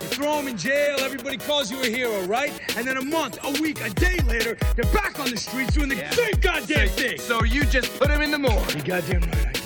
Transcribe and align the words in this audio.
You 0.00 0.06
throw 0.08 0.36
them 0.36 0.48
in 0.48 0.56
jail. 0.56 0.96
Everybody 1.00 1.36
calls 1.38 1.70
you 1.70 1.80
a 1.82 1.86
hero, 1.86 2.20
right? 2.24 2.52
And 2.76 2.86
then 2.86 2.96
a 2.96 3.02
month, 3.04 3.38
a 3.44 3.60
week, 3.60 3.80
a 3.84 3.90
day 3.90 4.18
later, 4.26 4.56
they're 4.74 4.92
back 4.92 5.18
on 5.18 5.30
the 5.30 5.36
streets 5.36 5.74
doing 5.74 5.88
the 5.88 5.96
Yeah. 5.96 6.10
same 6.10 6.34
goddamn 6.40 6.88
thing. 6.88 7.18
So 7.18 7.44
you 7.44 7.64
just 7.64 7.96
put 7.98 8.08
them 8.08 8.20
in 8.22 8.30
the 8.30 8.38
morgue. 8.38 8.74
You 8.74 8.82
goddamn 8.82 9.22
right 9.22 9.65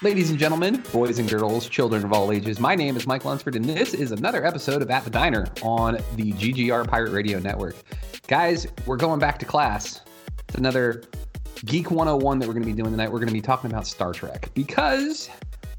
Ladies 0.00 0.30
and 0.30 0.38
gentlemen, 0.38 0.80
boys 0.92 1.18
and 1.18 1.28
girls, 1.28 1.68
children 1.68 2.04
of 2.04 2.12
all 2.12 2.30
ages, 2.30 2.60
my 2.60 2.76
name 2.76 2.96
is 2.96 3.04
Mike 3.04 3.24
Lunsford, 3.24 3.56
and 3.56 3.64
this 3.64 3.94
is 3.94 4.12
another 4.12 4.46
episode 4.46 4.80
of 4.80 4.88
At 4.92 5.02
the 5.02 5.10
Diner 5.10 5.48
on 5.60 5.98
the 6.14 6.32
GGR 6.34 6.86
Pirate 6.86 7.10
Radio 7.10 7.40
Network. 7.40 7.74
Guys, 8.28 8.68
we're 8.86 8.96
going 8.96 9.18
back 9.18 9.40
to 9.40 9.44
class. 9.44 10.02
It's 10.46 10.54
another 10.54 11.02
Geek 11.64 11.90
101 11.90 12.38
that 12.38 12.46
we're 12.46 12.54
going 12.54 12.62
to 12.62 12.70
be 12.72 12.80
doing 12.80 12.92
tonight. 12.92 13.10
We're 13.10 13.18
going 13.18 13.26
to 13.26 13.34
be 13.34 13.40
talking 13.40 13.72
about 13.72 13.88
Star 13.88 14.12
Trek 14.12 14.50
because 14.54 15.30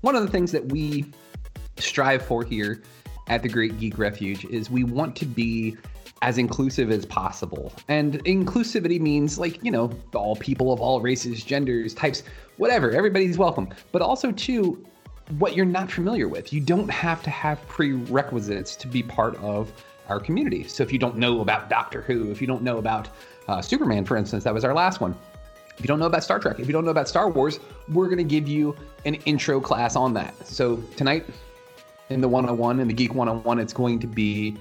one 0.01 0.17
of 0.17 0.21
the 0.21 0.29
things 0.29 0.51
that 0.51 0.65
we 0.65 1.05
strive 1.77 2.21
for 2.21 2.43
here 2.43 2.83
at 3.27 3.41
the 3.41 3.47
Great 3.47 3.79
Geek 3.79 3.97
Refuge 3.97 4.43
is 4.43 4.69
we 4.69 4.83
want 4.83 5.15
to 5.15 5.25
be 5.25 5.77
as 6.21 6.37
inclusive 6.37 6.91
as 6.91 7.05
possible. 7.05 7.73
And 7.87 8.23
inclusivity 8.25 8.99
means 8.99 9.39
like, 9.39 9.63
you 9.63 9.71
know, 9.71 9.91
all 10.13 10.35
people 10.35 10.73
of 10.73 10.81
all 10.81 11.01
races, 11.01 11.43
genders, 11.43 11.93
types, 11.93 12.23
whatever, 12.57 12.91
everybody's 12.91 13.37
welcome. 13.37 13.69
But 13.91 14.01
also 14.01 14.31
too 14.31 14.85
what 15.37 15.55
you're 15.55 15.65
not 15.65 15.91
familiar 15.91 16.27
with. 16.27 16.51
You 16.51 16.59
don't 16.59 16.89
have 16.89 17.21
to 17.23 17.29
have 17.29 17.65
prerequisites 17.67 18.75
to 18.77 18.87
be 18.87 19.03
part 19.03 19.35
of 19.37 19.71
our 20.09 20.19
community. 20.19 20.63
So 20.63 20.83
if 20.83 20.91
you 20.91 20.97
don't 20.97 21.17
know 21.17 21.41
about 21.41 21.69
Doctor 21.69 22.01
Who, 22.01 22.31
if 22.31 22.41
you 22.41 22.47
don't 22.47 22.63
know 22.63 22.77
about 22.77 23.09
uh, 23.47 23.61
Superman, 23.61 24.05
for 24.05 24.17
instance, 24.17 24.43
that 24.43 24.53
was 24.53 24.65
our 24.65 24.73
last 24.73 25.01
one. 25.01 25.15
If 25.77 25.81
you 25.81 25.87
don't 25.87 25.99
know 25.99 26.07
about 26.07 26.23
Star 26.23 26.39
Trek, 26.39 26.59
if 26.59 26.67
you 26.67 26.73
don't 26.73 26.83
know 26.83 26.91
about 26.91 27.07
Star 27.07 27.29
Wars, 27.29 27.59
we're 27.87 28.07
going 28.07 28.17
to 28.17 28.23
give 28.23 28.47
you 28.47 28.75
an 29.05 29.15
intro 29.25 29.61
class 29.61 29.95
on 29.95 30.13
that. 30.15 30.35
So 30.45 30.77
tonight 30.97 31.25
in 32.09 32.21
the 32.21 32.27
101 32.27 32.79
and 32.79 32.89
the 32.89 32.93
Geek 32.93 33.13
101, 33.13 33.59
it's 33.59 33.71
going 33.71 33.99
to 33.99 34.07
be 34.07 34.57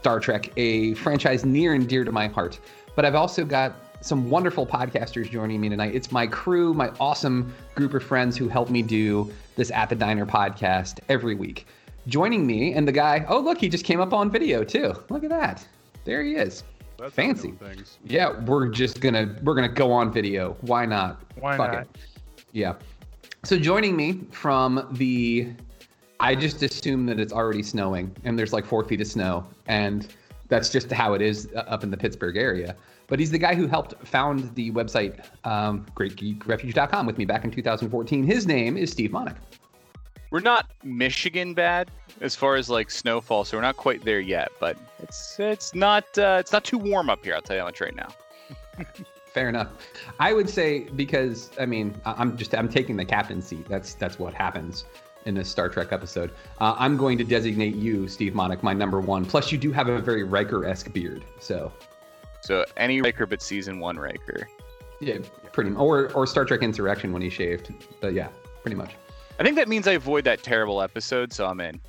Star 0.00 0.20
Trek, 0.20 0.52
a 0.56 0.94
franchise 0.94 1.44
near 1.44 1.74
and 1.74 1.88
dear 1.88 2.04
to 2.04 2.12
my 2.12 2.28
heart. 2.28 2.60
But 2.94 3.04
I've 3.04 3.16
also 3.16 3.44
got 3.44 3.74
some 4.00 4.30
wonderful 4.30 4.64
podcasters 4.64 5.28
joining 5.28 5.60
me 5.60 5.68
tonight. 5.68 5.94
It's 5.94 6.12
my 6.12 6.26
crew, 6.26 6.72
my 6.72 6.90
awesome 7.00 7.52
group 7.74 7.94
of 7.94 8.02
friends 8.04 8.36
who 8.36 8.48
help 8.48 8.70
me 8.70 8.80
do 8.80 9.32
this 9.56 9.72
At 9.72 9.88
the 9.88 9.96
Diner 9.96 10.24
podcast 10.24 11.00
every 11.08 11.34
week. 11.34 11.66
Joining 12.06 12.46
me 12.46 12.74
and 12.74 12.86
the 12.86 12.92
guy, 12.92 13.26
oh, 13.28 13.40
look, 13.40 13.58
he 13.58 13.68
just 13.68 13.84
came 13.84 14.00
up 14.00 14.12
on 14.12 14.30
video 14.30 14.62
too. 14.62 14.94
Look 15.10 15.24
at 15.24 15.30
that. 15.30 15.66
There 16.04 16.22
he 16.22 16.36
is. 16.36 16.62
That's 16.96 17.14
Fancy. 17.14 17.48
how 17.48 17.54
we 17.54 17.68
do 17.70 17.74
things. 17.74 17.98
Yeah, 18.04 18.38
we're 18.44 18.68
just 18.68 19.00
gonna 19.00 19.36
we're 19.42 19.54
gonna 19.54 19.68
go 19.68 19.92
on 19.92 20.12
video. 20.12 20.56
Why 20.60 20.86
not? 20.86 21.20
Why 21.38 21.56
Fuck 21.56 21.72
not? 21.72 21.82
it. 21.82 21.88
Yeah. 22.52 22.74
So 23.44 23.58
joining 23.58 23.96
me 23.96 24.20
from 24.30 24.88
the, 24.92 25.48
I 26.20 26.34
just 26.34 26.62
assume 26.62 27.06
that 27.06 27.20
it's 27.20 27.32
already 27.32 27.62
snowing 27.62 28.14
and 28.24 28.38
there's 28.38 28.52
like 28.52 28.66
four 28.66 28.84
feet 28.84 29.00
of 29.00 29.06
snow, 29.06 29.46
and 29.66 30.08
that's 30.48 30.70
just 30.70 30.90
how 30.90 31.14
it 31.14 31.22
is 31.22 31.48
uh, 31.54 31.60
up 31.60 31.84
in 31.84 31.90
the 31.90 31.96
Pittsburgh 31.96 32.36
area. 32.36 32.74
But 33.06 33.18
he's 33.20 33.30
the 33.30 33.38
guy 33.38 33.54
who 33.54 33.66
helped 33.66 33.94
found 34.06 34.54
the 34.54 34.70
website 34.72 35.24
um, 35.46 35.86
GreatGeekRefuge.com 35.94 37.06
with 37.06 37.18
me 37.18 37.24
back 37.24 37.44
in 37.44 37.50
2014. 37.50 38.24
His 38.24 38.46
name 38.46 38.76
is 38.76 38.90
Steve 38.90 39.10
Monick. 39.10 39.36
We're 40.30 40.40
not 40.40 40.70
Michigan 40.82 41.54
bad 41.54 41.90
as 42.20 42.34
far 42.34 42.56
as 42.56 42.68
like 42.68 42.90
snowfall, 42.90 43.44
so 43.44 43.56
we're 43.56 43.62
not 43.62 43.76
quite 43.76 44.04
there 44.04 44.20
yet. 44.20 44.50
But 44.58 44.76
it's 44.98 45.38
it's 45.38 45.74
not 45.74 46.04
uh, 46.18 46.38
it's 46.40 46.52
not 46.52 46.64
too 46.64 46.78
warm 46.78 47.08
up 47.08 47.24
here. 47.24 47.34
I'll 47.34 47.42
tell 47.42 47.56
you 47.56 47.60
how 47.60 47.68
much 47.68 47.80
right 47.80 47.94
now. 47.94 48.08
Fair 49.32 49.48
enough. 49.48 49.68
I 50.18 50.32
would 50.32 50.50
say 50.50 50.80
because 50.96 51.50
I 51.60 51.64
mean 51.64 51.94
I'm 52.04 52.36
just 52.36 52.54
I'm 52.54 52.68
taking 52.68 52.96
the 52.96 53.04
captain 53.04 53.40
seat. 53.40 53.66
That's 53.68 53.94
that's 53.94 54.18
what 54.18 54.34
happens 54.34 54.84
in 55.28 55.34
this 55.34 55.48
Star 55.48 55.68
Trek 55.68 55.92
episode. 55.92 56.32
Uh, 56.58 56.74
I'm 56.78 56.96
going 56.96 57.18
to 57.18 57.24
designate 57.24 57.76
you, 57.76 58.08
Steve 58.08 58.32
Monick, 58.32 58.62
my 58.62 58.72
number 58.72 58.98
one. 59.00 59.24
Plus, 59.24 59.52
you 59.52 59.58
do 59.58 59.70
have 59.72 59.88
a 59.88 60.00
very 60.00 60.24
Riker-esque 60.24 60.92
beard, 60.92 61.22
so 61.38 61.70
So 62.40 62.64
any 62.76 63.00
Riker 63.02 63.26
but 63.26 63.42
season 63.42 63.78
one 63.78 63.98
Riker. 63.98 64.48
yeah, 65.00 65.18
pretty 65.52 65.70
or 65.72 66.10
or 66.14 66.26
Star 66.26 66.44
Trek 66.44 66.62
Insurrection 66.62 67.12
when 67.12 67.22
he 67.22 67.30
shaved. 67.30 67.72
But 68.00 68.14
yeah, 68.14 68.28
pretty 68.62 68.76
much. 68.76 68.94
I 69.38 69.44
think 69.44 69.54
that 69.56 69.68
means 69.68 69.86
I 69.86 69.92
avoid 69.92 70.24
that 70.24 70.42
terrible 70.42 70.80
episode, 70.82 71.32
so 71.32 71.46
I'm 71.46 71.60
in. 71.60 71.80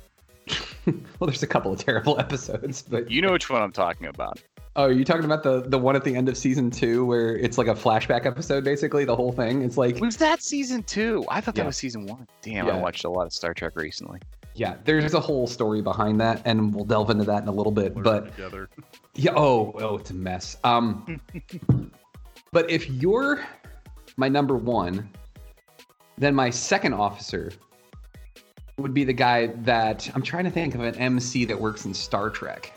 Well, 0.86 1.26
there's 1.28 1.42
a 1.42 1.46
couple 1.46 1.70
of 1.74 1.78
terrible 1.78 2.18
episodes, 2.24 2.82
but 2.82 3.10
You 3.10 3.20
know 3.20 3.32
which 3.32 3.50
one 3.50 3.60
I'm 3.62 3.70
talking 3.70 4.06
about. 4.06 4.42
Oh, 4.76 4.84
are 4.84 4.92
you 4.92 5.04
talking 5.04 5.24
about 5.24 5.42
the 5.42 5.62
the 5.62 5.78
one 5.78 5.96
at 5.96 6.04
the 6.04 6.14
end 6.14 6.28
of 6.28 6.36
season 6.36 6.70
two 6.70 7.04
where 7.04 7.36
it's 7.36 7.58
like 7.58 7.66
a 7.68 7.74
flashback 7.74 8.26
episode, 8.26 8.64
basically 8.64 9.04
the 9.04 9.16
whole 9.16 9.32
thing? 9.32 9.62
It's 9.62 9.76
like 9.76 9.98
Was 10.00 10.16
that 10.18 10.42
season 10.42 10.82
two? 10.82 11.24
I 11.28 11.40
thought 11.40 11.56
Yeah. 11.56 11.62
that 11.64 11.66
was 11.68 11.76
season 11.76 12.06
one. 12.06 12.26
Damn, 12.42 12.66
Yeah. 12.66 12.76
I 12.76 12.80
watched 12.80 13.04
a 13.04 13.10
lot 13.10 13.26
of 13.26 13.32
Star 13.32 13.54
Trek 13.54 13.76
recently. 13.76 14.20
Yeah, 14.54 14.76
there's 14.84 15.14
a 15.14 15.20
whole 15.20 15.46
story 15.46 15.80
behind 15.80 16.20
that, 16.20 16.42
and 16.44 16.74
we'll 16.74 16.84
delve 16.84 17.08
into 17.10 17.24
that 17.24 17.42
in 17.42 17.48
a 17.48 17.52
little 17.52 17.72
bit. 17.72 17.94
Blur 17.94 18.02
But 18.02 18.36
together. 18.36 18.68
yeah, 19.14 19.32
oh, 19.36 19.72
oh, 19.80 19.96
it's 19.98 20.10
a 20.10 20.14
mess. 20.14 20.56
Um, 20.64 21.20
but 22.52 22.68
if 22.70 22.90
you're 22.90 23.44
my 24.16 24.28
number 24.28 24.56
one, 24.56 25.08
then 26.18 26.34
my 26.34 26.50
second 26.50 26.94
officer 26.94 27.52
would 28.76 28.92
be 28.92 29.04
the 29.04 29.12
guy 29.12 29.46
that 29.62 30.10
I'm 30.14 30.22
trying 30.22 30.44
to 30.44 30.50
think 30.50 30.74
of 30.74 30.80
an 30.80 30.94
MC 30.96 31.44
that 31.46 31.58
works 31.58 31.84
in 31.84 31.94
Star 31.94 32.28
Trek. 32.28 32.72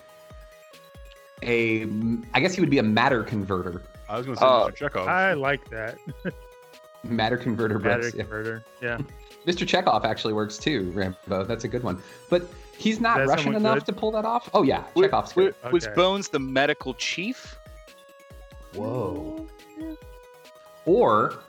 A, 1.43 1.87
I 2.33 2.39
guess 2.39 2.53
he 2.53 2.61
would 2.61 2.69
be 2.69 2.79
a 2.79 2.83
matter 2.83 3.23
converter. 3.23 3.81
I 4.09 4.17
was 4.17 4.25
going 4.25 4.35
to 4.37 4.41
say 4.41 4.45
Oh. 4.47 4.69
Mr. 4.71 4.89
Chekov. 4.89 5.07
I 5.07 5.33
like 5.33 5.69
that. 5.69 5.97
Matter 7.03 7.35
converter, 7.37 7.79
Battery 7.79 8.11
Brooks. 8.11 8.15
Yeah. 8.15 8.21
converter. 8.23 8.63
Yeah. 8.81 8.97
Mr. 9.47 9.67
Chekov 9.67 10.05
actually 10.05 10.33
works 10.33 10.57
too, 10.57 10.89
Rambo. 10.91 11.43
That's 11.43 11.65
a 11.65 11.67
good 11.67 11.83
one. 11.83 12.01
But 12.29 12.47
he's 12.77 13.01
not 13.01 13.19
Is 13.21 13.27
Russian 13.27 13.55
enough 13.55 13.79
good? 13.79 13.85
to 13.87 13.93
pull 13.93 14.11
that 14.11 14.23
off. 14.23 14.49
Oh 14.53 14.63
yeah, 14.63 14.83
Wa- 14.95 15.03
Chekov's 15.03 15.35
wa- 15.35 15.43
good. 15.43 15.55
Was 15.73 15.87
Bones 15.95 16.29
the 16.29 16.39
medical 16.39 16.93
chief? 16.93 17.57
Whoa. 18.73 19.45
Or 20.85 21.39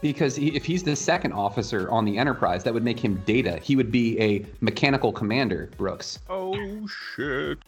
because 0.00 0.36
he, 0.36 0.54
if 0.54 0.64
he's 0.64 0.82
the 0.82 0.94
second 0.96 1.32
officer 1.32 1.90
on 1.90 2.04
the 2.04 2.18
Enterprise, 2.18 2.62
that 2.64 2.74
would 2.74 2.84
make 2.84 2.98
him 3.00 3.16
Data. 3.26 3.58
He 3.62 3.74
would 3.76 3.90
be 3.90 4.20
a 4.20 4.44
mechanical 4.60 5.12
commander, 5.12 5.70
Brooks. 5.76 6.18
oh, 6.28 6.86
shit. 7.16 7.58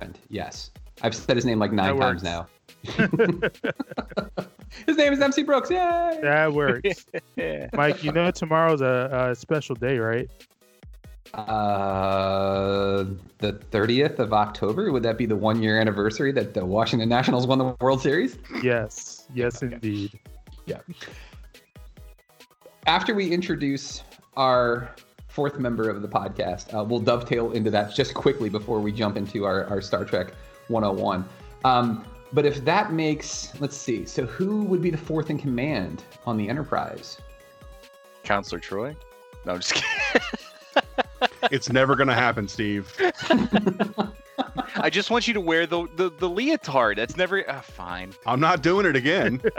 And 0.00 0.18
yes, 0.28 0.70
I've 1.02 1.14
said 1.14 1.36
his 1.36 1.44
name 1.44 1.58
like 1.58 1.72
nine 1.72 1.98
times 1.98 2.22
now. 2.22 2.46
his 4.86 4.96
name 4.96 5.12
is 5.12 5.20
MC 5.20 5.42
Brooks. 5.42 5.70
Yay! 5.70 6.18
That 6.22 6.52
works. 6.52 7.06
Yeah. 7.36 7.68
Mike, 7.72 8.04
you 8.04 8.12
know 8.12 8.30
tomorrow's 8.30 8.80
a, 8.80 9.28
a 9.30 9.34
special 9.34 9.74
day, 9.74 9.98
right? 9.98 10.30
Uh, 11.34 13.04
the 13.38 13.54
30th 13.72 14.20
of 14.20 14.32
October. 14.32 14.92
Would 14.92 15.02
that 15.02 15.18
be 15.18 15.26
the 15.26 15.34
one 15.34 15.60
year 15.60 15.80
anniversary 15.80 16.30
that 16.32 16.54
the 16.54 16.64
Washington 16.64 17.08
Nationals 17.08 17.46
won 17.48 17.58
the 17.58 17.74
World 17.80 18.00
Series? 18.02 18.38
Yes. 18.62 19.26
Yes, 19.34 19.62
indeed. 19.62 20.12
Yeah. 20.66 20.78
After 22.86 23.14
we 23.14 23.32
introduce 23.32 24.04
our 24.36 24.94
fourth 25.34 25.58
member 25.58 25.90
of 25.90 26.00
the 26.00 26.08
podcast. 26.08 26.72
Uh, 26.72 26.84
we'll 26.84 27.00
dovetail 27.00 27.50
into 27.50 27.68
that 27.68 27.92
just 27.92 28.14
quickly 28.14 28.48
before 28.48 28.78
we 28.78 28.92
jump 28.92 29.16
into 29.16 29.44
our, 29.44 29.64
our 29.64 29.80
Star 29.80 30.04
Trek 30.04 30.28
101. 30.68 31.24
Um, 31.64 32.04
but 32.32 32.44
if 32.44 32.64
that 32.64 32.92
makes, 32.92 33.52
let's 33.60 33.76
see, 33.76 34.04
so 34.06 34.26
who 34.26 34.64
would 34.64 34.82
be 34.82 34.90
the 34.90 34.98
fourth 34.98 35.30
in 35.30 35.38
command 35.38 36.02
on 36.26 36.36
the 36.36 36.48
Enterprise? 36.48 37.18
Counselor 38.24 38.60
Troi? 38.60 38.96
No, 39.46 39.52
I'm 39.54 39.60
just 39.60 39.74
kidding. 39.74 40.22
It's 41.50 41.70
never 41.70 41.94
gonna 41.94 42.14
happen, 42.14 42.48
Steve. 42.48 42.92
I 44.76 44.90
just 44.90 45.10
want 45.10 45.28
you 45.28 45.34
to 45.34 45.40
wear 45.40 45.66
the 45.66 45.86
the, 45.96 46.10
the 46.10 46.28
leotard. 46.28 46.96
That's 46.96 47.16
never 47.16 47.48
uh, 47.48 47.60
fine. 47.60 48.12
I'm 48.26 48.40
not 48.40 48.62
doing 48.62 48.86
it 48.86 48.96
again. 48.96 49.40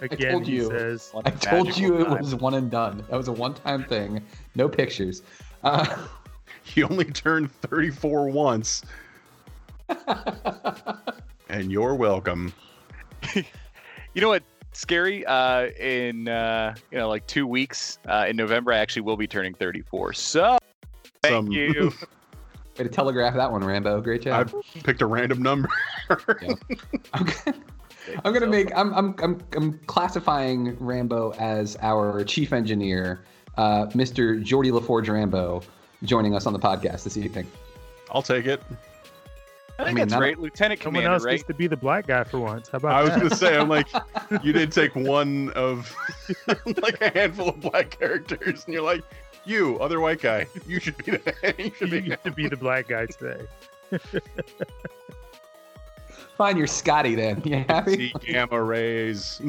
Again, 0.00 0.30
told 0.32 0.46
he 0.46 0.56
you. 0.56 0.68
says. 0.68 1.08
what 1.12 1.26
I 1.26 1.30
a 1.30 1.32
told 1.32 1.66
magical 1.66 1.82
you 1.82 2.00
it 2.02 2.04
time. 2.04 2.18
was 2.20 2.34
one 2.36 2.54
and 2.54 2.70
done. 2.70 3.04
That 3.10 3.16
was 3.16 3.26
a 3.28 3.32
one-time 3.32 3.82
thing. 3.84 4.22
No 4.54 4.68
pictures. 4.68 5.22
Uh, 5.64 6.06
You 6.74 6.86
only 6.88 7.06
turned 7.06 7.50
34 7.50 8.28
once, 8.30 8.82
and 11.48 11.70
you're 11.70 11.94
welcome. 11.94 12.52
You 14.14 14.22
know 14.22 14.30
what? 14.30 14.42
Scary. 14.72 15.24
Uh, 15.26 15.66
in 15.78 16.26
uh, 16.26 16.74
you 16.90 16.98
know, 16.98 17.08
like 17.08 17.24
two 17.28 17.46
weeks 17.46 17.98
uh, 18.08 18.26
in 18.28 18.34
November, 18.36 18.72
I 18.72 18.78
actually 18.78 19.02
will 19.02 19.16
be 19.16 19.28
turning 19.28 19.54
34. 19.54 20.14
So, 20.14 20.58
thank 21.22 21.32
Some- 21.32 21.52
you. 21.52 21.92
way 22.78 22.84
to 22.84 22.88
telegraph 22.88 23.34
that 23.34 23.50
one, 23.50 23.62
Rambo. 23.62 24.00
Great 24.00 24.22
job. 24.22 24.52
I've 24.54 24.82
picked 24.84 25.02
a 25.02 25.06
random 25.06 25.42
number. 25.42 25.68
I'm 26.10 26.18
gonna, 27.12 27.54
I'm 28.24 28.32
gonna 28.32 28.46
make. 28.46 28.76
I'm, 28.76 28.94
I'm 28.94 29.14
I'm 29.22 29.40
I'm 29.56 29.78
classifying 29.86 30.76
Rambo 30.78 31.32
as 31.38 31.76
our 31.80 32.24
chief 32.24 32.52
engineer, 32.52 33.20
uh, 33.56 33.86
Mr. 33.86 34.42
Geordi 34.42 34.72
La 34.72 34.80
Forge 34.80 35.08
Rambo, 35.08 35.62
joining 36.04 36.34
us 36.34 36.46
on 36.46 36.52
the 36.52 36.58
podcast 36.58 37.04
this 37.04 37.16
evening. 37.16 37.46
I'll 38.10 38.22
take 38.22 38.46
it. 38.46 38.62
I 39.80 39.84
think 39.84 39.94
mean, 39.96 40.02
that's 40.02 40.12
not- 40.12 40.20
right, 40.22 40.38
Lieutenant 40.38 40.82
Someone 40.82 41.02
Commander. 41.02 41.14
else 41.14 41.24
Right? 41.24 41.32
gets 41.36 41.44
to 41.46 41.54
be 41.54 41.66
the 41.68 41.76
black 41.76 42.06
guy 42.08 42.24
for 42.24 42.40
once. 42.40 42.68
How 42.68 42.76
about 42.78 42.92
I 42.94 43.02
was 43.02 43.10
that? 43.10 43.18
gonna 43.22 43.34
say, 43.36 43.56
I'm 43.56 43.68
like, 43.68 43.86
you 44.42 44.52
did 44.52 44.72
take 44.72 44.94
one 44.96 45.50
of 45.50 45.94
like 46.82 47.00
a 47.00 47.10
handful 47.10 47.48
of 47.50 47.60
black 47.60 47.90
characters, 47.98 48.64
and 48.64 48.74
you're 48.74 48.82
like, 48.82 49.02
you, 49.44 49.78
other 49.78 50.00
white 50.00 50.20
guy, 50.20 50.46
you 50.66 50.80
should 50.80 50.96
be 50.98 51.12
the, 51.12 51.54
you 51.58 51.70
should 51.76 51.92
you 51.92 52.00
be. 52.02 52.08
get 52.08 52.24
to 52.24 52.30
be 52.32 52.48
the 52.48 52.56
black 52.56 52.88
guy 52.88 53.06
today. 53.06 53.40
Fine, 56.36 56.56
you're 56.56 56.66
Scotty 56.66 57.14
then. 57.14 57.42
You 57.44 57.64
happy? 57.68 57.96
See 57.96 58.12
gamma 58.20 58.62
rays. 58.62 59.40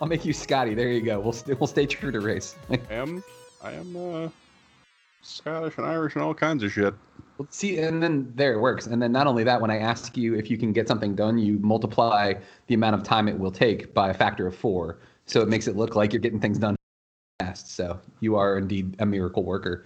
I'll 0.00 0.08
make 0.08 0.24
you 0.24 0.32
Scotty. 0.32 0.74
There 0.74 0.88
you 0.88 1.00
go. 1.00 1.20
We'll 1.20 1.32
st- 1.32 1.58
we'll 1.60 1.66
stay 1.66 1.86
true 1.86 2.10
to 2.10 2.20
race. 2.20 2.56
I 2.70 2.78
am, 2.90 3.22
I 3.62 3.72
am 3.72 3.96
uh, 3.96 4.28
Scottish 5.22 5.78
and 5.78 5.86
Irish 5.86 6.14
and 6.14 6.22
all 6.24 6.34
kinds 6.34 6.62
of 6.64 6.72
shit. 6.72 6.94
Well, 7.38 7.48
See, 7.50 7.78
and 7.78 8.02
then 8.02 8.32
there 8.36 8.52
it 8.52 8.60
works. 8.60 8.86
And 8.86 9.02
then 9.02 9.10
not 9.10 9.26
only 9.26 9.42
that, 9.44 9.60
when 9.60 9.70
I 9.70 9.78
ask 9.78 10.16
you 10.16 10.34
if 10.34 10.50
you 10.50 10.56
can 10.56 10.72
get 10.72 10.86
something 10.86 11.14
done, 11.14 11.38
you 11.38 11.58
multiply 11.58 12.34
the 12.68 12.74
amount 12.74 12.94
of 12.94 13.02
time 13.02 13.28
it 13.28 13.38
will 13.38 13.50
take 13.50 13.92
by 13.92 14.10
a 14.10 14.14
factor 14.14 14.46
of 14.46 14.56
four. 14.56 14.98
So 15.26 15.40
it 15.40 15.48
makes 15.48 15.66
it 15.66 15.76
look 15.76 15.96
like 15.96 16.12
you're 16.12 16.20
getting 16.20 16.40
things 16.40 16.58
done 16.58 16.76
fast. 17.40 17.74
So 17.74 17.98
you 18.20 18.36
are 18.36 18.56
indeed 18.56 18.96
a 19.00 19.06
miracle 19.06 19.42
worker. 19.42 19.84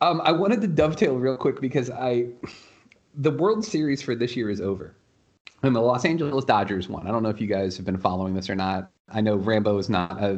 Um, 0.00 0.20
I 0.24 0.32
wanted 0.32 0.60
to 0.62 0.66
dovetail 0.66 1.16
real 1.16 1.36
quick 1.36 1.60
because 1.60 1.90
I, 1.90 2.26
the 3.14 3.30
World 3.30 3.64
Series 3.64 4.02
for 4.02 4.14
this 4.14 4.36
year 4.36 4.50
is 4.50 4.60
over. 4.60 4.94
And 5.62 5.74
the 5.74 5.80
Los 5.80 6.04
Angeles 6.04 6.44
Dodgers 6.44 6.88
won. 6.88 7.06
I 7.06 7.10
don't 7.10 7.22
know 7.22 7.30
if 7.30 7.40
you 7.40 7.46
guys 7.46 7.76
have 7.76 7.86
been 7.86 7.96
following 7.96 8.34
this 8.34 8.50
or 8.50 8.54
not. 8.54 8.90
I 9.08 9.20
know 9.20 9.36
Rambo 9.36 9.78
is 9.78 9.88
not 9.88 10.22
uh, 10.22 10.34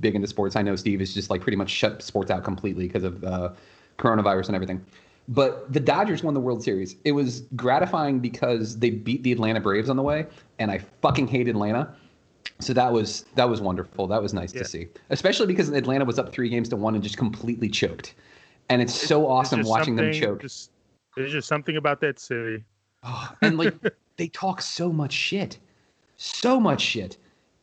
big 0.00 0.14
into 0.14 0.28
sports. 0.28 0.56
I 0.56 0.62
know 0.62 0.76
Steve 0.76 1.00
is 1.00 1.14
just 1.14 1.30
like 1.30 1.40
pretty 1.40 1.56
much 1.56 1.70
shut 1.70 2.02
sports 2.02 2.30
out 2.30 2.44
completely 2.44 2.86
because 2.86 3.02
of 3.02 3.24
uh, 3.24 3.50
coronavirus 3.98 4.48
and 4.48 4.54
everything. 4.54 4.84
But 5.32 5.72
the 5.72 5.80
Dodgers 5.80 6.22
won 6.22 6.34
the 6.34 6.40
World 6.40 6.62
Series. 6.62 6.96
It 7.04 7.12
was 7.12 7.42
gratifying 7.56 8.20
because 8.20 8.78
they 8.78 8.90
beat 8.90 9.22
the 9.22 9.32
Atlanta 9.32 9.60
Braves 9.60 9.88
on 9.88 9.96
the 9.96 10.02
way, 10.02 10.26
and 10.58 10.70
I 10.70 10.78
fucking 11.00 11.26
hate 11.26 11.48
Atlanta. 11.48 11.94
So 12.60 12.74
that 12.74 12.92
was 12.92 13.24
that 13.34 13.48
was 13.48 13.60
wonderful. 13.62 14.06
That 14.06 14.20
was 14.22 14.34
nice 14.34 14.52
Yeah. 14.52 14.62
to 14.62 14.68
see, 14.68 14.88
especially 15.08 15.46
because 15.46 15.70
Atlanta 15.70 16.04
was 16.04 16.18
up 16.18 16.32
three 16.32 16.50
games 16.50 16.68
to 16.68 16.76
one 16.76 16.94
and 16.94 17.02
just 17.02 17.16
completely 17.16 17.68
choked. 17.70 18.14
And 18.68 18.82
it's 18.82 18.94
so 18.94 19.26
awesome 19.26 19.60
just 19.60 19.70
watching 19.70 19.96
them 19.96 20.12
choke. 20.12 20.42
Just, 20.42 20.70
there's 21.16 21.32
just 21.32 21.48
something 21.48 21.76
about 21.76 22.00
that 22.02 22.18
city. 22.18 22.62
Oh, 23.02 23.32
and 23.40 23.56
like 23.56 23.74
they 24.16 24.28
talk 24.28 24.60
so 24.60 24.92
much 24.92 25.12
shit, 25.12 25.58
so 26.18 26.60
much 26.60 26.82
shit, 26.82 27.16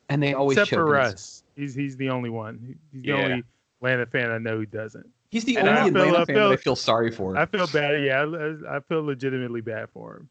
and 0.10 0.24
they 0.24 0.34
always 0.34 0.58
Except 0.58 0.72
choke. 0.72 0.88
for 0.88 0.96
us. 1.00 1.44
He's 1.56 1.76
he's 1.76 1.96
the 1.98 2.10
only 2.10 2.32
one. 2.32 2.78
He's 2.92 3.04
the 3.04 3.10
Yeah. 3.10 3.16
only 3.16 3.44
Atlanta 3.80 4.06
fan 4.08 4.32
I 4.32 4.40
know 4.40 4.58
who 4.58 4.66
doesn't. 4.66 5.08
He's 5.30 5.46
the 5.46 5.58
And 5.58 5.70
I 5.70 5.80
only 5.80 5.92
feel- 5.92 6.02
Atlanta 6.02 6.18
I 6.22 6.26
fan 6.26 6.36
feel- 6.36 6.50
that 6.50 6.54
I 6.60 6.62
feel 6.62 6.76
sorry 6.76 7.12
for. 7.12 7.38
I 7.38 7.46
feel 7.46 7.68
bad. 7.68 8.04
Yeah, 8.04 8.24
I, 8.24 8.78
I 8.78 8.80
feel 8.82 9.04
legitimately 9.04 9.62
bad 9.62 9.90
for 9.92 10.18
him. 10.18 10.30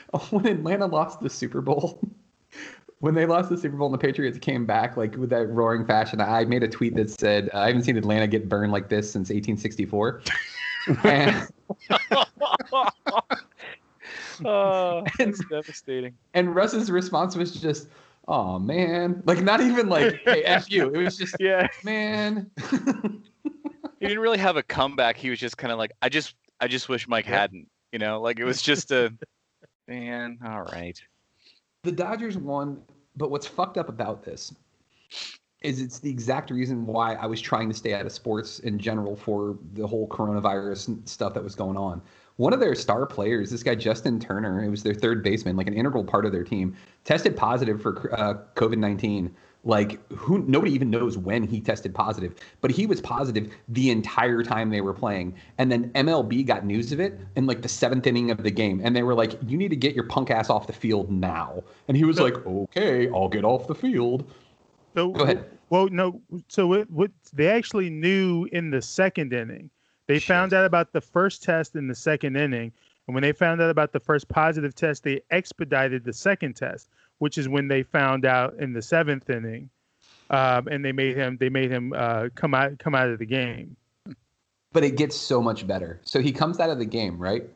when 0.30 0.46
Atlanta 0.46 0.86
lost 0.86 1.20
the 1.20 1.30
Super 1.30 1.60
Bowl, 1.60 2.00
when 3.00 3.14
they 3.14 3.26
lost 3.26 3.48
the 3.50 3.56
Super 3.56 3.76
Bowl 3.76 3.86
and 3.86 3.94
the 3.94 3.98
Patriots 3.98 4.38
came 4.38 4.66
back 4.66 4.96
like 4.96 5.16
with 5.16 5.30
that 5.30 5.46
roaring 5.48 5.86
fashion, 5.86 6.20
I 6.20 6.44
made 6.44 6.62
a 6.62 6.68
tweet 6.68 6.94
that 6.96 7.10
said, 7.10 7.50
"I 7.54 7.66
haven't 7.68 7.82
seen 7.84 7.96
Atlanta 7.96 8.26
get 8.26 8.48
burned 8.48 8.72
like 8.72 8.88
this 8.88 9.10
since 9.10 9.30
1864." 9.30 10.22
and, 11.04 11.48
oh, 14.44 15.04
And- 15.18 15.34
that's 15.34 15.44
devastating. 15.50 16.14
and 16.34 16.54
Russ's 16.54 16.90
response 16.90 17.36
was 17.36 17.52
just, 17.60 17.88
"Oh 18.28 18.58
man," 18.58 19.22
like 19.26 19.42
not 19.42 19.60
even 19.60 19.88
like, 19.88 20.20
"Hey, 20.24 20.42
f 20.44 20.70
you." 20.70 20.88
It 20.90 20.98
was 20.98 21.16
just, 21.16 21.36
Yeah, 21.40 21.66
"Man." 21.84 22.50
He 24.00 24.06
didn't 24.06 24.22
really 24.22 24.38
have 24.38 24.56
a 24.56 24.62
comeback. 24.62 25.16
He 25.16 25.30
was 25.30 25.38
just 25.38 25.56
kind 25.56 25.72
of 25.72 25.78
like, 25.78 25.92
I 26.02 26.08
just, 26.08 26.34
I 26.60 26.68
just 26.68 26.88
wish 26.88 27.06
Mike 27.08 27.26
hadn't. 27.26 27.68
You 27.92 27.98
know, 27.98 28.20
like 28.20 28.38
it 28.38 28.44
was 28.44 28.60
just 28.62 28.90
a, 28.90 29.12
man. 29.88 30.38
All 30.44 30.64
right. 30.64 31.00
the 31.86 31.92
Dodgers 31.92 32.36
won, 32.36 32.82
but 33.16 33.30
what's 33.30 33.46
fucked 33.46 33.78
up 33.78 33.88
about 33.88 34.22
this 34.22 34.54
is 35.62 35.80
it's 35.80 36.00
the 36.00 36.10
exact 36.10 36.50
reason 36.50 36.84
why 36.84 37.14
I 37.14 37.26
was 37.26 37.40
trying 37.40 37.68
to 37.70 37.74
stay 37.74 37.94
out 37.94 38.04
of 38.04 38.12
sports 38.12 38.58
in 38.58 38.78
general 38.78 39.16
for 39.16 39.56
the 39.72 39.86
whole 39.86 40.06
coronavirus 40.08 41.08
stuff 41.08 41.32
that 41.34 41.42
was 41.42 41.54
going 41.54 41.76
on. 41.76 42.02
One 42.36 42.52
of 42.52 42.60
their 42.60 42.74
star 42.74 43.06
players, 43.06 43.50
this 43.50 43.62
guy 43.62 43.74
Justin 43.74 44.20
Turner, 44.20 44.62
it 44.62 44.68
was 44.68 44.82
their 44.82 44.94
third 44.94 45.22
baseman, 45.22 45.56
like 45.56 45.68
an 45.68 45.74
integral 45.74 46.04
part 46.04 46.26
of 46.26 46.32
their 46.32 46.44
team, 46.44 46.76
tested 47.04 47.34
positive 47.36 47.80
for 47.80 48.12
uh, 48.14 48.34
COVID 48.54 48.76
nineteen. 48.76 49.34
Like 49.66 49.98
who? 50.12 50.38
Nobody 50.46 50.72
even 50.72 50.90
knows 50.90 51.18
when 51.18 51.42
he 51.42 51.60
tested 51.60 51.92
positive, 51.92 52.36
but 52.60 52.70
he 52.70 52.86
was 52.86 53.00
positive 53.00 53.52
the 53.68 53.90
entire 53.90 54.44
time 54.44 54.70
they 54.70 54.80
were 54.80 54.94
playing. 54.94 55.34
And 55.58 55.72
then 55.72 55.90
MLB 55.90 56.46
got 56.46 56.64
news 56.64 56.92
of 56.92 57.00
it 57.00 57.18
in 57.34 57.46
like 57.46 57.62
the 57.62 57.68
seventh 57.68 58.06
inning 58.06 58.30
of 58.30 58.44
the 58.44 58.50
game, 58.52 58.80
and 58.84 58.94
they 58.94 59.02
were 59.02 59.14
like, 59.14 59.36
"You 59.44 59.58
need 59.58 59.70
to 59.70 59.76
get 59.76 59.92
your 59.92 60.04
punk 60.04 60.30
ass 60.30 60.50
off 60.50 60.68
the 60.68 60.72
field 60.72 61.10
now." 61.10 61.64
And 61.88 61.96
he 61.96 62.04
was 62.04 62.20
like, 62.20 62.46
"Okay, 62.46 63.08
I'll 63.10 63.28
get 63.28 63.44
off 63.44 63.66
the 63.66 63.74
field." 63.74 64.24
So, 64.94 65.10
Go 65.10 65.24
ahead. 65.24 65.44
Well, 65.68 65.88
no. 65.88 66.20
So 66.46 66.72
it, 66.74 66.88
what 66.88 67.10
they 67.32 67.48
actually 67.48 67.90
knew 67.90 68.48
in 68.52 68.70
the 68.70 68.80
second 68.80 69.32
inning, 69.32 69.68
they 70.06 70.20
found 70.20 70.54
out 70.54 70.64
about 70.64 70.92
the 70.92 71.00
first 71.00 71.42
test 71.42 71.74
in 71.74 71.88
the 71.88 71.94
second 71.96 72.36
inning, 72.36 72.72
and 73.08 73.14
when 73.14 73.22
they 73.22 73.32
found 73.32 73.60
out 73.60 73.70
about 73.70 73.92
the 73.92 73.98
first 73.98 74.28
positive 74.28 74.76
test, 74.76 75.02
they 75.02 75.22
expedited 75.32 76.04
the 76.04 76.12
second 76.12 76.54
test, 76.54 76.88
which 77.18 77.38
is 77.38 77.48
when 77.48 77.68
they 77.68 77.82
found 77.82 78.24
out 78.24 78.54
in 78.58 78.72
the 78.72 78.82
seventh 78.82 79.28
inning, 79.30 79.70
um, 80.30 80.68
and 80.68 80.84
they 80.84 80.92
made 80.92 81.16
him 81.16 81.36
they 81.38 81.48
made 81.48 81.70
him 81.70 81.92
uh, 81.96 82.28
come 82.34 82.54
out 82.54 82.78
come 82.78 82.94
out 82.94 83.08
of 83.08 83.18
the 83.18 83.26
game. 83.26 83.76
but 84.72 84.84
it 84.84 84.96
gets 84.96 85.16
so 85.16 85.40
much 85.40 85.66
better. 85.66 86.00
So 86.04 86.20
he 86.20 86.32
comes 86.32 86.60
out 86.60 86.70
of 86.70 86.78
the 86.78 86.84
game, 86.84 87.18
right? 87.18 87.48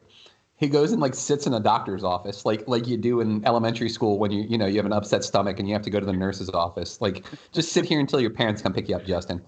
He 0.56 0.68
goes 0.68 0.92
and 0.92 1.00
like 1.00 1.14
sits 1.14 1.46
in 1.46 1.54
a 1.54 1.60
doctor's 1.60 2.04
office, 2.04 2.44
like 2.44 2.66
like 2.68 2.86
you 2.86 2.96
do 2.96 3.20
in 3.20 3.44
elementary 3.46 3.88
school 3.88 4.18
when 4.18 4.30
you 4.30 4.44
you 4.48 4.58
know 4.58 4.66
you 4.66 4.76
have 4.76 4.86
an 4.86 4.92
upset 4.92 5.24
stomach 5.24 5.58
and 5.58 5.68
you 5.68 5.74
have 5.74 5.82
to 5.82 5.90
go 5.90 6.00
to 6.00 6.06
the 6.06 6.12
nurse's 6.12 6.50
office. 6.50 7.00
Like 7.00 7.24
just 7.52 7.72
sit 7.72 7.84
here 7.84 7.98
until 8.00 8.20
your 8.20 8.30
parents 8.30 8.60
come 8.62 8.72
pick 8.72 8.88
you 8.88 8.96
up, 8.96 9.04
Justin. 9.04 9.42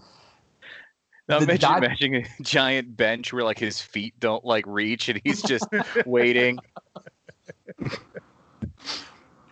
Now 1.28 1.38
The 1.38 1.44
imagine, 1.44 1.60
Dod- 1.60 1.84
imagining 1.84 2.16
a 2.16 2.42
giant 2.42 2.96
bench 2.96 3.32
where 3.32 3.44
like 3.44 3.58
his 3.58 3.80
feet 3.80 4.14
don't 4.18 4.44
like 4.44 4.64
reach 4.66 5.08
and 5.08 5.20
he's 5.22 5.40
just 5.42 5.66
waiting. 6.06 6.58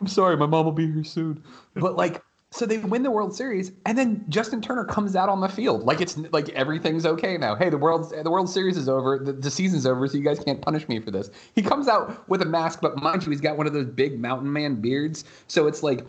I'm 0.01 0.07
sorry, 0.07 0.37
my 0.37 0.47
mom 0.47 0.65
will 0.65 0.73
be 0.73 0.91
here 0.91 1.05
soon. 1.05 1.43
But 1.75 1.97
like, 1.97 2.23
so 2.53 2.67
they 2.67 2.79
win 2.79 3.05
the 3.05 3.11
World 3.11 3.35
Series, 3.35 3.71
and 3.87 3.97
then 3.97 4.25
Justin 4.29 4.61
Turner 4.61 4.85
comes 4.85 5.15
out 5.15 5.29
on 5.29 5.41
the 5.41 5.49
field 5.49 5.85
like 5.85 6.01
it's 6.01 6.17
like 6.33 6.49
everything's 6.51 7.07
okay 7.07 7.39
now. 7.39 7.55
Hey, 7.55 7.71
the 7.71 7.79
World 7.79 8.13
the 8.13 8.31
World 8.31 8.51
Series 8.51 8.77
is 8.77 8.89
over, 8.89 9.21
the, 9.21 9.33
the 9.33 9.51
season's 9.51 9.87
over, 9.87 10.09
so 10.09 10.19
you 10.19 10.25
guys 10.25 10.41
can't 10.41 10.61
punish 10.61 10.89
me 10.89 10.99
for 10.99 11.13
this. 11.13 11.31
He 11.55 11.63
comes 11.63 11.87
out 11.87 12.29
with 12.29 12.43
a 12.43 12.47
mask, 12.47 12.81
but 12.81 13.01
mind 13.01 13.25
you, 13.25 13.31
he's 13.31 13.41
got 13.41 13.57
one 13.57 13.69
of 13.69 13.73
those 13.73 13.87
big 13.87 14.19
mountain 14.19 14.53
man 14.53 14.81
beards, 14.81 15.25
so 15.47 15.69
it's 15.69 15.85
like 15.85 16.05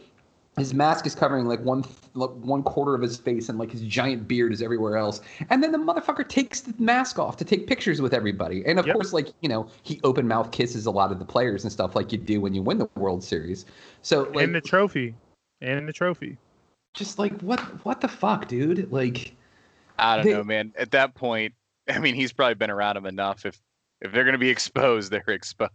his 0.58 0.74
mask 0.74 1.06
is 1.06 1.16
covering 1.16 1.46
like 1.46 1.62
one 1.62 1.84
like 2.14 2.30
one 2.32 2.62
quarter 2.64 2.94
of 2.94 3.02
his 3.02 3.18
face, 3.18 3.48
and 3.50 3.58
like 3.58 3.72
his 3.72 3.82
giant 3.82 4.28
beard 4.28 4.52
is 4.52 4.62
everywhere 4.62 4.98
else. 4.98 5.22
And 5.50 5.64
then 5.64 5.72
the 5.72 5.78
motherfucker 5.78 6.28
takes 6.28 6.62
the 6.62 6.74
mask 6.78 7.18
off 7.20 7.38
to 7.38 7.46
take 7.46 7.68
pictures 7.68 8.02
with 8.02 8.14
everybody, 8.14 8.64
and 8.66 8.78
of 8.78 8.86
Yep. 8.86 8.96
course, 8.96 9.14
like 9.14 9.30
you 9.42 9.48
know, 9.50 9.68
he 9.84 10.00
open 10.04 10.28
mouth 10.28 10.52
kisses 10.52 10.86
a 10.86 10.92
lot 10.92 11.12
of 11.12 11.20
the 11.20 11.26
players 11.26 11.64
and 11.64 11.72
stuff 11.72 11.96
like 11.96 12.12
you 12.12 12.18
do 12.18 12.42
when 12.42 12.54
you 12.54 12.62
win 12.62 12.78
the 12.80 12.90
World 12.96 13.24
Series. 13.24 13.66
So 14.02 14.24
like, 14.34 14.44
and 14.44 14.54
the 14.56 14.62
trophy, 14.62 15.16
and 15.62 15.88
the 15.88 15.94
trophy. 15.94 16.38
just 16.94 17.18
like 17.18 17.40
what 17.42 17.60
what 17.86 18.02
the 18.02 18.10
fuck, 18.10 18.48
dude? 18.50 18.92
Like, 18.92 19.34
I 19.98 20.18
don't 20.18 20.26
They- 20.26 20.34
know, 20.34 20.44
man. 20.44 20.74
At 20.78 20.92
that 20.92 21.16
point, 21.16 21.54
I 21.88 22.00
mean, 22.00 22.14
he's 22.16 22.34
probably 22.34 22.56
been 22.56 22.70
around 22.72 22.98
him 22.98 23.06
enough. 23.06 23.46
If 23.46 23.62
if 24.02 24.12
they're 24.12 24.26
going 24.26 24.34
to 24.34 24.38
be 24.40 24.50
exposed, 24.58 25.12
they're 25.12 25.24
exposed. 25.28 25.70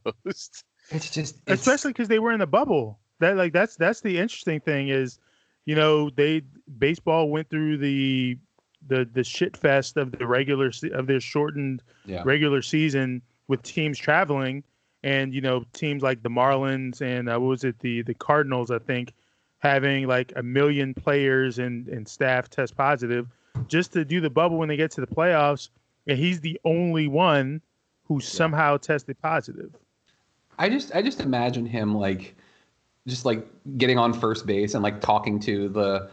It's 0.91 1.11
just 1.11 1.37
especially 1.47 1.93
because 1.93 2.09
they 2.09 2.19
were 2.19 2.33
in 2.33 2.41
the 2.41 2.47
bubble. 2.47 2.99
That 3.21 3.37
like 3.37 3.53
that's 3.53 3.77
that's 3.77 4.01
the 4.01 4.19
interesting 4.19 4.61
thing 4.61 4.89
is, 4.89 5.19
you 5.65 5.75
know, 5.75 6.11
they 6.11 6.43
baseball 6.79 7.31
went 7.31 7.49
through 7.51 7.79
the 7.79 8.39
the 8.89 9.09
the 9.13 9.25
shit 9.25 9.57
fest 9.57 9.97
of 9.97 10.13
the 10.13 10.27
regular 10.27 10.71
of 10.93 11.07
their 11.07 11.21
shortened 11.21 11.83
Yeah. 12.05 12.23
regular 12.25 12.63
season 12.63 13.23
with 13.49 13.63
teams 13.63 13.99
traveling, 13.99 14.63
and 15.03 15.35
you 15.35 15.41
know 15.41 15.65
teams 15.73 16.03
like 16.03 16.23
the 16.23 16.31
Marlins 16.31 17.01
and 17.01 17.29
uh, 17.29 17.39
what 17.39 17.49
was 17.49 17.65
it 17.65 17.79
the 17.81 18.03
the 18.03 18.15
Cardinals 18.15 18.71
I 18.71 18.79
think 18.79 19.13
having 19.59 20.07
like 20.07 20.33
a 20.37 20.43
million 20.43 20.93
players 20.95 21.59
and 21.59 21.89
and 21.89 22.07
staff 22.07 22.51
test 22.51 22.77
positive 22.77 23.27
just 23.69 23.93
to 23.95 24.05
do 24.05 24.21
the 24.21 24.31
bubble 24.31 24.59
when 24.59 24.69
they 24.69 24.77
get 24.77 24.91
to 24.93 25.01
the 25.01 25.07
playoffs, 25.07 25.71
and 26.07 26.19
he's 26.19 26.41
the 26.41 26.61
only 26.65 27.09
one 27.09 27.63
who 28.05 28.21
somehow 28.21 28.77
tested 28.77 29.21
positive. 29.23 29.75
I 30.59 30.69
just 30.69 30.95
I 30.95 31.03
just 31.03 31.21
imagine 31.21 31.65
him 31.67 31.95
like 31.95 32.37
just 33.07 33.25
like 33.25 33.47
getting 33.79 33.99
on 33.99 34.13
first 34.13 34.47
base 34.47 34.75
and 34.75 34.83
like 34.83 35.01
talking 35.01 35.39
to 35.41 35.69
the 35.69 36.11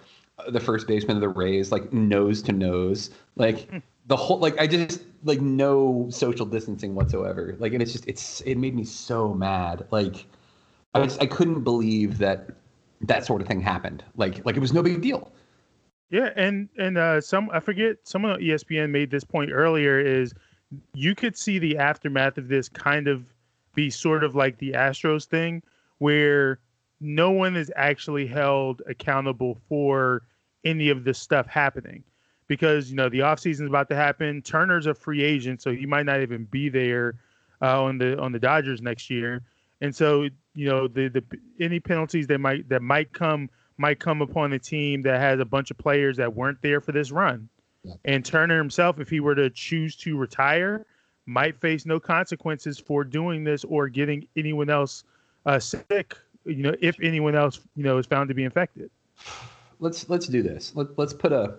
the 0.49 0.59
first 0.59 0.87
baseman 0.87 1.17
of 1.17 1.21
the 1.21 1.29
Rays 1.29 1.71
like 1.71 1.91
nose 1.93 2.41
to 2.43 2.51
nose. 2.51 3.09
Like 3.35 3.69
the 4.07 4.15
whole 4.15 4.39
like 4.39 4.59
I 4.59 4.67
just 4.67 5.03
like 5.23 5.41
no 5.41 6.07
social 6.09 6.45
distancing 6.45 6.95
whatsoever. 6.95 7.55
Like 7.59 7.73
and 7.73 7.81
it's 7.81 7.91
just 7.91 8.07
it's 8.07 8.41
it 8.41 8.55
made 8.55 8.75
me 8.75 8.83
so 8.83 9.33
mad. 9.33 9.87
Like 9.91 10.25
I 10.93 11.03
just 11.03 11.21
I 11.21 11.25
couldn't 11.25 11.63
believe 11.63 12.17
that 12.19 12.49
that 13.01 13.25
sort 13.25 13.41
of 13.41 13.47
thing 13.47 13.61
happened. 13.61 14.03
Like 14.15 14.45
like 14.45 14.55
it 14.55 14.59
was 14.59 14.73
no 14.73 14.83
big 14.83 15.01
deal. 15.01 15.31
Yeah, 16.09 16.29
and 16.35 16.69
and 16.77 16.97
uh, 16.97 17.21
some 17.21 17.49
I 17.51 17.59
forget 17.59 17.97
someone 18.03 18.33
on 18.33 18.39
ESPN 18.39 18.91
made 18.91 19.09
this 19.09 19.23
point 19.23 19.51
earlier 19.51 19.99
is 19.99 20.33
you 20.93 21.15
could 21.15 21.35
see 21.37 21.59
the 21.59 21.77
aftermath 21.77 22.37
of 22.37 22.47
this 22.47 22.69
kind 22.69 23.07
of 23.07 23.25
be 23.75 23.89
sort 23.89 24.23
of 24.23 24.35
like 24.35 24.57
the 24.59 24.71
Astros 24.73 25.25
thing 25.25 25.63
where 25.97 26.59
no 27.03 27.31
one 27.31 27.55
is 27.55 27.71
actually 27.75 28.25
held 28.25 28.81
accountable 28.87 29.59
for 29.67 30.23
any 30.63 30.89
of 30.89 31.03
this 31.03 31.19
stuff 31.19 31.45
happening. 31.45 32.03
Because 32.47 32.89
you 32.89 32.95
know 32.95 33.09
the 33.09 33.19
offseason 33.19 33.61
is 33.63 33.69
about 33.69 33.89
to 33.89 33.95
happen. 33.95 34.41
Turner's 34.41 34.85
a 34.85 34.93
free 34.93 35.23
agent 35.23 35.61
so 35.61 35.71
he 35.71 35.85
might 35.85 36.05
not 36.05 36.21
even 36.21 36.45
be 36.45 36.69
there 36.69 37.15
uh, 37.61 37.83
on 37.83 37.97
the 37.97 38.19
on 38.19 38.31
the 38.31 38.39
dodgers 38.39 38.81
next 38.81 39.09
year. 39.09 39.43
And 39.81 39.95
so 39.95 40.23
you 40.53 40.67
know 40.67 40.87
the 40.87 41.07
the 41.07 41.23
any 41.59 41.79
penalties 41.79 42.27
that 42.27 42.39
might 42.39 42.67
that 42.69 42.81
might 42.81 43.11
come 43.13 43.49
might 43.77 43.99
come 43.99 44.21
upon 44.21 44.53
a 44.53 44.59
team 44.59 45.01
that 45.03 45.19
has 45.19 45.39
a 45.39 45.45
bunch 45.45 45.71
of 45.71 45.77
players 45.77 46.17
that 46.17 46.33
weren't 46.33 46.61
there 46.61 46.79
for 46.79 46.91
this 46.91 47.11
run. 47.11 47.49
And 48.05 48.23
turner 48.23 48.57
himself 48.57 48.99
if 48.99 49.09
he 49.09 49.19
were 49.19 49.35
to 49.35 49.49
choose 49.49 49.95
to 49.97 50.17
retire 50.17 50.85
might 51.25 51.59
face 51.59 51.85
no 51.85 51.99
consequences 51.99 52.77
for 52.77 53.03
doing 53.03 53.43
this 53.43 53.63
or 53.63 53.87
getting 53.87 54.27
anyone 54.35 54.69
else 54.69 55.05
uh, 55.45 55.59
sick 55.59 56.17
you 56.45 56.63
know 56.63 56.75
if 56.81 56.95
anyone 57.01 57.35
else 57.35 57.59
you 57.75 57.83
know 57.83 57.97
is 57.97 58.05
found 58.05 58.27
to 58.29 58.33
be 58.35 58.43
infected 58.43 58.89
let's 59.79 60.09
let's 60.09 60.27
do 60.27 60.41
this. 60.41 60.71
Let, 60.75 60.97
let's 60.97 61.13
put 61.13 61.31
a 61.33 61.55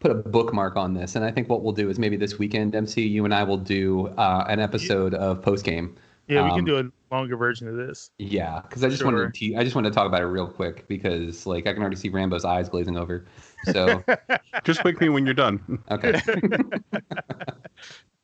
put 0.00 0.10
a 0.10 0.14
bookmark 0.14 0.76
on 0.76 0.92
this, 0.94 1.16
and 1.16 1.24
I 1.24 1.30
think 1.30 1.48
what 1.48 1.62
we'll 1.62 1.72
do 1.72 1.88
is 1.88 1.98
maybe 1.98 2.16
this 2.16 2.38
weekend, 2.38 2.74
MC, 2.74 3.02
you 3.06 3.24
and 3.24 3.34
I 3.34 3.42
will 3.44 3.56
do 3.56 4.08
uh, 4.08 4.44
an 4.48 4.60
episode 4.60 5.14
of 5.14 5.40
post 5.42 5.64
game. 5.64 5.96
yeah 6.28 6.44
we 6.44 6.50
can 6.52 6.64
do 6.64 6.78
a 6.78 7.14
longer 7.14 7.36
version 7.36 7.66
of 7.68 7.76
this 7.76 8.10
Yeah, 8.18 8.60
because 8.62 8.84
I 8.84 8.88
just 8.88 9.00
Sure. 9.02 9.10
wanted 9.12 9.32
to 9.32 9.38
te- 9.38 9.56
I 9.56 9.64
just 9.64 9.74
wanted 9.74 9.90
to 9.90 9.94
talk 9.94 10.06
about 10.06 10.20
it 10.22 10.26
real 10.26 10.46
quick 10.48 10.86
because 10.88 11.46
like 11.46 11.66
I 11.66 11.72
can 11.72 11.80
already 11.82 11.96
see 11.96 12.08
Rambo's 12.10 12.44
eyes 12.44 12.68
glazing 12.68 12.96
over. 12.98 13.24
So 13.72 14.04
Just 14.64 14.84
wake 14.84 15.00
me 15.00 15.08
when 15.08 15.24
you're 15.24 15.34
done. 15.34 15.82
okay, 15.90 16.20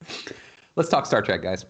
let's 0.77 0.89
talk 0.89 1.07
Star 1.07 1.23
Trek, 1.23 1.43
guys. 1.43 1.65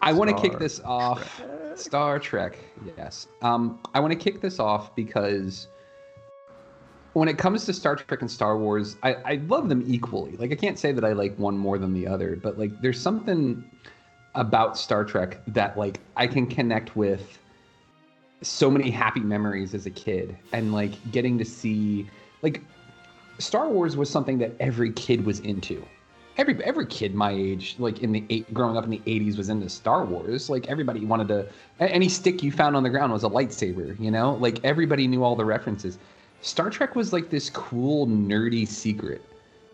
I 0.00 0.12
want 0.12 0.30
to 0.30 0.40
kick 0.40 0.58
this 0.58 0.80
off. 0.80 1.42
Star 1.74 2.18
Trek, 2.18 2.58
yes. 2.96 3.28
Um, 3.42 3.80
I 3.94 4.00
want 4.00 4.12
to 4.12 4.18
kick 4.18 4.40
this 4.40 4.58
off 4.58 4.94
because 4.96 5.68
when 7.12 7.28
it 7.28 7.38
comes 7.38 7.64
to 7.66 7.72
Star 7.72 7.96
Trek 7.96 8.20
and 8.20 8.30
Star 8.30 8.58
Wars, 8.58 8.96
I, 9.02 9.14
I 9.14 9.34
love 9.46 9.68
them 9.68 9.84
equally. 9.86 10.36
Like 10.36 10.52
I 10.52 10.54
can't 10.54 10.78
say 10.78 10.92
that 10.92 11.04
I 11.04 11.12
like 11.12 11.36
one 11.36 11.56
more 11.56 11.78
than 11.78 11.94
the 11.94 12.06
other, 12.06 12.36
but 12.36 12.58
like 12.58 12.80
there's 12.80 13.00
something 13.00 13.64
about 14.34 14.78
Star 14.78 15.04
Trek 15.04 15.40
that 15.48 15.76
like 15.78 16.00
I 16.16 16.26
can 16.26 16.46
connect 16.46 16.96
with 16.96 17.38
so 18.42 18.70
many 18.70 18.90
happy 18.90 19.20
memories 19.20 19.74
as 19.74 19.86
a 19.86 19.90
kid 19.90 20.36
and 20.52 20.72
like 20.72 20.92
getting 21.10 21.38
to 21.38 21.44
see 21.44 22.08
like 22.42 22.62
Star 23.38 23.68
Wars 23.68 23.96
was 23.96 24.08
something 24.10 24.38
that 24.38 24.52
every 24.60 24.92
kid 24.92 25.24
was 25.24 25.40
into. 25.40 25.84
Every 26.38 26.62
every 26.64 26.86
kid 26.86 27.14
my 27.14 27.32
age, 27.32 27.74
like 27.78 28.00
in 28.00 28.12
the 28.12 28.24
eight, 28.30 28.52
growing 28.54 28.76
up 28.76 28.84
in 28.84 28.90
the 28.90 29.02
'80s, 29.06 29.36
was 29.36 29.48
into 29.48 29.68
Star 29.68 30.04
Wars. 30.04 30.48
Like 30.48 30.68
everybody 30.68 31.04
wanted 31.04 31.28
to. 31.28 31.48
Any 31.80 32.08
stick 32.08 32.42
you 32.44 32.52
found 32.52 32.76
on 32.76 32.84
the 32.84 32.90
ground 32.90 33.12
was 33.12 33.24
a 33.24 33.28
lightsaber. 33.28 33.98
You 33.98 34.12
know, 34.12 34.34
like 34.34 34.64
everybody 34.64 35.08
knew 35.08 35.24
all 35.24 35.34
the 35.34 35.44
references. 35.44 35.98
Star 36.40 36.70
Trek 36.70 36.94
was 36.94 37.12
like 37.12 37.30
this 37.30 37.50
cool 37.50 38.06
nerdy 38.06 38.66
secret 38.66 39.20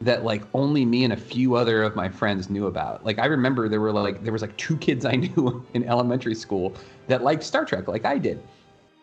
that 0.00 0.25
like 0.25 0.42
only 0.54 0.85
me 0.85 1.04
and 1.04 1.12
a 1.12 1.16
few 1.16 1.54
other 1.54 1.83
of 1.83 1.94
my 1.94 2.09
friends 2.09 2.50
knew 2.50 2.66
about. 2.66 3.04
Like 3.04 3.18
I 3.18 3.26
remember 3.26 3.68
there 3.68 3.80
were 3.80 3.92
like 3.92 4.25
there 4.25 4.33
was 4.33 4.42
like 4.42 4.56
two 4.56 4.76
kids 4.76 5.04
I 5.04 5.12
knew 5.16 5.64
in 5.75 5.85
elementary 5.85 6.35
school 6.35 6.75
that 7.09 7.23
liked 7.23 7.42
Star 7.42 7.64
Trek 7.64 7.88
like 7.88 8.04
I 8.04 8.18
did. 8.18 8.42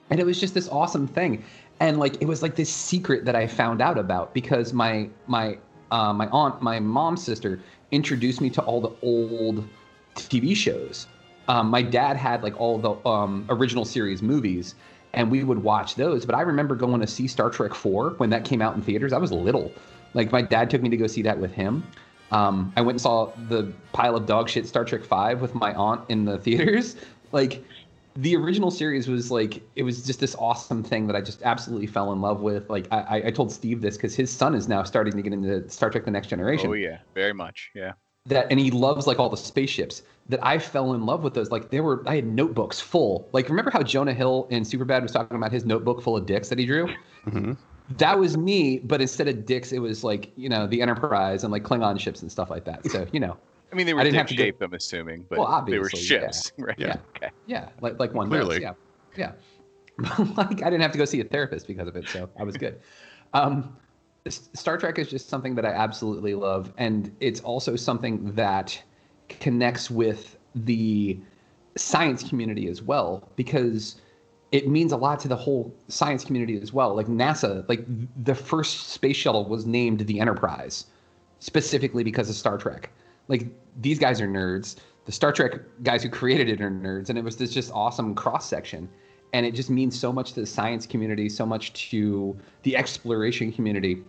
And 0.09 0.19
it 0.19 0.25
was 0.25 0.39
just 0.39 0.53
this 0.53 0.67
awesome 0.69 1.07
thing. 1.07 1.43
And 1.79 1.99
like 1.99 2.21
it 2.21 2.25
was 2.25 2.41
like 2.41 2.55
this 2.55 2.71
secret 2.71 3.25
that 3.25 3.35
I 3.35 3.47
found 3.47 3.81
out 3.81 3.97
about 3.97 4.33
because 4.33 4.73
my 4.73 5.09
my 5.27 5.57
uh, 5.91 6.13
my 6.13 6.27
aunt, 6.27 6.61
my 6.61 6.79
mom's 6.79 7.23
sister, 7.23 7.61
introduced 7.91 8.41
me 8.41 8.49
to 8.51 8.61
all 8.61 8.81
the 8.81 8.91
old 9.01 9.67
TV 10.15 10.55
shows. 10.55 11.07
Um, 11.47 11.69
my 11.69 11.81
dad 11.81 12.17
had 12.17 12.43
like 12.43 12.59
all 12.59 12.77
the 12.77 13.09
um, 13.09 13.45
original 13.49 13.85
series 13.85 14.21
movies, 14.21 14.75
and 15.13 15.29
we 15.29 15.43
would 15.43 15.61
watch 15.61 15.95
those. 15.95 16.25
But 16.25 16.35
I 16.35 16.41
remember 16.41 16.75
going 16.75 17.01
to 17.01 17.07
see 17.07 17.27
Star 17.27 17.49
Trek 17.49 17.73
4 17.73 18.11
when 18.11 18.29
that 18.29 18.45
came 18.45 18.61
out 18.61 18.75
in 18.75 18.81
theaters. 18.81 19.13
I 19.13 19.17
was 19.17 19.31
little. 19.31 19.71
Like 20.13 20.31
my 20.31 20.41
dad 20.41 20.69
took 20.69 20.81
me 20.81 20.89
to 20.89 20.97
go 20.97 21.07
see 21.07 21.21
that 21.23 21.37
with 21.37 21.51
him. 21.51 21.83
Um, 22.31 22.71
I 22.77 22.81
went 22.81 22.95
and 22.95 23.01
saw 23.01 23.31
the 23.49 23.73
pile 23.91 24.15
of 24.15 24.25
dog 24.25 24.47
shit 24.49 24.65
Star 24.65 24.85
Trek 24.85 25.03
5 25.03 25.41
with 25.41 25.53
my 25.53 25.73
aunt 25.73 26.01
in 26.09 26.25
the 26.25 26.37
theaters. 26.45 26.95
Like 27.31 27.63
the 28.15 28.35
original 28.35 28.71
series 28.71 29.07
was 29.07 29.31
like 29.31 29.61
it 29.75 29.83
was 29.83 30.03
just 30.05 30.19
this 30.19 30.35
awesome 30.35 30.83
thing 30.83 31.07
that 31.07 31.15
I 31.15 31.21
just 31.21 31.41
absolutely 31.43 31.87
fell 31.87 32.11
in 32.11 32.21
love 32.21 32.41
with. 32.41 32.69
Like 32.69 32.87
I, 32.91 32.99
I- 32.99 33.27
I 33.27 33.31
told 33.31 33.51
Steve 33.51 33.81
this 33.81 33.95
because 33.97 34.15
his 34.15 34.29
son 34.29 34.53
is 34.55 34.67
now 34.67 34.83
starting 34.83 35.13
to 35.13 35.21
get 35.21 35.33
into 35.33 35.69
Star 35.69 35.89
Trek: 35.89 36.05
The 36.05 36.11
Next 36.11 36.27
Generation. 36.27 36.69
Oh 36.69 36.73
yeah, 36.73 36.99
very 37.15 37.33
much. 37.33 37.71
Yeah. 37.73 37.93
that 38.27 38.47
and 38.51 38.59
he 38.59 38.69
loves 38.71 39.07
like 39.07 39.19
all 39.19 39.29
the 39.29 39.37
spaceships. 39.37 40.03
That 40.29 40.39
I 40.45 40.59
fell 40.59 40.93
in 40.93 41.05
love 41.05 41.23
with 41.23 41.33
those. 41.33 41.51
Like 41.51 41.71
there 41.71 41.83
were 41.83 42.03
I 42.07 42.15
had 42.15 42.25
notebooks 42.27 42.79
full. 42.79 43.27
Like 43.33 43.49
remember 43.49 43.71
how 43.71 43.81
Jonah 43.83 44.13
Hill 44.13 44.47
in 44.49 44.63
Superbad 44.63 45.01
was 45.01 45.11
talking 45.11 45.35
about 45.35 45.51
his 45.51 45.65
notebook 45.65 46.01
full 46.01 46.15
of 46.15 46.25
dicks 46.25 46.47
that 46.49 46.59
he 46.59 46.65
drew? 46.65 46.87
Mm-hmm. 47.25 47.53
That 47.97 48.17
was 48.19 48.37
me 48.37 48.79
but 48.79 49.01
instead 49.01 49.27
of 49.27 49.45
dicks 49.45 49.71
it 49.73 49.79
was 49.79 50.03
like 50.03 50.31
you 50.37 50.47
know 50.47 50.67
the 50.67 50.81
Enterprise 50.81 51.43
and 51.43 51.51
like 51.51 51.63
Klingon 51.63 51.99
ships 51.99 52.21
and 52.21 52.31
stuff 52.31 52.49
like 52.49 52.63
that. 52.65 52.89
So 52.89 53.05
you 53.11 53.19
know 53.19 53.35
I 53.71 53.75
mean, 53.75 53.85
they 53.85 53.93
I 53.93 54.03
didn't 54.03 54.17
have 54.17 54.27
to 54.27 54.35
go- 54.35 54.43
shaped, 54.43 54.61
I'm 54.61 54.73
assuming, 54.73 55.25
but 55.29 55.39
Well, 55.39 55.63
they 55.65 55.79
were 55.79 55.85
obviously, 55.85 56.15
yeah. 56.15 56.21
ships, 56.31 56.51
right? 56.57 56.75
Yeah. 56.77 56.97
Okay. 57.15 57.31
yeah 57.45 57.69
like 57.81 57.99
like 57.99 58.13
one 58.13 58.29
Clearly. 58.29 58.59
does 58.59 58.75
yeah 59.17 59.31
yeah 59.97 60.17
like 60.37 60.61
I 60.63 60.69
didn't 60.69 60.81
have 60.81 60.91
to 60.91 60.97
go 60.97 61.05
see 61.05 61.19
a 61.21 61.23
therapist 61.23 61.67
because 61.67 61.87
of 61.87 61.95
it 61.95 62.09
so 62.09 62.29
I 62.39 62.43
was 62.43 62.57
good 62.57 62.81
um 63.33 63.77
Star 64.29 64.77
Trek 64.77 64.99
is 64.99 65.09
just 65.09 65.29
something 65.29 65.55
that 65.55 65.65
I 65.65 65.69
absolutely 65.69 66.35
love, 66.35 66.71
and 66.77 67.15
it's 67.19 67.39
also 67.39 67.75
something 67.75 68.33
that 68.33 68.79
connects 69.29 69.89
with 69.89 70.37
the 70.53 71.19
science 71.75 72.27
community 72.27 72.67
as 72.67 72.83
well 72.83 73.31
because 73.35 73.99
it 74.51 74.67
means 74.67 74.91
a 74.91 74.97
lot 74.97 75.19
to 75.21 75.27
the 75.27 75.35
whole 75.35 75.73
science 75.87 76.23
community 76.23 76.59
as 76.61 76.71
well. 76.73 76.93
Like 76.95 77.07
NASA, 77.07 77.67
like 77.69 77.83
the 78.23 78.35
first 78.35 78.89
space 78.89 79.15
shuttle 79.15 79.47
was 79.47 79.65
named 79.65 80.01
the 80.01 80.19
Enterprise 80.19 80.85
specifically 81.39 82.03
because 82.03 82.29
of 82.29 82.35
Star 82.35 82.57
Trek. 82.57 82.91
Like 83.27 83.47
these 83.79 83.99
guys 83.99 84.21
are 84.21 84.27
nerds. 84.27 84.75
The 85.05 85.11
Star 85.11 85.31
Trek 85.31 85.53
guys 85.83 86.03
who 86.03 86.09
created 86.09 86.49
it 86.49 86.61
are 86.61 86.69
nerds, 86.69 87.09
and 87.09 87.17
it 87.17 87.23
was 87.23 87.37
this 87.37 87.51
just 87.51 87.71
awesome 87.73 88.13
cross 88.15 88.47
section. 88.47 88.89
And 89.33 89.45
it 89.45 89.55
just 89.55 89.69
means 89.69 89.97
so 89.97 90.11
much 90.11 90.33
to 90.33 90.41
the 90.41 90.45
science 90.45 90.85
community, 90.85 91.29
so 91.29 91.45
much 91.45 91.89
to 91.89 92.37
the 92.63 92.75
exploration 92.75 93.51
community. 93.51 94.03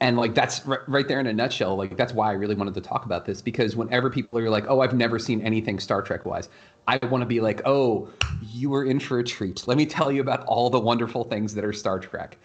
And 0.00 0.16
like 0.16 0.34
that's 0.34 0.64
right, 0.66 0.80
right 0.88 1.06
there 1.06 1.20
in 1.20 1.26
a 1.26 1.32
nutshell. 1.32 1.76
Like 1.76 1.96
that's 1.96 2.12
why 2.12 2.28
I 2.28 2.32
really 2.32 2.54
wanted 2.54 2.74
to 2.74 2.80
talk 2.80 3.04
about 3.04 3.24
this 3.24 3.40
because 3.42 3.76
whenever 3.76 4.10
people 4.10 4.38
are 4.38 4.50
like, 4.50 4.64
"Oh, 4.68 4.80
I've 4.80 4.94
never 4.94 5.18
seen 5.18 5.40
anything 5.42 5.78
Star 5.78 6.02
Trek 6.02 6.24
wise," 6.24 6.48
I 6.88 6.98
want 7.06 7.22
to 7.22 7.26
be 7.26 7.40
like, 7.40 7.62
"Oh, 7.64 8.08
you 8.40 8.70
were 8.70 8.84
in 8.84 8.98
for 8.98 9.18
a 9.18 9.24
treat. 9.24 9.66
Let 9.68 9.76
me 9.76 9.86
tell 9.86 10.10
you 10.10 10.20
about 10.20 10.44
all 10.46 10.70
the 10.70 10.80
wonderful 10.80 11.24
things 11.24 11.54
that 11.54 11.64
are 11.64 11.72
Star 11.72 12.00
Trek," 12.00 12.36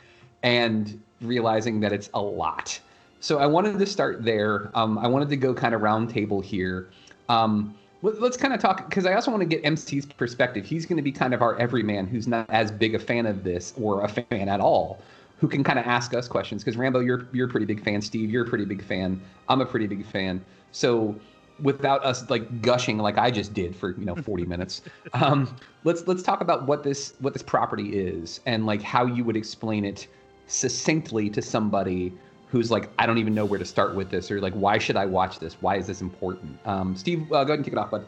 and 0.43 1.01
realizing 1.21 1.79
that 1.79 1.91
it's 1.93 2.09
a 2.13 2.21
lot. 2.21 2.79
So 3.19 3.39
I 3.39 3.45
wanted 3.47 3.79
to 3.79 3.85
start 3.85 4.23
there. 4.23 4.69
Um, 4.75 4.97
I 4.97 5.07
wanted 5.07 5.29
to 5.29 5.37
go 5.37 5.53
kind 5.53 5.73
of 5.73 5.81
roundtable 5.81 6.43
here. 6.43 6.89
Um, 7.29 7.75
let- 8.03 8.21
let's 8.21 8.37
kind 8.37 8.53
of 8.53 8.59
talk 8.59 8.87
because 8.89 9.05
I 9.05 9.13
also 9.13 9.31
want 9.31 9.41
to 9.41 9.47
get 9.47 9.61
MC's 9.65 10.05
perspective. 10.05 10.65
He's 10.65 10.85
going 10.85 10.97
to 10.97 11.03
be 11.03 11.11
kind 11.11 11.33
of 11.33 11.41
our 11.41 11.57
everyman 11.57 12.07
who's 12.07 12.27
not 12.27 12.45
as 12.49 12.71
big 12.71 12.93
a 12.95 12.99
fan 12.99 13.25
of 13.25 13.43
this 13.43 13.73
or 13.79 14.03
a 14.03 14.07
fan 14.07 14.49
at 14.49 14.59
all. 14.59 14.99
who 15.39 15.47
can 15.47 15.63
kind 15.63 15.77
of 15.77 15.85
ask 15.85 16.15
us 16.15 16.27
questions. 16.27 16.63
Because 16.63 16.77
Rambo, 16.77 16.99
you're 16.99 17.27
you're 17.31 17.45
a 17.47 17.49
pretty 17.49 17.67
big 17.67 17.83
fan. 17.83 18.01
Steve, 18.01 18.31
you're 18.31 18.43
a 18.43 18.49
pretty 18.49 18.65
big 18.65 18.83
fan. 18.83 19.21
I'm 19.49 19.61
a 19.61 19.67
pretty 19.67 19.85
big 19.85 20.03
fan. 20.03 20.43
So 20.71 21.15
without 21.61 22.03
us 22.03 22.27
like 22.29 22.61
gushing 22.61 22.97
like 22.97 23.17
I 23.19 23.29
just 23.31 23.53
did 23.53 23.75
for 23.75 23.91
you 23.91 24.05
know 24.05 24.15
40 24.15 24.45
minutes, 24.53 24.81
um, 25.13 25.55
let's 25.83 26.07
let's 26.07 26.23
talk 26.23 26.41
about 26.41 26.65
what 26.67 26.83
this 26.83 27.13
what 27.19 27.33
this 27.33 27.43
property 27.43 27.99
is 27.99 28.39
and 28.47 28.65
like 28.65 28.81
how 28.81 29.05
you 29.05 29.23
would 29.23 29.35
explain 29.37 29.85
it 29.85 30.07
succinctly 30.47 31.29
to 31.29 31.41
somebody 31.41 32.13
who's 32.49 32.71
like 32.71 32.89
I 32.97 33.05
don't 33.05 33.17
even 33.17 33.33
know 33.33 33.45
where 33.45 33.59
to 33.59 33.65
start 33.65 33.95
with 33.95 34.09
this 34.09 34.31
or 34.31 34.39
like 34.39 34.53
why 34.53 34.77
should 34.77 34.95
I 34.95 35.05
watch 35.05 35.39
this? 35.39 35.55
Why 35.61 35.77
is 35.77 35.87
this 35.87 36.01
important? 36.01 36.57
Um, 36.65 36.95
Steve, 36.95 37.31
uh, 37.31 37.43
go 37.43 37.53
ahead 37.53 37.59
and 37.59 37.63
kick 37.63 37.73
it 37.73 37.77
off, 37.77 37.91
bud. 37.91 38.05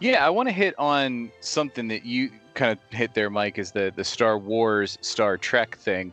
Yeah, 0.00 0.26
I 0.26 0.30
want 0.30 0.48
to 0.48 0.52
hit 0.52 0.74
on 0.78 1.30
something 1.40 1.88
that 1.88 2.04
you 2.04 2.30
kind 2.54 2.72
of 2.72 2.78
hit 2.96 3.14
there, 3.14 3.30
Mike, 3.30 3.58
is 3.58 3.72
the 3.72 3.92
the 3.94 4.04
Star 4.04 4.38
Wars, 4.38 4.98
Star 5.00 5.36
Trek 5.36 5.76
thing, 5.76 6.12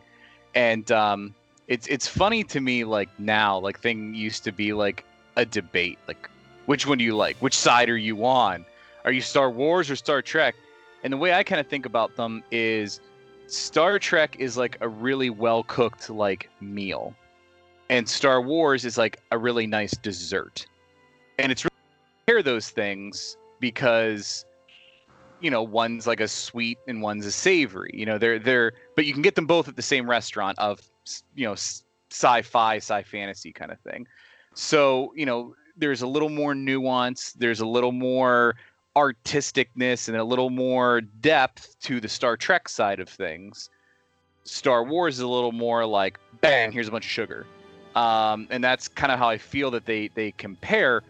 and 0.54 0.90
um, 0.92 1.34
it's 1.68 1.86
it's 1.88 2.06
funny 2.06 2.44
to 2.44 2.60
me 2.60 2.84
like 2.84 3.08
now, 3.18 3.58
like 3.58 3.78
thing 3.80 4.14
used 4.14 4.44
to 4.44 4.52
be 4.52 4.72
like 4.72 5.04
a 5.36 5.44
debate, 5.44 5.98
like 6.06 6.28
which 6.66 6.86
one 6.86 6.98
do 6.98 7.04
you 7.04 7.16
like? 7.16 7.36
Which 7.38 7.56
side 7.56 7.88
are 7.88 7.96
you 7.96 8.24
on? 8.24 8.64
Are 9.04 9.12
you 9.12 9.20
Star 9.20 9.50
Wars 9.50 9.90
or 9.90 9.96
Star 9.96 10.22
Trek? 10.22 10.54
And 11.04 11.12
the 11.12 11.16
way 11.16 11.32
I 11.32 11.42
kind 11.42 11.60
of 11.60 11.66
think 11.66 11.86
about 11.86 12.14
them 12.14 12.44
is 12.52 13.00
Star 13.52 13.98
Trek 13.98 14.36
is 14.38 14.56
like 14.56 14.78
a 14.80 14.88
really 14.88 15.28
well 15.28 15.62
cooked 15.64 16.08
like 16.08 16.48
meal, 16.62 17.14
and 17.90 18.08
Star 18.08 18.40
Wars 18.40 18.86
is 18.86 18.96
like 18.96 19.20
a 19.30 19.36
really 19.36 19.66
nice 19.66 19.92
dessert, 19.92 20.66
and 21.38 21.52
it's 21.52 21.62
really 21.62 21.76
compare 22.24 22.42
those 22.42 22.70
things 22.70 23.36
because 23.60 24.46
you 25.40 25.50
know 25.50 25.62
one's 25.62 26.06
like 26.06 26.20
a 26.20 26.28
sweet 26.28 26.78
and 26.88 27.02
one's 27.02 27.26
a 27.26 27.30
savory. 27.30 27.90
You 27.92 28.06
know 28.06 28.16
they're 28.16 28.38
they're 28.38 28.72
but 28.96 29.04
you 29.04 29.12
can 29.12 29.20
get 29.20 29.34
them 29.34 29.46
both 29.46 29.68
at 29.68 29.76
the 29.76 29.82
same 29.82 30.08
restaurant 30.08 30.58
of 30.58 30.80
you 31.34 31.44
know 31.44 31.52
sci-fi 32.10 32.76
sci 32.76 33.02
fantasy 33.02 33.52
kind 33.52 33.70
of 33.70 33.78
thing. 33.80 34.06
So 34.54 35.12
you 35.14 35.26
know 35.26 35.54
there's 35.76 36.00
a 36.00 36.06
little 36.06 36.30
more 36.30 36.54
nuance. 36.54 37.34
There's 37.34 37.60
a 37.60 37.66
little 37.66 37.92
more 37.92 38.54
artisticness 38.96 40.08
and 40.08 40.16
a 40.16 40.24
little 40.24 40.50
more 40.50 41.00
depth 41.00 41.76
to 41.80 42.00
the 42.00 42.08
star 42.08 42.36
trek 42.36 42.68
side 42.68 43.00
of 43.00 43.08
things 43.08 43.70
star 44.44 44.84
wars 44.84 45.14
is 45.14 45.20
a 45.20 45.28
little 45.28 45.52
more 45.52 45.86
like 45.86 46.18
bang 46.40 46.72
here's 46.72 46.88
a 46.88 46.90
bunch 46.90 47.04
of 47.04 47.10
sugar 47.10 47.46
um, 47.94 48.46
and 48.50 48.64
that's 48.64 48.88
kind 48.88 49.12
of 49.12 49.18
how 49.18 49.28
i 49.28 49.38
feel 49.38 49.70
that 49.70 49.86
they 49.86 50.08
they 50.08 50.32
compare 50.32 51.02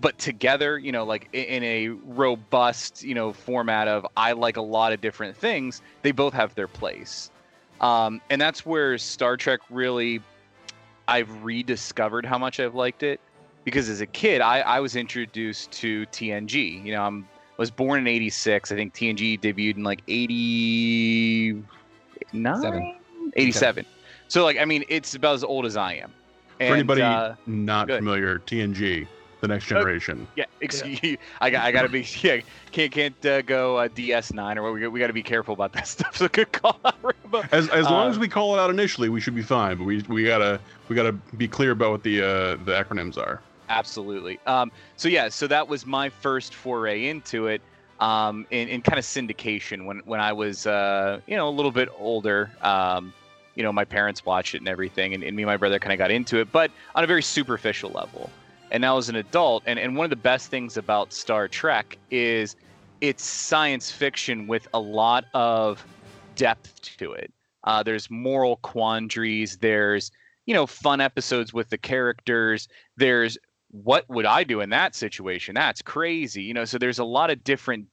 but 0.00 0.18
together, 0.18 0.78
you 0.78 0.92
know, 0.92 1.04
like 1.04 1.28
in 1.32 1.62
a 1.62 1.88
robust, 1.88 3.02
you 3.02 3.14
know, 3.14 3.32
format 3.32 3.88
of 3.88 4.06
I 4.16 4.32
like 4.32 4.56
a 4.56 4.62
lot 4.62 4.92
of 4.92 5.00
different 5.00 5.36
things, 5.36 5.82
they 6.02 6.12
both 6.12 6.34
have 6.34 6.54
their 6.54 6.68
place. 6.68 7.30
Um, 7.80 8.20
and 8.30 8.40
that's 8.40 8.64
where 8.64 8.98
Star 8.98 9.36
Trek 9.36 9.60
really, 9.70 10.20
I've 11.06 11.44
rediscovered 11.44 12.24
how 12.26 12.38
much 12.38 12.60
I've 12.60 12.74
liked 12.74 13.02
it. 13.02 13.20
Because 13.64 13.88
as 13.88 14.00
a 14.00 14.06
kid, 14.06 14.40
I, 14.40 14.60
I 14.60 14.80
was 14.80 14.96
introduced 14.96 15.70
to 15.72 16.06
TNG. 16.06 16.84
You 16.84 16.92
know, 16.92 17.02
I'm 17.02 17.28
was 17.56 17.70
born 17.70 18.00
in 18.00 18.06
'86. 18.06 18.72
I 18.72 18.74
think 18.74 18.94
TNG 18.94 19.40
debuted 19.40 19.76
in 19.76 19.84
like 19.84 20.02
'89, 20.08 21.64
87. 23.36 23.86
So 24.28 24.44
like, 24.44 24.58
I 24.58 24.64
mean, 24.64 24.84
it's 24.88 25.14
about 25.14 25.34
as 25.36 25.44
old 25.44 25.66
as 25.66 25.76
I 25.76 25.94
am. 25.94 26.12
And, 26.60 26.68
For 26.68 26.74
anybody 26.74 27.02
uh, 27.02 27.34
not 27.46 27.88
familiar, 27.88 28.38
TNG 28.40 29.06
the 29.40 29.48
next 29.48 29.64
Uh, 29.66 29.74
generation. 29.76 30.26
yeah, 30.36 30.44
excuse 30.60 30.98
yeah. 31.02 31.16
I 31.40 31.50
got 31.50 31.64
I 31.64 31.72
got 31.72 31.82
to 31.82 31.88
be 31.88 32.06
yeah 32.22 32.40
can't 32.70 32.92
can't 32.92 33.26
uh, 33.26 33.42
go 33.42 33.76
uh, 33.78 33.88
DS9 33.88 34.56
or 34.56 34.72
we 34.72 34.86
we 34.88 35.00
got 35.00 35.08
to 35.08 35.12
be 35.12 35.22
careful 35.22 35.52
about 35.52 35.72
that 35.72 35.86
stuff. 35.94 36.16
So 36.16 36.28
good 36.28 36.52
call 36.52 36.78
out, 36.84 36.94
Rambo. 37.02 37.42
As 37.52 37.68
as 37.70 37.84
long 37.86 38.06
Uh, 38.06 38.10
as 38.10 38.18
we 38.18 38.28
call 38.28 38.54
it 38.56 38.60
out 38.60 38.70
initially, 38.70 39.08
we 39.08 39.20
should 39.20 39.34
be 39.34 39.42
fine. 39.42 39.76
But 39.76 39.84
we 39.84 40.02
we 40.08 40.24
gotta 40.24 40.60
we 40.88 40.94
gotta 40.96 41.12
be 41.12 41.48
clear 41.48 41.72
about 41.72 41.90
what 41.90 42.02
the 42.04 42.22
uh, 42.22 42.26
the 42.64 42.72
acronyms 42.72 43.18
are. 43.18 43.40
Absolutely. 43.68 44.38
Um, 44.46 44.70
so 44.96 45.08
yeah, 45.08 45.28
so 45.28 45.46
that 45.46 45.66
was 45.68 45.86
my 45.86 46.08
first 46.08 46.54
foray 46.54 47.06
into 47.06 47.46
it, 47.46 47.62
um, 48.00 48.46
in, 48.50 48.68
in 48.68 48.82
kind 48.82 48.98
of 48.98 49.04
syndication 49.04 49.86
when 49.86 50.00
when 50.04 50.20
I 50.20 50.32
was 50.32 50.66
uh, 50.66 51.20
you 51.26 51.36
know 51.36 51.48
a 51.48 51.50
little 51.50 51.72
bit 51.72 51.88
older. 51.98 52.50
Um, 52.62 53.12
you 53.54 53.62
know, 53.62 53.72
my 53.72 53.84
parents 53.84 54.24
watched 54.26 54.54
it 54.54 54.58
and 54.58 54.68
everything, 54.68 55.14
and, 55.14 55.22
and 55.22 55.36
me 55.36 55.42
and 55.42 55.48
my 55.48 55.56
brother 55.56 55.78
kind 55.78 55.92
of 55.92 55.98
got 55.98 56.10
into 56.10 56.38
it, 56.40 56.50
but 56.50 56.70
on 56.94 57.04
a 57.04 57.06
very 57.06 57.22
superficial 57.22 57.90
level. 57.90 58.30
And 58.72 58.80
now 58.80 58.98
as 58.98 59.08
an 59.08 59.14
adult, 59.14 59.62
and, 59.66 59.78
and 59.78 59.96
one 59.96 60.04
of 60.04 60.10
the 60.10 60.16
best 60.16 60.50
things 60.50 60.76
about 60.76 61.12
Star 61.12 61.46
Trek 61.46 61.96
is 62.10 62.56
it's 63.00 63.22
science 63.22 63.90
fiction 63.90 64.46
with 64.48 64.66
a 64.74 64.80
lot 64.80 65.26
of 65.34 65.84
depth 66.34 66.80
to 66.98 67.12
it. 67.12 67.32
Uh, 67.64 67.82
there's 67.82 68.10
moral 68.10 68.56
quandaries. 68.56 69.58
There's 69.58 70.10
you 70.46 70.54
know 70.54 70.66
fun 70.66 71.00
episodes 71.00 71.52
with 71.52 71.70
the 71.70 71.78
characters. 71.78 72.68
There's 72.96 73.38
what 73.82 74.08
would 74.08 74.24
I 74.24 74.44
do 74.44 74.60
in 74.60 74.70
that 74.70 74.94
situation? 74.94 75.54
That's 75.54 75.82
crazy. 75.82 76.42
You 76.42 76.54
know, 76.54 76.64
so 76.64 76.78
there's 76.78 77.00
a 77.00 77.04
lot 77.04 77.30
of 77.30 77.42
different 77.42 77.86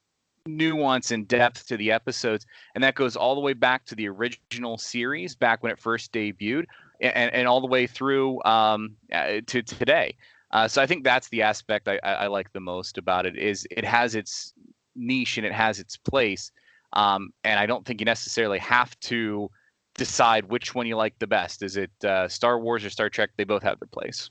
nuance 0.45 1.09
and 1.09 1.27
depth 1.27 1.65
to 1.67 1.77
the 1.77 1.91
episodes, 1.91 2.45
and 2.75 2.83
that 2.83 2.93
goes 2.93 3.15
all 3.15 3.33
the 3.33 3.41
way 3.41 3.53
back 3.53 3.85
to 3.85 3.95
the 3.95 4.07
original 4.07 4.77
series, 4.77 5.35
back 5.35 5.63
when 5.63 5.71
it 5.71 5.79
first 5.79 6.11
debuted, 6.13 6.65
and, 6.99 7.33
and 7.33 7.47
all 7.47 7.61
the 7.61 7.67
way 7.67 7.87
through 7.87 8.43
um, 8.43 8.95
to 9.11 9.63
today. 9.63 10.15
Uh, 10.51 10.67
so 10.67 10.83
I 10.83 10.85
think 10.85 11.03
that's 11.03 11.29
the 11.29 11.41
aspect 11.41 11.87
I, 11.87 11.99
I, 12.03 12.13
I, 12.13 12.27
like 12.27 12.51
the 12.51 12.59
most 12.59 12.97
about 12.97 13.25
it 13.25 13.37
is 13.37 13.65
it 13.71 13.85
has 13.85 14.15
its 14.15 14.53
niche 14.95 15.37
and 15.37 15.47
it 15.47 15.53
has 15.53 15.79
its 15.79 15.97
place, 15.97 16.51
um, 16.93 17.31
and 17.43 17.59
I 17.59 17.65
don't 17.65 17.85
think 17.85 18.01
you 18.01 18.05
necessarily 18.05 18.59
have 18.59 18.99
to 19.01 19.49
decide 19.95 20.45
which 20.45 20.75
one 20.75 20.85
you 20.85 20.95
like 20.95 21.17
the 21.17 21.27
best. 21.27 21.63
Is 21.63 21.75
it 21.75 21.91
uh, 22.03 22.27
Star 22.27 22.59
Wars 22.59 22.85
or 22.85 22.91
Star 22.91 23.09
Trek? 23.09 23.31
They 23.37 23.45
both 23.45 23.63
have 23.63 23.79
their 23.79 23.87
place. 23.87 24.29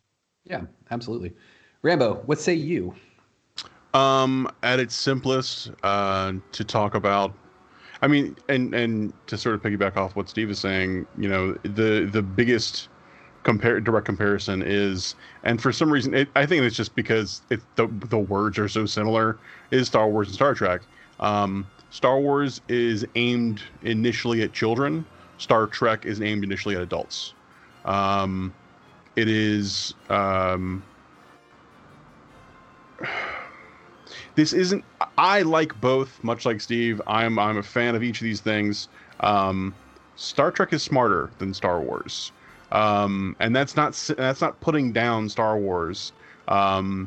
Yeah, 0.51 0.63
absolutely. 0.91 1.33
Rambo, 1.83 2.17
what 2.27 2.41
say 2.41 2.55
you? 2.55 2.93
Um, 3.95 4.51
at 4.65 4.81
its 4.81 4.97
simplest, 4.97 5.71
uh, 5.85 6.33
to 6.53 6.65
talk 6.65 6.95
about, 6.95 7.33
I 8.03 8.09
mean, 8.09 8.37
and 8.49 8.75
and 8.75 9.13
to 9.29 9.39
sort 9.39 9.55
of 9.55 9.63
piggyback 9.63 9.97
off 9.97 10.17
what 10.17 10.29
Steve 10.29 10.51
is 10.51 10.59
saying, 10.59 11.07
you 11.17 11.29
know, 11.29 11.53
the 11.63 12.09
the 12.13 12.21
biggest 12.23 12.89
compare 13.45 13.81
direct 13.81 14.07
comparison 14.07 14.63
is, 14.65 15.15
and 15.45 15.63
for 15.63 15.73
some 15.73 15.91
reason, 15.91 16.15
it, 16.15 16.29
I 16.35 16.47
think 16.47 16.65
it's 16.65 16.77
just 16.77 16.95
because 16.97 17.43
it 17.51 17.61
the 17.77 17.87
the 18.09 18.19
words 18.19 18.59
are 18.59 18.69
so 18.69 18.87
similar. 18.87 19.39
Is 19.71 19.87
Star 19.87 20.09
Wars 20.09 20.29
and 20.29 20.35
Star 20.35 20.55
Trek? 20.55 20.83
Um, 21.21 21.67
Star 21.91 22.19
Wars 22.19 22.61
is 22.69 23.07
aimed 23.15 23.63
initially 23.83 24.43
at 24.43 24.53
children. 24.53 25.05
Star 25.39 25.67
Trek 25.69 26.07
is 26.07 26.21
aimed 26.21 26.43
initially 26.43 26.75
at 26.75 26.83
adults. 26.83 27.35
Um, 27.85 28.53
it 29.21 29.29
is 29.29 29.93
um, 30.09 30.83
this 34.35 34.55
isn't 34.55 34.83
i 35.19 35.43
like 35.43 35.79
both 35.81 36.23
much 36.25 36.47
like 36.47 36.61
steve. 36.61 37.03
I'm 37.07 37.39
i'm 37.39 37.59
a 37.59 37.63
fan 37.63 37.95
of 37.95 38.03
each 38.03 38.21
of 38.21 38.25
these 38.25 38.41
things. 38.41 38.89
Um, 39.21 39.75
star 40.17 40.51
trek 40.51 40.73
is 40.73 40.83
smarter 40.83 41.31
than 41.39 41.53
star 41.53 41.81
wars. 41.81 42.33
Um, 42.73 43.37
and 43.41 43.55
that's 43.55 43.77
not 43.77 43.93
that's 44.17 44.41
not 44.41 44.59
putting 44.61 44.91
down 44.91 45.29
star 45.29 45.59
wars. 45.59 46.13
Um, 46.49 47.07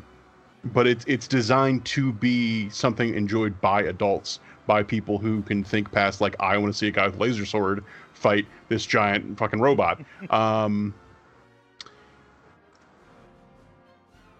but 0.66 0.86
it's 0.86 1.04
it's 1.08 1.26
designed 1.26 1.84
to 1.86 2.12
be 2.12 2.68
something 2.70 3.12
enjoyed 3.14 3.60
by 3.60 3.82
adults 3.82 4.38
by 4.68 4.84
people 4.84 5.18
who 5.18 5.42
can 5.42 5.62
think 5.62 5.92
past 5.92 6.22
like 6.22 6.34
i 6.40 6.56
want 6.56 6.72
to 6.72 6.78
see 6.78 6.88
a 6.88 6.90
guy 6.90 7.04
with 7.04 7.16
a 7.16 7.18
laser 7.18 7.44
sword 7.44 7.84
fight 8.14 8.46
this 8.68 8.86
giant 8.86 9.36
fucking 9.38 9.60
robot. 9.60 10.00
Um, 10.30 10.94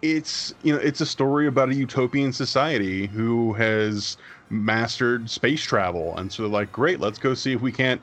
it's 0.01 0.53
you 0.63 0.73
know 0.73 0.79
it's 0.79 1.01
a 1.01 1.05
story 1.05 1.47
about 1.47 1.69
a 1.69 1.75
utopian 1.75 2.31
society 2.31 3.07
who 3.07 3.53
has 3.53 4.17
mastered 4.49 5.29
space 5.29 5.63
travel 5.63 6.15
and 6.17 6.31
so 6.31 6.43
they're 6.43 6.51
like 6.51 6.71
great 6.71 6.99
let's 6.99 7.17
go 7.17 7.33
see 7.33 7.53
if 7.53 7.61
we 7.61 7.71
can't 7.71 8.01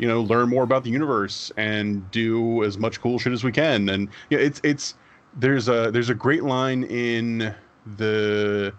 you 0.00 0.08
know 0.08 0.22
learn 0.22 0.48
more 0.48 0.64
about 0.64 0.82
the 0.82 0.90
universe 0.90 1.52
and 1.58 2.10
do 2.10 2.64
as 2.64 2.78
much 2.78 3.00
cool 3.02 3.18
shit 3.18 3.34
as 3.34 3.44
we 3.44 3.52
can. 3.52 3.88
And 3.90 4.08
yeah 4.30 4.38
it's 4.38 4.60
it's 4.64 4.94
there's 5.36 5.68
a 5.68 5.90
there's 5.92 6.08
a 6.08 6.14
great 6.14 6.42
line 6.42 6.84
in 6.84 7.54
the 7.98 8.72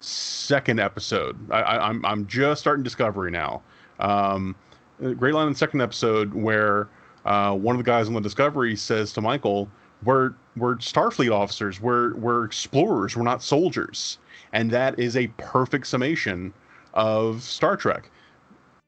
second 0.00 0.80
episode. 0.80 1.38
I, 1.50 1.62
I 1.62 1.88
i'm 1.88 2.04
i'm 2.04 2.26
just 2.26 2.60
starting 2.60 2.82
discovery 2.82 3.30
now. 3.30 3.62
Um 4.00 4.56
great 5.00 5.32
line 5.32 5.46
in 5.46 5.52
the 5.52 5.58
second 5.58 5.80
episode 5.80 6.34
where 6.34 6.88
uh, 7.24 7.54
one 7.54 7.76
of 7.76 7.78
the 7.78 7.88
guys 7.88 8.08
on 8.08 8.14
the 8.14 8.20
discovery 8.20 8.74
says 8.74 9.12
to 9.12 9.20
michael 9.20 9.68
we're 10.04 10.34
we're 10.56 10.76
Starfleet 10.76 11.32
officers. 11.32 11.80
We're 11.80 12.14
we're 12.14 12.44
explorers. 12.44 13.16
We're 13.16 13.22
not 13.22 13.42
soldiers, 13.42 14.18
and 14.52 14.70
that 14.70 14.98
is 14.98 15.16
a 15.16 15.28
perfect 15.38 15.86
summation 15.86 16.52
of 16.94 17.42
Star 17.42 17.76
Trek. 17.76 18.10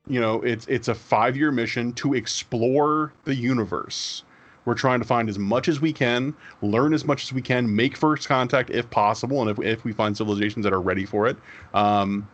You 0.06 0.20
know, 0.20 0.42
it's 0.42 0.66
it's 0.68 0.88
a 0.88 0.94
five 0.94 1.36
year 1.36 1.52
mission 1.52 1.92
to 1.94 2.14
explore 2.14 3.12
the 3.24 3.34
universe. 3.34 4.24
We're 4.66 4.74
trying 4.74 5.00
to 5.00 5.06
find 5.06 5.28
as 5.28 5.38
much 5.38 5.68
as 5.68 5.80
we 5.80 5.92
can, 5.92 6.34
learn 6.62 6.92
as 6.92 7.04
much 7.04 7.24
as 7.24 7.32
we 7.32 7.40
can, 7.40 7.74
make 7.74 7.96
first 7.96 8.28
contact 8.28 8.70
if 8.70 8.88
possible, 8.90 9.40
and 9.40 9.50
if 9.50 9.64
if 9.64 9.84
we 9.84 9.92
find 9.92 10.16
civilizations 10.16 10.64
that 10.64 10.72
are 10.72 10.80
ready 10.80 11.06
for 11.06 11.26
it. 11.26 11.36
Um, 11.74 12.28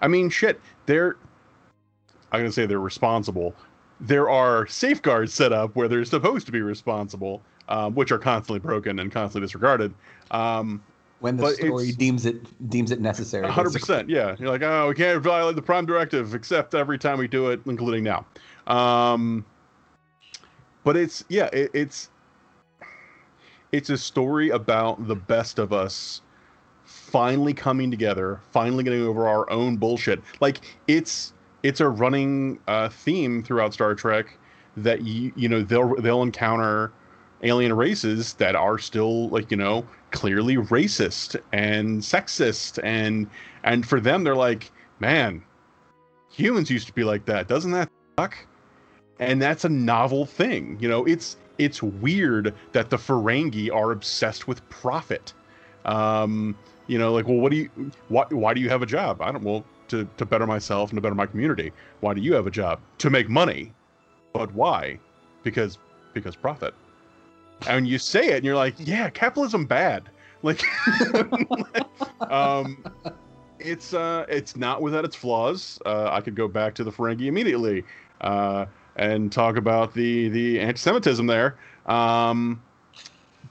I 0.00 0.08
mean, 0.08 0.30
shit, 0.30 0.60
they're 0.86 1.16
I'm 2.30 2.40
gonna 2.40 2.52
say 2.52 2.66
they're 2.66 2.80
responsible 2.80 3.54
there 4.02 4.28
are 4.28 4.66
safeguards 4.66 5.32
set 5.32 5.52
up 5.52 5.76
where 5.76 5.86
they're 5.86 6.04
supposed 6.04 6.44
to 6.46 6.52
be 6.52 6.60
responsible, 6.60 7.40
um, 7.72 7.94
which 7.94 8.12
are 8.12 8.18
constantly 8.18 8.60
broken 8.60 8.98
and 8.98 9.10
constantly 9.10 9.46
disregarded. 9.46 9.94
Um, 10.30 10.82
when 11.20 11.36
the 11.36 11.44
but 11.44 11.54
story 11.54 11.92
deems 11.92 12.26
it 12.26 12.68
deems 12.68 12.90
it 12.90 13.00
necessary. 13.00 13.48
hundred 13.48 13.72
percent, 13.72 14.10
yeah. 14.10 14.36
You're 14.38 14.50
like, 14.50 14.62
oh, 14.62 14.88
we 14.88 14.94
can't 14.94 15.22
violate 15.22 15.56
the 15.56 15.62
Prime 15.62 15.86
Directive 15.86 16.34
except 16.34 16.74
every 16.74 16.98
time 16.98 17.18
we 17.18 17.28
do 17.28 17.48
it, 17.50 17.60
including 17.64 18.04
now. 18.04 18.26
Um, 18.66 19.44
but 20.84 20.96
it's 20.96 21.24
yeah, 21.28 21.48
it, 21.52 21.70
it's 21.72 22.10
it's 23.70 23.88
a 23.88 23.96
story 23.96 24.50
about 24.50 25.08
the 25.08 25.16
best 25.16 25.58
of 25.58 25.72
us 25.72 26.20
finally 26.84 27.54
coming 27.54 27.90
together, 27.90 28.40
finally 28.50 28.84
getting 28.84 29.02
over 29.02 29.26
our 29.26 29.48
own 29.50 29.76
bullshit. 29.76 30.20
Like 30.40 30.58
it's 30.88 31.32
it's 31.62 31.80
a 31.80 31.88
running 31.88 32.58
uh, 32.68 32.90
theme 32.90 33.42
throughout 33.42 33.72
Star 33.72 33.94
Trek 33.94 34.36
that 34.76 35.02
you 35.02 35.32
you 35.36 35.48
know 35.48 35.62
they'll 35.62 35.94
they'll 35.96 36.22
encounter 36.22 36.92
alien 37.42 37.72
races 37.72 38.34
that 38.34 38.54
are 38.54 38.78
still 38.78 39.28
like 39.28 39.50
you 39.50 39.56
know 39.56 39.86
clearly 40.10 40.56
racist 40.56 41.40
and 41.52 42.00
sexist. 42.00 42.78
And 42.82 43.28
and 43.64 43.86
for 43.86 44.00
them 44.00 44.24
they're 44.24 44.36
like 44.36 44.70
man 45.00 45.42
humans 46.30 46.70
used 46.70 46.86
to 46.86 46.92
be 46.92 47.04
like 47.04 47.26
that. 47.26 47.48
Doesn't 47.48 47.72
that 47.72 47.90
suck? 48.18 48.36
And 49.18 49.40
that's 49.40 49.64
a 49.64 49.68
novel 49.68 50.26
thing. 50.26 50.78
You 50.80 50.88
know 50.88 51.04
it's 51.04 51.36
it's 51.58 51.82
weird 51.82 52.54
that 52.72 52.90
the 52.90 52.96
ferengi 52.96 53.72
are 53.72 53.92
obsessed 53.92 54.48
with 54.48 54.66
profit. 54.68 55.32
Um 55.84 56.56
you 56.86 56.98
know 56.98 57.12
like 57.12 57.26
well 57.26 57.38
what 57.38 57.50
do 57.50 57.56
you 57.56 57.70
why, 58.08 58.24
why 58.30 58.54
do 58.54 58.60
you 58.60 58.68
have 58.68 58.82
a 58.82 58.86
job? 58.86 59.20
I 59.20 59.32
don't 59.32 59.44
well 59.44 59.64
to 59.88 60.08
to 60.16 60.24
better 60.24 60.46
myself 60.46 60.90
and 60.90 60.96
to 60.96 61.00
better 61.00 61.14
my 61.14 61.26
community 61.26 61.72
why 62.00 62.14
do 62.14 62.20
you 62.20 62.34
have 62.34 62.46
a 62.46 62.50
job? 62.50 62.80
To 62.98 63.10
make 63.10 63.28
money. 63.28 63.72
But 64.32 64.54
why? 64.54 64.98
Because 65.42 65.78
because 66.14 66.36
profit 66.36 66.74
and 67.68 67.86
you 67.88 67.98
say 67.98 68.28
it 68.28 68.36
and 68.36 68.44
you're 68.44 68.56
like 68.56 68.74
yeah 68.78 69.10
capitalism 69.10 69.66
bad. 69.66 70.08
Like 70.42 70.62
um 72.30 72.84
it's 73.58 73.94
uh 73.94 74.24
it's 74.28 74.56
not 74.56 74.82
without 74.82 75.04
its 75.04 75.14
flaws. 75.16 75.78
Uh 75.86 76.08
i 76.12 76.20
could 76.20 76.34
go 76.34 76.48
back 76.48 76.74
to 76.74 76.84
the 76.84 76.90
ferengi 76.90 77.26
immediately 77.26 77.84
uh 78.20 78.66
and 78.96 79.32
talk 79.32 79.56
about 79.56 79.94
the 79.94 80.28
the 80.28 80.60
anti-semitism 80.60 81.26
there. 81.26 81.56
Um 81.86 82.62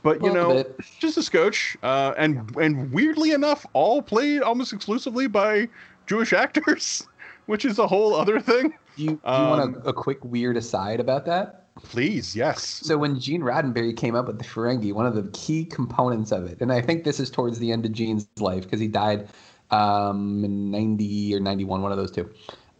but 0.03 0.23
you 0.23 0.31
know 0.31 0.63
just 0.99 1.17
a 1.17 1.23
scotch 1.23 1.77
uh 1.83 2.13
and 2.17 2.55
and 2.57 2.91
weirdly 2.91 3.31
enough 3.31 3.65
all 3.73 4.01
played 4.01 4.41
almost 4.41 4.73
exclusively 4.73 5.27
by 5.27 5.67
jewish 6.07 6.33
actors 6.33 7.07
which 7.45 7.65
is 7.65 7.79
a 7.79 7.87
whole 7.87 8.13
other 8.15 8.39
thing. 8.39 8.73
Do 8.95 9.03
you, 9.03 9.09
do 9.09 9.15
you 9.15 9.23
Um, 9.23 9.47
want 9.47 9.75
a, 9.85 9.89
a 9.89 9.93
quick 9.93 10.23
weird 10.23 10.57
aside 10.57 10.99
about 10.99 11.25
that? 11.25 11.60
Please 11.83 12.35
yes 12.35 12.63
So 12.63 12.97
when 12.97 13.19
Gene 13.19 13.41
Roddenberry 13.41 13.95
came 13.95 14.15
up 14.15 14.27
with 14.27 14.37
the 14.37 14.43
Ferengi, 14.43 14.93
one 14.93 15.05
of 15.05 15.15
the 15.15 15.23
key 15.33 15.65
components 15.65 16.31
of 16.31 16.45
it, 16.45 16.61
and 16.61 16.71
I 16.71 16.81
think 16.81 17.03
this 17.03 17.19
is 17.19 17.29
towards 17.29 17.59
the 17.59 17.71
end 17.71 17.85
of 17.85 17.91
Gene's 17.91 18.27
life 18.39 18.63
because 18.63 18.79
he 18.79 18.87
died 18.87 19.29
um, 19.71 20.43
in 20.43 20.71
90 20.71 21.35
or 21.35 21.39
91, 21.39 21.81
one 21.81 21.91
of 21.91 21.97
those 21.97 22.11
two, 22.11 22.29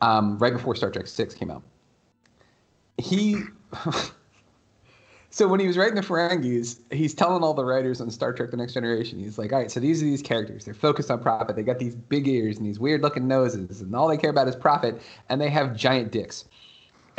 um, 0.01 0.37
right 0.37 0.53
before 0.53 0.75
Star 0.75 0.91
Trek 0.91 1.07
6 1.07 1.33
came 1.33 1.49
out. 1.49 1.63
He. 2.97 3.37
so 5.29 5.47
when 5.47 5.59
he 5.59 5.67
was 5.67 5.77
writing 5.77 5.95
the 5.95 6.01
Ferengis, 6.01 6.79
he's 6.91 7.13
telling 7.13 7.43
all 7.43 7.53
the 7.53 7.63
writers 7.63 8.01
on 8.01 8.11
Star 8.11 8.33
Trek 8.33 8.51
The 8.51 8.57
Next 8.57 8.73
Generation, 8.73 9.19
he's 9.19 9.37
like, 9.37 9.53
all 9.53 9.59
right, 9.59 9.71
so 9.71 9.79
these 9.79 10.01
are 10.01 10.05
these 10.05 10.21
characters. 10.21 10.65
They're 10.65 10.73
focused 10.73 11.09
on 11.09 11.21
profit. 11.21 11.55
They 11.55 11.63
got 11.63 11.79
these 11.79 11.95
big 11.95 12.27
ears 12.27 12.57
and 12.57 12.65
these 12.65 12.79
weird 12.79 13.01
looking 13.01 13.27
noses, 13.27 13.81
and 13.81 13.95
all 13.95 14.07
they 14.07 14.17
care 14.17 14.29
about 14.29 14.47
is 14.47 14.55
profit, 14.55 15.01
and 15.29 15.39
they 15.39 15.49
have 15.49 15.75
giant 15.75 16.11
dicks. 16.11 16.45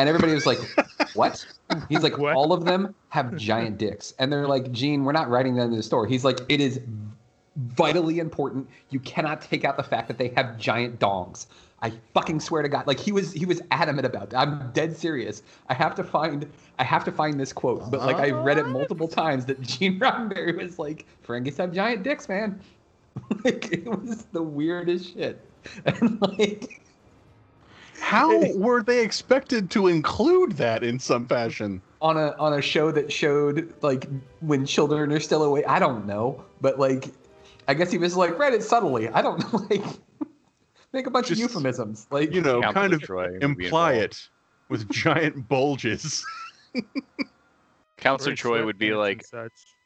And 0.02 0.08
everybody 0.08 0.34
was 0.34 0.46
like, 0.46 0.58
what? 1.14 1.46
He's 1.88 2.02
like, 2.02 2.18
all 2.18 2.52
of 2.52 2.64
them 2.64 2.92
have 3.10 3.36
giant 3.36 3.78
dicks. 3.78 4.14
And 4.18 4.32
they're 4.32 4.48
like, 4.48 4.72
Gene, 4.72 5.04
we're 5.04 5.12
not 5.12 5.30
writing 5.30 5.54
that 5.54 5.66
in 5.66 5.76
the 5.76 5.82
store. 5.82 6.08
He's 6.08 6.24
like, 6.24 6.40
it 6.48 6.60
is 6.60 6.80
vitally 7.54 8.18
important. 8.18 8.68
You 8.90 8.98
cannot 8.98 9.42
take 9.42 9.64
out 9.64 9.76
the 9.76 9.84
fact 9.84 10.08
that 10.08 10.18
they 10.18 10.30
have 10.30 10.58
giant 10.58 10.98
dongs. 10.98 11.46
I 11.82 11.92
fucking 12.14 12.40
swear 12.40 12.62
to 12.62 12.68
God. 12.68 12.88
Like 12.88 12.98
he 12.98 13.12
was 13.12 13.32
he 13.32 13.46
was 13.46 13.62
adamant 13.70 14.04
about 14.04 14.30
that. 14.30 14.40
I'm 14.40 14.72
dead 14.72 14.96
serious. 14.96 15.44
I 15.68 15.74
have 15.74 15.94
to 15.94 16.02
find 16.02 16.50
I 16.80 16.82
have 16.84 17.04
to 17.04 17.12
find 17.12 17.38
this 17.38 17.52
quote. 17.52 17.88
But 17.88 18.00
like 18.00 18.16
I 18.16 18.30
read 18.30 18.58
it 18.58 18.66
multiple 18.66 19.06
times 19.06 19.44
that 19.44 19.60
Gene 19.60 20.00
Roddenberry 20.00 20.56
was 20.56 20.80
like, 20.80 21.06
Ferengis 21.24 21.58
have 21.58 21.70
giant 21.72 22.02
dicks, 22.02 22.28
man. 22.28 22.58
like 23.44 23.72
it 23.72 23.86
was 23.86 24.24
the 24.32 24.42
weirdest 24.42 25.14
shit. 25.14 25.40
And 25.86 26.20
like 26.22 26.80
how 28.02 28.52
were 28.54 28.82
they 28.82 29.02
expected 29.02 29.70
to 29.70 29.86
include 29.86 30.52
that 30.52 30.82
in 30.82 30.98
some 30.98 31.26
fashion 31.26 31.80
on 32.00 32.16
a 32.16 32.34
on 32.38 32.52
a 32.54 32.60
show 32.60 32.90
that 32.90 33.12
showed 33.12 33.72
like 33.80 34.08
when 34.40 34.66
children 34.66 35.12
are 35.12 35.20
still 35.20 35.44
awake. 35.44 35.64
I 35.68 35.78
don't 35.78 36.06
know, 36.06 36.44
but 36.60 36.78
like, 36.78 37.06
I 37.68 37.74
guess 37.74 37.90
he 37.90 37.98
was 37.98 38.16
like 38.16 38.38
read 38.38 38.52
it 38.52 38.62
subtly. 38.62 39.08
I 39.08 39.22
don't 39.22 39.38
know, 39.52 39.66
like 39.70 39.84
make 40.92 41.06
a 41.06 41.10
bunch 41.10 41.30
of 41.30 41.38
euphemisms, 41.38 42.06
like 42.10 42.32
you 42.32 42.40
know 42.40 42.60
kind 42.72 42.92
of 42.92 43.00
Troi 43.00 43.40
imply 43.40 43.94
it 43.94 44.18
with 44.68 44.88
giant 44.92 45.48
bulges 45.48 46.24
Counselor 47.98 48.34
Troi 48.34 48.64
would 48.64 48.78
be 48.78 48.94
like. 48.94 49.24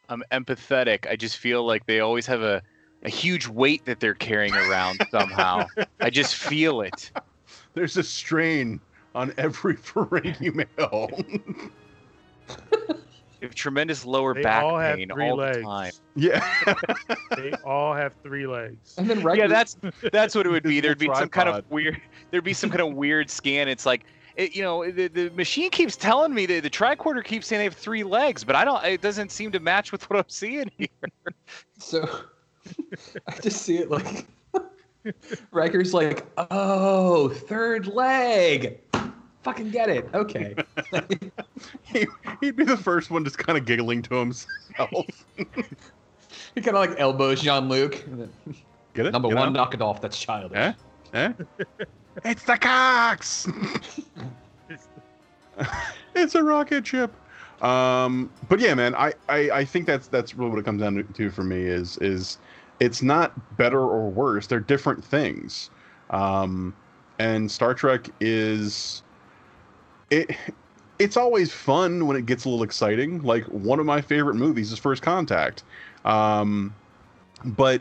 I'm 0.08 0.22
empathetic. 0.30 1.10
I 1.10 1.16
just 1.16 1.36
feel 1.38 1.66
like 1.66 1.84
they 1.86 1.98
always 1.98 2.26
have 2.26 2.40
a, 2.40 2.62
a 3.02 3.08
huge 3.08 3.48
weight 3.48 3.84
that 3.86 3.98
they're 3.98 4.14
carrying 4.14 4.54
around 4.54 5.04
somehow. 5.10 5.66
I 6.00 6.10
just 6.10 6.36
feel 6.36 6.80
it. 6.80 7.10
There's 7.76 7.96
a 7.96 8.02
strain 8.02 8.80
on 9.14 9.32
every 9.38 9.76
Ferengi 9.76 10.52
male. 10.52 11.10
They 13.38 13.46
have 13.46 13.54
tremendous 13.54 14.04
lower 14.06 14.32
They 14.34 14.42
back 14.42 14.64
all 14.64 14.78
pain 14.78 15.10
three 15.12 15.28
all 15.28 15.36
legs. 15.36 15.58
the 15.58 15.62
time. 15.62 15.92
yeah. 16.16 16.74
They 17.36 17.52
all 17.64 17.92
have 17.94 18.14
three 18.22 18.46
legs. 18.46 18.94
and 18.96 19.08
then 19.08 19.22
right 19.22 19.36
Yeah, 19.36 19.46
that's 19.46 19.76
that's 20.12 20.34
what 20.34 20.46
it 20.46 20.48
would 20.48 20.62
be. 20.62 20.80
There'd 20.80 20.98
be 20.98 21.04
Invisible 21.04 21.20
some 21.22 21.28
kind 21.28 21.48
of 21.50 21.70
weird. 21.70 22.00
There'd 22.30 22.44
be 22.44 22.54
some 22.54 22.70
kind 22.70 22.80
of 22.80 22.94
weird 22.94 23.28
scan. 23.28 23.68
It's 23.68 23.84
like, 23.84 24.04
it, 24.36 24.56
you 24.56 24.62
know, 24.62 24.90
the, 24.90 25.08
the 25.08 25.28
machine 25.30 25.70
keeps 25.70 25.96
telling 25.96 26.32
me 26.32 26.46
that 26.46 26.62
the 26.62 26.70
tricorder 26.70 27.22
keeps 27.22 27.46
saying 27.46 27.58
they 27.60 27.64
have 27.64 27.74
three 27.74 28.04
legs, 28.04 28.42
but 28.42 28.56
I 28.56 28.64
don't. 28.64 28.82
It 28.84 29.02
doesn't 29.02 29.30
seem 29.30 29.52
to 29.52 29.60
match 29.60 29.92
with 29.92 30.08
what 30.08 30.18
I'm 30.18 30.28
seeing 30.28 30.70
here. 30.78 30.88
So 31.78 32.08
I 33.26 33.38
just 33.40 33.62
see 33.62 33.78
it 33.78 33.90
like 33.90 34.26
Riker's 35.50 35.94
like, 35.94 36.26
oh, 36.50 37.28
third 37.28 37.86
leg. 37.86 38.80
Fucking 39.42 39.70
get 39.70 39.88
it. 39.88 40.08
Okay. 40.12 40.56
he, 41.84 42.06
he'd 42.40 42.56
be 42.56 42.64
the 42.64 42.76
first 42.76 43.10
one 43.10 43.24
just 43.24 43.38
kind 43.38 43.56
of 43.56 43.64
giggling 43.64 44.02
to 44.02 44.16
himself. 44.16 45.06
he 45.36 45.44
kind 46.56 46.68
of 46.68 46.74
like 46.74 46.94
elbows 46.98 47.42
Jean 47.42 47.68
Luc. 47.68 48.04
Get 48.94 49.06
it? 49.06 49.12
Number 49.12 49.28
You 49.28 49.36
one, 49.36 49.52
knock 49.52 49.74
it 49.74 49.80
off. 49.80 50.00
That's 50.00 50.18
childish. 50.18 50.58
Eh? 50.58 50.72
Eh? 51.12 51.32
it's 52.24 52.42
the 52.42 52.56
Cox. 52.56 53.48
it's 56.14 56.34
a 56.34 56.42
rocket 56.42 56.86
ship. 56.86 57.14
Um, 57.62 58.30
but 58.48 58.60
yeah, 58.60 58.74
man, 58.74 58.94
I, 58.94 59.14
I, 59.28 59.50
I 59.50 59.64
think 59.64 59.86
that's 59.86 60.08
that's 60.08 60.34
really 60.34 60.50
what 60.50 60.58
it 60.58 60.64
comes 60.64 60.82
down 60.82 60.96
to, 60.96 61.02
to 61.04 61.30
for 61.30 61.44
me 61.44 61.62
is 61.62 61.96
is 61.98 62.38
it's 62.80 63.02
not 63.02 63.56
better 63.56 63.80
or 63.80 64.10
worse. 64.10 64.46
They're 64.46 64.60
different 64.60 65.04
things. 65.04 65.70
Um, 66.10 66.74
and 67.18 67.50
Star 67.50 67.74
Trek 67.74 68.08
is 68.20 69.02
it 70.10 70.30
it's 70.98 71.16
always 71.16 71.52
fun 71.52 72.06
when 72.06 72.16
it 72.16 72.26
gets 72.26 72.44
a 72.44 72.48
little 72.48 72.64
exciting. 72.64 73.22
Like 73.22 73.44
one 73.46 73.80
of 73.80 73.86
my 73.86 74.00
favorite 74.00 74.34
movies 74.34 74.72
is 74.72 74.78
First 74.78 75.02
Contact. 75.02 75.62
Um, 76.04 76.74
but 77.44 77.80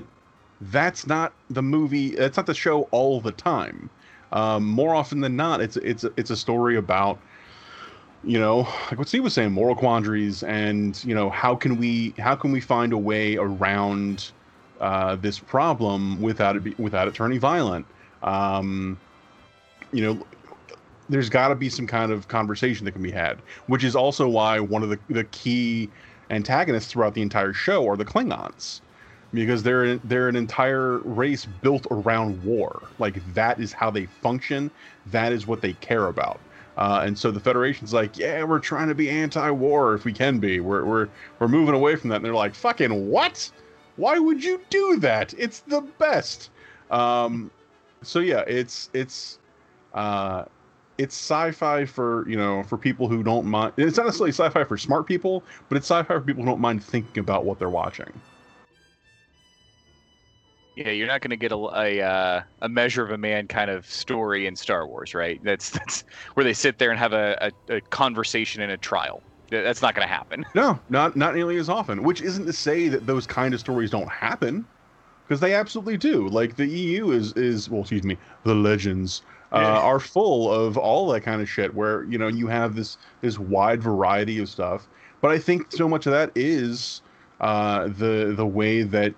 that's 0.62 1.08
not 1.08 1.34
the 1.50 1.62
movie. 1.62 2.16
That's 2.16 2.38
not 2.38 2.46
the 2.46 2.54
show 2.54 2.84
all 2.92 3.22
the 3.22 3.32
time. 3.32 3.90
Um, 4.32 4.66
more 4.66 4.96
often 4.96 5.22
than 5.22 5.36
not, 5.36 5.62
it's 5.62 5.78
it's 5.78 6.04
it's 6.18 6.30
a 6.30 6.36
story 6.36 6.76
about 6.76 7.20
you 8.24 8.40
know 8.40 8.68
like 8.90 8.98
what 8.98 9.08
Steve 9.08 9.24
was 9.24 9.34
saying, 9.34 9.52
moral 9.52 9.76
quandaries, 9.76 10.44
and 10.44 11.02
you 11.06 11.16
know 11.16 11.30
how 11.30 11.56
can 11.56 11.78
we 11.78 12.14
how 12.18 12.36
can 12.36 12.52
we 12.52 12.60
find 12.60 12.92
a 12.92 12.98
way 12.98 13.38
around 13.38 14.32
uh, 14.86 15.16
this 15.16 15.40
problem 15.40 16.22
without 16.22 16.56
it 16.56 16.64
be, 16.64 16.76
without 16.78 17.08
it 17.08 17.16
turning 17.16 17.40
violent. 17.40 17.88
Um, 18.22 19.00
you 19.92 20.04
know, 20.04 20.28
there's 21.10 21.28
got 21.28 21.48
to 21.48 21.56
be 21.56 21.70
some 21.70 21.88
kind 21.88 22.12
of 22.12 22.28
conversation 22.28 22.86
that 22.86 22.92
can 22.92 23.02
be 23.02 23.10
had, 23.10 23.40
which 23.66 23.84
is 23.84 23.96
also 23.96 24.28
why 24.28 24.60
one 24.60 24.84
of 24.84 24.90
the 24.90 25.00
the 25.10 25.24
key 25.26 25.90
antagonists 26.30 26.92
throughout 26.92 27.16
the 27.16 27.24
entire 27.24 27.52
show 27.52 27.88
are 27.90 27.98
the 27.98 28.06
Klingons 28.06 28.82
because 29.34 29.64
they're 29.64 29.98
they're 29.98 30.30
an 30.30 30.36
entire 30.36 31.00
race 31.00 31.48
built 31.64 31.88
around 31.90 32.44
war. 32.44 32.84
Like 33.00 33.16
that 33.34 33.60
is 33.60 33.74
how 33.74 33.90
they 33.90 34.06
function. 34.06 34.70
That 35.08 35.34
is 35.34 35.48
what 35.48 35.62
they 35.62 35.74
care 35.74 36.10
about. 36.10 36.40
Uh, 36.78 37.02
and 37.06 37.18
so 37.18 37.32
the 37.32 37.40
Federation's 37.40 37.92
like, 37.92 38.20
yeah, 38.20 38.44
we're 38.44 38.60
trying 38.60 38.90
to 38.90 38.96
be 38.96 39.10
anti-war 39.10 39.96
if 39.96 40.06
we 40.06 40.14
can 40.14 40.38
be. 40.38 40.60
We're 40.60 40.86
we're 40.86 41.10
we're 41.40 41.48
moving 41.48 41.74
away 41.74 41.96
from 41.96 42.12
that. 42.12 42.18
And 42.18 42.26
they're 42.26 42.36
like, 42.36 42.54
fucking 42.54 43.10
what? 43.10 43.52
Why 43.98 44.20
would 44.20 44.44
you 44.44 44.62
do 44.70 44.98
that? 44.98 45.34
It's 45.38 45.60
the 45.62 45.82
best. 45.82 46.50
Um, 46.92 47.52
so 48.04 48.20
yeah, 48.20 48.44
it's 48.48 48.90
it's 48.94 49.40
uh, 49.94 50.46
it's 50.98 51.16
sci-fi 51.16 51.86
for 51.86 52.28
you 52.30 52.38
know 52.38 52.64
for 52.64 52.78
people 52.78 53.08
who 53.08 53.24
don't 53.24 53.46
mind. 53.46 53.74
It's 53.78 53.98
not 53.98 54.06
necessarily 54.06 54.32
sci-fi 54.32 54.64
for 54.64 54.78
smart 54.78 55.08
people, 55.08 55.44
but 55.70 55.78
it's 55.78 55.88
sci-fi 55.88 56.14
for 56.14 56.22
people 56.22 56.44
who 56.44 56.50
don't 56.50 56.62
mind 56.62 56.84
thinking 56.84 57.20
about 57.20 57.46
what 57.46 57.60
they're 57.60 57.70
watching. 57.70 58.12
Yeah, 60.76 60.90
you're 60.90 61.08
not 61.08 61.22
going 61.22 61.32
to 61.32 61.38
get 61.38 61.54
a 61.54 61.56
a, 61.56 62.02
uh, 62.02 62.44
a 62.62 62.70
measure 62.70 63.04
of 63.04 63.12
a 63.12 63.18
man 63.18 63.48
kind 63.48 63.72
of 63.72 63.86
story 63.86 64.46
in 64.46 64.56
Star 64.58 64.86
Wars, 64.86 65.14
right? 65.14 65.42
That's 65.44 65.70
that's 65.70 66.04
where 66.34 66.44
they 66.44 66.54
sit 66.54 66.78
there 66.80 66.92
and 66.92 67.00
have 67.00 67.14
a, 67.14 67.52
a, 67.70 67.76
a 67.78 67.82
conversation 67.82 68.62
in 68.62 68.70
a 68.70 68.78
trial. 68.78 69.24
Th- 69.50 69.64
That's 69.64 69.82
not 69.82 69.96
going 69.96 70.08
to 70.08 70.14
happen. 70.14 70.46
No, 70.56 70.80
not 70.90 71.16
not 71.16 71.36
nearly 71.36 71.58
as 71.58 71.70
often. 71.70 72.04
Which 72.04 72.22
isn't 72.22 72.46
to 72.46 72.54
say 72.54 72.88
that 72.88 73.06
those 73.06 73.28
kind 73.28 73.54
of 73.54 73.60
stories 73.60 73.92
don't 73.92 74.10
happen, 74.10 74.66
because 75.28 75.40
they 75.40 75.54
absolutely 75.54 75.98
do. 75.98 76.28
Like 76.30 76.56
the 76.56 76.68
EU 76.68 77.12
is 77.12 77.34
is 77.34 77.70
well, 77.70 77.82
excuse 77.82 78.04
me, 78.04 78.18
the 78.44 78.56
Legends 78.56 79.22
uh, 79.54 79.60
Yeah. 79.60 79.80
are 79.80 80.00
full 80.00 80.52
of 80.52 80.78
all 80.78 81.08
that 81.10 81.22
kind 81.22 81.42
of 81.42 81.50
shit. 81.50 81.74
Where 81.74 82.04
you 82.06 82.18
know 82.18 82.28
you 82.28 82.48
have 82.48 82.76
this 82.76 82.98
this 83.22 83.38
wide 83.40 83.82
variety 83.84 84.40
of 84.40 84.50
stuff. 84.50 84.88
But 85.22 85.32
I 85.32 85.40
think 85.40 85.72
so 85.72 85.88
much 85.90 86.06
of 86.06 86.12
that 86.12 86.32
is 86.36 87.02
uh, 87.42 87.88
the 87.88 88.34
the 88.36 88.46
way 88.46 88.84
that 88.84 89.14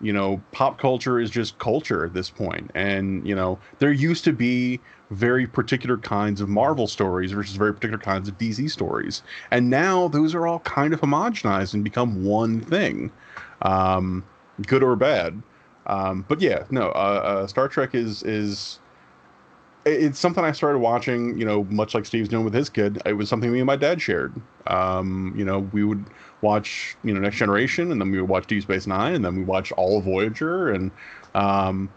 you 0.00 0.12
know 0.12 0.40
pop 0.52 0.78
culture 0.78 1.18
is 1.18 1.30
just 1.30 1.58
culture 1.58 2.04
at 2.04 2.14
this 2.14 2.30
point 2.30 2.70
and 2.76 3.26
you 3.26 3.34
know 3.34 3.58
there 3.80 3.90
used 3.90 4.22
to 4.24 4.32
be 4.32 4.78
very 5.10 5.46
particular 5.46 5.96
kinds 5.96 6.40
of 6.40 6.48
marvel 6.48 6.86
stories 6.86 7.32
versus 7.32 7.56
very 7.56 7.72
particular 7.72 7.98
kinds 7.98 8.28
of 8.28 8.36
dc 8.38 8.70
stories 8.70 9.22
and 9.50 9.70
now 9.70 10.08
those 10.08 10.34
are 10.34 10.46
all 10.46 10.60
kind 10.60 10.92
of 10.92 11.00
homogenized 11.00 11.74
and 11.74 11.82
become 11.82 12.24
one 12.24 12.60
thing 12.60 13.10
um 13.62 14.24
good 14.66 14.82
or 14.82 14.96
bad 14.96 15.40
um 15.86 16.24
but 16.28 16.40
yeah 16.40 16.64
no 16.70 16.88
uh, 16.90 17.22
uh 17.42 17.46
star 17.46 17.68
trek 17.68 17.94
is 17.94 18.22
is 18.22 18.78
it's 19.88 20.18
something 20.18 20.44
I 20.44 20.52
started 20.52 20.78
watching, 20.78 21.38
you 21.38 21.44
know, 21.44 21.64
much 21.64 21.94
like 21.94 22.04
Steve's 22.04 22.28
doing 22.28 22.44
with 22.44 22.54
his 22.54 22.68
kid. 22.68 23.00
It 23.06 23.14
was 23.14 23.28
something 23.28 23.50
me 23.52 23.60
and 23.60 23.66
my 23.66 23.76
dad 23.76 24.00
shared. 24.00 24.34
Um, 24.66 25.32
you 25.36 25.44
know, 25.44 25.60
we 25.72 25.84
would 25.84 26.04
watch, 26.40 26.96
you 27.04 27.14
know, 27.14 27.20
Next 27.20 27.36
Generation, 27.36 27.90
and 27.92 28.00
then 28.00 28.10
we 28.10 28.20
would 28.20 28.28
watch 28.28 28.46
Deep 28.46 28.62
Space 28.62 28.86
Nine, 28.86 29.14
and 29.14 29.24
then 29.24 29.36
we 29.36 29.44
watch 29.44 29.72
all 29.72 29.98
of 29.98 30.04
Voyager, 30.04 30.72
and 30.72 30.90
um, 31.34 31.88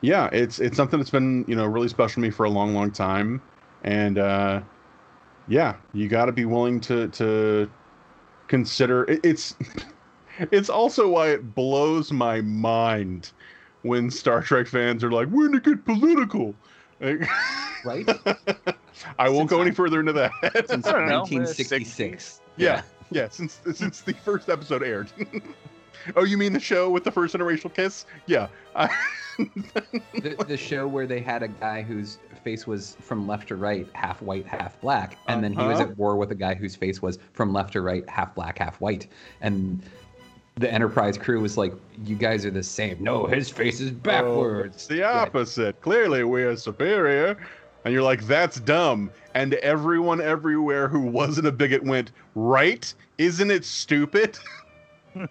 yeah, 0.00 0.28
it's 0.32 0.58
it's 0.58 0.76
something 0.76 0.98
that's 0.98 1.10
been 1.10 1.44
you 1.48 1.54
know 1.56 1.66
really 1.66 1.88
special 1.88 2.14
to 2.14 2.20
me 2.20 2.30
for 2.30 2.44
a 2.44 2.50
long, 2.50 2.74
long 2.74 2.90
time, 2.90 3.40
and 3.84 4.18
uh, 4.18 4.60
yeah, 5.48 5.76
you 5.92 6.08
got 6.08 6.26
to 6.26 6.32
be 6.32 6.44
willing 6.44 6.80
to 6.82 7.08
to 7.08 7.70
consider. 8.48 9.04
It, 9.04 9.20
it's 9.24 9.54
it's 10.50 10.68
also 10.68 11.08
why 11.08 11.28
it 11.28 11.54
blows 11.54 12.12
my 12.12 12.40
mind 12.40 13.32
when 13.82 14.10
Star 14.10 14.42
Trek 14.42 14.66
fans 14.66 15.02
are 15.04 15.10
like, 15.10 15.28
"We're 15.28 15.46
gonna 15.48 15.60
get 15.60 15.84
political." 15.84 16.54
Like- 17.00 17.28
Right? 17.84 18.08
I 19.18 19.28
won't 19.28 19.48
go 19.48 19.60
any 19.60 19.70
further 19.70 20.00
into 20.00 20.12
that. 20.14 20.32
Since 20.68 20.86
I 20.88 20.92
don't 20.92 21.06
1966. 21.08 22.40
yeah, 22.56 22.82
yeah, 23.12 23.28
since 23.28 23.60
since 23.72 24.00
the 24.00 24.12
first 24.12 24.48
episode 24.48 24.82
aired. 24.82 25.12
oh, 26.16 26.24
you 26.24 26.36
mean 26.36 26.52
the 26.52 26.58
show 26.58 26.90
with 26.90 27.04
the 27.04 27.12
first 27.12 27.34
interracial 27.36 27.72
kiss? 27.72 28.06
Yeah. 28.26 28.48
I, 28.74 28.88
the, 29.38 30.44
the 30.46 30.56
show 30.56 30.86
where 30.86 31.06
they 31.06 31.20
had 31.20 31.42
a 31.42 31.48
guy 31.48 31.82
whose 31.82 32.18
face 32.44 32.66
was 32.66 32.96
from 33.00 33.26
left 33.26 33.48
to 33.48 33.56
right, 33.56 33.86
half 33.94 34.22
white, 34.22 34.46
half 34.46 34.80
black, 34.80 35.18
and 35.28 35.42
then 35.42 35.52
he 35.52 35.58
was 35.58 35.80
Uh-huh. 35.80 35.90
at 35.90 35.98
war 35.98 36.16
with 36.16 36.30
a 36.32 36.34
guy 36.34 36.54
whose 36.54 36.74
face 36.76 37.02
was 37.02 37.18
from 37.32 37.52
left 37.52 37.72
to 37.74 37.80
right, 37.80 38.08
half 38.08 38.34
black, 38.34 38.58
half 38.58 38.80
white, 38.80 39.06
and 39.40 39.82
the 40.58 40.72
Enterprise 40.72 41.18
crew 41.18 41.40
was 41.40 41.58
like, 41.58 41.74
"You 42.04 42.16
guys 42.16 42.46
are 42.46 42.50
the 42.50 42.62
same." 42.62 42.96
No, 43.00 43.26
his 43.26 43.50
face 43.50 43.80
is 43.80 43.90
Oh, 43.90 43.94
backwards. 43.94 44.74
it's 44.76 44.86
the 44.86 45.02
opposite. 45.02 45.80
Clearly, 45.82 46.24
we 46.24 46.42
are 46.44 46.56
superior. 46.56 47.36
And 47.84 47.92
you're 47.94 48.02
like, 48.02 48.26
that's 48.26 48.58
dumb. 48.58 49.10
And 49.34 49.54
everyone 49.54 50.20
everywhere 50.20 50.88
who 50.88 51.00
wasn't 51.02 51.46
a 51.46 51.52
bigot 51.52 51.84
went, 51.84 52.10
right? 52.34 52.92
Isn't 53.18 53.50
it 53.52 53.64
stupid? 53.64 54.38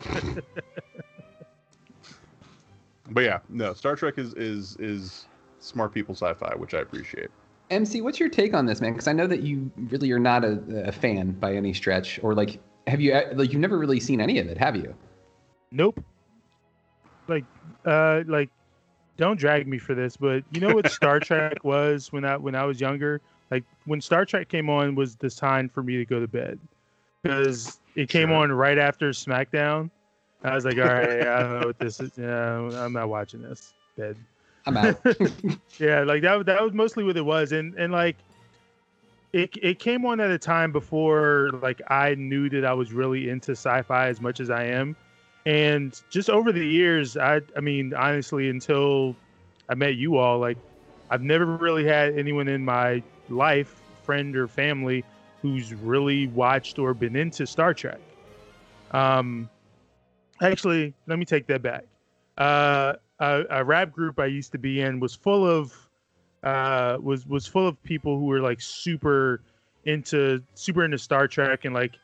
but 3.12 3.24
yeah, 3.24 3.39
no, 3.50 3.74
Star 3.74 3.96
Trek 3.96 4.18
is 4.18 4.34
is 4.34 4.76
is 4.80 5.26
smart 5.60 5.94
people 5.94 6.15
sci-fi, 6.15 6.54
which 6.56 6.74
I 6.74 6.80
appreciate. 6.80 7.30
MC, 7.72 8.02
what's 8.02 8.20
your 8.20 8.30
take 8.30 8.54
on 8.54 8.65
this, 8.65 8.80
man? 8.82 8.94
Because 8.94 9.08
I 9.08 9.13
know 9.13 9.28
that 9.28 9.41
you 9.41 9.72
really 9.89 10.12
are 10.12 10.20
not 10.20 10.44
a, 10.44 10.62
a 10.88 10.91
fan 10.91 11.32
by 11.32 11.56
any 11.56 11.74
stretch, 11.74 12.20
or 12.24 12.36
like, 12.36 12.60
have 12.88 13.02
you 13.02 13.13
like 13.34 13.52
you've 13.52 13.62
never 13.62 13.78
really 13.78 14.00
seen 14.00 14.22
any 14.22 14.38
of 14.39 14.48
it, 14.48 14.58
have 14.58 14.76
you? 14.76 14.94
Nope. 15.72 16.00
Like, 17.28 17.46
uh, 17.86 18.22
like, 18.28 18.50
don't 19.18 19.39
drag 19.39 19.68
me 19.68 19.80
for 19.80 19.96
this, 19.96 20.15
but 20.15 20.44
you 20.52 20.60
know 20.60 20.76
what 20.76 20.89
Star 20.91 21.20
Trek 21.20 21.63
was 21.63 22.12
when 22.12 22.24
I 22.24 22.38
when 22.38 22.56
I 22.56 22.65
was 22.65 22.80
younger. 22.80 23.22
Like 23.50 23.63
when 23.86 24.02
Star 24.02 24.26
Trek 24.26 24.50
came 24.50 24.70
on 24.70 24.96
was 24.96 25.15
the 25.15 25.30
time 25.30 25.70
for 25.70 25.84
me 25.84 25.98
to 25.98 26.06
go 26.06 26.20
to 26.20 26.28
bed 26.28 26.60
because 27.24 27.80
it 27.96 28.10
came 28.10 28.30
Sure. 28.30 28.38
on 28.38 28.52
right 28.52 28.78
after 28.78 29.10
SmackDown. 29.10 29.89
I 30.45 30.55
was 30.55 30.65
like, 30.65 30.77
all 30.77 30.84
right, 30.84 31.21
I 31.21 31.39
don't 31.41 31.60
know 31.60 31.67
what 31.67 31.79
this 31.79 31.99
is. 31.99 32.12
Yeah, 32.17 32.58
I'm 32.58 32.93
not 32.93 33.10
watching 33.10 33.41
this. 33.41 33.73
Bed. 33.97 34.17
I'm 34.65 34.77
out. 34.77 34.99
yeah, 35.79 36.01
like 36.01 36.21
that. 36.23 36.45
That 36.45 36.62
was 36.62 36.73
mostly 36.73 37.03
what 37.03 37.17
it 37.17 37.25
was, 37.25 37.51
and 37.51 37.73
and 37.75 37.93
like 37.93 38.17
it 39.34 39.51
it 39.62 39.79
came 39.79 40.05
on 40.05 40.19
at 40.19 40.31
a 40.31 40.38
time 40.38 40.71
before 40.71 41.51
like 41.62 41.81
I 41.88 42.15
knew 42.15 42.49
that 42.49 42.65
I 42.65 42.73
was 42.73 42.91
really 42.91 43.29
into 43.29 43.51
sci-fi 43.51 44.08
as 44.08 44.21
much 44.21 44.39
as 44.39 44.49
I 44.49 44.65
am, 44.65 44.95
and 45.45 45.99
just 46.10 46.29
over 46.29 46.51
the 46.51 46.65
years, 46.65 47.15
I 47.15 47.41
I 47.55 47.60
mean 47.60 47.93
honestly, 47.93 48.49
until 48.49 49.15
I 49.69 49.75
met 49.75 49.95
you 49.95 50.17
all, 50.17 50.39
like 50.39 50.58
I've 51.10 51.21
never 51.21 51.45
really 51.45 51.86
had 51.86 52.17
anyone 52.17 52.47
in 52.47 52.65
my 52.65 53.03
life, 53.29 53.81
friend 54.03 54.36
or 54.36 54.47
family, 54.47 55.03
who's 55.41 55.73
really 55.73 56.27
watched 56.27 56.79
or 56.79 56.93
been 56.93 57.15
into 57.15 57.45
Star 57.45 57.73
Trek. 57.73 57.99
Um, 58.91 59.49
actually, 60.41 60.93
let 61.08 61.19
me 61.19 61.26
take 61.26 61.48
that 61.48 61.62
back. 61.62 61.86
Uh, 62.38 62.93
a, 63.19 63.43
a 63.50 63.63
rap 63.63 63.91
group 63.91 64.19
I 64.19 64.26
used 64.26 64.52
to 64.52 64.58
be 64.58 64.82
in 64.82 65.00
was 65.00 65.15
full 65.15 65.45
of 65.45 65.74
uh, 66.43 66.98
was 67.02 67.26
was 67.26 67.48
full 67.48 67.67
of 67.67 67.82
people 67.84 68.19
who 68.19 68.26
were 68.26 68.41
like 68.41 68.62
super 68.62 69.41
into 69.86 70.41
super 70.54 70.84
into 70.84 70.98
Star 70.98 71.28
Trek 71.28 71.65
and 71.65 71.74
like 71.74 71.95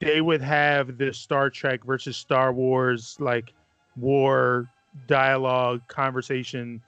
they 0.00 0.20
would 0.20 0.42
have 0.42 0.98
the 0.98 1.12
Star 1.12 1.48
Trek 1.48 1.84
versus 1.84 2.16
Star 2.16 2.52
Wars 2.52 3.16
like 3.20 3.52
war 3.96 4.68
dialogue 5.06 5.80
conversation 5.88 6.82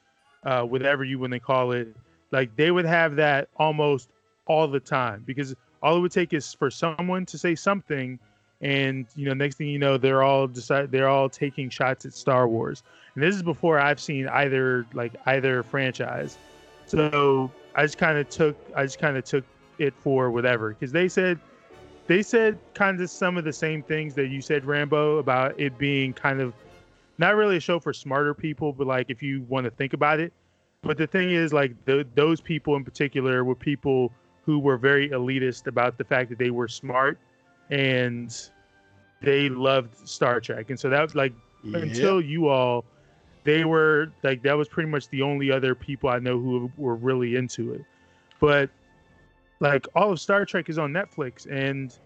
uh, 0.45 0.63
whatever 0.63 1.05
you 1.05 1.19
want 1.19 1.33
to 1.33 1.41
call 1.41 1.73
it 1.73 1.89
like 2.33 2.55
they 2.57 2.71
would 2.71 2.85
have 2.85 3.17
that 3.17 3.49
almost 3.57 4.11
all 4.47 4.69
the 4.69 4.81
time 4.81 5.23
because 5.27 5.55
all 5.83 5.97
it 5.97 6.01
would 6.01 6.13
take 6.13 6.33
is 6.35 6.53
for 6.53 6.71
someone 6.71 7.25
to 7.25 7.39
say 7.39 7.55
something 7.55 8.19
and 8.61 9.07
you 9.15 9.27
know 9.27 9.35
next 9.35 9.57
thing 9.57 9.69
you 9.69 9.79
know 9.79 9.99
they're 9.99 10.23
all 10.23 10.47
decide 10.47 10.91
they're 10.91 11.09
all 11.09 11.29
taking 11.29 11.69
shots 11.69 12.05
at 12.05 12.15
Star 12.15 12.49
Wars. 12.49 12.83
And 13.15 13.23
this 13.23 13.35
is 13.35 13.43
before 13.43 13.79
I've 13.79 14.01
seen 14.01 14.29
either 14.29 14.87
like 14.95 15.15
either 15.27 15.63
franchise. 15.63 16.39
So 16.87 17.51
I 17.75 17.83
just 17.83 17.99
kind 17.99 18.19
of 18.19 18.29
took 18.29 18.57
I 18.77 18.85
just 18.85 18.99
kind 18.99 19.17
of 19.17 19.25
took 19.25 19.45
it 19.79 19.95
for 19.95 20.31
whatever. 20.31 20.71
Because 20.71 20.93
they 20.93 21.09
said 21.09 21.39
they 22.07 22.23
said 22.23 22.59
kind 22.75 23.01
of 23.01 23.11
some 23.11 23.37
of 23.37 23.45
the 23.45 23.53
same 23.53 23.83
things 23.83 24.15
that 24.15 24.29
you 24.29 24.41
said 24.41 24.65
Rambo 24.65 25.19
about 25.19 25.59
it 25.59 25.77
being 25.79 26.13
kind 26.13 26.41
of 26.41 26.53
not 27.19 27.37
really 27.37 27.57
a 27.57 27.61
show 27.61 27.79
for 27.79 27.93
smarter 27.93 28.35
people 28.35 28.73
but 28.73 28.87
like 28.87 29.07
if 29.09 29.23
you 29.23 29.43
want 29.49 29.65
to 29.65 29.71
think 29.71 29.93
about 29.93 30.21
it. 30.21 30.33
But 30.83 30.99
the 30.99 31.07
thing 31.07 31.31
is 31.31 31.53
like 31.53 31.73
th 31.87 32.07
those 32.15 32.41
people 32.41 32.77
in 32.77 32.85
particular 32.85 33.45
were 33.45 33.55
people 33.55 34.13
who 34.45 34.59
were 34.59 34.77
very 34.77 35.09
elitist 35.09 35.67
about 35.67 35.97
the 35.97 36.05
fact 36.05 36.29
that 36.29 36.39
they 36.39 36.51
were 36.51 36.69
smart 36.69 37.19
and 37.71 38.51
they 39.21 39.49
loved 39.49 40.09
Star 40.09 40.41
Trek 40.41 40.71
and 40.71 40.79
so 40.79 40.91
that 40.91 41.03
was 41.03 41.15
like 41.15 41.33
until 41.73 42.21
you 42.21 42.49
all 42.49 42.85
they 43.45 43.65
were 43.65 44.11
like 44.23 44.43
that 44.43 44.57
was 44.57 44.69
pretty 44.69 44.89
much 44.89 45.09
the 45.11 45.23
only 45.23 45.51
other 45.51 45.75
people 45.75 46.09
I 46.09 46.19
know 46.19 46.39
who 46.39 46.71
were 46.77 46.97
really 46.97 47.37
into 47.37 47.75
it. 47.75 47.83
But 48.41 48.71
like 49.61 49.87
all 49.95 50.13
of 50.13 50.21
Star 50.21 50.45
Trek 50.45 50.69
is 50.69 50.79
on 50.79 50.93
Netflix 50.93 51.47
and 51.51 51.97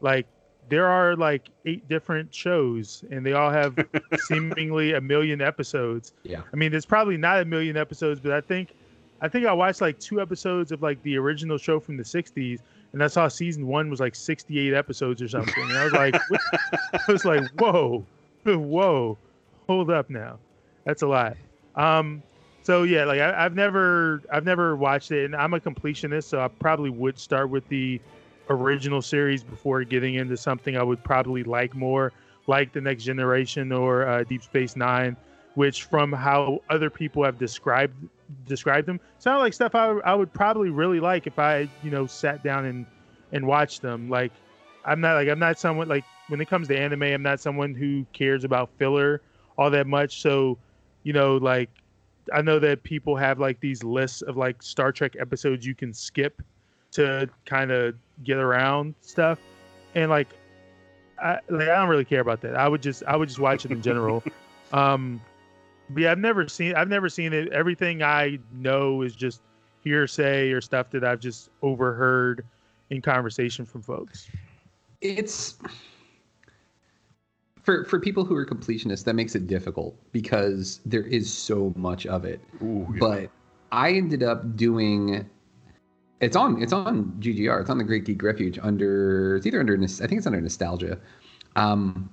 like 0.00 0.26
there 0.68 0.86
are 0.86 1.14
like 1.14 1.50
eight 1.64 1.88
different 1.88 2.34
shows 2.34 3.04
and 3.10 3.24
they 3.24 3.34
all 3.34 3.50
have 3.50 3.78
seemingly 4.26 4.94
a 4.94 5.00
million 5.00 5.40
episodes. 5.40 6.12
Yeah. 6.24 6.42
I 6.52 6.56
mean, 6.56 6.70
there's 6.72 6.86
probably 6.86 7.16
not 7.16 7.40
a 7.40 7.44
million 7.44 7.76
episodes, 7.76 8.18
but 8.18 8.32
I 8.32 8.40
think 8.40 8.74
I 9.20 9.28
think 9.28 9.46
I 9.46 9.52
watched 9.52 9.82
like 9.82 9.98
two 9.98 10.20
episodes 10.20 10.72
of 10.72 10.82
like 10.82 11.02
the 11.02 11.16
original 11.18 11.58
show 11.58 11.78
from 11.78 11.96
the 11.98 12.02
60s 12.02 12.60
and 12.92 13.02
I 13.02 13.08
saw 13.08 13.28
season 13.28 13.66
1 13.66 13.90
was 13.90 14.00
like 14.00 14.14
68 14.14 14.74
episodes 14.74 15.20
or 15.20 15.28
something. 15.28 15.62
And 15.62 15.76
I 15.76 15.84
was 15.84 15.92
like 15.92 16.14
I 16.92 17.12
was 17.12 17.24
like, 17.24 17.42
"Whoa. 17.58 18.04
Whoa. 18.44 19.18
Hold 19.66 19.90
up 19.90 20.08
now." 20.10 20.38
That's 20.84 21.02
a 21.02 21.06
lot. 21.06 21.36
Um, 21.74 22.22
so 22.62 22.82
yeah, 22.84 23.04
like 23.04 23.20
I, 23.20 23.44
I've 23.44 23.54
never, 23.54 24.22
I've 24.32 24.44
never 24.44 24.76
watched 24.76 25.12
it, 25.12 25.24
and 25.24 25.36
I'm 25.36 25.54
a 25.54 25.60
completionist, 25.60 26.24
so 26.24 26.40
I 26.40 26.48
probably 26.48 26.90
would 26.90 27.18
start 27.18 27.50
with 27.50 27.68
the 27.68 28.00
original 28.48 29.02
series 29.02 29.42
before 29.42 29.84
getting 29.84 30.14
into 30.14 30.36
something 30.36 30.76
I 30.76 30.82
would 30.82 31.02
probably 31.04 31.42
like 31.44 31.74
more, 31.74 32.12
like 32.46 32.72
the 32.72 32.80
Next 32.80 33.04
Generation 33.04 33.72
or 33.72 34.06
uh, 34.06 34.24
Deep 34.24 34.42
Space 34.42 34.76
Nine, 34.76 35.16
which 35.54 35.84
from 35.84 36.12
how 36.12 36.62
other 36.70 36.90
people 36.90 37.24
have 37.24 37.38
described 37.38 37.94
described 38.46 38.86
them 38.86 39.00
sound 39.18 39.40
like 39.40 39.52
stuff 39.52 39.74
I, 39.74 39.88
I 40.04 40.14
would 40.14 40.32
probably 40.32 40.70
really 40.70 41.00
like 41.00 41.26
if 41.26 41.38
I 41.38 41.68
you 41.82 41.90
know 41.90 42.06
sat 42.06 42.42
down 42.42 42.64
and 42.64 42.86
and 43.32 43.46
watched 43.46 43.82
them. 43.82 44.08
Like 44.08 44.32
I'm 44.84 45.00
not 45.00 45.14
like 45.14 45.28
I'm 45.28 45.38
not 45.38 45.58
someone 45.58 45.88
like 45.88 46.04
when 46.28 46.40
it 46.40 46.48
comes 46.48 46.68
to 46.68 46.78
anime, 46.78 47.02
I'm 47.02 47.22
not 47.22 47.40
someone 47.40 47.74
who 47.74 48.04
cares 48.12 48.44
about 48.44 48.70
filler 48.78 49.22
all 49.58 49.70
that 49.70 49.86
much. 49.86 50.20
So 50.20 50.58
you 51.02 51.12
know 51.12 51.36
like 51.36 51.70
I 52.32 52.42
know 52.42 52.58
that 52.58 52.82
people 52.82 53.16
have 53.16 53.38
like 53.38 53.60
these 53.60 53.84
lists 53.84 54.22
of 54.22 54.36
like 54.36 54.62
Star 54.62 54.92
Trek 54.92 55.14
episodes 55.18 55.64
you 55.64 55.74
can 55.74 55.92
skip 55.92 56.42
to 56.92 57.28
kind 57.44 57.70
of 57.70 57.94
get 58.24 58.38
around 58.38 58.94
stuff, 59.00 59.38
and 59.94 60.10
like 60.10 60.28
I 61.22 61.38
like 61.48 61.68
I 61.68 61.76
don't 61.76 61.88
really 61.88 62.04
care 62.04 62.20
about 62.20 62.40
that. 62.42 62.56
I 62.56 62.68
would 62.68 62.82
just 62.82 63.02
I 63.06 63.16
would 63.16 63.28
just 63.28 63.40
watch 63.40 63.64
it 63.64 63.70
in 63.70 63.82
general. 63.82 64.24
um, 64.72 65.20
yeah, 65.94 66.10
I've 66.10 66.18
never 66.18 66.48
seen 66.48 66.74
I've 66.74 66.88
never 66.88 67.08
seen 67.08 67.32
it. 67.32 67.52
Everything 67.52 68.02
I 68.02 68.38
know 68.52 69.02
is 69.02 69.14
just 69.14 69.42
hearsay 69.82 70.50
or 70.50 70.60
stuff 70.60 70.90
that 70.90 71.04
I've 71.04 71.20
just 71.20 71.50
overheard 71.62 72.44
in 72.90 73.00
conversation 73.02 73.64
from 73.64 73.82
folks. 73.82 74.28
It's 75.00 75.58
for 77.62 77.84
for 77.84 78.00
people 78.00 78.24
who 78.24 78.34
are 78.34 78.46
completionists 78.46 79.04
that 79.04 79.14
makes 79.14 79.34
it 79.34 79.46
difficult 79.46 79.96
because 80.12 80.80
there 80.86 81.02
is 81.02 81.32
so 81.32 81.72
much 81.76 82.06
of 82.06 82.24
it. 82.24 82.40
Ooh, 82.62 82.86
yeah. 82.92 82.98
But 82.98 83.30
I 83.72 83.92
ended 83.92 84.22
up 84.22 84.56
doing 84.56 85.28
it's 86.20 86.36
on 86.36 86.62
it's 86.62 86.72
on 86.72 87.16
GGR. 87.20 87.60
It's 87.60 87.70
on 87.70 87.78
the 87.78 87.84
Great 87.84 88.04
Geek 88.04 88.22
Refuge 88.22 88.58
under 88.62 89.36
it's 89.36 89.46
either 89.46 89.60
under 89.60 89.76
Nos- 89.76 90.00
I 90.00 90.06
think 90.06 90.18
it's 90.18 90.26
under 90.26 90.40
nostalgia. 90.40 90.98
Um 91.56 92.10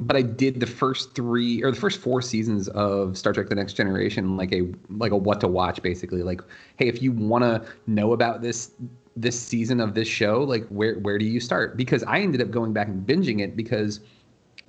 but 0.00 0.16
I 0.16 0.22
did 0.22 0.60
the 0.60 0.66
first 0.66 1.14
three 1.14 1.62
or 1.62 1.70
the 1.70 1.76
first 1.76 2.00
four 2.00 2.22
seasons 2.22 2.68
of 2.68 3.18
Star 3.18 3.32
Trek: 3.32 3.48
The 3.48 3.54
Next 3.54 3.74
Generation 3.74 4.36
like 4.36 4.52
a 4.52 4.68
like 4.90 5.12
a 5.12 5.16
what 5.16 5.40
to 5.40 5.48
watch 5.48 5.82
basically. 5.82 6.22
Like, 6.22 6.40
hey, 6.76 6.88
if 6.88 7.02
you 7.02 7.12
want 7.12 7.44
to 7.44 7.64
know 7.86 8.12
about 8.12 8.42
this 8.42 8.72
this 9.16 9.38
season 9.38 9.80
of 9.80 9.94
this 9.94 10.06
show, 10.06 10.42
like 10.44 10.66
where 10.68 10.94
where 11.00 11.18
do 11.18 11.24
you 11.24 11.40
start? 11.40 11.76
Because 11.76 12.04
I 12.04 12.20
ended 12.20 12.40
up 12.40 12.50
going 12.50 12.72
back 12.72 12.88
and 12.88 13.06
binging 13.06 13.40
it 13.40 13.56
because 13.56 14.00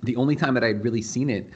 the 0.02 0.16
only 0.16 0.34
time 0.34 0.54
that 0.54 0.64
I'd 0.64 0.82
really 0.82 1.02
seen 1.02 1.30
it 1.30 1.48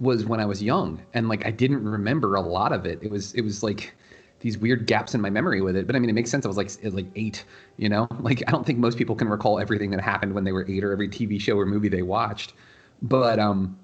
was 0.00 0.24
when 0.24 0.40
I 0.40 0.46
was 0.46 0.62
young 0.62 1.00
and 1.12 1.28
like 1.28 1.46
I 1.46 1.50
didn't 1.50 1.84
remember 1.84 2.34
a 2.34 2.40
lot 2.40 2.72
of 2.72 2.84
it. 2.84 2.98
It 3.02 3.10
was 3.10 3.32
it 3.34 3.42
was 3.42 3.62
like 3.62 3.94
these 4.40 4.58
weird 4.58 4.86
gaps 4.86 5.14
in 5.14 5.20
my 5.20 5.30
memory 5.30 5.60
with 5.60 5.76
it. 5.76 5.86
But 5.86 5.94
I 5.94 5.98
mean, 5.98 6.10
it 6.10 6.14
makes 6.14 6.30
sense. 6.30 6.46
I 6.46 6.48
was 6.48 6.56
like, 6.56 6.70
like 6.82 7.06
eight, 7.14 7.44
you 7.76 7.88
know, 7.88 8.08
like 8.20 8.42
I 8.48 8.50
don't 8.50 8.66
think 8.66 8.78
most 8.78 8.98
people 8.98 9.14
can 9.14 9.28
recall 9.28 9.60
everything 9.60 9.90
that 9.90 10.00
happened 10.00 10.34
when 10.34 10.42
they 10.42 10.52
were 10.52 10.66
eight 10.68 10.82
or 10.82 10.90
every 10.90 11.08
TV 11.08 11.40
show 11.40 11.56
or 11.56 11.66
movie 11.66 11.88
they 11.88 12.02
watched. 12.02 12.54
But 13.02 13.38
um, 13.38 13.78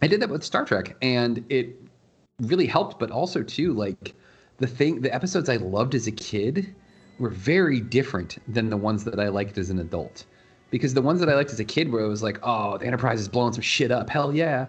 I 0.00 0.06
did 0.06 0.20
that 0.20 0.28
with 0.30 0.42
Star 0.42 0.64
Trek, 0.64 0.96
and 1.02 1.44
it 1.48 1.76
really 2.40 2.66
helped. 2.66 2.98
But 2.98 3.10
also 3.10 3.42
too, 3.42 3.72
like 3.72 4.14
the 4.58 4.66
thing, 4.66 5.00
the 5.00 5.14
episodes 5.14 5.48
I 5.48 5.56
loved 5.56 5.94
as 5.94 6.06
a 6.06 6.12
kid 6.12 6.74
were 7.18 7.30
very 7.30 7.80
different 7.80 8.38
than 8.52 8.70
the 8.70 8.76
ones 8.76 9.04
that 9.04 9.20
I 9.20 9.28
liked 9.28 9.58
as 9.58 9.70
an 9.70 9.78
adult. 9.78 10.24
Because 10.70 10.94
the 10.94 11.02
ones 11.02 11.20
that 11.20 11.28
I 11.28 11.34
liked 11.34 11.50
as 11.52 11.60
a 11.60 11.64
kid, 11.64 11.92
where 11.92 12.02
it 12.02 12.08
was 12.08 12.22
like, 12.22 12.38
oh, 12.42 12.78
the 12.78 12.86
Enterprise 12.86 13.20
is 13.20 13.28
blowing 13.28 13.52
some 13.52 13.62
shit 13.62 13.90
up, 13.90 14.08
hell 14.08 14.34
yeah, 14.34 14.66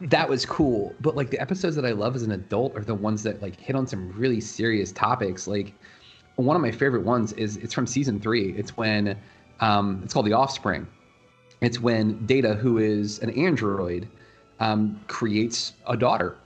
that 0.00 0.28
was 0.28 0.44
cool. 0.44 0.94
But 1.00 1.14
like 1.16 1.30
the 1.30 1.40
episodes 1.40 1.76
that 1.76 1.84
I 1.86 1.92
love 1.92 2.16
as 2.16 2.22
an 2.22 2.32
adult 2.32 2.76
are 2.76 2.82
the 2.82 2.94
ones 2.94 3.22
that 3.22 3.40
like 3.40 3.58
hit 3.60 3.76
on 3.76 3.86
some 3.86 4.10
really 4.12 4.40
serious 4.40 4.90
topics. 4.90 5.46
Like 5.46 5.74
one 6.36 6.56
of 6.56 6.62
my 6.62 6.72
favorite 6.72 7.04
ones 7.04 7.32
is 7.34 7.56
it's 7.58 7.72
from 7.74 7.86
season 7.86 8.20
three. 8.20 8.52
It's 8.52 8.76
when 8.76 9.16
um, 9.60 10.00
it's 10.04 10.12
called 10.12 10.26
The 10.26 10.32
Offspring. 10.32 10.86
It's 11.60 11.80
when 11.80 12.24
Data, 12.26 12.54
who 12.54 12.78
is 12.78 13.18
an 13.20 13.30
android, 13.30 14.08
um, 14.60 15.00
creates 15.08 15.72
a 15.86 15.96
daughter, 15.96 16.36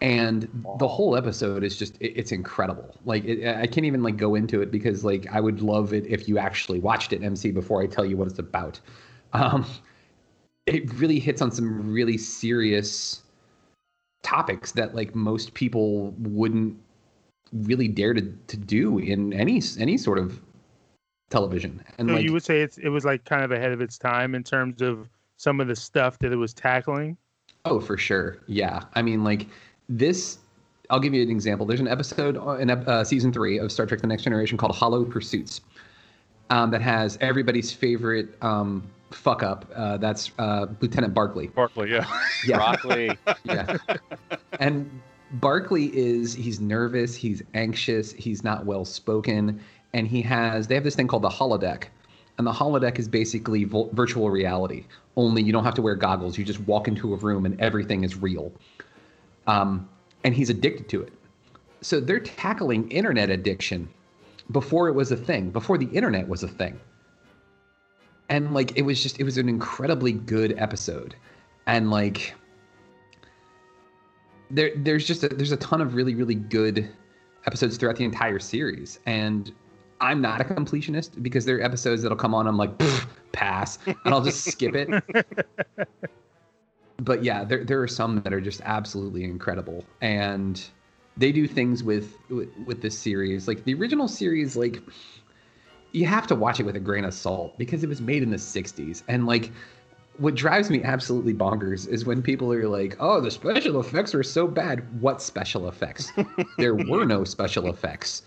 and 0.00 0.48
the 0.78 0.88
whole 0.88 1.16
episode 1.16 1.64
is 1.64 1.76
just 1.76 1.96
it, 2.00 2.12
it's 2.16 2.32
incredible. 2.32 2.94
Like 3.04 3.24
it, 3.24 3.46
I 3.56 3.66
can't 3.66 3.86
even 3.86 4.02
like 4.02 4.16
go 4.16 4.34
into 4.34 4.62
it 4.62 4.70
because 4.70 5.04
like 5.04 5.26
I 5.32 5.40
would 5.40 5.62
love 5.62 5.92
it 5.92 6.06
if 6.06 6.28
you 6.28 6.38
actually 6.38 6.80
watched 6.80 7.12
it, 7.12 7.22
MC, 7.22 7.50
before 7.50 7.82
I 7.82 7.86
tell 7.86 8.04
you 8.04 8.16
what 8.16 8.28
it's 8.28 8.38
about. 8.38 8.80
Um, 9.32 9.66
it 10.66 10.92
really 10.94 11.18
hits 11.18 11.40
on 11.40 11.50
some 11.50 11.90
really 11.90 12.18
serious 12.18 13.22
topics 14.22 14.72
that 14.72 14.94
like 14.94 15.14
most 15.14 15.54
people 15.54 16.10
wouldn't 16.18 16.76
really 17.52 17.86
dare 17.86 18.12
to, 18.12 18.22
to 18.48 18.56
do 18.56 18.98
in 18.98 19.32
any 19.32 19.62
any 19.78 19.96
sort 19.96 20.18
of 20.18 20.40
television 21.28 21.82
and 21.98 22.08
so 22.08 22.14
like 22.14 22.24
you 22.24 22.32
would 22.32 22.44
say 22.44 22.60
it's 22.62 22.78
it 22.78 22.88
was 22.88 23.04
like 23.04 23.24
kind 23.24 23.42
of 23.42 23.50
ahead 23.50 23.72
of 23.72 23.80
its 23.80 23.98
time 23.98 24.34
in 24.34 24.44
terms 24.44 24.80
of 24.80 25.08
some 25.36 25.60
of 25.60 25.68
the 25.68 25.76
stuff 25.76 26.18
that 26.18 26.32
it 26.32 26.36
was 26.36 26.52
tackling. 26.54 27.16
Oh, 27.64 27.80
for 27.80 27.96
sure. 27.96 28.38
Yeah. 28.46 28.84
I 28.94 29.02
mean, 29.02 29.24
like 29.24 29.46
this. 29.88 30.38
I'll 30.88 31.00
give 31.00 31.14
you 31.14 31.22
an 31.22 31.30
example. 31.30 31.66
There's 31.66 31.80
an 31.80 31.88
episode 31.88 32.36
in 32.60 32.70
uh, 32.70 33.02
season 33.02 33.32
three 33.32 33.58
of 33.58 33.72
Star 33.72 33.86
Trek: 33.86 34.00
The 34.00 34.06
Next 34.06 34.22
Generation 34.22 34.56
called 34.56 34.74
"Hollow 34.74 35.04
Pursuits," 35.04 35.60
um, 36.50 36.70
that 36.70 36.80
has 36.80 37.18
everybody's 37.20 37.72
favorite 37.72 38.40
um, 38.40 38.88
fuck 39.10 39.42
up. 39.42 39.68
Uh, 39.74 39.96
that's 39.96 40.30
uh, 40.38 40.66
Lieutenant 40.80 41.12
Barclay. 41.12 41.48
Barclay, 41.48 41.90
yeah. 41.90 42.06
Yeah. 42.46 42.56
Broccoli. 42.56 43.18
yeah. 43.44 43.76
And 44.60 44.88
Barclay 45.32 45.86
is 45.86 46.34
he's 46.34 46.60
nervous, 46.60 47.16
he's 47.16 47.42
anxious, 47.54 48.12
he's 48.12 48.44
not 48.44 48.64
well 48.64 48.84
spoken, 48.84 49.60
and 49.92 50.06
he 50.06 50.22
has 50.22 50.66
they 50.66 50.74
have 50.74 50.84
this 50.84 50.94
thing 50.94 51.08
called 51.08 51.22
the 51.22 51.28
holodeck. 51.28 51.84
And 52.38 52.46
the 52.46 52.52
holodeck 52.52 52.98
is 52.98 53.08
basically 53.08 53.64
vo- 53.64 53.88
virtual 53.92 54.28
reality. 54.28 54.84
Only 55.16 55.42
you 55.42 55.52
don't 55.52 55.64
have 55.64 55.74
to 55.74 55.82
wear 55.82 55.94
goggles. 55.94 56.36
You 56.36 56.44
just 56.44 56.60
walk 56.60 56.86
into 56.86 57.14
a 57.14 57.16
room 57.16 57.46
and 57.46 57.58
everything 57.60 58.04
is 58.04 58.16
real. 58.16 58.52
Um, 59.46 59.88
and 60.22 60.34
he's 60.34 60.50
addicted 60.50 60.88
to 60.90 61.00
it. 61.00 61.12
So 61.80 61.98
they're 62.00 62.20
tackling 62.20 62.90
internet 62.90 63.30
addiction 63.30 63.88
before 64.50 64.88
it 64.88 64.92
was 64.92 65.12
a 65.12 65.16
thing, 65.16 65.50
before 65.50 65.78
the 65.78 65.86
internet 65.86 66.28
was 66.28 66.42
a 66.42 66.48
thing. 66.48 66.78
And 68.28 68.52
like 68.52 68.76
it 68.76 68.82
was 68.82 69.02
just 69.02 69.20
it 69.20 69.24
was 69.24 69.38
an 69.38 69.48
incredibly 69.48 70.12
good 70.12 70.54
episode. 70.58 71.14
And 71.66 71.90
like 71.90 72.34
there 74.50 74.72
there's 74.76 75.06
just 75.06 75.22
a, 75.24 75.28
there's 75.28 75.52
a 75.52 75.56
ton 75.56 75.80
of 75.80 75.94
really 75.94 76.14
really 76.14 76.34
good 76.34 76.88
episodes 77.46 77.76
throughout 77.76 77.96
the 77.96 78.04
entire 78.04 78.40
series 78.40 78.98
and 79.06 79.52
i'm 80.00 80.20
not 80.20 80.40
a 80.40 80.44
completionist 80.44 81.22
because 81.22 81.44
there 81.44 81.56
are 81.56 81.62
episodes 81.62 82.02
that'll 82.02 82.16
come 82.16 82.34
on 82.34 82.46
i'm 82.46 82.56
like 82.56 82.70
pass 83.32 83.78
and 83.86 84.14
i'll 84.14 84.22
just 84.22 84.44
skip 84.44 84.74
it 84.74 84.88
but 86.98 87.22
yeah 87.22 87.44
there, 87.44 87.64
there 87.64 87.80
are 87.80 87.88
some 87.88 88.20
that 88.22 88.32
are 88.32 88.40
just 88.40 88.60
absolutely 88.64 89.24
incredible 89.24 89.84
and 90.00 90.68
they 91.18 91.32
do 91.32 91.46
things 91.46 91.82
with, 91.82 92.14
with 92.28 92.48
with 92.66 92.82
this 92.82 92.98
series 92.98 93.48
like 93.48 93.64
the 93.64 93.74
original 93.74 94.08
series 94.08 94.56
like 94.56 94.82
you 95.92 96.04
have 96.04 96.26
to 96.26 96.34
watch 96.34 96.60
it 96.60 96.64
with 96.64 96.76
a 96.76 96.80
grain 96.80 97.04
of 97.04 97.14
salt 97.14 97.56
because 97.56 97.82
it 97.82 97.88
was 97.88 98.00
made 98.00 98.22
in 98.22 98.30
the 98.30 98.36
60s 98.36 99.02
and 99.08 99.26
like 99.26 99.50
what 100.18 100.34
drives 100.34 100.70
me 100.70 100.82
absolutely 100.82 101.34
bonkers 101.34 101.88
is 101.88 102.04
when 102.04 102.22
people 102.22 102.52
are 102.52 102.68
like, 102.68 102.96
"Oh, 103.00 103.20
the 103.20 103.30
special 103.30 103.80
effects 103.80 104.14
were 104.14 104.22
so 104.22 104.46
bad." 104.46 105.00
What 105.00 105.20
special 105.20 105.68
effects? 105.68 106.12
there 106.58 106.74
were 106.74 107.04
no 107.04 107.24
special 107.24 107.68
effects. 107.68 108.22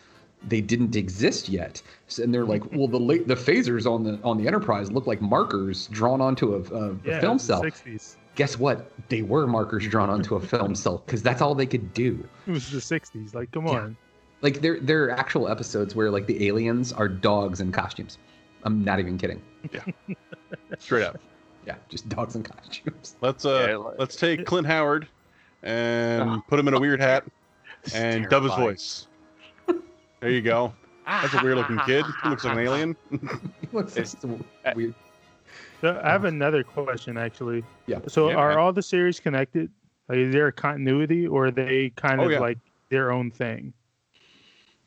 They 0.48 0.62
didn't 0.62 0.96
exist 0.96 1.50
yet. 1.50 1.82
And 2.22 2.34
they're 2.34 2.46
like, 2.46 2.64
"Well, 2.72 2.88
the 2.88 3.00
late, 3.00 3.28
the 3.28 3.36
phasers 3.36 3.86
on 3.86 4.04
the 4.04 4.20
on 4.24 4.38
the 4.38 4.48
Enterprise 4.48 4.92
look 4.92 5.06
like 5.06 5.22
markers 5.22 5.88
drawn 5.88 6.22
onto 6.22 6.54
a, 6.56 6.60
a, 6.60 6.62
a 6.62 6.96
film 6.96 7.04
it 7.06 7.24
was 7.24 7.48
the 7.48 7.54
cell." 7.56 7.62
60s. 7.64 8.16
Guess 8.36 8.58
what? 8.58 8.90
They 9.10 9.22
were 9.22 9.48
markers 9.48 9.86
drawn 9.88 10.10
onto 10.10 10.36
a 10.36 10.40
film 10.40 10.76
cell 10.84 11.04
because 11.06 11.22
that's 11.22 11.42
all 11.42 11.56
they 11.56 11.66
could 11.66 11.94
do. 11.94 12.26
It 12.48 12.52
was 12.52 12.72
the 12.72 12.78
60s. 12.78 13.34
Like, 13.36 13.52
come 13.52 13.68
Yeah. 13.68 13.74
on. 13.74 13.98
Like 14.42 14.62
there 14.62 14.80
there 14.80 15.04
are 15.06 15.12
actual 15.12 15.50
episodes 15.50 15.94
where 15.94 16.10
like 16.10 16.26
the 16.26 16.48
aliens 16.48 16.94
are 16.94 17.10
dogs 17.10 17.60
in 17.60 17.74
costumes. 17.74 18.18
I'm 18.64 18.84
not 18.86 19.00
even 19.00 19.18
kidding. 19.18 19.42
Yeah. 19.74 19.84
Straight 20.80 21.04
up. 21.04 21.20
Yeah, 21.68 21.76
just 21.90 22.08
dogs 22.08 22.36
in 22.38 22.44
costumes. 22.44 23.18
Let's 23.22 23.44
uh 23.44 23.68
Yeah, 23.70 23.76
like- 23.76 24.00
let's 24.00 24.16
take 24.16 24.46
Clint 24.46 24.66
Howard 24.68 25.10
and 25.64 26.42
put 26.48 26.58
him 26.58 26.70
in 26.70 26.74
a 26.74 26.80
weird 26.80 27.02
hat 27.02 27.26
and 27.94 28.30
dub 28.30 28.44
his 28.44 28.54
voice. 28.54 29.08
There 30.20 30.30
you 30.30 30.42
go. 30.42 30.74
That's 31.06 31.34
a 31.34 31.42
weird 31.44 31.58
looking 31.58 31.80
kid. 31.80 32.06
He 32.24 32.30
looks 32.30 32.44
like 32.44 32.54
an 32.58 32.60
alien. 32.68 32.96
What's 33.72 33.98
It's- 33.98 34.16
weird? 34.76 34.94
So 35.82 36.00
I 36.04 36.10
have 36.10 36.26
another 36.26 36.64
question 36.64 37.18
actually. 37.18 37.64
Yeah. 37.88 38.00
So 38.08 38.30
Yeah, 38.30 38.36
are 38.36 38.50
man. 38.50 38.58
all 38.58 38.74
the 38.74 38.82
series 38.82 39.20
connected? 39.20 39.72
Like, 40.10 40.18
is 40.18 40.34
there 40.34 40.48
a 40.48 40.52
continuity, 40.52 41.26
or 41.28 41.46
are 41.48 41.52
they 41.52 41.92
kind 41.96 42.20
Oh, 42.20 42.26
of 42.26 42.32
yeah. 42.32 42.40
like 42.40 42.58
their 42.90 43.12
own 43.12 43.32
thing? 43.32 43.74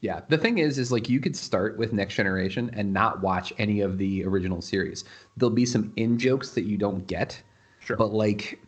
Yeah, 0.00 0.20
the 0.28 0.36
thing 0.36 0.58
is, 0.58 0.78
is 0.78 0.90
like 0.92 1.08
you 1.08 1.20
could 1.20 1.36
start 1.36 1.78
with 1.78 1.92
Next 1.92 2.14
Generation 2.14 2.70
and 2.74 2.92
not 2.92 3.22
watch 3.22 3.52
any 3.58 3.80
of 3.80 3.98
the 3.98 4.24
original 4.24 4.60
series. 4.60 5.04
There'll 5.36 5.54
be 5.54 5.64
some 5.64 5.92
in 5.96 6.18
jokes 6.18 6.50
that 6.50 6.64
you 6.64 6.76
don't 6.76 7.06
get, 7.06 7.40
Sure. 7.80 7.96
but 7.96 8.12
like 8.12 8.60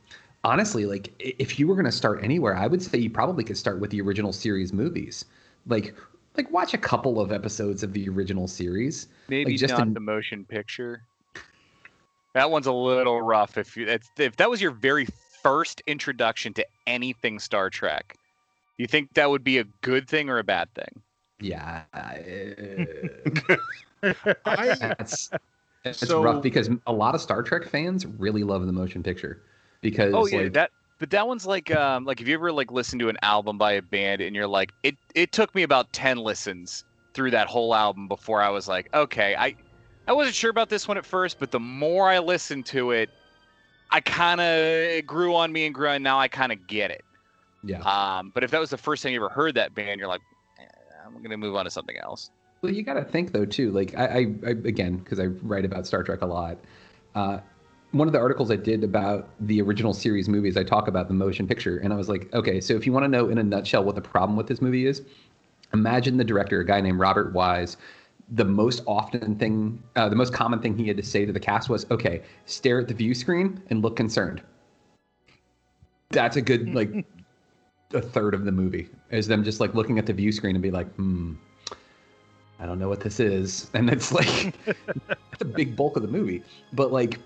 honestly, 0.45 0.87
like 0.87 1.13
if 1.19 1.59
you 1.59 1.67
were 1.69 1.75
gonna 1.75 1.91
start 1.93 2.23
anywhere, 2.23 2.57
I 2.57 2.69
would 2.69 2.81
say 2.83 2.99
you 2.99 3.11
probably 3.11 3.43
could 3.45 3.59
start 3.59 3.81
with 3.81 3.91
the 3.91 4.01
original 4.01 4.33
series 4.33 4.73
movies. 4.73 5.25
Like, 5.67 5.95
like 6.37 6.51
watch 6.51 6.75
a 6.75 6.79
couple 6.79 7.21
of 7.21 7.33
episodes 7.33 7.83
of 7.83 7.93
the 7.93 8.09
original 8.09 8.49
series. 8.49 9.09
Maybe 9.29 9.53
like 9.53 9.61
just 9.61 9.73
not 9.75 9.87
in- 9.87 9.95
the 9.95 10.01
motion 10.01 10.45
picture. 10.45 11.03
That 12.35 12.51
one's 12.51 12.67
a 12.67 12.73
little 12.73 13.23
rough. 13.23 13.57
If 13.57 13.77
you, 13.77 13.87
that's, 13.87 14.11
if 14.19 14.35
that 14.37 14.51
was 14.51 14.61
your 14.61 14.73
very 14.73 15.07
first 15.43 15.83
introduction 15.87 16.53
to 16.55 16.67
anything 16.87 17.39
Star 17.39 17.71
Trek, 17.71 18.17
You 18.77 18.89
think 18.89 19.15
that 19.15 19.31
would 19.31 19.45
be 19.45 19.59
a 19.59 19.65
good 19.83 20.09
thing 20.09 20.29
or 20.29 20.39
a 20.39 20.45
bad 20.45 20.69
thing? 20.75 21.01
Yeah. 21.41 21.83
I, 21.95 23.55
That's 24.43 25.31
it's 25.85 25.99
So- 26.01 26.23
rough 26.23 26.43
because 26.43 26.69
a 26.89 26.93
lot 26.93 27.15
of 27.15 27.21
Star 27.21 27.43
Trek 27.45 27.65
fans 27.67 28.05
really 28.07 28.43
love 28.43 28.67
the 28.67 28.73
motion 28.73 29.03
picture 29.03 29.43
because 29.81 30.13
Oh 30.15 30.27
yeah, 30.27 30.39
like, 30.39 30.53
that. 30.55 30.71
But 31.05 31.11
that 31.11 31.29
one's 31.29 31.45
like, 31.45 31.71
um, 31.71 32.07
like 32.07 32.23
if 32.23 32.29
you 32.29 32.33
ever 32.33 32.51
like 32.51 32.73
listen 32.73 32.99
to 33.01 33.11
an 33.11 33.19
album 33.21 33.59
by 33.59 33.73
a 33.73 33.83
band 33.83 34.23
and 34.23 34.35
you're 34.35 34.47
like, 34.47 34.73
it 34.83 34.97
it 35.15 35.33
took 35.33 35.55
me 35.55 35.63
about 35.63 35.93
ten 35.93 36.17
listens 36.17 36.83
through 37.13 37.33
that 37.33 37.47
whole 37.47 37.75
album 37.75 38.09
before 38.09 38.41
I 38.41 38.49
was 38.49 38.69
like, 38.69 38.89
okay, 38.95 39.37
I 39.37 39.55
I 40.09 40.15
wasn't 40.15 40.35
sure 40.35 40.49
about 40.49 40.71
this 40.71 40.89
one 40.89 40.97
at 40.97 41.05
first, 41.05 41.39
but 41.39 41.51
the 41.51 41.61
more 41.61 42.09
I 42.09 42.21
listened 42.21 42.65
to 42.69 42.93
it, 42.93 43.11
I 43.91 44.01
kind 44.01 44.41
of 44.41 44.47
it 44.47 45.07
grew 45.07 45.35
on 45.35 45.53
me 45.53 45.67
and 45.67 45.75
grew, 45.75 45.91
and 45.91 46.03
now 46.03 46.19
I 46.19 46.27
kind 46.29 46.53
of 46.53 46.67
get 46.67 46.91
it. 46.91 47.05
yeah. 47.63 47.83
Um, 47.83 48.31
but 48.35 48.43
if 48.43 48.51
that 48.53 48.61
was 48.61 48.71
the 48.71 48.79
first 48.79 49.03
time 49.03 49.13
you 49.13 49.19
ever 49.19 49.29
heard 49.29 49.57
that 49.57 49.75
band, 49.75 49.99
you're 50.01 50.09
like, 50.09 50.23
eh, 50.59 50.65
I'm 51.05 51.23
gonna 51.23 51.37
move 51.37 51.55
on 51.55 51.67
to 51.67 51.71
something 51.71 51.99
else. 51.99 52.31
Well, 52.63 52.73
you 52.73 52.83
got 52.83 52.95
to 52.95 53.05
think 53.05 53.33
though 53.33 53.45
too. 53.45 53.73
Like 53.73 53.95
I, 53.95 54.07
I, 54.07 54.19
I 54.47 54.51
again, 54.53 54.97
because 54.97 55.21
I 55.21 55.27
write 55.27 55.67
about 55.67 55.87
Star 55.87 56.03
Trek 56.03 56.23
a 56.23 56.27
lot. 56.27 56.65
Uh, 57.15 57.41
one 57.95 58.09
of 58.09 58.13
the 58.13 58.19
articles 58.19 58.51
I 58.51 58.57
did 58.57 58.83
about 58.83 59.29
the 59.41 59.63
original 59.63 59.95
series 59.95 60.29
movies, 60.29 60.57
I 60.57 60.65
talk 60.65 60.89
about 60.89 61.07
the 61.07 61.15
motion 61.15 61.47
picture, 61.47 61.79
and 61.79 61.93
I 61.93 61.97
was 61.97 62.09
like, 62.09 62.33
okay, 62.35 62.61
so 62.61 62.75
if 62.75 62.87
you 62.87 62.93
want 62.93 63.05
to 63.05 63.09
know 63.09 63.29
in 63.29 63.39
a 63.39 63.43
nutshell 63.43 63.85
what 63.85 63.95
the 63.95 64.01
problem 64.01 64.37
with 64.37 64.49
this 64.49 64.61
movie 64.61 64.87
is, 64.87 65.03
imagine 65.73 66.17
the 66.17 66.25
director, 66.25 66.61
a 66.61 66.67
guy 66.67 66.81
named 66.81 66.99
Robert 66.99 67.33
Wise. 67.33 67.77
The 68.31 68.45
most 68.45 68.83
often 68.89 69.37
thing, 69.37 69.81
uh, 69.95 70.09
the 70.09 70.17
most 70.17 70.33
common 70.33 70.61
thing 70.61 70.77
he 70.77 70.89
had 70.89 70.97
to 70.97 71.05
say 71.05 71.25
to 71.25 71.33
the 71.33 71.39
cast 71.39 71.69
was, 71.69 71.87
"Okay, 71.91 72.23
stare 72.47 72.81
at 72.81 72.89
the 72.89 72.95
view 72.95 73.15
screen 73.15 73.63
and 73.71 73.81
look 73.81 73.97
concerned." 73.97 74.43
That's 76.11 76.37
a 76.37 76.43
good 76.43 76.75
like 76.81 77.07
a 77.93 78.01
third 78.01 78.35
of 78.35 78.45
the 78.45 78.53
movie 78.53 78.89
is 79.11 79.29
them 79.29 79.45
just 79.45 79.61
like 79.61 79.75
looking 79.75 79.99
at 79.99 80.07
the 80.07 80.13
view 80.13 80.33
screen 80.33 80.57
and 80.57 80.63
be 80.63 80.71
like, 80.71 80.93
"Hmm, 80.95 81.35
I 82.59 82.67
don't 82.67 82.79
know 82.79 82.89
what 82.89 83.01
this 83.01 83.21
is. 83.21 83.71
And 83.75 83.91
it's 83.91 84.11
like 84.11 84.55
that's 84.65 85.43
a 85.43 85.45
big 85.45 85.77
bulk 85.77 85.97
of 85.97 86.03
the 86.03 86.09
movie. 86.09 86.43
But 86.73 86.93
like 86.93 87.21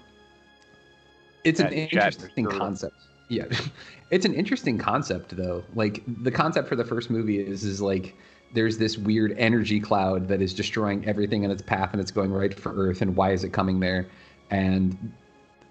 it's 1.49 1.61
an 1.61 1.72
interesting 1.72 2.46
concept. 2.46 2.94
Yeah. 3.28 3.44
it's 4.11 4.24
an 4.24 4.34
interesting 4.34 4.78
concept 4.78 5.36
though. 5.36 5.64
Like 5.74 6.03
the 6.22 6.30
concept 6.30 6.68
for 6.68 6.76
the 6.76 6.84
first 6.84 7.11
movie 7.11 7.40
is 7.40 7.64
is 7.64 7.80
like 7.80 8.16
there's 8.53 8.78
this 8.78 8.96
weird 8.96 9.34
energy 9.38 9.80
cloud 9.80 10.28
that 10.28 10.40
is 10.40 10.55
destroying 10.55 11.07
everything 11.07 11.44
in 11.44 11.51
its 11.51 11.62
path 11.62 11.90
and 11.92 12.01
it's 12.01 12.11
going 12.11 12.32
right 12.32 12.59
for 12.59 12.72
Earth 12.74 13.03
and 13.03 13.14
why 13.14 13.32
is 13.32 13.44
it 13.44 13.53
coming 13.53 13.80
there? 13.80 14.09
And 14.51 15.12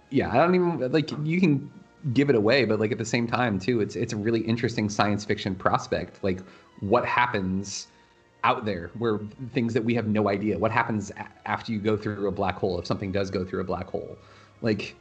yeah, 0.10 0.32
I 0.32 0.38
don't 0.38 0.56
even 0.56 0.92
like 0.92 1.12
you 1.24 1.40
can 1.40 1.70
give 2.14 2.30
it 2.30 2.36
away, 2.36 2.66
but 2.66 2.80
like 2.80 2.92
at 2.92 2.98
the 2.98 3.06
same 3.06 3.28
time 3.28 3.60
too, 3.60 3.82
it's 3.82 3.96
it's 3.96 4.14
a 4.14 4.18
really 4.18 4.42
interesting 4.42 4.90
science 4.90 5.26
fiction 5.26 5.56
prospect. 5.56 6.24
Like 6.24 6.42
what 6.80 7.06
happens 7.06 7.88
out 8.44 8.66
there 8.66 8.92
where 8.98 9.20
things 9.52 9.74
that 9.74 9.84
we 9.84 9.96
have 9.96 10.08
no 10.08 10.30
idea 10.30 10.58
what 10.58 10.72
happens 10.72 11.12
a- 11.18 11.28
after 11.50 11.72
you 11.72 11.80
go 11.80 11.98
through 11.98 12.28
a 12.28 12.32
black 12.32 12.56
hole 12.56 12.80
if 12.80 12.86
something 12.86 13.12
does 13.12 13.32
go 13.32 13.44
through 13.44 13.60
a 13.60 13.64
black 13.64 13.90
hole 13.90 14.16
like 14.62 14.96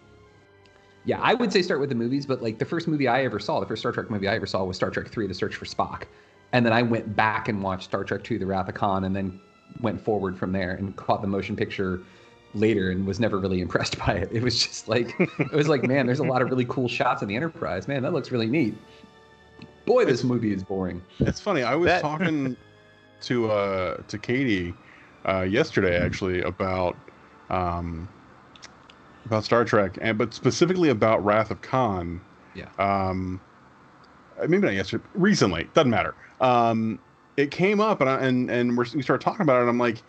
yeah 1.06 1.18
i 1.22 1.32
would 1.32 1.50
say 1.52 1.62
start 1.62 1.80
with 1.80 1.88
the 1.88 1.94
movies 1.94 2.26
but 2.26 2.42
like 2.42 2.58
the 2.58 2.64
first 2.64 2.86
movie 2.88 3.08
i 3.08 3.24
ever 3.24 3.38
saw 3.38 3.58
the 3.60 3.66
first 3.66 3.80
star 3.80 3.92
trek 3.92 4.10
movie 4.10 4.28
i 4.28 4.34
ever 4.34 4.46
saw 4.46 4.62
was 4.64 4.76
star 4.76 4.90
trek 4.90 5.08
3 5.08 5.26
the 5.26 5.32
search 5.34 5.54
for 5.56 5.64
spock. 5.64 6.02
And 6.52 6.64
then 6.66 6.72
i 6.72 6.82
went 6.82 7.16
back 7.16 7.48
and 7.48 7.62
watched 7.62 7.84
star 7.84 8.04
trek 8.04 8.22
2 8.24 8.38
the 8.38 8.46
wrath 8.46 8.68
of 8.68 8.74
khan 8.74 9.04
and 9.04 9.16
then 9.16 9.40
went 9.80 10.00
forward 10.00 10.36
from 10.38 10.52
there 10.52 10.72
and 10.72 10.94
caught 10.96 11.22
the 11.22 11.28
motion 11.28 11.56
picture 11.56 12.02
later 12.54 12.90
and 12.90 13.06
was 13.06 13.18
never 13.20 13.38
really 13.38 13.60
impressed 13.66 13.98
by 13.98 14.14
it. 14.14 14.30
It 14.32 14.42
was 14.42 14.62
just 14.62 14.88
like 14.88 15.14
it 15.18 15.52
was 15.52 15.68
like 15.68 15.82
man 15.84 16.06
there's 16.06 16.20
a 16.20 16.24
lot 16.24 16.42
of 16.42 16.48
really 16.50 16.64
cool 16.66 16.88
shots 16.88 17.22
in 17.22 17.28
the 17.28 17.36
enterprise. 17.36 17.86
Man 17.88 18.02
that 18.02 18.12
looks 18.12 18.30
really 18.30 18.46
neat. 18.46 18.74
Boy 19.84 20.04
this 20.04 20.24
movie 20.24 20.52
is 20.52 20.64
boring. 20.64 21.02
It's 21.20 21.40
funny. 21.40 21.62
I 21.62 21.74
was 21.74 21.86
That- 21.86 22.00
talking 22.10 22.56
to 23.22 23.50
uh 23.50 23.96
to 24.08 24.18
Katie 24.18 24.72
uh 25.28 25.42
yesterday 25.42 25.96
actually 25.98 26.40
about 26.42 26.96
um 27.50 28.08
about 29.26 29.44
Star 29.44 29.64
Trek 29.64 29.98
and 30.00 30.16
but 30.16 30.32
specifically 30.32 30.88
about 30.88 31.24
Wrath 31.24 31.50
of 31.50 31.60
Khan. 31.60 32.20
Yeah. 32.54 32.68
Um 32.78 33.40
uh, 34.40 34.46
maybe 34.48 34.66
not 34.66 34.74
yesterday, 34.74 35.04
recently, 35.14 35.68
doesn't 35.74 35.90
matter. 35.90 36.14
Um 36.40 36.98
it 37.36 37.50
came 37.50 37.80
up 37.80 38.00
and 38.00 38.08
I, 38.08 38.20
and 38.20 38.50
and 38.50 38.76
we're, 38.76 38.86
we 38.94 39.02
started 39.02 39.22
talking 39.22 39.42
about 39.42 39.58
it 39.58 39.60
and 39.62 39.68
I'm 39.70 39.78
like 39.78 40.02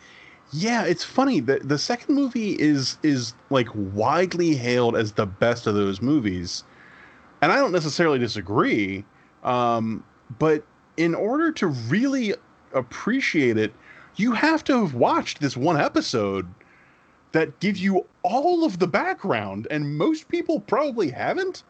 yeah, 0.53 0.85
it's 0.85 1.03
funny 1.03 1.41
that 1.41 1.67
the 1.67 1.77
second 1.77 2.15
movie 2.15 2.53
is 2.53 2.97
is 3.03 3.33
like 3.49 3.67
widely 3.73 4.55
hailed 4.55 4.95
as 4.95 5.11
the 5.11 5.25
best 5.25 5.67
of 5.67 5.75
those 5.75 6.01
movies. 6.01 6.63
And 7.41 7.51
I 7.51 7.57
don't 7.57 7.73
necessarily 7.73 8.19
disagree. 8.19 9.03
Um 9.43 10.03
but 10.39 10.63
in 10.97 11.13
order 11.15 11.51
to 11.53 11.67
really 11.67 12.33
appreciate 12.73 13.57
it, 13.57 13.73
you 14.15 14.33
have 14.33 14.63
to 14.65 14.81
have 14.81 14.93
watched 14.93 15.39
this 15.39 15.55
one 15.55 15.79
episode 15.79 16.47
that 17.31 17.59
gives 17.59 17.81
you 17.81 18.05
all 18.23 18.63
of 18.63 18.79
the 18.79 18.87
background, 18.87 19.67
and 19.71 19.97
most 19.97 20.27
people 20.27 20.59
probably 20.59 21.09
haven't. 21.09 21.63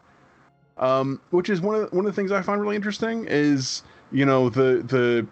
Um, 0.76 1.20
which 1.30 1.50
is 1.50 1.60
one 1.60 1.74
of 1.74 1.90
the, 1.90 1.96
one 1.96 2.06
of 2.06 2.12
the 2.14 2.14
things 2.14 2.30
I 2.30 2.40
find 2.40 2.60
really 2.60 2.76
interesting 2.76 3.26
is 3.28 3.82
you 4.12 4.24
know 4.24 4.48
the 4.48 4.84
the 4.86 5.26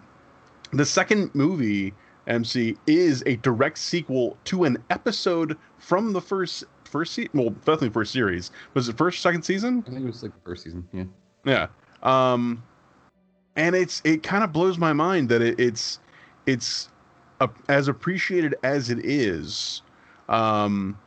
the 0.73 0.85
second 0.85 1.33
movie 1.33 1.93
MC 2.27 2.75
is 2.85 3.23
a 3.25 3.37
direct 3.37 3.77
sequel 3.77 4.35
to 4.43 4.65
an 4.65 4.77
episode 4.89 5.57
from 5.77 6.11
the 6.11 6.19
first 6.19 6.65
first 6.83 7.13
se- 7.13 7.29
well 7.33 7.51
definitely 7.51 7.89
first 7.91 8.11
series 8.11 8.51
was 8.73 8.89
it 8.89 8.97
first 8.97 9.21
second 9.21 9.41
season 9.41 9.83
i 9.87 9.91
think 9.91 10.03
it 10.03 10.05
was 10.05 10.23
like 10.23 10.33
the 10.33 10.41
first 10.41 10.63
season 10.63 10.87
yeah 10.93 11.03
yeah. 11.47 11.67
Um, 12.03 12.61
and 13.55 13.75
it's 13.75 14.01
it 14.03 14.21
kind 14.21 14.43
of 14.43 14.53
blows 14.53 14.77
my 14.77 14.93
mind 14.93 15.29
that 15.29 15.41
it, 15.41 15.59
it's 15.59 15.99
it's 16.45 16.89
a, 17.39 17.49
as 17.69 17.87
appreciated 17.87 18.55
as 18.63 18.89
it 18.89 19.03
is. 19.03 19.81
Um, 20.29 20.97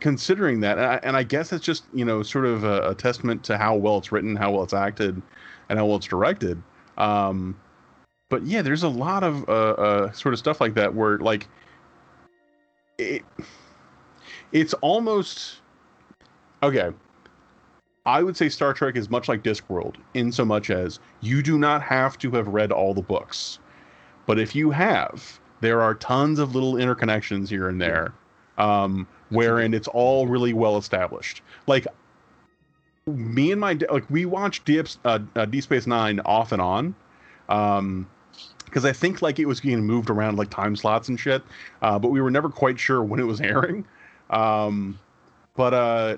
considering 0.00 0.60
that, 0.60 0.78
and 0.78 0.86
I, 0.86 1.00
and 1.02 1.16
I 1.16 1.22
guess 1.22 1.52
it's 1.52 1.64
just 1.64 1.84
you 1.94 2.04
know 2.04 2.22
sort 2.22 2.44
of 2.44 2.64
a, 2.64 2.90
a 2.90 2.94
testament 2.94 3.44
to 3.44 3.56
how 3.56 3.74
well 3.76 3.98
it's 3.98 4.12
written, 4.12 4.36
how 4.36 4.50
well 4.50 4.62
it's 4.62 4.74
acted, 4.74 5.20
and 5.68 5.78
how 5.78 5.86
well 5.86 5.96
it's 5.96 6.06
directed. 6.06 6.62
Um, 6.98 7.56
but 8.28 8.44
yeah, 8.44 8.62
there's 8.62 8.82
a 8.82 8.88
lot 8.88 9.22
of 9.22 9.48
uh, 9.48 9.52
uh, 9.52 10.12
sort 10.12 10.32
of 10.32 10.38
stuff 10.38 10.60
like 10.60 10.74
that 10.74 10.94
where 10.94 11.18
like 11.18 11.48
it 12.98 13.22
it's 14.52 14.74
almost 14.74 15.60
okay. 16.62 16.90
I 18.04 18.22
would 18.22 18.36
say 18.36 18.48
Star 18.48 18.74
Trek 18.74 18.96
is 18.96 19.08
much 19.08 19.28
like 19.28 19.44
Discworld 19.44 19.94
in 20.14 20.32
so 20.32 20.44
much 20.44 20.70
as 20.70 20.98
you 21.20 21.40
do 21.40 21.56
not 21.56 21.82
have 21.82 22.18
to 22.18 22.30
have 22.32 22.48
read 22.48 22.72
all 22.72 22.94
the 22.94 23.02
books. 23.02 23.60
But 24.26 24.40
if 24.40 24.56
you 24.56 24.70
have, 24.70 25.40
there 25.62 25.80
are 25.80 25.94
tons 25.94 26.38
of 26.40 26.54
little 26.54 26.74
interconnections 26.74 27.48
here 27.48 27.68
and 27.68 27.80
there, 27.80 28.12
um, 28.58 29.06
wherein 29.30 29.72
it's 29.72 29.88
all 29.88 30.26
really 30.26 30.52
well 30.52 30.76
established. 30.76 31.40
Like 31.68 31.86
me 33.06 33.52
and 33.52 33.60
my 33.60 33.78
like 33.88 34.08
we 34.10 34.26
watched 34.26 34.64
Deep, 34.64 34.88
uh, 35.04 35.20
uh, 35.36 35.46
Space 35.60 35.86
Nine 35.86 36.20
off 36.26 36.50
and 36.50 36.60
on, 36.60 36.94
um, 37.48 38.08
because 38.64 38.84
I 38.84 38.92
think 38.92 39.22
like 39.22 39.38
it 39.38 39.46
was 39.46 39.60
being 39.60 39.80
moved 39.80 40.10
around 40.10 40.36
like 40.36 40.50
time 40.50 40.74
slots 40.74 41.08
and 41.08 41.18
shit, 41.18 41.42
uh, 41.80 41.98
but 41.98 42.08
we 42.08 42.20
were 42.20 42.30
never 42.30 42.50
quite 42.50 42.78
sure 42.78 43.02
when 43.02 43.20
it 43.20 43.26
was 43.26 43.40
airing. 43.40 43.86
Um, 44.30 44.98
but 45.54 45.74
uh, 45.74 46.16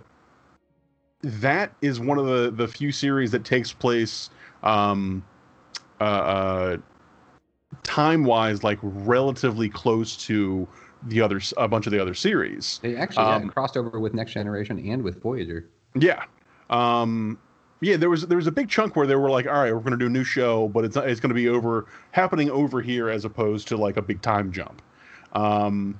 that 1.22 1.70
is 1.82 2.00
one 2.00 2.18
of 2.18 2.24
the 2.26 2.50
the 2.50 2.66
few 2.66 2.90
series 2.90 3.30
that 3.30 3.44
takes 3.44 3.72
place 3.72 4.30
um 4.62 5.22
uh, 6.00 6.04
uh 6.04 6.76
time 7.82 8.24
wise 8.24 8.62
like 8.62 8.78
relatively 8.82 9.68
close 9.68 10.16
to 10.26 10.66
the 11.06 11.20
other 11.20 11.40
a 11.56 11.68
bunch 11.68 11.86
of 11.86 11.92
the 11.92 12.00
other 12.00 12.14
series. 12.14 12.80
They 12.82 12.96
actually 12.96 13.24
yeah, 13.24 13.34
Um, 13.36 13.48
crossed 13.50 13.76
over 13.76 14.00
with 14.00 14.14
Next 14.14 14.32
Generation 14.32 14.78
and 14.88 15.02
with 15.02 15.22
Voyager. 15.22 15.68
yeah. 15.94 16.24
Um 16.70 17.38
yeah 17.80 17.96
there 17.98 18.08
was 18.08 18.26
there 18.26 18.36
was 18.38 18.46
a 18.46 18.52
big 18.52 18.68
chunk 18.70 18.96
where 18.96 19.06
they 19.06 19.16
were 19.16 19.28
like 19.28 19.46
all 19.46 19.52
right 19.52 19.72
we're 19.72 19.80
going 19.80 19.90
to 19.92 19.98
do 19.98 20.06
a 20.06 20.10
new 20.10 20.24
show 20.24 20.68
but 20.68 20.84
it's 20.84 20.96
it's 20.96 21.20
going 21.20 21.28
to 21.28 21.34
be 21.34 21.48
over 21.48 21.86
happening 22.12 22.50
over 22.50 22.80
here 22.80 23.10
as 23.10 23.24
opposed 23.26 23.68
to 23.68 23.76
like 23.76 23.96
a 23.98 24.02
big 24.02 24.22
time 24.22 24.50
jump. 24.52 24.80
Um 25.34 25.98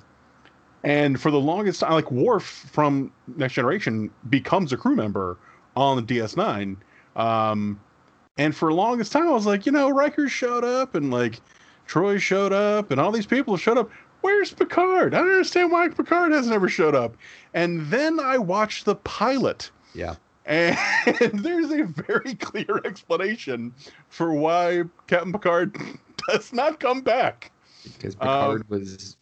and 0.83 1.19
for 1.19 1.29
the 1.31 1.39
longest 1.39 1.81
time 1.81 1.91
like 1.93 2.11
Worf 2.11 2.43
from 2.43 3.11
Next 3.37 3.53
Generation 3.53 4.09
becomes 4.29 4.73
a 4.73 4.77
crew 4.77 4.95
member 4.95 5.37
on 5.75 5.97
the 5.97 6.03
DS9 6.03 6.77
um 7.15 7.79
and 8.37 8.55
for 8.55 8.69
the 8.69 8.75
longest 8.75 9.11
time 9.11 9.27
I 9.27 9.31
was 9.31 9.45
like 9.45 9.65
you 9.67 9.71
know 9.71 9.89
Riker 9.91 10.27
showed 10.27 10.63
up 10.63 10.95
and 10.95 11.11
like 11.11 11.39
Troi 11.87 12.19
showed 12.19 12.53
up 12.53 12.91
and 12.91 12.99
all 12.99 13.11
these 13.11 13.25
people 13.25 13.57
showed 13.57 13.77
up 13.77 13.89
where's 14.21 14.51
Picard 14.53 15.13
I 15.13 15.19
don't 15.19 15.29
understand 15.29 15.71
why 15.71 15.87
Picard 15.89 16.31
hasn't 16.31 16.53
ever 16.55 16.67
showed 16.69 16.95
up 16.95 17.15
and 17.53 17.85
then 17.87 18.19
I 18.19 18.37
watched 18.37 18.85
the 18.85 18.95
pilot 18.95 19.69
Yeah. 19.93 20.15
and 20.45 20.77
there's 21.33 21.71
a 21.71 21.83
very 21.83 22.35
clear 22.35 22.81
explanation 22.85 23.73
for 24.09 24.33
why 24.33 24.83
Captain 25.07 25.31
Picard 25.31 25.75
does 26.29 26.51
not 26.53 26.79
come 26.79 27.01
back. 27.01 27.51
Because 27.83 28.15
Um, 28.15 28.19
Picard 28.27 28.69
was 28.69 29.17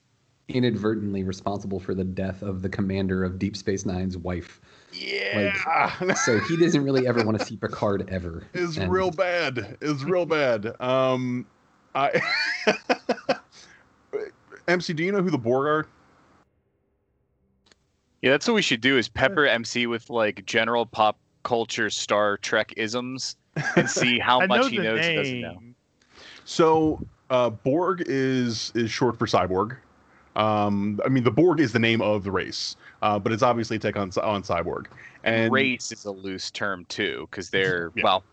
inadvertently 0.50 1.24
responsible 1.24 1.80
for 1.80 1.94
the 1.96 2.04
death 2.04 2.42
of 2.42 2.62
the 2.62 2.70
commander 2.70 3.24
of 3.24 3.40
Deep 3.40 3.56
Space 3.58 3.86
Nine's 3.86 4.18
wife. 4.18 4.62
Yeah. 4.92 5.92
Like, 6.02 6.18
so 6.18 6.40
he 6.40 6.56
doesn't 6.58 6.84
really 6.84 7.08
ever 7.08 7.24
want 7.26 7.40
to 7.40 7.46
see 7.46 7.58
Picard 7.58 8.08
ever. 8.10 8.44
It's 8.54 8.78
And- 8.78 8.92
real 8.92 9.12
bad. 9.12 9.78
It's 9.82 10.04
real 10.04 10.26
bad. 10.26 10.80
Um, 10.82 11.46
I 11.96 12.22
MC, 14.68 14.94
do 14.94 15.04
you 15.04 15.12
know 15.12 15.22
who 15.22 15.30
the 15.30 15.38
Borg 15.38 15.68
are? 15.68 15.88
Yeah, 18.22 18.32
that's 18.32 18.48
what 18.48 18.54
we 18.54 18.62
should 18.62 18.82
do 18.82 18.98
is 18.98 19.10
pepper 19.10 19.46
MC 19.46 19.86
with 19.88 20.10
like 20.10 20.46
general 20.46 20.86
pop 20.86 21.18
culture 21.44 21.90
Star 21.90 22.38
Trek 22.38 22.74
isms 22.78 23.36
and 23.76 23.90
see 23.90 24.18
how 24.20 24.46
much 24.46 24.62
know 24.62 24.68
he 24.68 24.78
the 24.78 24.84
knows 24.84 25.06
and 25.06 25.16
doesn't 25.18 25.42
know. 25.42 25.60
So 26.46 27.06
uh, 27.30 27.50
Borg 27.50 28.04
is 28.08 28.72
is 28.76 28.90
short 28.90 29.18
for 29.18 29.26
cyborg. 29.26 29.78
Um, 30.36 31.00
I 31.06 31.10
mean, 31.10 31.24
the 31.24 31.32
Borg 31.32 31.60
is 31.60 31.74
the 31.74 31.80
name 31.80 32.02
of 32.02 32.24
the 32.24 32.32
race, 32.32 32.76
uh, 33.02 33.20
but 33.20 33.32
it's 33.32 33.44
obviously 33.44 33.78
a 33.78 33.80
take 33.80 33.98
on 33.98 34.12
on 34.24 34.42
cyborg. 34.42 34.88
And 35.24 35.54
Race 35.54 35.92
is 35.92 36.06
a 36.06 36.12
loose 36.12 36.50
term 36.50 36.86
too, 36.86 37.28
because 37.30 37.50
they're 37.50 37.92
well. 38.02 38.24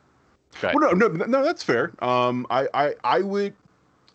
Go 0.61 0.69
ahead. 0.69 0.75
Well, 0.81 0.97
no, 0.97 1.09
no, 1.09 1.25
no, 1.27 1.45
that's 1.45 1.63
fair. 1.63 1.93
Um, 2.03 2.47
I, 2.51 2.69
I, 2.75 2.95
I 3.05 3.21
would 3.21 3.55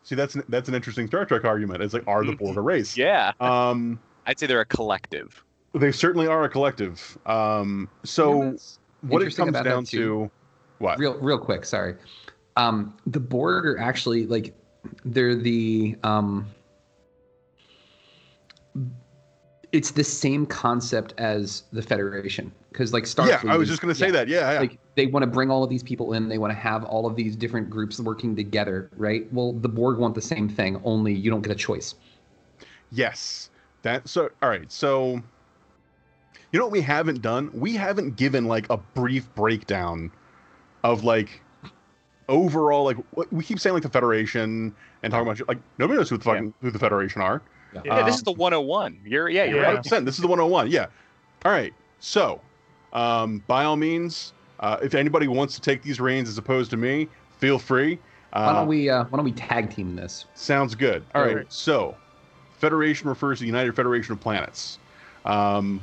see 0.03 0.15
that's 0.15 0.35
an, 0.35 0.43
that's 0.49 0.69
an 0.69 0.75
interesting 0.75 1.07
Star 1.07 1.25
Trek 1.25 1.45
argument. 1.45 1.81
It's 1.83 1.93
like, 1.93 2.07
are 2.07 2.23
the 2.23 2.33
Borg 2.35 2.57
a 2.57 2.61
race? 2.61 2.95
Yeah, 2.97 3.31
Um, 3.39 3.99
I'd 4.27 4.39
say 4.39 4.47
they're 4.47 4.61
a 4.61 4.65
collective. 4.65 5.43
they 5.73 5.91
certainly 5.91 6.27
are 6.27 6.43
a 6.43 6.49
collective. 6.49 7.17
Um, 7.25 7.89
so 8.03 8.29
You 8.31 8.37
know 8.37 8.57
what 9.01 9.21
it 9.21 9.25
interesting 9.25 9.45
comes 9.45 9.49
about 9.49 9.63
that 9.65 9.69
down 9.69 9.85
to, 9.85 10.29
what? 10.79 10.97
Real, 10.99 11.15
real 11.19 11.37
quick. 11.39 11.63
Sorry. 11.65 11.95
Um, 12.57 12.95
the 13.07 13.19
Borg 13.19 13.65
are 13.65 13.77
actually 13.79 14.25
like 14.27 14.53
they're 15.03 15.35
the 15.35 15.95
um. 16.03 16.47
It's 19.71 19.91
the 19.91 20.03
same 20.03 20.45
concept 20.45 21.13
as 21.17 21.63
the 21.73 21.81
Federation 21.81 22.51
because 22.71 22.93
like 22.93 23.03
Starfleet. 23.03 23.43
yeah, 23.43 23.51
I 23.51 23.57
was 23.57 23.67
is- 23.67 23.73
just 23.73 23.81
gonna 23.81 23.95
say 23.95 24.09
that. 24.11 24.27
Yeah, 24.27 24.53
yeah. 24.53 24.59
like 24.59 24.77
they 24.95 25.05
want 25.07 25.23
to 25.23 25.27
bring 25.27 25.51
all 25.51 25.63
of 25.63 25.69
these 25.69 25.83
people 25.83 26.13
in 26.13 26.29
they 26.29 26.37
want 26.37 26.51
to 26.51 26.57
have 26.57 26.83
all 26.85 27.05
of 27.05 27.15
these 27.15 27.35
different 27.35 27.69
groups 27.69 27.99
working 27.99 28.35
together 28.35 28.89
right 28.97 29.31
well 29.33 29.53
the 29.53 29.69
borg 29.69 29.97
want 29.97 30.15
the 30.15 30.21
same 30.21 30.47
thing 30.49 30.79
only 30.83 31.13
you 31.13 31.29
don't 31.29 31.41
get 31.41 31.51
a 31.51 31.55
choice 31.55 31.95
Yes. 32.91 33.49
That 33.81 34.07
so 34.07 34.29
all 34.41 34.49
right. 34.49 34.71
So 34.71 35.21
you 36.51 36.59
know 36.59 36.65
what 36.65 36.71
we 36.71 36.81
haven't 36.81 37.21
done? 37.21 37.49
We 37.53 37.75
haven't 37.75 38.15
given 38.15 38.45
like 38.45 38.67
a 38.69 38.77
brief 38.77 39.33
breakdown 39.35 40.11
of 40.83 41.03
like 41.03 41.41
overall 42.29 42.85
like 42.85 42.97
we 43.31 43.43
keep 43.43 43.59
saying 43.59 43.73
like 43.73 43.83
the 43.83 43.89
Federation 43.89 44.73
and 45.03 45.11
talking 45.11 45.27
about 45.27 45.37
shit, 45.37 45.47
like 45.47 45.59
nobody 45.77 45.97
knows 45.97 46.09
who 46.09 46.17
the 46.17 46.23
fucking 46.23 46.53
who 46.61 46.71
the 46.71 46.79
Federation 46.79 47.21
are. 47.21 47.41
Yeah, 47.73 48.03
this 48.03 48.13
Um, 48.15 48.19
is 48.19 48.23
the 48.23 48.31
101. 48.31 48.99
You're 49.05 49.29
yeah, 49.29 49.43
you're 49.43 49.61
Yeah. 49.61 49.73
right. 49.73 49.83
100%. 49.83 50.05
This 50.05 50.15
is 50.15 50.21
the 50.21 50.27
101. 50.27 50.71
Yeah. 50.71 50.87
All 51.43 51.51
right. 51.51 51.73
So, 51.99 52.39
um, 52.93 53.43
by 53.47 53.65
all 53.65 53.75
means, 53.75 54.33
uh, 54.59 54.77
if 54.81 54.95
anybody 54.95 55.27
wants 55.27 55.55
to 55.55 55.61
take 55.61 55.83
these 55.83 55.99
reins 55.99 56.29
as 56.29 56.37
opposed 56.37 56.71
to 56.71 56.77
me, 56.77 57.07
feel 57.37 57.59
free. 57.59 57.99
Uh, 58.33 58.43
why 58.43 58.53
don't 58.53 58.67
we 58.67 58.89
uh, 58.89 59.05
why 59.05 59.17
don't 59.17 59.25
we 59.25 59.31
tag 59.31 59.69
team 59.69 59.95
this 59.95 60.25
Sounds 60.33 60.75
good. 60.75 61.03
All 61.13 61.21
right. 61.21 61.29
Alright. 61.29 61.53
So, 61.53 61.95
Federation 62.57 63.07
refers 63.07 63.39
to 63.39 63.43
the 63.43 63.47
United 63.47 63.75
Federation 63.75 64.13
of 64.13 64.19
Planets. 64.19 64.79
Um, 65.23 65.81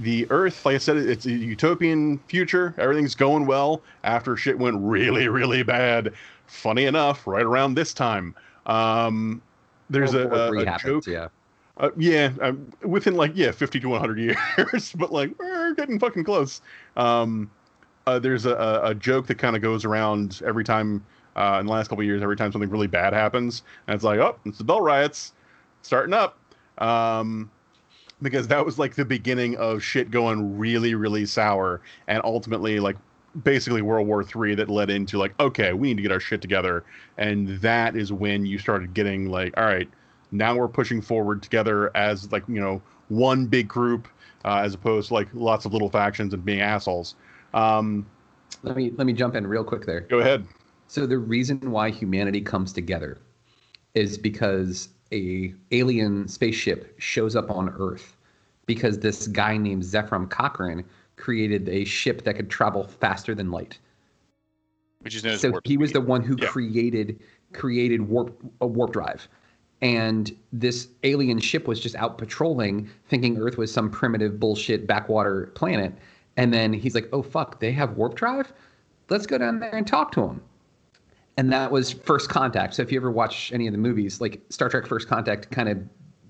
the 0.00 0.26
Earth, 0.30 0.64
like 0.66 0.74
I 0.74 0.78
said, 0.78 0.96
it's 0.96 1.26
a 1.26 1.30
utopian 1.30 2.18
future. 2.26 2.74
Everything's 2.78 3.14
going 3.14 3.46
well 3.46 3.80
after 4.02 4.36
shit 4.36 4.58
went 4.58 4.76
really, 4.80 5.28
really 5.28 5.62
bad. 5.62 6.12
Funny 6.46 6.84
enough, 6.84 7.26
right 7.26 7.44
around 7.44 7.74
this 7.74 7.94
time, 7.94 8.34
um, 8.66 9.40
there's 9.88 10.14
a, 10.14 10.26
World 10.28 10.30
War 10.32 10.56
a, 10.56 10.62
a 10.62 10.66
happens, 10.66 11.04
joke. 11.06 11.12
yeah 11.12 11.28
Uh, 11.76 11.90
yeah, 11.96 12.30
um, 12.40 12.70
within 12.82 13.14
like 13.14 13.32
yeah, 13.34 13.50
fifty 13.50 13.80
to 13.80 13.88
one 13.88 14.00
hundred 14.00 14.18
years, 14.18 14.92
but 14.96 15.12
like 15.12 15.36
we're 15.38 15.74
getting 15.74 15.98
fucking 15.98 16.24
close. 16.24 16.60
Um, 16.96 17.50
uh, 18.06 18.18
there's 18.18 18.46
a, 18.46 18.80
a, 18.84 18.94
joke 18.94 19.26
that 19.26 19.36
kind 19.36 19.56
of 19.56 19.62
goes 19.62 19.84
around 19.84 20.42
every 20.44 20.64
time 20.64 21.04
uh, 21.36 21.58
in 21.60 21.66
the 21.66 21.72
last 21.72 21.88
couple 21.88 22.02
of 22.02 22.06
years. 22.06 22.22
Every 22.22 22.36
time 22.36 22.52
something 22.52 22.70
really 22.70 22.86
bad 22.86 23.12
happens, 23.12 23.62
and 23.86 23.94
it's 23.94 24.04
like, 24.04 24.18
oh, 24.20 24.36
it's 24.44 24.58
the 24.58 24.64
Bell 24.64 24.80
riots 24.80 25.32
starting 25.82 26.14
up, 26.14 26.38
um, 26.78 27.50
because 28.22 28.46
that 28.48 28.64
was 28.64 28.78
like 28.78 28.94
the 28.94 29.04
beginning 29.04 29.56
of 29.56 29.82
shit 29.82 30.10
going 30.10 30.58
really, 30.58 30.94
really 30.94 31.26
sour, 31.26 31.80
and 32.06 32.20
ultimately 32.24 32.78
like 32.78 32.96
basically 33.42 33.82
World 33.82 34.06
War 34.06 34.22
Three 34.22 34.54
that 34.54 34.68
led 34.68 34.90
into 34.90 35.18
like, 35.18 35.34
okay, 35.40 35.72
we 35.72 35.88
need 35.88 35.96
to 35.96 36.02
get 36.02 36.12
our 36.12 36.20
shit 36.20 36.42
together, 36.42 36.84
and 37.16 37.48
that 37.60 37.96
is 37.96 38.12
when 38.12 38.44
you 38.44 38.58
started 38.58 38.92
getting 38.94 39.28
like, 39.30 39.56
all 39.56 39.64
right 39.64 39.88
now 40.34 40.56
we're 40.56 40.68
pushing 40.68 41.00
forward 41.00 41.42
together 41.42 41.96
as 41.96 42.30
like 42.32 42.42
you 42.48 42.60
know 42.60 42.82
one 43.08 43.46
big 43.46 43.68
group 43.68 44.08
uh, 44.44 44.60
as 44.64 44.74
opposed 44.74 45.08
to 45.08 45.14
like 45.14 45.28
lots 45.32 45.64
of 45.64 45.72
little 45.72 45.88
factions 45.88 46.34
and 46.34 46.44
being 46.44 46.60
assholes 46.60 47.14
um 47.54 48.06
let 48.62 48.76
me 48.76 48.90
let 48.96 49.06
me 49.06 49.12
jump 49.12 49.34
in 49.34 49.46
real 49.46 49.64
quick 49.64 49.86
there. 49.86 50.00
Go 50.00 50.18
ahead. 50.18 50.46
So 50.86 51.06
the 51.06 51.18
reason 51.18 51.70
why 51.70 51.90
humanity 51.90 52.40
comes 52.40 52.72
together 52.72 53.18
is 53.94 54.18
because 54.18 54.90
a 55.12 55.54
alien 55.70 56.28
spaceship 56.28 56.94
shows 56.98 57.36
up 57.36 57.50
on 57.50 57.74
earth 57.78 58.16
because 58.66 58.98
this 58.98 59.28
guy 59.28 59.56
named 59.56 59.82
Zefram 59.82 60.28
Cochrane 60.28 60.84
created 61.16 61.68
a 61.68 61.84
ship 61.84 62.22
that 62.24 62.34
could 62.34 62.50
travel 62.50 62.84
faster 62.84 63.34
than 63.34 63.50
light. 63.50 63.78
Which 65.00 65.14
is 65.14 65.22
known 65.22 65.34
as 65.34 65.40
so 65.40 65.60
he 65.64 65.76
was 65.76 65.92
the 65.92 66.00
one 66.00 66.22
who 66.22 66.36
Yeah. 66.38 66.48
created 66.48 67.20
created 67.52 68.02
warp 68.02 68.36
a 68.60 68.66
warp 68.66 68.92
drive. 68.92 69.28
And 69.80 70.34
this 70.52 70.88
alien 71.02 71.38
ship 71.40 71.68
was 71.68 71.78
just 71.78 71.94
out 71.96 72.16
patrolling 72.16 72.88
thinking 73.08 73.36
earth 73.38 73.58
was 73.58 73.70
some 73.70 73.90
primitive 73.90 74.40
bullshit 74.40 74.86
backwater 74.86 75.48
planet 75.54 75.92
and 76.36 76.52
then 76.52 76.72
he's 76.72 76.94
like 76.94 77.08
oh 77.12 77.22
fuck 77.22 77.60
they 77.60 77.72
have 77.72 77.96
warp 77.96 78.14
drive? 78.14 78.52
Let's 79.10 79.26
go 79.26 79.38
down 79.38 79.60
there 79.60 79.74
and 79.74 79.86
talk 79.86 80.12
to 80.12 80.20
them 80.22 80.42
and 81.36 81.52
that 81.52 81.70
was 81.70 81.92
first 81.92 82.28
contact. 82.28 82.74
So 82.74 82.82
if 82.82 82.92
you 82.92 82.98
ever 82.98 83.10
watch 83.10 83.52
any 83.52 83.66
of 83.66 83.72
the 83.72 83.78
movies 83.78 84.20
like 84.20 84.40
star 84.50 84.68
trek 84.68 84.86
first 84.86 85.08
contact 85.08 85.50
kind 85.50 85.68
of 85.68 85.78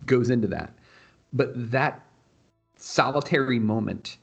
goes 0.06 0.30
into 0.30 0.48
that. 0.48 0.72
But 1.32 1.52
that 1.70 2.04
solitary 2.76 3.58
moment 3.58 4.18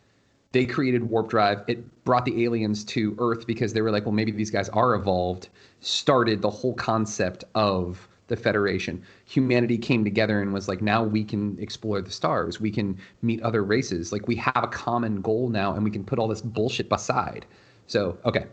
they 0.54 0.66
created 0.66 1.10
warp 1.10 1.30
drive. 1.30 1.64
It 1.68 2.04
brought 2.04 2.26
the 2.26 2.44
aliens 2.44 2.84
to 2.86 3.16
earth 3.20 3.48
because 3.48 3.72
they 3.72 3.82
were 3.82 3.92
like 3.92 4.06
well 4.06 4.12
maybe 4.12 4.32
these 4.32 4.52
guys 4.52 4.70
are 4.70 4.96
evolved. 4.96 5.50
Started 5.82 6.42
the 6.42 6.50
whole 6.50 6.74
concept 6.74 7.44
of 7.56 8.08
the 8.32 8.38
federation. 8.38 9.04
Humanity 9.26 9.78
came 9.78 10.04
together 10.04 10.42
and 10.42 10.54
was 10.54 10.68
like 10.70 10.82
now 10.82 11.04
we 11.04 11.24
can 11.24 11.60
explore 11.60 12.02
the 12.02 12.10
stars. 12.10 12.60
We 12.62 12.72
can 12.72 12.98
meet 13.22 13.42
other 13.42 13.62
races. 13.64 14.12
Like 14.12 14.26
we 14.28 14.38
have 14.38 14.64
a 14.64 14.68
common 14.68 15.22
goal 15.22 15.50
now 15.50 15.74
and 15.76 15.84
we 15.84 15.92
can 15.92 16.04
put 16.04 16.18
all 16.18 16.30
this 16.30 16.42
bullshit 16.42 16.88
aside. 16.92 17.46
so 17.86 18.18
okay. 18.26 18.46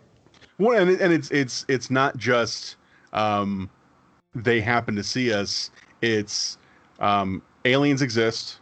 Well 0.59 0.76
and, 0.76 0.91
and 1.01 1.12
it's 1.12 1.31
it's 1.31 1.64
it's 1.68 1.91
not 1.91 2.16
just 2.18 2.76
um 3.12 3.70
they 4.35 4.61
happen 4.61 4.97
to 4.97 5.05
see 5.05 5.33
us. 5.33 5.70
It's 6.03 6.59
um 6.99 7.41
aliens 7.64 8.03
exist. 8.03 8.59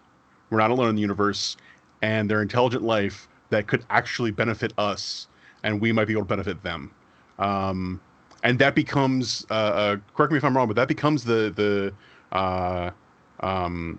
We're 0.51 0.59
not 0.59 0.71
alone 0.71 0.91
in 0.91 0.95
the 0.95 1.01
universe. 1.01 1.57
And 2.03 2.31
they're 2.31 2.43
intelligent 2.43 2.85
life 2.85 3.27
that 3.49 3.67
could 3.67 3.85
actually 3.89 4.31
benefit 4.33 4.75
us 4.77 5.29
and 5.62 5.81
we 5.81 5.93
might 5.93 6.05
be 6.05 6.12
able 6.12 6.23
to 6.23 6.29
benefit 6.29 6.62
them. 6.62 6.93
Um 7.39 8.03
and 8.43 8.59
that 8.59 8.74
becomes 8.74 9.47
uh, 9.51 9.55
uh 9.55 9.97
correct 10.14 10.32
me 10.32 10.39
if 10.39 10.45
i'm 10.45 10.57
wrong 10.57 10.66
but 10.66 10.76
that 10.76 10.89
becomes 10.89 11.24
the 11.24 11.53
the 11.57 12.37
uh 12.37 12.91
um 13.41 13.99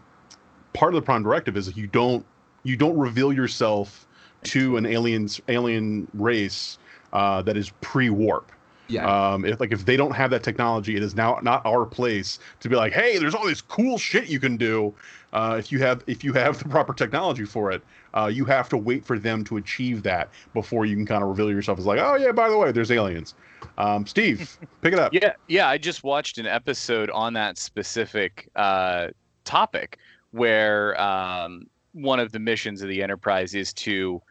part 0.73 0.93
of 0.93 1.01
the 1.01 1.05
prime 1.05 1.23
directive 1.23 1.57
is 1.57 1.65
that 1.65 1.77
you 1.77 1.87
don't 1.87 2.25
you 2.63 2.75
don't 2.75 2.97
reveal 2.97 3.31
yourself 3.33 4.07
to 4.43 4.77
an 4.77 4.85
alien's 4.85 5.41
alien 5.47 6.07
race 6.13 6.77
uh, 7.13 7.41
that 7.41 7.57
is 7.57 7.71
pre-warp. 7.81 8.51
yeah 8.89 9.31
Um, 9.33 9.45
if 9.45 9.59
like 9.59 9.71
if 9.71 9.85
they 9.85 9.97
don't 9.97 10.11
have 10.11 10.29
that 10.31 10.43
technology, 10.43 10.95
it 10.95 11.03
is 11.03 11.15
now 11.15 11.39
not 11.41 11.65
our 11.65 11.85
place 11.85 12.39
to 12.59 12.69
be 12.69 12.75
like, 12.75 12.93
hey, 12.93 13.17
there's 13.17 13.35
all 13.35 13.45
this 13.45 13.61
cool 13.61 13.97
shit 13.97 14.27
you 14.27 14.39
can 14.39 14.57
do. 14.57 14.93
Uh, 15.33 15.55
if 15.59 15.71
you 15.71 15.79
have 15.79 16.03
if 16.07 16.23
you 16.23 16.33
have 16.33 16.59
the 16.59 16.69
proper 16.69 16.93
technology 16.93 17.45
for 17.45 17.71
it, 17.71 17.81
uh, 18.17 18.27
you 18.27 18.45
have 18.45 18.67
to 18.69 18.77
wait 18.77 19.05
for 19.05 19.19
them 19.19 19.43
to 19.43 19.57
achieve 19.57 20.01
that 20.03 20.29
before 20.53 20.85
you 20.85 20.95
can 20.95 21.05
kind 21.05 21.21
of 21.21 21.29
reveal 21.29 21.51
yourself 21.51 21.77
as 21.77 21.85
like, 21.85 21.99
oh 21.99 22.15
yeah, 22.15 22.31
by 22.31 22.49
the 22.49 22.57
way, 22.57 22.71
there's 22.71 22.89
aliens. 22.89 23.35
Um, 23.77 24.07
Steve, 24.07 24.57
pick 24.81 24.93
it 24.93 24.99
up. 24.99 25.13
Yeah, 25.13 25.33
yeah. 25.47 25.69
I 25.69 25.77
just 25.77 26.03
watched 26.03 26.39
an 26.39 26.47
episode 26.47 27.11
on 27.11 27.33
that 27.33 27.57
specific 27.57 28.49
uh, 28.55 29.09
topic 29.45 29.99
where 30.31 30.99
um, 30.99 31.67
one 31.93 32.19
of 32.19 32.31
the 32.31 32.39
missions 32.39 32.81
of 32.81 32.89
the 32.89 33.03
Enterprise 33.03 33.53
is 33.53 33.71
to 33.73 34.21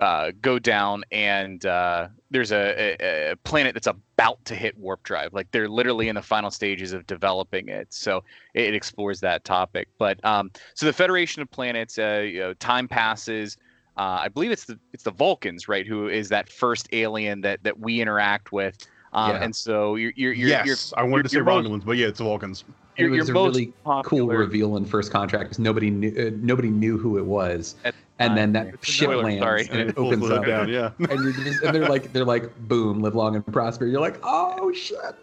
uh, 0.00 0.30
go 0.42 0.58
down 0.58 1.04
and 1.10 1.64
uh, 1.64 2.08
there's 2.30 2.52
a, 2.52 2.96
a, 3.00 3.30
a 3.32 3.36
planet 3.36 3.74
that's 3.74 3.86
about 3.86 4.44
to 4.44 4.54
hit 4.54 4.76
warp 4.78 5.02
drive. 5.02 5.32
Like 5.32 5.50
they're 5.52 5.68
literally 5.68 6.08
in 6.08 6.14
the 6.14 6.22
final 6.22 6.50
stages 6.50 6.92
of 6.92 7.06
developing 7.06 7.68
it. 7.68 7.92
So 7.92 8.22
it, 8.54 8.64
it 8.64 8.74
explores 8.74 9.20
that 9.20 9.44
topic. 9.44 9.88
But 9.98 10.22
um, 10.24 10.50
so 10.74 10.86
the 10.86 10.92
Federation 10.92 11.40
of 11.42 11.50
Planets, 11.50 11.98
uh, 11.98 12.24
you 12.26 12.40
know, 12.40 12.54
time 12.54 12.88
passes. 12.88 13.56
Uh, 13.96 14.20
I 14.24 14.28
believe 14.28 14.50
it's 14.50 14.66
the 14.66 14.78
it's 14.92 15.04
the 15.04 15.10
Vulcans, 15.10 15.68
right? 15.68 15.86
Who 15.86 16.08
is 16.08 16.28
that 16.28 16.50
first 16.50 16.88
alien 16.92 17.40
that 17.40 17.62
that 17.62 17.78
we 17.78 18.00
interact 18.02 18.52
with? 18.52 18.76
Um, 19.14 19.30
Yeah. 19.30 19.44
And 19.44 19.56
so 19.56 19.94
you're 19.94 20.12
you're 20.14 20.34
you're, 20.34 20.48
yes, 20.50 20.66
you're 20.66 21.00
I 21.00 21.04
wanted 21.08 21.22
to 21.22 21.28
say 21.30 21.38
Romulans, 21.38 21.84
but 21.86 21.96
yeah, 21.96 22.08
it's 22.08 22.18
the 22.18 22.24
Vulcans. 22.24 22.64
Your- 22.96 23.08
it 23.08 23.18
was 23.18 23.28
your 23.28 23.36
a 23.36 23.40
most 23.40 23.56
really 23.56 23.72
cool 24.04 24.28
reveal 24.28 24.76
in 24.76 24.84
first 24.84 25.12
contact 25.12 25.44
because 25.44 25.58
nobody 25.58 25.90
knew 25.90 26.14
uh, 26.18 26.30
nobody 26.40 26.70
knew 26.70 26.96
who 26.96 27.18
it 27.18 27.26
was, 27.26 27.74
and 28.18 28.36
then 28.36 28.52
that 28.52 28.84
ship 28.84 29.08
spoiler, 29.08 29.22
lands 29.22 29.42
sorry. 29.42 29.68
and 29.70 29.90
it 29.90 29.98
opens 29.98 30.30
up, 30.30 30.46
down, 30.46 30.68
yeah. 30.68 30.90
and, 30.98 31.22
you're 31.22 31.32
just, 31.32 31.62
and 31.62 31.74
they're 31.74 31.88
like 31.88 32.12
they're 32.12 32.24
like 32.24 32.56
boom, 32.68 33.00
live 33.00 33.14
long 33.14 33.36
and 33.36 33.46
prosper. 33.46 33.86
You're 33.86 34.00
like 34.00 34.18
oh 34.22 34.72
shit. 34.72 35.14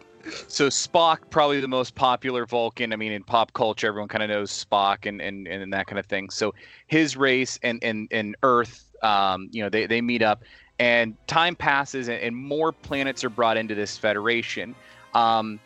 So 0.48 0.70
Spock, 0.70 1.30
probably 1.30 1.60
the 1.60 1.68
most 1.68 1.96
popular 1.96 2.46
Vulcan. 2.46 2.94
I 2.94 2.96
mean, 2.96 3.12
in 3.12 3.24
pop 3.24 3.52
culture, 3.54 3.88
everyone 3.88 4.08
kind 4.08 4.24
of 4.24 4.30
knows 4.30 4.52
Spock 4.52 5.06
and, 5.06 5.22
and 5.22 5.48
and 5.48 5.74
that 5.74 5.88
kind 5.88 6.00
of 6.00 6.06
thing. 6.06 6.30
So 6.30 6.54
his 6.88 7.18
race 7.18 7.60
and 7.64 7.84
and 7.84 8.08
and 8.12 8.36
Earth, 8.44 8.90
um, 9.02 9.50
you 9.52 9.62
know, 9.62 9.70
they 9.70 9.86
they 9.86 10.02
meet 10.02 10.22
up, 10.22 10.44
and 10.80 11.16
time 11.28 11.56
passes, 11.56 12.08
and, 12.08 12.22
and 12.22 12.36
more 12.36 12.72
planets 12.72 13.24
are 13.24 13.30
brought 13.30 13.58
into 13.58 13.76
this 13.76 13.98
Federation. 13.98 14.76
Um, 15.14 15.60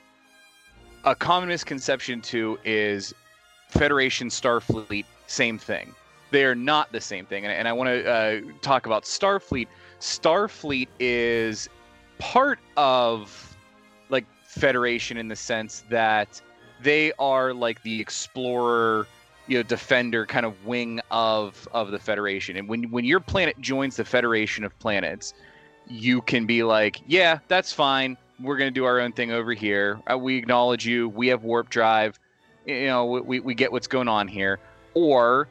a 1.07 1.15
common 1.15 1.47
misconception 1.47 2.21
too 2.21 2.59
is 2.65 3.15
Federation 3.69 4.27
Starfleet, 4.27 5.05
same 5.27 5.57
thing. 5.57 5.95
They 6.31 6.43
are 6.43 6.55
not 6.55 6.91
the 6.91 6.99
same 6.99 7.25
thing, 7.25 7.45
and, 7.45 7.53
and 7.53 7.67
I 7.67 7.73
want 7.73 7.87
to 7.87 8.11
uh, 8.11 8.41
talk 8.61 8.85
about 8.85 9.03
Starfleet. 9.03 9.67
Starfleet 10.01 10.89
is 10.99 11.69
part 12.19 12.59
of 12.75 13.55
like 14.09 14.25
Federation 14.43 15.17
in 15.17 15.29
the 15.29 15.35
sense 15.35 15.85
that 15.89 16.41
they 16.81 17.13
are 17.19 17.53
like 17.53 17.81
the 17.83 18.01
explorer, 18.01 19.07
you 19.47 19.57
know, 19.57 19.63
defender 19.63 20.25
kind 20.25 20.45
of 20.45 20.65
wing 20.65 20.99
of 21.09 21.69
of 21.71 21.91
the 21.91 21.99
Federation. 21.99 22.57
And 22.57 22.67
when 22.67 22.91
when 22.91 23.05
your 23.05 23.21
planet 23.21 23.57
joins 23.61 23.95
the 23.95 24.05
Federation 24.05 24.65
of 24.65 24.77
planets, 24.79 25.33
you 25.87 26.21
can 26.21 26.45
be 26.45 26.63
like, 26.63 27.01
yeah, 27.07 27.39
that's 27.47 27.71
fine. 27.71 28.17
We're 28.39 28.57
gonna 28.57 28.71
do 28.71 28.85
our 28.85 28.99
own 28.99 29.11
thing 29.11 29.31
over 29.31 29.53
here. 29.53 29.99
Uh, 30.11 30.17
we 30.17 30.37
acknowledge 30.37 30.85
you. 30.85 31.09
We 31.09 31.27
have 31.27 31.43
warp 31.43 31.69
drive. 31.69 32.19
You 32.65 32.87
know, 32.87 33.05
we 33.05 33.39
we 33.39 33.55
get 33.55 33.71
what's 33.71 33.87
going 33.87 34.07
on 34.07 34.27
here. 34.27 34.59
Or 34.93 35.47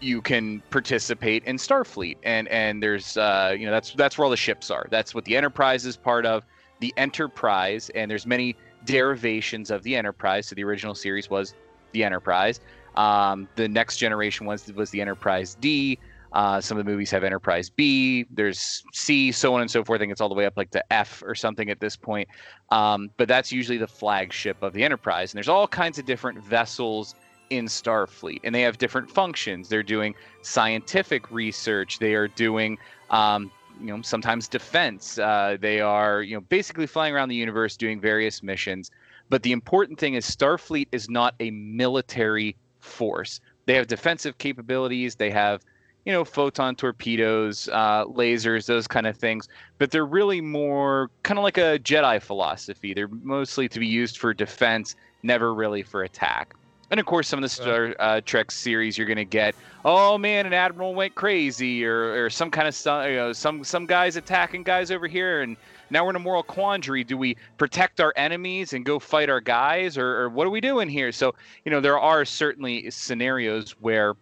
you 0.00 0.20
can 0.20 0.62
participate 0.70 1.44
in 1.44 1.56
Starfleet, 1.56 2.18
and 2.22 2.48
and 2.48 2.82
there's 2.82 3.16
uh, 3.16 3.54
you 3.58 3.66
know 3.66 3.72
that's 3.72 3.92
that's 3.92 4.18
where 4.18 4.24
all 4.24 4.30
the 4.30 4.36
ships 4.36 4.70
are. 4.70 4.86
That's 4.90 5.14
what 5.14 5.24
the 5.24 5.36
Enterprise 5.36 5.86
is 5.86 5.96
part 5.96 6.26
of. 6.26 6.44
The 6.80 6.92
Enterprise, 6.96 7.90
and 7.94 8.10
there's 8.10 8.26
many 8.26 8.56
derivations 8.84 9.70
of 9.70 9.82
the 9.82 9.96
Enterprise. 9.96 10.46
So 10.46 10.54
the 10.54 10.64
original 10.64 10.94
series 10.94 11.30
was 11.30 11.54
the 11.92 12.04
Enterprise. 12.04 12.60
Um, 12.96 13.48
the 13.56 13.68
next 13.68 13.96
generation 13.96 14.46
was 14.46 14.70
was 14.72 14.90
the 14.90 15.00
Enterprise 15.00 15.56
D. 15.60 15.98
Uh, 16.36 16.60
some 16.60 16.76
of 16.76 16.84
the 16.84 16.90
movies 16.90 17.10
have 17.10 17.24
Enterprise 17.24 17.70
B. 17.70 18.26
There's 18.30 18.84
C, 18.92 19.32
so 19.32 19.54
on 19.54 19.62
and 19.62 19.70
so 19.70 19.82
forth. 19.82 19.98
I 19.98 20.00
think 20.02 20.12
it's 20.12 20.20
all 20.20 20.28
the 20.28 20.34
way 20.34 20.44
up 20.44 20.52
like 20.58 20.70
to 20.72 20.92
F 20.92 21.22
or 21.24 21.34
something 21.34 21.70
at 21.70 21.80
this 21.80 21.96
point. 21.96 22.28
Um, 22.70 23.10
but 23.16 23.26
that's 23.26 23.50
usually 23.50 23.78
the 23.78 23.86
flagship 23.86 24.62
of 24.62 24.74
the 24.74 24.84
Enterprise. 24.84 25.32
And 25.32 25.38
there's 25.38 25.48
all 25.48 25.66
kinds 25.66 25.98
of 25.98 26.04
different 26.04 26.44
vessels 26.44 27.14
in 27.48 27.64
Starfleet, 27.64 28.40
and 28.44 28.54
they 28.54 28.60
have 28.60 28.76
different 28.76 29.10
functions. 29.10 29.70
They're 29.70 29.82
doing 29.82 30.14
scientific 30.42 31.30
research. 31.30 31.98
They 32.00 32.12
are 32.12 32.28
doing, 32.28 32.76
um, 33.08 33.50
you 33.80 33.86
know, 33.86 34.02
sometimes 34.02 34.46
defense. 34.46 35.18
Uh, 35.18 35.56
they 35.58 35.80
are, 35.80 36.20
you 36.20 36.34
know, 36.36 36.42
basically 36.42 36.86
flying 36.86 37.14
around 37.14 37.30
the 37.30 37.36
universe 37.36 37.78
doing 37.78 37.98
various 37.98 38.42
missions. 38.42 38.90
But 39.30 39.42
the 39.42 39.52
important 39.52 39.98
thing 39.98 40.14
is 40.14 40.26
Starfleet 40.26 40.88
is 40.92 41.08
not 41.08 41.34
a 41.40 41.50
military 41.50 42.56
force. 42.80 43.40
They 43.64 43.74
have 43.74 43.86
defensive 43.86 44.36
capabilities. 44.36 45.14
They 45.14 45.30
have, 45.30 45.62
you 46.06 46.12
know, 46.12 46.24
photon 46.24 46.76
torpedoes, 46.76 47.68
uh, 47.72 48.04
lasers, 48.04 48.66
those 48.66 48.86
kind 48.86 49.06
of 49.06 49.16
things. 49.16 49.48
But 49.78 49.90
they're 49.90 50.06
really 50.06 50.40
more 50.40 51.10
kind 51.24 51.36
of 51.36 51.42
like 51.42 51.58
a 51.58 51.80
Jedi 51.80 52.22
philosophy. 52.22 52.94
They're 52.94 53.08
mostly 53.08 53.68
to 53.68 53.80
be 53.80 53.88
used 53.88 54.16
for 54.16 54.32
defense, 54.32 54.94
never 55.24 55.52
really 55.52 55.82
for 55.82 56.04
attack. 56.04 56.54
And 56.92 57.00
of 57.00 57.06
course, 57.06 57.26
some 57.26 57.38
of 57.38 57.42
the 57.42 57.48
Star 57.48 57.96
uh, 57.98 58.20
Trek 58.24 58.52
series, 58.52 58.96
you're 58.96 59.08
going 59.08 59.16
to 59.16 59.24
get, 59.24 59.56
oh 59.84 60.16
man, 60.16 60.46
an 60.46 60.52
admiral 60.52 60.94
went 60.94 61.16
crazy, 61.16 61.84
or, 61.84 62.24
or 62.24 62.30
some 62.30 62.48
kind 62.48 62.68
of 62.68 63.08
you 63.10 63.16
know, 63.16 63.32
some 63.32 63.64
some 63.64 63.86
guys 63.86 64.14
attacking 64.14 64.62
guys 64.62 64.92
over 64.92 65.08
here, 65.08 65.42
and 65.42 65.56
now 65.90 66.04
we're 66.04 66.10
in 66.10 66.16
a 66.16 66.20
moral 66.20 66.44
quandary. 66.44 67.02
Do 67.02 67.18
we 67.18 67.36
protect 67.58 68.00
our 68.00 68.12
enemies 68.14 68.72
and 68.72 68.84
go 68.84 69.00
fight 69.00 69.28
our 69.28 69.40
guys, 69.40 69.98
or, 69.98 70.20
or 70.20 70.28
what 70.28 70.46
are 70.46 70.50
we 70.50 70.60
doing 70.60 70.88
here? 70.88 71.10
So 71.10 71.34
you 71.64 71.72
know, 71.72 71.80
there 71.80 71.98
are 71.98 72.24
certainly 72.24 72.88
scenarios 72.92 73.72
where 73.80 74.14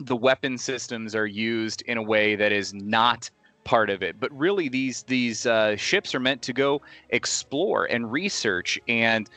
the 0.00 0.16
weapon 0.16 0.58
systems 0.58 1.14
are 1.14 1.26
used 1.26 1.82
in 1.82 1.98
a 1.98 2.02
way 2.02 2.36
that 2.36 2.52
is 2.52 2.74
not 2.74 3.30
part 3.64 3.90
of 3.90 4.02
it. 4.02 4.20
But 4.20 4.36
really, 4.36 4.68
these 4.68 5.02
these 5.04 5.46
uh, 5.46 5.76
ships 5.76 6.14
are 6.14 6.20
meant 6.20 6.42
to 6.42 6.52
go 6.52 6.82
explore 7.10 7.86
and 7.86 8.10
research 8.10 8.78
and 8.88 9.28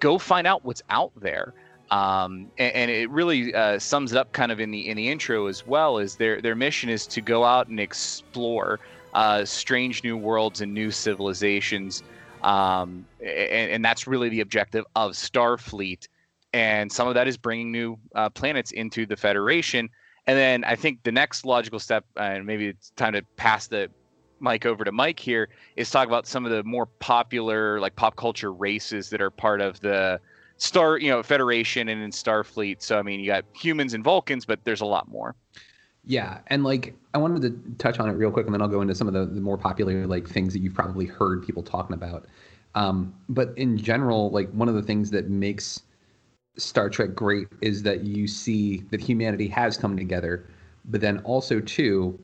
go 0.00 0.18
find 0.18 0.46
out 0.46 0.64
what's 0.64 0.82
out 0.90 1.12
there 1.20 1.54
um, 1.90 2.50
and, 2.58 2.74
and, 2.74 2.90
it 2.90 3.10
really 3.10 3.52
uh, 3.52 3.78
sums 3.78 4.12
it 4.12 4.18
up 4.18 4.32
kind 4.32 4.52
of 4.52 4.60
in 4.60 4.70
the 4.70 4.88
in 4.88 4.96
the 4.96 5.08
intro 5.08 5.46
as 5.46 5.66
well 5.66 5.98
is 5.98 6.16
their 6.16 6.40
their 6.40 6.54
mission 6.54 6.88
is 6.88 7.06
to 7.08 7.20
go 7.20 7.44
out 7.44 7.68
and 7.68 7.80
explore 7.80 8.78
uh, 9.14 9.44
strange 9.44 10.04
new 10.04 10.16
worlds 10.16 10.60
and 10.60 10.72
new 10.72 10.90
civilizations 10.90 12.02
um, 12.42 13.04
and, 13.20 13.70
and, 13.70 13.84
that's 13.84 14.06
really 14.06 14.30
the 14.30 14.40
objective 14.40 14.84
of 14.96 15.12
starfleet 15.12 16.08
and 16.52 16.90
some 16.90 17.08
of 17.08 17.14
that 17.14 17.28
is 17.28 17.36
bringing 17.36 17.70
new 17.70 17.96
uh, 18.14 18.28
planets 18.30 18.72
into 18.72 19.06
the 19.06 19.16
federation 19.16 19.88
and 20.26 20.38
then 20.38 20.64
i 20.64 20.74
think 20.74 21.02
the 21.02 21.12
next 21.12 21.44
logical 21.44 21.78
step 21.78 22.04
and 22.16 22.46
maybe 22.46 22.66
it's 22.66 22.90
time 22.90 23.12
to 23.12 23.22
pass 23.36 23.66
the 23.66 23.88
mic 24.40 24.66
over 24.66 24.84
to 24.84 24.92
mike 24.92 25.18
here 25.18 25.48
is 25.76 25.90
talk 25.90 26.06
about 26.08 26.26
some 26.26 26.44
of 26.44 26.50
the 26.50 26.62
more 26.64 26.86
popular 26.86 27.78
like 27.80 27.94
pop 27.96 28.16
culture 28.16 28.52
races 28.52 29.10
that 29.10 29.20
are 29.20 29.30
part 29.30 29.60
of 29.60 29.80
the 29.80 30.20
Star, 30.60 30.98
you 30.98 31.10
know, 31.10 31.22
Federation 31.22 31.88
and 31.88 32.02
in 32.02 32.10
Starfleet. 32.10 32.82
So 32.82 32.98
I 32.98 33.02
mean, 33.02 33.18
you 33.18 33.26
got 33.26 33.46
humans 33.54 33.94
and 33.94 34.04
Vulcans, 34.04 34.44
but 34.44 34.62
there's 34.64 34.82
a 34.82 34.86
lot 34.86 35.08
more. 35.08 35.34
Yeah, 36.04 36.40
and 36.48 36.64
like 36.64 36.94
I 37.14 37.18
wanted 37.18 37.42
to 37.42 37.74
touch 37.78 37.98
on 37.98 38.10
it 38.10 38.12
real 38.12 38.30
quick, 38.30 38.44
and 38.44 38.54
then 38.54 38.60
I'll 38.60 38.68
go 38.68 38.82
into 38.82 38.94
some 38.94 39.08
of 39.08 39.14
the, 39.14 39.24
the 39.24 39.40
more 39.40 39.56
popular 39.56 40.06
like 40.06 40.28
things 40.28 40.52
that 40.52 40.60
you've 40.60 40.74
probably 40.74 41.06
heard 41.06 41.42
people 41.44 41.62
talking 41.62 41.94
about. 41.94 42.26
Um, 42.74 43.14
but 43.30 43.56
in 43.56 43.78
general, 43.78 44.30
like 44.30 44.50
one 44.50 44.68
of 44.68 44.74
the 44.74 44.82
things 44.82 45.10
that 45.10 45.30
makes 45.30 45.82
Star 46.56 46.90
Trek 46.90 47.14
great 47.14 47.48
is 47.60 47.82
that 47.84 48.04
you 48.04 48.26
see 48.26 48.78
that 48.90 49.00
humanity 49.00 49.48
has 49.48 49.76
come 49.76 49.96
together, 49.96 50.46
but 50.84 51.00
then 51.00 51.18
also 51.20 51.60
too, 51.60 52.18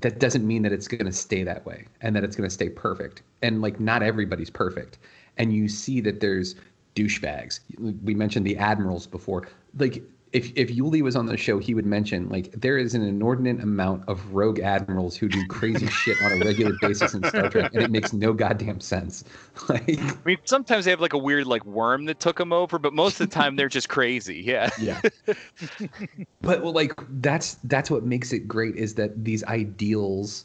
that 0.00 0.18
doesn't 0.18 0.46
mean 0.46 0.62
that 0.62 0.72
it's 0.72 0.88
going 0.88 1.06
to 1.06 1.12
stay 1.12 1.42
that 1.42 1.64
way 1.64 1.86
and 2.02 2.14
that 2.14 2.24
it's 2.24 2.36
going 2.36 2.48
to 2.48 2.52
stay 2.52 2.68
perfect. 2.68 3.22
And 3.42 3.62
like 3.62 3.80
not 3.80 4.02
everybody's 4.02 4.50
perfect, 4.50 4.98
and 5.38 5.52
you 5.52 5.68
see 5.68 6.00
that 6.02 6.20
there's 6.20 6.54
douchebags. 6.94 7.60
We 8.02 8.14
mentioned 8.14 8.46
the 8.46 8.56
admirals 8.56 9.06
before. 9.06 9.48
Like 9.78 10.02
if 10.32 10.52
if 10.56 10.68
Yuli 10.68 11.02
was 11.02 11.14
on 11.14 11.26
the 11.26 11.36
show, 11.36 11.58
he 11.58 11.72
would 11.72 11.86
mention 11.86 12.28
like 12.28 12.50
there 12.52 12.78
is 12.78 12.94
an 12.94 13.02
inordinate 13.02 13.62
amount 13.62 14.08
of 14.08 14.34
rogue 14.34 14.58
admirals 14.58 15.16
who 15.16 15.28
do 15.28 15.46
crazy 15.46 15.86
shit 15.90 16.20
on 16.22 16.32
a 16.32 16.44
regular 16.44 16.76
basis 16.80 17.14
in 17.14 17.22
Star 17.24 17.48
Trek, 17.48 17.72
and 17.72 17.82
it 17.82 17.90
makes 17.90 18.12
no 18.12 18.32
goddamn 18.32 18.80
sense. 18.80 19.24
Like, 19.68 19.98
I 19.98 20.16
mean, 20.24 20.38
sometimes 20.44 20.84
they 20.84 20.92
have 20.92 21.00
like 21.00 21.14
a 21.14 21.18
weird 21.18 21.46
like 21.46 21.64
worm 21.64 22.04
that 22.04 22.20
took 22.20 22.36
them 22.36 22.52
over, 22.52 22.78
but 22.78 22.92
most 22.92 23.20
of 23.20 23.28
the 23.28 23.34
time 23.34 23.56
they're 23.56 23.68
just 23.68 23.88
crazy. 23.88 24.42
Yeah. 24.42 24.68
Yeah. 24.78 25.00
but 26.42 26.62
well, 26.62 26.72
like 26.72 26.92
that's 27.20 27.54
that's 27.64 27.90
what 27.90 28.04
makes 28.04 28.32
it 28.32 28.46
great 28.46 28.76
is 28.76 28.94
that 28.94 29.24
these 29.24 29.42
ideals, 29.44 30.44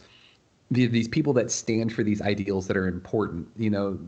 the, 0.71 0.87
these 0.87 1.07
people 1.07 1.33
that 1.33 1.51
stand 1.51 1.93
for 1.93 2.03
these 2.03 2.21
ideals 2.21 2.67
that 2.67 2.77
are 2.77 2.87
important. 2.87 3.47
You 3.57 3.69
know, 3.69 3.99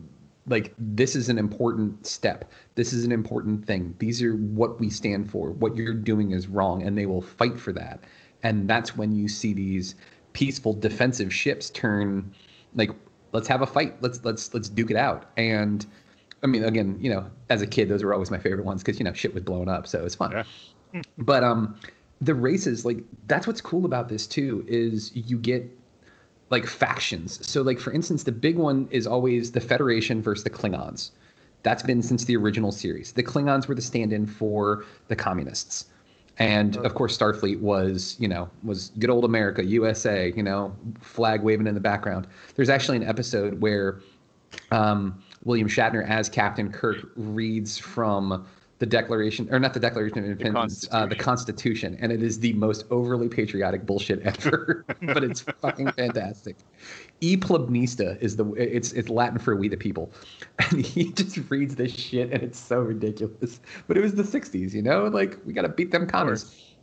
like 0.46 0.74
this 0.78 1.16
is 1.16 1.28
an 1.28 1.38
important 1.38 2.06
step. 2.06 2.50
This 2.74 2.92
is 2.92 3.04
an 3.04 3.12
important 3.12 3.64
thing. 3.66 3.94
These 3.98 4.22
are 4.22 4.34
what 4.34 4.78
we 4.78 4.90
stand 4.90 5.30
for. 5.30 5.50
What 5.50 5.76
you're 5.76 5.94
doing 5.94 6.32
is 6.32 6.48
wrong 6.48 6.82
and 6.82 6.96
they 6.96 7.06
will 7.06 7.22
fight 7.22 7.58
for 7.58 7.72
that. 7.72 8.00
And 8.42 8.68
that's 8.68 8.96
when 8.96 9.12
you 9.12 9.28
see 9.28 9.54
these 9.54 9.94
peaceful 10.32 10.74
defensive 10.74 11.32
ships 11.32 11.70
turn 11.70 12.34
like 12.74 12.90
let's 13.32 13.48
have 13.48 13.62
a 13.62 13.66
fight. 13.66 13.96
Let's 14.02 14.24
let's 14.24 14.52
let's 14.52 14.68
duke 14.68 14.90
it 14.90 14.96
out. 14.96 15.30
And 15.36 15.84
i 16.42 16.46
mean 16.46 16.62
again 16.62 16.98
you 17.00 17.08
know 17.08 17.24
as 17.48 17.62
a 17.62 17.66
kid 17.66 17.88
those 17.88 18.04
were 18.04 18.12
always 18.12 18.30
my 18.30 18.38
favorite 18.38 18.66
ones 18.66 18.82
because 18.82 18.98
you 18.98 19.04
know 19.04 19.14
shit 19.14 19.32
was 19.32 19.42
blowing 19.42 19.68
up 19.68 19.86
so 19.86 20.04
it's 20.04 20.14
fun. 20.14 20.44
Yeah. 20.92 21.02
but 21.16 21.42
um 21.42 21.78
the 22.20 22.34
races 22.34 22.84
like 22.84 22.98
that's 23.26 23.46
what's 23.46 23.62
cool 23.62 23.86
about 23.86 24.08
this 24.08 24.26
too 24.26 24.64
is 24.68 25.10
you 25.14 25.38
get 25.38 25.66
like 26.50 26.66
factions. 26.66 27.46
So 27.46 27.62
like 27.62 27.78
for 27.78 27.92
instance, 27.92 28.24
the 28.24 28.32
big 28.32 28.56
one 28.56 28.88
is 28.90 29.06
always 29.06 29.52
the 29.52 29.60
Federation 29.60 30.22
versus 30.22 30.44
the 30.44 30.50
Klingons. 30.50 31.10
That's 31.62 31.82
been 31.82 32.02
since 32.02 32.24
the 32.24 32.36
original 32.36 32.72
series. 32.72 33.12
The 33.12 33.22
Klingons 33.22 33.66
were 33.66 33.74
the 33.74 33.82
stand-in 33.82 34.26
for 34.26 34.84
the 35.08 35.16
communists. 35.16 35.86
And 36.38 36.76
of 36.78 36.94
course 36.94 37.16
Starfleet 37.16 37.60
was, 37.60 38.16
you 38.18 38.28
know, 38.28 38.50
was 38.62 38.90
good 38.98 39.10
old 39.10 39.24
America, 39.24 39.64
USA, 39.64 40.32
you 40.36 40.42
know, 40.42 40.74
flag 41.00 41.42
waving 41.42 41.66
in 41.66 41.74
the 41.74 41.80
background. 41.80 42.26
There's 42.56 42.68
actually 42.68 42.96
an 42.96 43.04
episode 43.04 43.60
where 43.60 44.00
um, 44.70 45.22
William 45.44 45.68
Shatner 45.68 46.06
as 46.08 46.28
Captain 46.28 46.70
Kirk 46.72 47.08
reads 47.16 47.78
from 47.78 48.46
the 48.78 48.86
Declaration, 48.86 49.48
or 49.52 49.60
not 49.60 49.72
the 49.72 49.80
Declaration 49.80 50.18
of 50.18 50.24
Independence, 50.24 50.88
uh, 50.90 51.06
the 51.06 51.14
Constitution, 51.14 51.96
and 52.00 52.10
it 52.10 52.22
is 52.22 52.40
the 52.40 52.52
most 52.54 52.84
overly 52.90 53.28
patriotic 53.28 53.86
bullshit 53.86 54.20
ever. 54.24 54.84
but 55.02 55.22
it's 55.22 55.40
fucking 55.40 55.92
fantastic. 55.92 56.56
E 57.20 57.36
plebnista 57.36 58.20
is 58.20 58.36
the 58.36 58.44
it's 58.54 58.92
it's 58.92 59.08
Latin 59.08 59.38
for 59.38 59.54
we 59.54 59.68
the 59.68 59.76
people, 59.76 60.12
and 60.70 60.84
he 60.84 61.12
just 61.12 61.38
reads 61.50 61.76
this 61.76 61.94
shit, 61.94 62.32
and 62.32 62.42
it's 62.42 62.58
so 62.58 62.80
ridiculous. 62.80 63.60
But 63.86 63.96
it 63.96 64.00
was 64.00 64.14
the 64.14 64.24
'60s, 64.24 64.72
you 64.72 64.82
know, 64.82 65.06
like 65.06 65.38
we 65.44 65.52
gotta 65.52 65.68
beat 65.68 65.90
them 65.90 66.06
commies. 66.06 66.74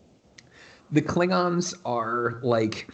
The 0.92 1.02
Klingons 1.02 1.74
are 1.86 2.40
like 2.42 2.90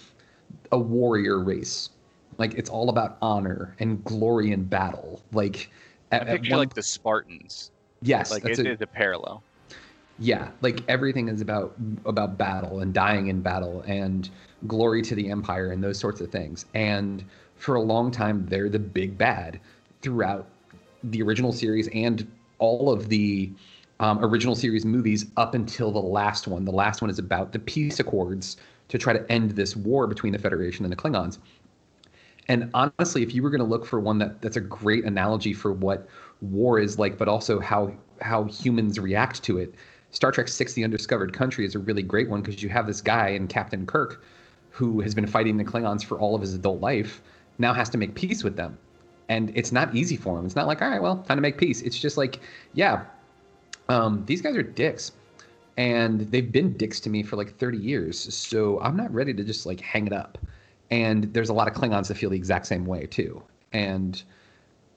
a 0.72 0.78
warrior 0.80 1.44
race. 1.44 1.90
Like 2.38 2.56
it's 2.56 2.70
all 2.70 2.90
about 2.90 3.18
honor 3.22 3.76
and 3.80 4.04
glory 4.04 4.52
in 4.52 4.64
battle. 4.64 5.22
Like 5.34 5.72
I 6.12 6.20
picture 6.20 6.52
one... 6.52 6.60
like 6.60 6.74
the 6.74 6.84
Spartans. 6.84 7.72
Yes, 8.02 8.32
like 8.32 8.46
it 8.46 8.60
is 8.60 8.82
a 8.82 8.88
parallel. 8.88 9.44
Yeah, 10.20 10.50
like 10.62 10.84
everything 10.88 11.30
is 11.30 11.42
about 11.42 11.76
about 12.06 12.38
battle 12.38 12.80
and 12.80 12.94
dying 12.94 13.28
in 13.28 13.42
battle 13.42 13.82
and 13.82 14.30
glory 14.66 15.02
to 15.04 15.16
the 15.16 15.30
empire 15.30 15.72
and 15.72 15.84
those 15.84 16.00
sorts 16.00 16.22
of 16.22 16.32
things. 16.32 16.66
And 16.74 17.24
for 17.56 17.76
a 17.76 17.82
long 17.82 18.12
time, 18.12 18.46
they're 18.48 18.70
the 18.70 18.80
big 18.80 19.18
bad 19.18 19.60
throughout 20.02 20.48
the 21.04 21.22
original 21.22 21.52
series 21.52 21.88
and 21.90 22.30
all 22.58 22.92
of 22.92 23.10
the 23.10 23.52
um, 24.00 24.24
original 24.24 24.56
series 24.56 24.86
movies 24.86 25.28
up 25.38 25.54
until 25.56 25.92
the 25.92 26.00
last 26.00 26.48
one. 26.48 26.66
The 26.66 26.72
last 26.72 27.02
one 27.02 27.10
is 27.10 27.20
about 27.20 27.52
the 27.52 27.60
peace 27.60 28.00
accords 28.00 28.58
to 28.90 28.98
try 28.98 29.14
to 29.14 29.32
end 29.32 29.52
this 29.52 29.76
war 29.76 30.08
between 30.08 30.34
the 30.34 30.40
Federation 30.40 30.86
and 30.86 30.92
the 30.92 30.96
Klingons. 30.96 31.40
And 32.48 32.70
honestly, 32.74 33.24
if 33.24 33.36
you 33.36 33.44
were 33.44 33.50
going 33.50 33.60
to 33.60 33.66
look 33.66 33.86
for 33.86 34.00
one 34.00 34.18
that 34.20 34.42
that's 34.42 34.58
a 34.58 34.62
great 34.62 35.04
analogy 35.04 35.54
for 35.54 35.74
what 35.74 36.08
war 36.42 36.80
is 36.80 37.00
like, 37.00 37.18
but 37.18 37.28
also 37.28 37.60
how 37.60 37.92
how 38.22 38.46
humans 38.46 39.00
react 39.00 39.44
to 39.44 39.58
it, 39.58 39.74
Star 40.12 40.32
Trek 40.32 40.48
Six: 40.48 40.74
The 40.74 40.84
Undiscovered 40.84 41.34
Country 41.34 41.66
is 41.66 41.76
a 41.76 41.80
really 41.80 42.04
great 42.04 42.30
one 42.30 42.42
because 42.42 42.64
you 42.64 42.70
have 42.70 42.88
this 42.88 43.02
guy 43.02 43.30
in 43.30 43.48
Captain 43.48 43.86
Kirk, 43.86 44.24
who 44.70 45.02
has 45.02 45.14
been 45.14 45.28
fighting 45.28 45.58
the 45.58 45.64
Klingons 45.66 46.04
for 46.04 46.20
all 46.20 46.36
of 46.36 46.42
his 46.42 46.54
adult 46.54 46.82
life, 46.82 47.22
now 47.58 47.74
has 47.74 47.90
to 47.90 47.98
make 47.98 48.16
peace 48.16 48.44
with 48.44 48.56
them, 48.56 48.78
and 49.30 49.52
it's 49.56 49.72
not 49.72 49.94
easy 49.96 50.16
for 50.18 50.40
him. 50.40 50.46
It's 50.46 50.56
not 50.56 50.68
like, 50.68 50.82
all 50.82 50.90
right, 50.90 51.02
well, 51.02 51.18
time 51.18 51.38
to 51.38 51.42
make 51.42 51.58
peace. 51.58 51.82
It's 51.82 52.00
just 52.00 52.18
like, 52.18 52.40
yeah, 52.74 53.06
um, 53.90 54.24
these 54.26 54.42
guys 54.42 54.56
are 54.56 54.64
dicks. 54.64 55.12
And 55.78 56.22
they've 56.22 56.52
been 56.52 56.76
dicks 56.76 57.00
to 57.02 57.10
me 57.10 57.22
for 57.22 57.36
like 57.36 57.56
30 57.58 57.78
years 57.78 58.34
so 58.34 58.80
i'm 58.82 58.98
not 58.98 59.14
ready 59.14 59.32
to 59.32 59.44
just 59.44 59.66
like 59.66 59.80
hang 59.82 60.08
it 60.08 60.14
up. 60.14 60.38
And 60.90 61.26
there's 61.34 61.50
a 61.50 61.54
lot 61.54 61.68
of 61.68 61.74
klingons 61.74 62.08
that 62.08 62.16
feel 62.16 62.30
the 62.30 62.38
exact 62.38 62.66
same 62.66 62.86
way 62.86 63.06
too. 63.06 63.44
And 63.74 64.24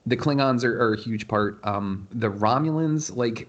the 0.05 0.17
klingons 0.17 0.63
are, 0.63 0.81
are 0.81 0.93
a 0.93 0.99
huge 0.99 1.27
part 1.27 1.59
um, 1.63 2.07
the 2.11 2.29
romulans 2.29 3.15
like 3.15 3.47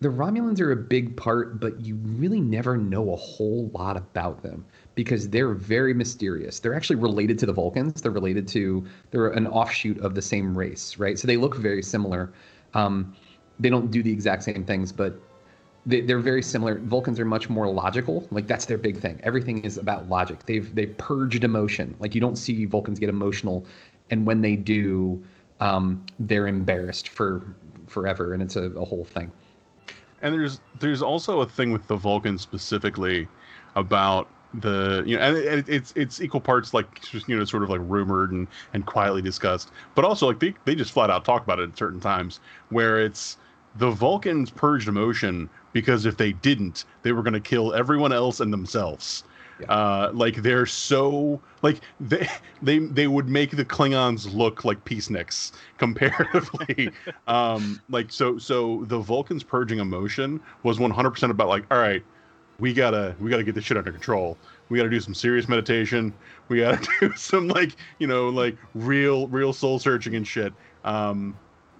the 0.00 0.08
romulans 0.08 0.60
are 0.60 0.72
a 0.72 0.76
big 0.76 1.16
part 1.16 1.60
but 1.60 1.80
you 1.80 1.94
really 1.96 2.40
never 2.40 2.76
know 2.76 3.12
a 3.12 3.16
whole 3.16 3.70
lot 3.74 3.96
about 3.96 4.42
them 4.42 4.64
because 4.94 5.28
they're 5.28 5.54
very 5.54 5.94
mysterious 5.94 6.58
they're 6.58 6.74
actually 6.74 6.96
related 6.96 7.38
to 7.38 7.46
the 7.46 7.52
vulcans 7.52 8.00
they're 8.02 8.12
related 8.12 8.48
to 8.48 8.84
they're 9.10 9.28
an 9.28 9.46
offshoot 9.46 9.98
of 10.00 10.14
the 10.14 10.22
same 10.22 10.56
race 10.56 10.96
right 10.98 11.18
so 11.18 11.26
they 11.26 11.36
look 11.36 11.56
very 11.56 11.82
similar 11.82 12.32
um, 12.74 13.14
they 13.60 13.68
don't 13.68 13.90
do 13.90 14.02
the 14.02 14.10
exact 14.10 14.42
same 14.42 14.64
things 14.64 14.90
but 14.92 15.20
they, 15.84 16.00
they're 16.00 16.20
very 16.20 16.42
similar. 16.42 16.78
Vulcans 16.78 17.18
are 17.18 17.24
much 17.24 17.48
more 17.48 17.68
logical. 17.68 18.26
Like 18.30 18.46
that's 18.46 18.66
their 18.66 18.78
big 18.78 18.98
thing. 18.98 19.20
Everything 19.22 19.64
is 19.64 19.78
about 19.78 20.08
logic. 20.08 20.46
They've 20.46 20.72
they've 20.74 20.96
purged 20.96 21.44
emotion. 21.44 21.96
Like 21.98 22.14
you 22.14 22.20
don't 22.20 22.36
see 22.36 22.64
Vulcans 22.66 22.98
get 22.98 23.08
emotional, 23.08 23.66
and 24.10 24.26
when 24.26 24.40
they 24.40 24.56
do, 24.56 25.22
um, 25.62 26.04
they're 26.18 26.48
embarrassed 26.48 27.08
for 27.08 27.40
forever, 27.86 28.34
and 28.34 28.42
it's 28.42 28.56
a, 28.56 28.64
a 28.72 28.84
whole 28.84 29.04
thing. 29.04 29.30
And 30.20 30.34
there's 30.34 30.60
there's 30.80 31.02
also 31.02 31.40
a 31.40 31.46
thing 31.46 31.70
with 31.72 31.86
the 31.86 31.96
Vulcans 31.96 32.42
specifically 32.42 33.28
about 33.76 34.28
the 34.54 35.02
you 35.06 35.16
know 35.16 35.22
and 35.22 35.36
it, 35.36 35.68
it's 35.68 35.92
it's 35.96 36.20
equal 36.20 36.40
parts 36.40 36.74
like 36.74 37.00
just 37.00 37.26
you 37.28 37.38
know 37.38 37.44
sort 37.44 37.62
of 37.62 37.70
like 37.70 37.80
rumored 37.84 38.32
and 38.32 38.46
and 38.74 38.84
quietly 38.84 39.22
discussed 39.22 39.70
but 39.94 40.04
also 40.04 40.26
like 40.26 40.40
they, 40.40 40.52
they 40.66 40.74
just 40.74 40.92
flat 40.92 41.08
out 41.08 41.24
talk 41.24 41.42
about 41.42 41.58
it 41.58 41.70
at 41.70 41.78
certain 41.78 42.00
times 42.00 42.38
where 42.68 43.00
it's 43.00 43.38
the 43.76 43.90
vulcans 43.90 44.50
purged 44.50 44.88
emotion 44.88 45.48
because 45.72 46.04
if 46.04 46.18
they 46.18 46.32
didn't, 46.32 46.84
they 47.02 47.12
were 47.12 47.22
going 47.22 47.32
to 47.32 47.40
kill 47.40 47.72
everyone 47.72 48.12
else 48.12 48.40
and 48.40 48.52
themselves. 48.52 49.24
Yeah. 49.62 49.72
Uh, 49.72 50.10
like 50.12 50.36
they're 50.36 50.66
so 50.66 51.40
like 51.62 51.80
they 52.00 52.28
they 52.62 52.78
they 52.78 53.06
would 53.06 53.28
make 53.28 53.50
the 53.52 53.64
Klingons 53.64 54.32
look 54.32 54.64
like 54.64 54.84
peaceniks 54.84 55.52
comparatively. 55.78 56.90
um, 57.26 57.80
like 57.88 58.10
so 58.10 58.38
so 58.38 58.84
the 58.86 58.98
Vulcans 58.98 59.42
purging 59.42 59.78
emotion 59.78 60.40
was 60.62 60.78
100% 60.78 61.30
about 61.30 61.48
like 61.48 61.64
all 61.70 61.78
right, 61.78 62.02
we 62.58 62.72
gotta 62.72 63.14
we 63.20 63.30
gotta 63.30 63.44
get 63.44 63.54
this 63.54 63.64
shit 63.64 63.76
under 63.76 63.92
control. 63.92 64.36
We 64.68 64.78
gotta 64.78 64.90
do 64.90 65.00
some 65.00 65.14
serious 65.14 65.48
meditation. 65.48 66.14
We 66.48 66.60
gotta 66.60 66.86
do 67.00 67.12
some 67.16 67.48
like 67.48 67.76
you 67.98 68.06
know 68.06 68.28
like 68.28 68.56
real 68.74 69.28
real 69.28 69.52
soul 69.52 69.78
searching 69.78 70.14
and 70.14 70.26
shit. 70.26 70.52
Um, 70.84 71.36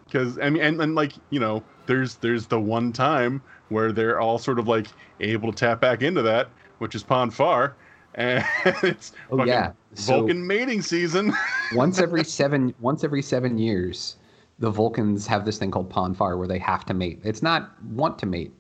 because 0.07 0.39
I 0.39 0.51
mean 0.51 0.63
and, 0.63 0.81
and 0.81 0.95
like 0.95 1.13
you 1.31 1.41
know 1.41 1.63
there's 1.87 2.17
there's 2.17 2.47
the 2.47 2.61
one 2.61 2.93
time 2.93 3.43
where 3.71 3.93
they're 3.93 4.21
all 4.21 4.39
sort 4.39 4.59
of 4.59 4.69
like 4.69 4.87
able 5.21 5.51
to 5.51 5.57
tap 5.59 5.81
back 5.81 6.03
into 6.03 6.23
that, 6.23 6.49
which 6.83 6.97
is 6.97 7.05
Pon 7.05 7.31
farr. 7.31 7.77
And 8.17 8.45
it's 8.83 9.13
oh 9.31 9.45
yeah, 9.45 9.73
Vulcan 9.93 10.47
mating 10.47 10.83
season. 10.83 11.33
once 11.73 11.99
every 11.99 12.25
seven, 12.25 12.75
once 12.81 13.05
every 13.05 13.23
seven 13.23 13.57
years, 13.57 14.17
the 14.59 14.69
Vulcans 14.69 15.27
have 15.29 15.47
this 15.47 15.57
thing 15.57 15.71
called 15.71 15.89
Pon 15.89 16.13
farr 16.13 16.37
where 16.37 16.49
they 16.49 16.59
have 16.59 16.85
to 16.87 16.95
mate. 16.95 17.21
It's 17.25 17.41
not 17.41 17.83
want 17.85 18.19
to 18.19 18.27
mate; 18.27 18.53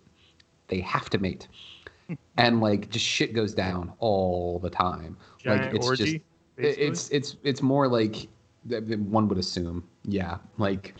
they 0.69 0.81
have 0.81 1.11
to 1.11 1.19
mate, 1.19 1.49
and 2.39 2.61
like 2.63 2.89
just 2.89 3.05
shit 3.05 3.35
goes 3.35 3.53
down 3.53 3.93
all 3.99 4.59
the 4.61 4.71
time. 4.71 5.19
Giant 5.39 5.65
like 5.65 5.75
it's 5.75 5.87
orgy, 5.87 6.05
just 6.05 6.25
basically? 6.57 6.87
it's 6.87 7.11
it's 7.11 7.37
it's 7.43 7.61
more 7.61 7.89
like 7.89 8.29
one 8.65 9.29
would 9.29 9.39
assume, 9.39 9.85
yeah, 10.05 10.39
like, 10.57 10.95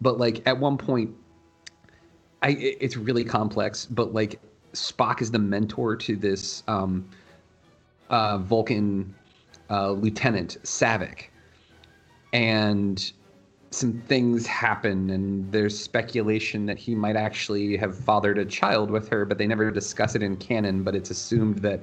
but 0.00 0.18
like 0.18 0.46
at 0.46 0.58
one 0.58 0.78
point 0.78 1.14
I 2.42 2.50
it's 2.50 2.96
really 2.96 3.24
complex, 3.24 3.84
but 3.84 4.14
like 4.14 4.40
Spock 4.72 5.20
is 5.20 5.30
the 5.30 5.38
mentor 5.38 5.96
to 5.96 6.16
this 6.16 6.62
um, 6.68 7.08
uh, 8.08 8.38
Vulcan 8.38 9.14
uh, 9.70 9.92
lieutenant 9.92 10.58
Saavik, 10.62 11.24
and 12.32 13.12
some 13.70 14.02
things 14.02 14.46
happen, 14.46 15.10
and 15.10 15.50
there's 15.52 15.78
speculation 15.78 16.66
that 16.66 16.78
he 16.78 16.94
might 16.94 17.16
actually 17.16 17.76
have 17.76 17.96
fathered 17.96 18.38
a 18.38 18.44
child 18.44 18.90
with 18.90 19.08
her, 19.08 19.24
but 19.24 19.38
they 19.38 19.46
never 19.46 19.70
discuss 19.70 20.14
it 20.14 20.22
in 20.22 20.36
canon. 20.36 20.82
But 20.82 20.94
it's 20.96 21.10
assumed 21.10 21.58
that 21.58 21.80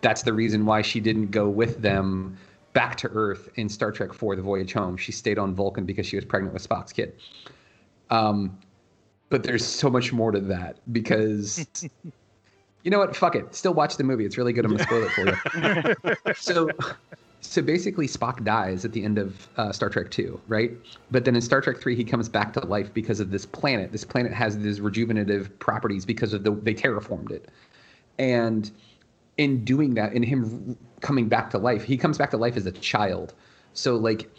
that's 0.00 0.22
the 0.22 0.32
reason 0.32 0.64
why 0.64 0.82
she 0.82 1.00
didn't 1.00 1.30
go 1.30 1.48
with 1.48 1.82
them 1.82 2.36
back 2.72 2.96
to 2.96 3.08
Earth 3.08 3.50
in 3.56 3.68
Star 3.68 3.92
Trek 3.92 4.10
IV: 4.10 4.36
The 4.36 4.42
Voyage 4.42 4.72
Home. 4.72 4.96
She 4.96 5.12
stayed 5.12 5.38
on 5.38 5.54
Vulcan 5.54 5.84
because 5.84 6.06
she 6.06 6.16
was 6.16 6.24
pregnant 6.24 6.54
with 6.54 6.66
Spock's 6.66 6.92
kid. 6.92 7.14
Um, 8.10 8.58
but 9.32 9.44
there's 9.44 9.64
so 9.64 9.88
much 9.88 10.12
more 10.12 10.30
to 10.30 10.40
that 10.40 10.76
because 10.92 11.66
you 12.82 12.90
know 12.90 12.98
what? 12.98 13.16
Fuck 13.16 13.34
it. 13.34 13.54
Still 13.54 13.72
watch 13.72 13.96
the 13.96 14.04
movie. 14.04 14.26
It's 14.26 14.36
really 14.36 14.52
good. 14.52 14.66
I'm 14.66 14.76
gonna 14.76 14.84
spoil 14.84 15.04
it 15.04 15.96
for 15.96 16.18
you. 16.26 16.34
so, 16.36 16.68
so 17.40 17.62
basically, 17.62 18.06
Spock 18.06 18.44
dies 18.44 18.84
at 18.84 18.92
the 18.92 19.02
end 19.02 19.16
of 19.16 19.48
uh, 19.56 19.72
Star 19.72 19.88
Trek 19.88 20.10
Two, 20.10 20.38
right? 20.48 20.72
But 21.10 21.24
then 21.24 21.34
in 21.34 21.40
Star 21.40 21.62
Trek 21.62 21.78
Three, 21.78 21.96
he 21.96 22.04
comes 22.04 22.28
back 22.28 22.52
to 22.52 22.60
life 22.66 22.92
because 22.92 23.20
of 23.20 23.30
this 23.30 23.46
planet. 23.46 23.90
This 23.90 24.04
planet 24.04 24.34
has 24.34 24.58
these 24.58 24.80
rejuvenative 24.80 25.58
properties 25.60 26.04
because 26.04 26.34
of 26.34 26.44
the 26.44 26.50
they 26.50 26.74
terraformed 26.74 27.30
it, 27.30 27.48
and 28.18 28.70
in 29.38 29.64
doing 29.64 29.94
that, 29.94 30.12
in 30.12 30.22
him 30.22 30.76
coming 31.00 31.26
back 31.26 31.48
to 31.52 31.58
life, 31.58 31.84
he 31.84 31.96
comes 31.96 32.18
back 32.18 32.30
to 32.32 32.36
life 32.36 32.58
as 32.58 32.66
a 32.66 32.72
child. 32.72 33.32
So 33.72 33.96
like 33.96 34.30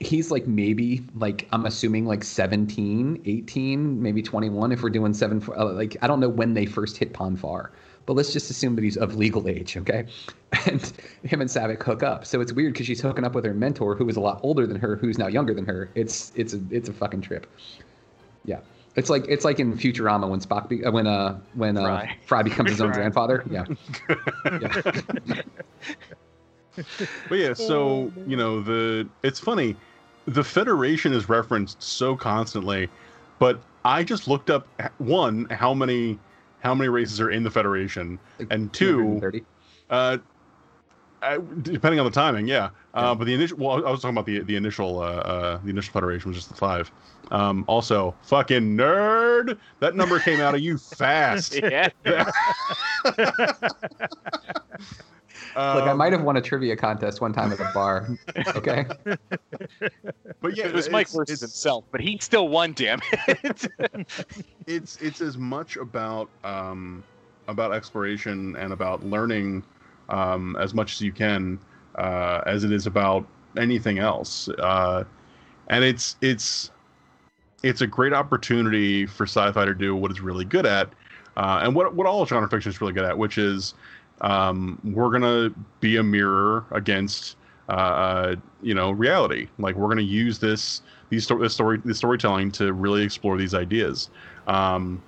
he's 0.00 0.30
like 0.30 0.46
maybe 0.46 1.02
like 1.14 1.46
i'm 1.52 1.66
assuming 1.66 2.06
like 2.06 2.24
17 2.24 3.22
18 3.24 4.02
maybe 4.02 4.22
21 4.22 4.72
if 4.72 4.82
we're 4.82 4.88
doing 4.88 5.12
seven 5.12 5.42
uh, 5.56 5.72
like 5.72 5.96
i 6.00 6.06
don't 6.06 6.20
know 6.20 6.28
when 6.28 6.54
they 6.54 6.64
first 6.64 6.96
hit 6.96 7.12
Pon 7.12 7.36
farr 7.36 7.70
but 8.10 8.14
let's 8.14 8.32
just 8.32 8.50
assume 8.50 8.74
that 8.74 8.82
he's 8.82 8.96
of 8.96 9.14
legal 9.14 9.48
age 9.48 9.76
okay? 9.76 10.06
And 10.66 10.82
him 11.22 11.40
and 11.40 11.48
Saavik 11.48 11.80
hook 11.80 12.02
up. 12.02 12.26
So 12.26 12.40
it's 12.40 12.52
weird 12.52 12.72
because 12.72 12.84
she's 12.84 13.00
hooking 13.00 13.24
up 13.24 13.36
with 13.36 13.44
her 13.44 13.54
mentor 13.54 13.94
who 13.94 14.08
is 14.08 14.16
a 14.16 14.20
lot 14.20 14.40
older 14.42 14.66
than 14.66 14.80
her 14.80 14.96
who's 14.96 15.16
now 15.16 15.28
younger 15.28 15.54
than 15.54 15.64
her. 15.66 15.88
It's 15.94 16.32
it's 16.34 16.54
a 16.54 16.60
it's 16.72 16.88
a 16.88 16.92
fucking 16.92 17.20
trip. 17.20 17.46
Yeah. 18.44 18.58
It's 18.96 19.08
like 19.10 19.26
it's 19.28 19.44
like 19.44 19.60
in 19.60 19.78
Futurama 19.78 20.28
when 20.28 20.40
Spock 20.40 20.68
be, 20.68 20.84
uh, 20.84 20.90
when 20.90 21.06
uh 21.06 21.38
when 21.54 21.76
uh 21.76 21.82
Fry, 21.82 22.16
Fry 22.26 22.42
becomes 22.42 22.70
his 22.70 22.80
own 22.80 22.90
grandfather. 22.98 23.44
Yeah. 23.48 23.64
yeah. 24.60 24.82
but 27.28 27.38
yeah, 27.38 27.54
so 27.54 28.10
you 28.26 28.36
know 28.36 28.60
the 28.60 29.08
it's 29.22 29.38
funny 29.38 29.76
the 30.30 30.44
Federation 30.44 31.12
is 31.12 31.28
referenced 31.28 31.82
so 31.82 32.16
constantly, 32.16 32.88
but 33.38 33.60
I 33.84 34.04
just 34.04 34.28
looked 34.28 34.50
up 34.50 34.66
one 34.98 35.46
how 35.50 35.74
many 35.74 36.18
how 36.60 36.74
many 36.74 36.88
races 36.88 37.20
are 37.20 37.30
in 37.30 37.42
the 37.42 37.50
Federation, 37.50 38.18
like 38.38 38.48
and 38.50 38.72
two, 38.72 39.20
uh, 39.90 40.18
Uh, 41.22 41.38
depending 41.62 42.00
on 42.00 42.06
the 42.06 42.10
timing, 42.10 42.48
yeah. 42.48 42.70
Uh, 42.94 43.14
but 43.14 43.26
the 43.26 43.34
initial, 43.34 43.58
well, 43.58 43.86
I 43.86 43.90
was 43.90 44.00
talking 44.00 44.14
about 44.16 44.24
the 44.26 44.40
the 44.40 44.56
initial, 44.56 45.00
uh, 45.00 45.04
uh, 45.06 45.58
the 45.64 45.70
initial 45.70 45.92
Federation 45.92 46.30
was 46.30 46.36
just 46.38 46.48
the 46.48 46.54
five. 46.54 46.90
Um, 47.30 47.64
also, 47.66 48.14
fucking 48.22 48.76
nerd, 48.76 49.58
that 49.80 49.94
number 49.96 50.18
came 50.18 50.40
out 50.40 50.54
of 50.54 50.60
you 50.60 50.78
fast. 50.96 51.54
Yeah. 51.54 51.88
Look, 55.48 55.84
I 55.84 55.90
Um, 55.90 55.98
might 55.98 56.12
have 56.12 56.22
won 56.22 56.36
a 56.36 56.40
trivia 56.40 56.76
contest 56.76 57.20
one 57.20 57.32
time 57.32 57.52
at 57.52 57.60
a 57.60 57.70
bar. 57.74 58.08
Okay. 58.56 58.84
But 60.40 60.56
yeah, 60.56 60.66
it 60.66 60.74
was 60.74 60.88
Mike 60.90 61.08
it's- 61.08 61.16
versus 61.16 61.40
himself, 61.40 61.84
but 61.90 62.00
he 62.00 62.18
still 62.20 62.48
won. 62.48 62.72
Damn 62.72 63.00
it! 63.28 63.66
it's 64.66 64.96
it's 65.00 65.20
as 65.20 65.36
much 65.36 65.76
about 65.76 66.28
um, 66.44 67.02
about 67.48 67.72
exploration 67.72 68.56
and 68.56 68.72
about 68.72 69.04
learning 69.04 69.62
um, 70.08 70.56
as 70.56 70.74
much 70.74 70.92
as 70.94 71.00
you 71.00 71.12
can 71.12 71.58
uh, 71.96 72.40
as 72.46 72.64
it 72.64 72.72
is 72.72 72.86
about 72.86 73.26
anything 73.58 73.98
else. 73.98 74.48
Uh, 74.58 75.04
and 75.68 75.84
it's 75.84 76.16
it's 76.20 76.70
it's 77.62 77.80
a 77.82 77.86
great 77.86 78.12
opportunity 78.12 79.04
for 79.06 79.24
sci-fi 79.24 79.64
to 79.64 79.74
do 79.74 79.94
what 79.94 80.10
it's 80.10 80.20
really 80.20 80.44
good 80.46 80.64
at, 80.66 80.88
uh, 81.36 81.60
and 81.62 81.74
what 81.74 81.94
what 81.94 82.06
all 82.06 82.24
genre 82.26 82.48
fiction 82.48 82.70
is 82.70 82.80
really 82.80 82.92
good 82.94 83.04
at, 83.04 83.16
which 83.16 83.36
is 83.38 83.74
um, 84.20 84.78
we're 84.84 85.10
gonna 85.10 85.50
be 85.80 85.96
a 85.96 86.02
mirror 86.02 86.64
against 86.70 87.36
uh, 87.68 87.72
uh, 87.72 88.36
you 88.62 88.74
know 88.74 88.90
reality. 88.90 89.48
Like 89.58 89.76
we're 89.76 89.88
gonna 89.88 90.02
use 90.02 90.38
this 90.38 90.82
these 91.08 91.24
sto- 91.24 91.38
this 91.38 91.54
story 91.54 91.80
this 91.84 91.98
storytelling 91.98 92.52
to 92.52 92.72
really 92.72 93.02
explore 93.02 93.36
these 93.36 93.54
ideas. 93.54 94.10
Um, 94.46 95.02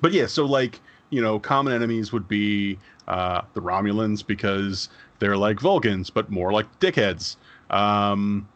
but 0.00 0.12
yeah, 0.12 0.26
so 0.26 0.44
like 0.44 0.80
you 1.10 1.22
know, 1.22 1.38
common 1.38 1.72
enemies 1.72 2.12
would 2.12 2.28
be 2.28 2.78
uh, 3.06 3.42
the 3.54 3.60
Romulans 3.60 4.26
because 4.26 4.88
they're 5.18 5.36
like 5.36 5.60
Vulcans, 5.60 6.10
but 6.10 6.30
more 6.30 6.52
like 6.52 6.66
dickheads. 6.80 7.36
Um, 7.70 8.48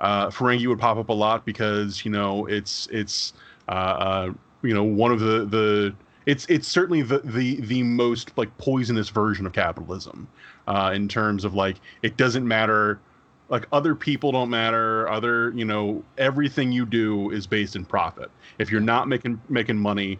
uh, 0.00 0.28
Ferengi 0.28 0.66
would 0.66 0.78
pop 0.78 0.98
up 0.98 1.08
a 1.08 1.12
lot 1.12 1.44
because 1.44 2.04
you 2.04 2.10
know 2.10 2.46
it's 2.46 2.88
it's 2.90 3.32
uh, 3.68 3.72
uh, 3.72 4.32
you 4.62 4.74
know 4.74 4.84
one 4.84 5.12
of 5.12 5.20
the 5.20 5.44
the 5.46 5.94
it's 6.26 6.44
it's 6.46 6.68
certainly 6.68 7.02
the 7.02 7.20
the 7.20 7.60
the 7.62 7.82
most 7.82 8.36
like 8.36 8.56
poisonous 8.58 9.08
version 9.08 9.46
of 9.46 9.52
capitalism 9.52 10.28
uh, 10.66 10.92
in 10.94 11.08
terms 11.08 11.44
of 11.44 11.54
like 11.54 11.76
it 12.02 12.16
doesn't 12.16 12.46
matter 12.46 13.00
like 13.48 13.66
other 13.72 13.94
people 13.94 14.32
don't 14.32 14.50
matter 14.50 15.08
other 15.08 15.52
you 15.52 15.64
know 15.64 16.02
everything 16.18 16.72
you 16.72 16.84
do 16.84 17.30
is 17.30 17.46
based 17.46 17.76
in 17.76 17.84
profit. 17.84 18.30
If 18.58 18.70
you're 18.70 18.80
not 18.80 19.08
making 19.08 19.40
making 19.48 19.78
money 19.78 20.18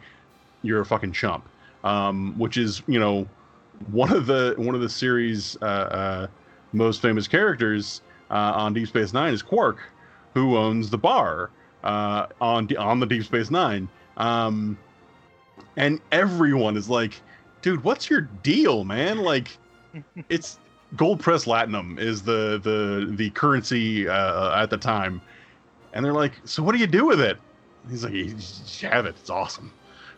you're 0.62 0.80
a 0.80 0.86
fucking 0.86 1.12
chump. 1.12 1.48
Um, 1.84 2.34
which 2.36 2.56
is 2.56 2.82
you 2.88 2.98
know 2.98 3.28
one 3.90 4.12
of 4.12 4.26
the 4.26 4.54
one 4.56 4.74
of 4.74 4.80
the 4.80 4.88
series 4.88 5.56
uh, 5.62 5.64
uh, 5.64 6.26
most 6.72 7.00
famous 7.00 7.28
characters 7.28 8.02
uh, 8.30 8.52
on 8.56 8.74
Deep 8.74 8.88
Space 8.88 9.12
Nine 9.12 9.32
is 9.32 9.42
Quark, 9.42 9.78
who 10.34 10.56
owns 10.56 10.90
the 10.90 10.98
bar 10.98 11.50
uh, 11.84 12.26
on 12.40 12.74
on 12.76 12.98
the 12.98 13.06
Deep 13.06 13.24
Space 13.24 13.50
Nine, 13.50 13.88
um, 14.16 14.76
and 15.76 16.00
everyone 16.12 16.76
is 16.76 16.88
like, 16.88 17.20
"Dude, 17.62 17.82
what's 17.84 18.08
your 18.10 18.22
deal, 18.42 18.84
man?" 18.84 19.18
Like, 19.18 19.56
it's 20.28 20.58
gold-pressed 20.96 21.46
latinum 21.46 21.98
is 21.98 22.22
the 22.22 22.60
the 22.62 23.12
the 23.16 23.30
currency 23.30 24.08
uh, 24.08 24.62
at 24.62 24.70
the 24.70 24.76
time, 24.76 25.20
and 25.92 26.04
they're 26.04 26.12
like, 26.12 26.32
"So 26.44 26.62
what 26.62 26.72
do 26.72 26.78
you 26.78 26.86
do 26.86 27.06
with 27.06 27.20
it?" 27.20 27.38
He's 27.90 28.04
like, 28.04 28.12
"You 28.12 28.36
have 28.88 29.06
it. 29.06 29.16
It's 29.20 29.30
awesome." 29.30 29.72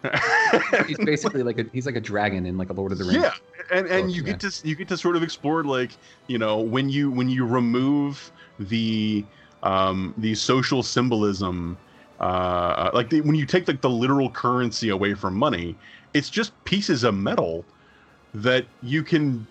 he's 0.86 0.99
basically 0.99 1.43
like 1.43 1.59
a 1.59 1.64
he's 1.72 1.86
like 1.86 1.97
a 1.97 2.01
dragon 2.01 2.47
in 2.47 2.57
like 2.57 2.70
a 2.70 2.72
Lord 2.72 2.93
of 2.93 2.99
the 2.99 3.05
Rings. 3.05 3.16
Yeah, 3.16 3.32
and 3.72 3.86
and 3.89 4.07
book, 4.07 4.16
you 4.16 4.22
yeah. 4.22 4.32
get 4.32 4.41
to 4.41 4.68
you 4.68 4.76
get 4.76 4.89
to 4.89 4.97
sort 4.97 5.16
of 5.16 5.22
explore 5.22 5.64
like 5.64 5.91
you 6.28 6.39
know 6.39 6.59
when 6.61 6.89
you 6.89 7.11
when 7.11 7.28
you 7.28 7.45
remove 7.45 8.30
the 8.59 9.24
um 9.62 10.14
the 10.18 10.34
social 10.34 10.82
symbolism 10.82 11.76
uh 12.20 12.90
like 12.94 13.10
the, 13.10 13.20
when 13.20 13.34
you 13.34 13.46
take 13.46 13.68
like 13.68 13.80
the 13.80 13.90
literal 13.90 14.30
currency 14.30 14.88
away 14.88 15.14
from 15.14 15.34
money 15.34 15.76
it's 16.14 16.30
just 16.30 16.52
pieces 16.64 17.04
of 17.04 17.14
metal 17.14 17.64
that 18.34 18.66
you 18.82 19.02
can 19.02 19.46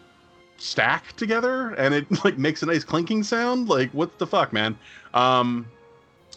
stack 0.57 1.15
together 1.15 1.71
and 1.71 1.93
it 1.93 2.05
like 2.25 2.37
makes 2.37 2.63
a 2.63 2.65
nice 2.65 2.83
clinking 2.83 3.23
sound. 3.23 3.69
Like 3.69 3.91
what 3.91 4.17
the 4.19 4.27
fuck 4.27 4.53
man? 4.53 4.77
Um 5.13 5.67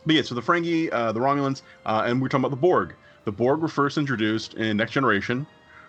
but 0.07 0.15
yeah 0.15 0.23
so 0.23 0.35
the 0.35 0.43
Ferengi 0.43 0.93
uh 0.93 1.13
the 1.13 1.21
Romulans 1.21 1.63
uh 1.87 2.03
and 2.07 2.21
we're 2.21 2.29
talking 2.29 2.45
about 2.45 2.51
the 2.51 2.61
Borg. 2.61 2.95
The 3.25 3.33
Borg 3.33 3.61
were 3.61 3.69
first 3.69 3.99
introduced 3.99 4.55
in 4.55 4.77
Next 4.77 4.93
Generation. 4.93 5.47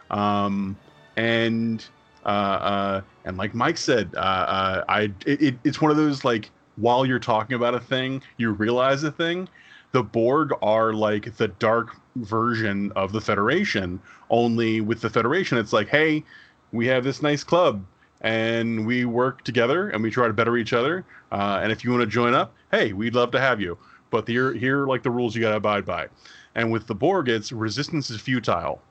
Um 0.09 0.77
and 1.17 1.85
uh, 2.25 2.29
uh 2.29 3.01
and 3.25 3.37
like 3.37 3.53
Mike 3.53 3.77
said, 3.77 4.13
uh, 4.15 4.19
uh 4.19 4.83
I 4.87 5.01
it, 5.25 5.41
it, 5.41 5.55
it's 5.63 5.81
one 5.81 5.91
of 5.91 5.97
those 5.97 6.23
like 6.23 6.51
while 6.77 7.05
you're 7.05 7.19
talking 7.19 7.55
about 7.55 7.75
a 7.75 7.79
thing, 7.79 8.21
you 8.37 8.51
realize 8.51 9.03
a 9.03 9.11
thing. 9.11 9.47
The 9.91 10.03
Borg 10.03 10.53
are 10.61 10.93
like 10.93 11.35
the 11.37 11.49
dark 11.49 11.95
version 12.15 12.91
of 12.93 13.11
the 13.11 13.21
Federation. 13.21 13.99
Only 14.29 14.81
with 14.81 15.01
the 15.01 15.09
Federation, 15.09 15.57
it's 15.57 15.73
like, 15.73 15.89
hey, 15.89 16.23
we 16.71 16.87
have 16.87 17.03
this 17.03 17.21
nice 17.21 17.43
club, 17.43 17.85
and 18.21 18.85
we 18.85 19.05
work 19.05 19.43
together, 19.43 19.89
and 19.89 20.01
we 20.01 20.09
try 20.09 20.27
to 20.27 20.33
better 20.33 20.57
each 20.57 20.73
other. 20.73 21.05
Uh, 21.31 21.59
and 21.61 21.71
if 21.71 21.83
you 21.83 21.91
want 21.91 22.01
to 22.01 22.07
join 22.07 22.33
up, 22.33 22.53
hey, 22.71 22.93
we'd 22.93 23.15
love 23.15 23.31
to 23.31 23.39
have 23.39 23.59
you. 23.59 23.77
But 24.09 24.27
here, 24.27 24.53
here 24.53 24.83
are 24.83 24.87
like 24.87 25.03
the 25.03 25.11
rules 25.11 25.35
you 25.35 25.41
got 25.41 25.51
to 25.51 25.57
abide 25.57 25.85
by. 25.85 26.07
And 26.55 26.71
with 26.71 26.87
the 26.87 26.95
Borg, 26.95 27.29
it's 27.29 27.51
resistance 27.51 28.09
is 28.09 28.21
futile 28.21 28.81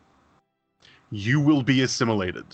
you 1.10 1.40
will 1.40 1.62
be 1.62 1.82
assimilated. 1.82 2.46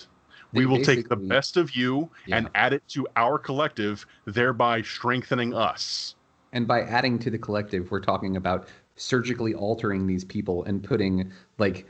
We 0.53 0.64
will 0.64 0.82
take 0.82 1.09
the 1.09 1.16
best 1.16 1.59
of 1.59 1.72
you 1.76 2.09
and 2.30 2.49
add 2.55 2.72
it 2.72 2.82
to 2.88 3.07
our 3.16 3.38
collective, 3.38 4.07
thereby 4.24 4.80
strengthening 4.82 5.55
us. 5.55 6.14
And 6.57 6.66
by 6.66 6.80
adding 6.80 7.18
to 7.18 7.28
the 7.28 7.36
collective, 7.36 7.90
we're 7.90 8.00
talking 8.00 8.34
about 8.34 8.66
surgically 8.96 9.52
altering 9.52 10.07
these 10.07 10.24
people 10.24 10.64
and 10.64 10.82
putting 10.82 11.30
like 11.59 11.86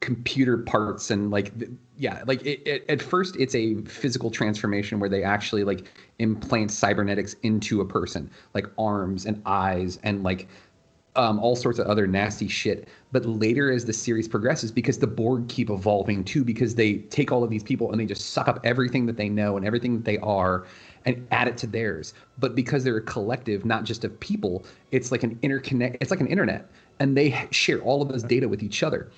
computer 0.00 0.58
parts 0.58 1.12
and 1.12 1.30
like 1.30 1.52
yeah 1.96 2.22
like 2.26 2.44
it, 2.44 2.60
it, 2.66 2.84
at 2.88 3.00
first 3.02 3.36
it's 3.36 3.54
a 3.54 3.76
physical 3.82 4.30
transformation 4.30 5.00
where 5.00 5.08
they 5.08 5.24
actually 5.24 5.64
like 5.64 5.86
implant 6.20 6.70
cybernetics 6.70 7.34
into 7.42 7.80
a 7.80 7.84
person 7.84 8.30
like 8.54 8.66
arms 8.78 9.26
and 9.26 9.42
eyes 9.44 9.98
and 10.02 10.22
like 10.22 10.48
um, 11.16 11.40
all 11.40 11.56
sorts 11.56 11.80
of 11.80 11.86
other 11.88 12.06
nasty 12.06 12.46
shit. 12.46 12.88
But 13.10 13.26
later, 13.26 13.72
as 13.72 13.84
the 13.84 13.92
series 13.92 14.28
progresses, 14.28 14.70
because 14.70 15.00
the 15.00 15.06
Borg 15.08 15.48
keep 15.48 15.68
evolving 15.68 16.22
too, 16.22 16.44
because 16.44 16.76
they 16.76 16.98
take 16.98 17.32
all 17.32 17.42
of 17.42 17.50
these 17.50 17.64
people 17.64 17.90
and 17.90 18.00
they 18.00 18.06
just 18.06 18.30
suck 18.30 18.46
up 18.46 18.60
everything 18.62 19.04
that 19.06 19.16
they 19.16 19.28
know 19.28 19.56
and 19.56 19.66
everything 19.66 19.94
that 19.96 20.04
they 20.04 20.18
are 20.18 20.64
and 21.08 21.26
add 21.32 21.48
it 21.48 21.56
to 21.58 21.66
theirs. 21.66 22.14
But 22.38 22.54
because 22.54 22.84
they're 22.84 22.98
a 22.98 23.02
collective, 23.02 23.64
not 23.64 23.82
just 23.82 24.04
of 24.04 24.20
people, 24.20 24.64
it's 24.92 25.10
like 25.10 25.24
an 25.24 25.34
interconnect. 25.42 25.96
It's 26.00 26.12
like 26.12 26.20
an 26.20 26.28
internet, 26.28 26.70
and 27.00 27.16
they 27.16 27.48
share 27.50 27.80
all 27.80 28.00
of 28.02 28.08
this 28.08 28.22
data 28.22 28.48
with 28.48 28.62
each 28.62 28.84
other 28.84 29.10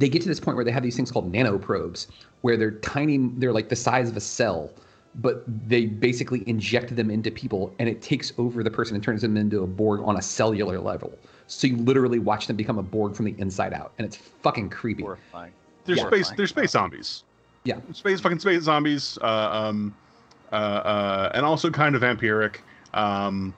they 0.00 0.08
get 0.08 0.22
to 0.22 0.28
this 0.28 0.40
point 0.40 0.56
where 0.56 0.64
they 0.64 0.70
have 0.70 0.82
these 0.82 0.96
things 0.96 1.10
called 1.10 1.30
nanoprobes, 1.30 2.06
where 2.40 2.56
they're 2.56 2.70
tiny, 2.70 3.18
they're 3.36 3.52
like 3.52 3.68
the 3.68 3.76
size 3.76 4.08
of 4.08 4.16
a 4.16 4.20
cell, 4.20 4.70
but 5.16 5.44
they 5.68 5.84
basically 5.84 6.42
inject 6.48 6.96
them 6.96 7.10
into 7.10 7.30
people 7.30 7.74
and 7.78 7.86
it 7.86 8.00
takes 8.00 8.32
over 8.38 8.62
the 8.62 8.70
person 8.70 8.94
and 8.94 9.04
turns 9.04 9.20
them 9.20 9.36
into 9.36 9.62
a 9.62 9.66
Borg 9.66 10.00
on 10.02 10.16
a 10.16 10.22
cellular 10.22 10.80
level. 10.80 11.12
So 11.48 11.66
you 11.66 11.76
literally 11.76 12.18
watch 12.18 12.46
them 12.46 12.56
become 12.56 12.78
a 12.78 12.82
Borg 12.82 13.14
from 13.14 13.26
the 13.26 13.34
inside 13.36 13.74
out, 13.74 13.92
and 13.98 14.06
it's 14.06 14.16
fucking 14.16 14.70
creepy. 14.70 15.02
Horrifying. 15.02 15.52
They're 15.84 15.96
Yeah. 15.96 16.06
space. 16.06 16.30
They're 16.30 16.46
space 16.46 16.70
zombies. 16.70 17.24
Yeah. 17.64 17.80
Space 17.92 18.20
fucking 18.20 18.38
space 18.38 18.62
zombies. 18.62 19.18
Uh, 19.20 19.50
um, 19.52 19.94
uh, 20.52 20.54
uh, 20.54 21.32
and 21.34 21.44
also 21.44 21.70
kind 21.70 21.94
of 21.94 22.02
vampiric. 22.02 22.56
Um, 22.94 23.54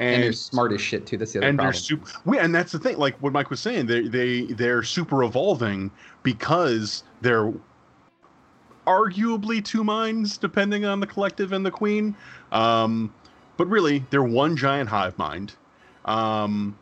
And, 0.00 0.14
and, 0.14 0.22
they're 0.24 0.32
smart 0.32 0.72
as 0.72 0.80
shit 0.80 1.06
too. 1.06 1.16
That's 1.16 1.32
the 1.32 1.38
other 1.38 1.48
and 1.48 1.58
problem. 1.58 1.72
they're 1.72 1.80
super. 1.80 2.10
We, 2.24 2.38
and 2.38 2.52
that's 2.52 2.72
the 2.72 2.80
thing. 2.80 2.98
Like 2.98 3.16
what 3.22 3.32
Mike 3.32 3.50
was 3.50 3.60
saying, 3.60 3.86
they 3.86 4.08
they 4.08 4.42
they're 4.46 4.82
super 4.82 5.22
evolving 5.22 5.90
because 6.24 7.04
they're 7.20 7.52
arguably 8.86 9.64
two 9.64 9.84
minds, 9.84 10.36
depending 10.36 10.84
on 10.84 11.00
the 11.00 11.06
collective 11.06 11.52
and 11.52 11.64
the 11.64 11.70
queen. 11.70 12.14
Um, 12.50 13.12
but 13.56 13.68
really, 13.68 14.04
they're 14.10 14.24
one 14.24 14.56
giant 14.56 14.88
hive 14.88 15.16
mind, 15.16 15.54
um, 16.06 16.76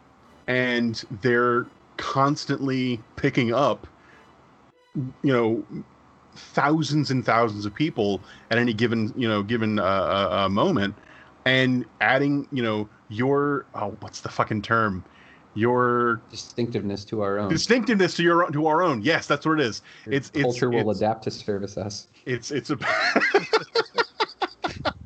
and 0.47 1.05
they're 1.21 1.67
constantly 1.99 2.99
picking 3.17 3.53
up, 3.53 3.87
you 5.23 5.33
know, 5.33 5.65
thousands 6.35 7.11
and 7.11 7.25
thousands 7.25 7.67
of 7.67 7.75
people 7.75 8.23
at 8.51 8.59
any 8.59 8.73
given 8.73 9.13
you 9.17 9.29
know 9.29 9.43
given 9.43 9.79
uh, 9.79 9.83
uh, 9.83 10.45
uh, 10.45 10.49
moment, 10.49 10.97
and 11.45 11.85
adding 12.01 12.47
you 12.51 12.63
know 12.63 12.89
your 13.09 13.67
oh 13.75 13.97
what's 14.01 14.21
the 14.21 14.29
fucking 14.29 14.63
term 14.63 15.05
your 15.55 16.23
distinctiveness 16.31 17.05
to 17.05 17.21
our 17.21 17.39
own. 17.39 17.49
distinctiveness 17.51 18.15
to 18.15 18.23
your 18.23 18.51
to 18.51 18.67
our 18.67 18.83
own 18.83 19.03
yes 19.03 19.27
that's 19.27 19.45
what 19.45 19.61
it 19.61 19.67
is 19.67 19.83
it's 20.07 20.31
it's 20.33 20.43
Culture 20.43 20.71
will 20.71 20.91
it's, 20.91 21.01
adapt 21.01 21.25
to 21.25 21.31
service 21.31 21.77
us. 21.77 22.09
it's 22.25 22.51
it's 22.51 22.71
a 22.71 22.79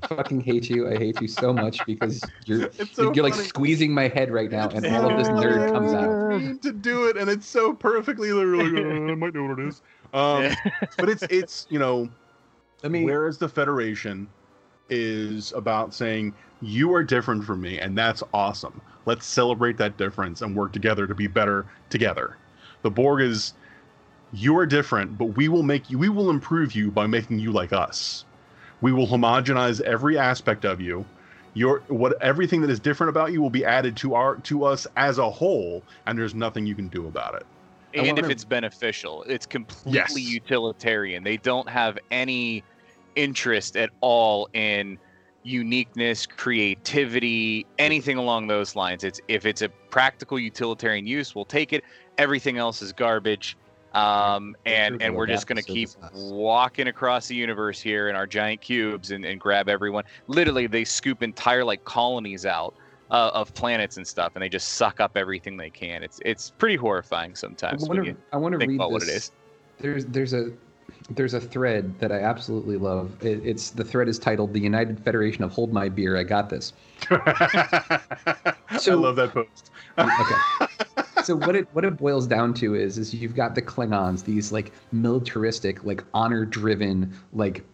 fucking 0.08 0.40
hate 0.40 0.70
you. 0.70 0.88
I 0.88 0.96
hate 0.96 1.20
you 1.20 1.28
so 1.28 1.52
much 1.52 1.84
because 1.84 2.22
you're 2.44 2.70
so 2.92 3.12
you're 3.12 3.24
like 3.24 3.34
squeezing 3.34 3.92
my 3.92 4.08
head 4.08 4.30
right 4.30 4.50
now, 4.50 4.68
and 4.68 4.86
all 4.86 5.10
of 5.10 5.18
this 5.18 5.28
nerd 5.28 5.72
comes 5.72 5.92
out. 5.92 6.62
To 6.62 6.72
do 6.72 7.08
it 7.08 7.16
and 7.16 7.28
it's 7.30 7.46
so 7.46 7.72
perfectly 7.72 8.32
literally 8.32 8.82
"Uh, 8.82 9.10
I 9.12 9.14
might 9.14 9.34
know 9.34 9.44
what 9.44 9.58
it 9.58 9.68
is 9.68 9.82
um 10.14 10.52
but 10.98 11.08
it's 11.08 11.22
it's 11.24 11.66
you 11.70 11.78
know 11.78 12.08
I 12.84 12.88
mean, 12.88 13.04
whereas 13.04 13.38
the 13.38 13.48
Federation 13.48 14.28
is 14.88 15.52
about 15.52 15.94
saying 15.94 16.34
you 16.62 16.94
are 16.94 17.02
different 17.02 17.44
from 17.44 17.60
me, 17.60 17.78
and 17.78 17.96
that's 17.96 18.22
awesome. 18.32 18.80
Let's 19.04 19.26
celebrate 19.26 19.76
that 19.78 19.96
difference 19.96 20.42
and 20.42 20.54
work 20.54 20.72
together 20.72 21.06
to 21.06 21.14
be 21.14 21.26
better 21.26 21.66
together. 21.90 22.36
The 22.82 22.90
Borg 22.90 23.22
is 23.22 23.54
you 24.32 24.56
are 24.58 24.66
different, 24.66 25.16
but 25.18 25.26
we 25.36 25.48
will 25.48 25.62
make 25.62 25.90
you 25.90 25.98
we 25.98 26.08
will 26.08 26.30
improve 26.30 26.74
you 26.74 26.90
by 26.90 27.06
making 27.06 27.38
you 27.38 27.52
like 27.52 27.72
us. 27.72 28.24
We 28.80 28.92
will 28.92 29.06
homogenize 29.06 29.80
every 29.80 30.18
aspect 30.18 30.64
of 30.64 30.80
you. 30.80 31.04
Your 31.54 31.80
what 31.88 32.20
everything 32.22 32.60
that 32.60 32.70
is 32.70 32.80
different 32.80 33.08
about 33.08 33.32
you 33.32 33.40
will 33.40 33.50
be 33.50 33.64
added 33.64 33.96
to 33.98 34.14
our 34.14 34.36
to 34.36 34.64
us 34.64 34.86
as 34.96 35.18
a 35.18 35.30
whole, 35.30 35.82
and 36.06 36.18
there's 36.18 36.34
nothing 36.34 36.66
you 36.66 36.74
can 36.74 36.88
do 36.88 37.06
about 37.06 37.34
it. 37.34 37.46
I 37.96 38.00
and 38.08 38.18
if 38.18 38.22
wanna- 38.22 38.32
it's 38.32 38.44
beneficial, 38.44 39.22
it's 39.24 39.46
completely 39.46 40.22
Yes. 40.22 40.32
utilitarian. 40.32 41.24
They 41.24 41.36
don't 41.36 41.68
have 41.68 41.98
any 42.10 42.62
interest 43.14 43.76
at 43.76 43.90
all 44.00 44.48
in 44.52 44.98
uniqueness, 45.42 46.26
creativity, 46.26 47.64
anything 47.78 48.18
along 48.18 48.48
those 48.48 48.74
lines. 48.76 49.04
It's 49.04 49.20
if 49.28 49.46
it's 49.46 49.62
a 49.62 49.68
practical 49.68 50.38
utilitarian 50.38 51.06
use, 51.06 51.34
we'll 51.34 51.44
take 51.44 51.72
it. 51.72 51.84
Everything 52.18 52.58
else 52.58 52.82
is 52.82 52.92
garbage. 52.92 53.56
Um, 53.94 54.56
and 54.66 55.00
and 55.00 55.14
we're 55.14 55.26
just 55.26 55.46
going 55.46 55.56
to 55.56 55.62
keep 55.62 55.88
walking 56.12 56.88
across 56.88 57.28
the 57.28 57.34
universe 57.34 57.80
here 57.80 58.10
in 58.10 58.16
our 58.16 58.26
giant 58.26 58.60
cubes 58.60 59.10
and, 59.10 59.24
and 59.24 59.40
grab 59.40 59.70
everyone. 59.70 60.04
Literally, 60.26 60.66
they 60.66 60.84
scoop 60.84 61.22
entire 61.22 61.64
like 61.64 61.82
colonies 61.84 62.44
out 62.44 62.74
uh, 63.10 63.30
of 63.34 63.54
planets 63.54 63.96
and 63.96 64.06
stuff, 64.06 64.32
and 64.34 64.42
they 64.42 64.48
just 64.48 64.74
suck 64.74 65.00
up 65.00 65.16
everything 65.16 65.56
they 65.56 65.70
can. 65.70 66.02
It's 66.02 66.20
it's 66.24 66.50
pretty 66.50 66.76
horrifying 66.76 67.34
sometimes. 67.34 67.84
I 67.84 67.88
want 67.88 68.04
to. 68.04 68.16
I 68.32 68.36
want 68.36 68.52
to 68.58 68.66
read 68.66 68.76
about 68.76 68.90
this. 68.90 68.92
what 68.92 69.02
it 69.02 69.08
is. 69.08 69.32
There's 69.78 70.04
there's 70.06 70.32
a 70.32 70.52
there's 71.10 71.34
a 71.34 71.40
thread 71.40 71.98
that 71.98 72.10
I 72.10 72.20
absolutely 72.20 72.76
love. 72.76 73.16
It, 73.22 73.44
it's 73.44 73.70
the 73.70 73.84
thread 73.84 74.08
is 74.08 74.18
titled 74.18 74.52
"The 74.52 74.60
United 74.60 75.02
Federation 75.02 75.44
of 75.44 75.52
Hold 75.52 75.72
My 75.72 75.88
Beer." 75.88 76.16
I 76.16 76.24
got 76.24 76.48
this. 76.48 76.72
I 77.10 78.00
love 78.88 79.16
that 79.16 79.32
post. 79.32 79.70
okay. 79.98 81.22
So 81.22 81.36
what 81.36 81.56
it 81.56 81.68
what 81.72 81.84
it 81.84 81.96
boils 81.96 82.26
down 82.26 82.54
to 82.54 82.74
is 82.74 82.98
is 82.98 83.14
you've 83.14 83.34
got 83.34 83.54
the 83.54 83.62
Klingons, 83.62 84.24
these 84.24 84.52
like 84.52 84.72
militaristic, 84.92 85.84
like 85.84 86.04
honor 86.14 86.44
driven, 86.44 87.12
like 87.32 87.64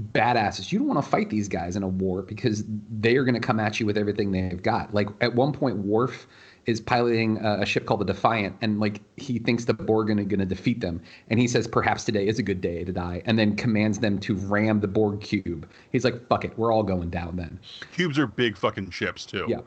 badasses. 0.00 0.72
You 0.72 0.78
don't 0.78 0.88
want 0.88 1.04
to 1.04 1.10
fight 1.10 1.30
these 1.30 1.48
guys 1.48 1.76
in 1.76 1.82
a 1.82 1.88
war 1.88 2.22
because 2.22 2.64
they 2.90 3.16
are 3.16 3.24
going 3.24 3.34
to 3.34 3.40
come 3.40 3.60
at 3.60 3.78
you 3.78 3.86
with 3.86 3.98
everything 3.98 4.32
they've 4.32 4.62
got. 4.62 4.94
Like 4.94 5.08
at 5.20 5.34
one 5.34 5.52
point, 5.52 5.76
Worf 5.78 6.26
is 6.66 6.80
piloting 6.80 7.38
a, 7.38 7.66
ship 7.66 7.86
called 7.86 8.00
the 8.00 8.04
Defiant, 8.04 8.56
and 8.60 8.78
like 8.78 9.00
he 9.16 9.38
thinks 9.38 9.64
the 9.64 9.74
Borg 9.74 10.10
are 10.10 10.14
going 10.14 10.38
to 10.38 10.46
defeat 10.46 10.80
them, 10.80 11.02
and 11.28 11.40
he 11.40 11.48
says 11.48 11.66
perhaps 11.66 12.04
today 12.04 12.26
is 12.26 12.38
a 12.38 12.42
good 12.42 12.60
day 12.60 12.84
to 12.84 12.92
die, 12.92 13.20
and 13.24 13.38
then 13.38 13.56
commands 13.56 13.98
them 13.98 14.18
to 14.20 14.36
ram 14.36 14.80
the 14.80 14.88
Borg 14.88 15.20
cube. 15.20 15.68
He's 15.90 16.04
like, 16.04 16.26
"Fuck 16.28 16.44
it, 16.44 16.56
we're 16.56 16.72
all 16.72 16.84
going 16.84 17.10
down 17.10 17.36
then." 17.36 17.58
Cubes 17.92 18.18
are 18.18 18.28
big 18.28 18.56
fucking 18.56 18.90
ships 18.90 19.26
too. 19.26 19.44
Yeah. 19.48 19.60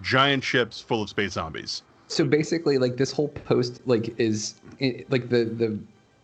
Giant 0.00 0.42
ships 0.42 0.80
full 0.80 1.02
of 1.02 1.08
space 1.08 1.32
zombies. 1.34 1.82
so 2.08 2.24
basically 2.24 2.76
like 2.76 2.96
this 2.96 3.12
whole 3.12 3.28
post 3.28 3.80
like 3.86 4.14
is 4.18 4.54
it, 4.80 5.10
like 5.10 5.28
the 5.28 5.44
the 5.44 5.78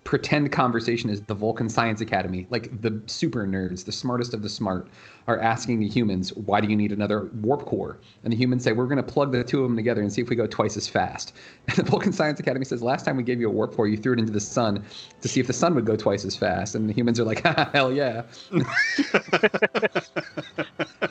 pretend 0.08 0.50
conversation 0.50 1.10
is 1.10 1.20
the 1.20 1.34
Vulcan 1.34 1.68
Science 1.68 2.00
Academy 2.00 2.46
like 2.48 2.80
the 2.80 2.98
super 3.04 3.46
nerds 3.46 3.84
the 3.84 3.92
smartest 3.92 4.32
of 4.32 4.40
the 4.40 4.48
smart 4.48 4.88
are 5.28 5.38
asking 5.40 5.78
the 5.78 5.86
humans 5.86 6.34
why 6.34 6.60
do 6.60 6.68
you 6.68 6.74
need 6.74 6.90
another 6.90 7.30
warp 7.34 7.64
core 7.64 7.98
and 8.24 8.32
the 8.32 8.36
humans 8.36 8.64
say 8.64 8.72
we're 8.72 8.86
going 8.86 8.96
to 8.96 9.02
plug 9.02 9.30
the 9.30 9.44
two 9.44 9.62
of 9.62 9.68
them 9.68 9.76
together 9.76 10.00
and 10.00 10.12
see 10.12 10.20
if 10.20 10.28
we 10.28 10.34
go 10.34 10.46
twice 10.46 10.76
as 10.76 10.88
fast 10.88 11.34
and 11.68 11.76
the 11.76 11.82
Vulcan 11.84 12.12
Science 12.12 12.40
Academy 12.40 12.64
says 12.64 12.82
last 12.82 13.04
time 13.04 13.16
we 13.16 13.22
gave 13.22 13.40
you 13.40 13.48
a 13.48 13.52
warp 13.52 13.74
core 13.76 13.86
you 13.86 13.96
threw 13.96 14.14
it 14.14 14.18
into 14.18 14.32
the 14.32 14.40
sun 14.40 14.84
to 15.20 15.28
see 15.28 15.38
if 15.38 15.46
the 15.46 15.52
sun 15.52 15.74
would 15.74 15.84
go 15.84 15.94
twice 15.94 16.24
as 16.24 16.34
fast 16.34 16.74
and 16.74 16.88
the 16.88 16.94
humans 16.94 17.20
are 17.20 17.24
like 17.24 17.46
hell 17.72 17.92
yeah 17.92 18.22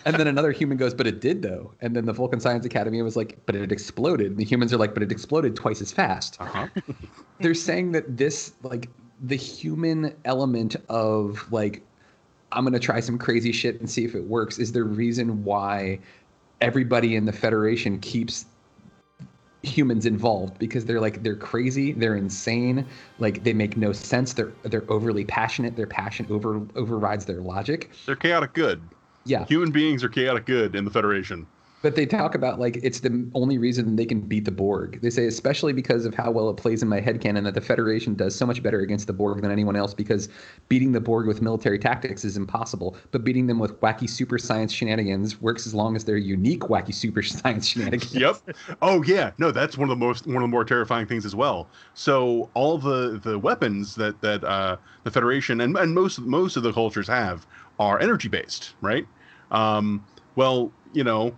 and 0.08 0.16
then 0.16 0.28
another 0.28 0.52
human 0.52 0.78
goes, 0.78 0.94
but 0.94 1.08
it 1.08 1.20
did 1.20 1.42
though. 1.42 1.74
And 1.82 1.96
then 1.96 2.06
the 2.06 2.14
Vulcan 2.14 2.40
Science 2.40 2.66
Academy 2.66 3.02
was 3.02 3.16
like, 3.16 3.38
but 3.46 3.56
it 3.56 3.72
exploded. 3.72 4.28
And 4.28 4.38
the 4.38 4.46
humans 4.46 4.74
are 4.74 4.78
like, 4.78 4.94
but 4.94 5.04
it 5.04 5.12
exploded 5.12 5.56
twice 5.56 5.82
as 5.82 5.92
fast. 5.92 6.40
Uh-huh. 6.40 6.68
They're 7.40 7.54
saying 7.54 7.92
that 7.92 8.18
this, 8.18 8.54
like, 8.64 8.90
the 9.22 9.36
human 9.36 10.16
element 10.26 10.76
of 10.90 11.52
like, 11.52 11.82
I'm 12.58 12.64
gonna 12.64 12.80
try 12.80 13.00
some 13.00 13.20
crazy 13.20 13.52
shit 13.52 13.80
and 13.80 13.88
see 13.88 14.04
if 14.04 14.16
it 14.16 14.24
works, 14.24 14.58
is 14.58 14.72
the 14.72 14.84
reason 14.84 15.44
why 15.44 16.00
everybody 16.60 17.16
in 17.16 17.26
the 17.26 17.32
Federation 17.32 18.00
keeps 18.00 18.46
humans 19.62 20.08
involved 20.08 20.58
because 20.58 20.86
they're 20.86 21.02
like 21.02 21.24
they're 21.24 21.36
crazy 21.36 21.92
they're 21.92 22.16
insane 22.16 22.86
like 23.20 23.44
they 23.44 23.54
make 23.54 23.76
no 23.76 23.92
sense 23.92 24.34
they're 24.34 24.52
they're 24.64 24.86
overly 24.90 25.26
passionate 25.26 25.76
their 25.76 25.88
passion 25.88 26.26
over 26.30 26.62
overrides 26.76 27.26
their 27.26 27.42
logic 27.42 27.90
They're 28.06 28.16
chaotic 28.16 28.54
good. 28.54 28.82
Yeah. 29.26 29.46
Human 29.46 29.72
beings 29.72 30.04
are 30.04 30.10
chaotic 30.10 30.46
good 30.46 30.76
in 30.76 30.86
the 30.86 30.92
Federation. 30.92 31.46
But 31.88 31.96
they 31.96 32.06
talk 32.06 32.36
about 32.36 32.60
like 32.60 32.82
it's 32.84 33.00
the 33.00 33.32
only 33.34 33.58
reason 33.58 33.96
they 33.96 34.06
can 34.06 34.20
beat 34.20 34.44
the 34.44 34.52
Borg. 34.52 35.00
They 35.02 35.10
say 35.10 35.26
especially 35.26 35.72
because 35.72 36.04
of 36.04 36.14
how 36.14 36.32
well 36.32 36.50
it 36.50 36.58
plays 36.58 36.84
in 36.84 36.90
my 36.90 37.00
headcanon 37.00 37.46
that 37.46 37.54
the 37.54 37.62
Federation 37.62 38.14
does 38.14 38.36
so 38.36 38.46
much 38.46 38.62
better 38.62 38.82
against 38.82 39.08
the 39.08 39.14
Borg 39.14 39.42
than 39.42 39.52
anyone 39.52 39.78
else 39.78 39.94
because 39.94 40.28
beating 40.68 40.92
the 40.92 41.00
Borg 41.00 41.28
with 41.28 41.42
military 41.42 41.80
tactics 41.80 42.26
is 42.26 42.36
impossible, 42.36 42.98
but 43.12 43.24
beating 43.24 43.48
them 43.48 43.58
with 43.58 43.80
wacky 43.80 44.10
super 44.10 44.38
science 44.38 44.74
shenanigans 44.74 45.40
works 45.40 45.66
as 45.66 45.74
long 45.74 45.96
as 45.96 46.04
they're 46.04 46.18
unique 46.18 46.64
wacky 46.64 46.94
super 46.94 47.24
science 47.24 47.68
shenanigans. 47.68 48.14
Yep. 48.14 48.36
Oh 48.82 49.02
yeah. 49.04 49.32
No, 49.38 49.52
that's 49.52 49.78
one 49.78 49.90
of 49.90 49.98
the 49.98 50.06
most 50.06 50.28
one 50.28 50.36
of 50.36 50.42
the 50.42 50.48
more 50.50 50.66
terrifying 50.66 51.08
things 51.08 51.26
as 51.26 51.36
well. 51.36 51.70
So 51.94 52.50
all 52.54 52.78
the 52.78 53.18
the 53.24 53.40
weapons 53.40 53.96
that 53.96 54.20
that 54.20 54.44
uh, 54.44 54.76
the 55.06 55.12
Federation 55.12 55.62
and, 55.62 55.78
and 55.78 55.96
most 55.96 56.20
most 56.20 56.58
of 56.58 56.64
the 56.64 56.74
cultures 56.74 57.08
have 57.08 57.48
are 57.80 57.98
energy 57.98 58.28
based, 58.28 58.74
right? 58.82 59.08
Um, 59.52 60.06
well, 60.36 60.74
you 60.92 61.06
know, 61.06 61.34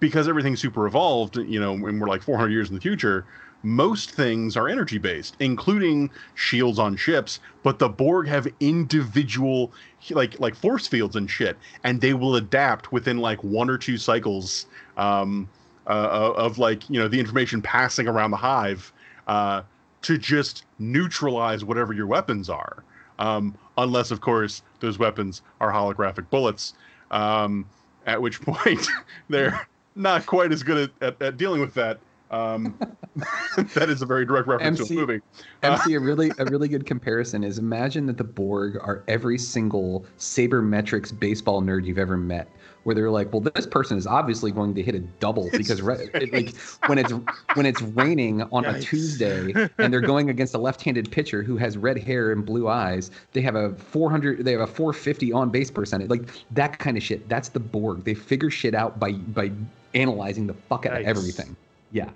because 0.00 0.28
everything's 0.28 0.60
super 0.60 0.86
evolved, 0.86 1.36
you 1.36 1.60
know, 1.60 1.72
and 1.72 2.00
we're 2.00 2.08
like 2.08 2.22
400 2.22 2.50
years 2.50 2.68
in 2.68 2.74
the 2.74 2.80
future, 2.80 3.24
most 3.62 4.10
things 4.10 4.56
are 4.56 4.68
energy 4.68 4.98
based, 4.98 5.36
including 5.38 6.10
shields 6.34 6.78
on 6.78 6.96
ships. 6.96 7.40
But 7.62 7.78
the 7.78 7.88
Borg 7.88 8.26
have 8.28 8.46
individual, 8.60 9.72
like 10.10 10.38
like 10.40 10.54
force 10.54 10.86
fields 10.86 11.16
and 11.16 11.30
shit, 11.30 11.56
and 11.84 12.00
they 12.00 12.14
will 12.14 12.36
adapt 12.36 12.92
within 12.92 13.18
like 13.18 13.42
one 13.44 13.70
or 13.70 13.78
two 13.78 13.96
cycles 13.98 14.66
um, 14.96 15.48
uh, 15.86 16.32
of 16.36 16.58
like 16.58 16.88
you 16.90 16.98
know 16.98 17.08
the 17.08 17.20
information 17.20 17.62
passing 17.62 18.08
around 18.08 18.32
the 18.32 18.36
hive 18.36 18.92
uh, 19.28 19.62
to 20.02 20.18
just 20.18 20.64
neutralize 20.78 21.64
whatever 21.64 21.92
your 21.92 22.06
weapons 22.06 22.50
are. 22.50 22.82
Um, 23.18 23.56
unless, 23.78 24.10
of 24.10 24.20
course, 24.20 24.62
those 24.80 24.98
weapons 24.98 25.42
are 25.60 25.70
holographic 25.70 26.28
bullets. 26.30 26.74
Um, 27.12 27.66
at 28.06 28.20
which 28.20 28.40
point 28.42 28.86
they're 29.28 29.66
not 29.94 30.26
quite 30.26 30.52
as 30.52 30.62
good 30.62 30.90
at, 31.00 31.08
at, 31.08 31.22
at 31.22 31.36
dealing 31.36 31.60
with 31.60 31.74
that. 31.74 31.98
Um, 32.32 32.78
that 33.74 33.90
is 33.90 34.00
a 34.00 34.06
very 34.06 34.24
direct 34.24 34.48
reference 34.48 34.80
MC 34.80 34.94
to 34.94 35.02
a 35.02 35.06
movie. 35.06 35.20
Uh, 35.62 35.72
MC, 35.72 35.94
a 35.94 36.00
really 36.00 36.32
a 36.38 36.46
really 36.46 36.68
good 36.76 36.86
comparison 36.86 37.44
is 37.44 37.58
imagine 37.58 38.06
that 38.06 38.16
the 38.16 38.24
Borg 38.24 38.78
are 38.80 39.04
every 39.06 39.36
single 39.36 40.06
sabermetrics 40.18 41.18
baseball 41.18 41.60
nerd 41.60 41.84
you've 41.84 41.98
ever 41.98 42.16
met, 42.16 42.48
where 42.84 42.94
they're 42.94 43.10
like, 43.10 43.30
well, 43.34 43.42
this 43.42 43.66
person 43.66 43.98
is 43.98 44.06
obviously 44.06 44.50
going 44.50 44.74
to 44.74 44.82
hit 44.82 44.94
a 44.94 45.00
double 45.00 45.50
because 45.52 45.82
re- 45.82 46.08
it, 46.14 46.32
like 46.32 46.56
when 46.86 46.96
it's 46.96 47.12
when 47.52 47.66
it's 47.66 47.82
raining 47.82 48.42
on 48.44 48.64
a 48.64 48.80
Tuesday 48.80 49.52
and 49.76 49.92
they're 49.92 50.00
going 50.00 50.30
against 50.30 50.54
a 50.54 50.58
left-handed 50.58 51.12
pitcher 51.12 51.42
who 51.42 51.58
has 51.58 51.76
red 51.76 51.98
hair 51.98 52.32
and 52.32 52.46
blue 52.46 52.66
eyes, 52.66 53.10
they 53.32 53.42
have 53.42 53.56
a 53.56 53.74
400, 53.74 54.42
they 54.42 54.52
have 54.52 54.62
a 54.62 54.66
450 54.66 55.34
on 55.34 55.50
base 55.50 55.70
percentage, 55.70 56.08
like 56.08 56.30
that 56.50 56.78
kind 56.78 56.96
of 56.96 57.02
shit. 57.02 57.28
That's 57.28 57.50
the 57.50 57.60
Borg. 57.60 58.04
They 58.04 58.14
figure 58.14 58.48
shit 58.48 58.74
out 58.74 58.98
by 58.98 59.12
by 59.12 59.52
analyzing 59.94 60.46
the 60.46 60.54
fuck 60.54 60.86
out 60.86 61.00
of 61.00 61.06
everything. 61.06 61.54
Yeah, 61.92 62.08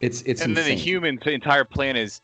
it's 0.00 0.22
it's 0.22 0.42
and 0.42 0.56
then 0.56 0.64
the 0.64 0.70
insane. 0.72 0.78
human 0.78 1.18
entire 1.26 1.64
plan 1.64 1.96
is 1.96 2.20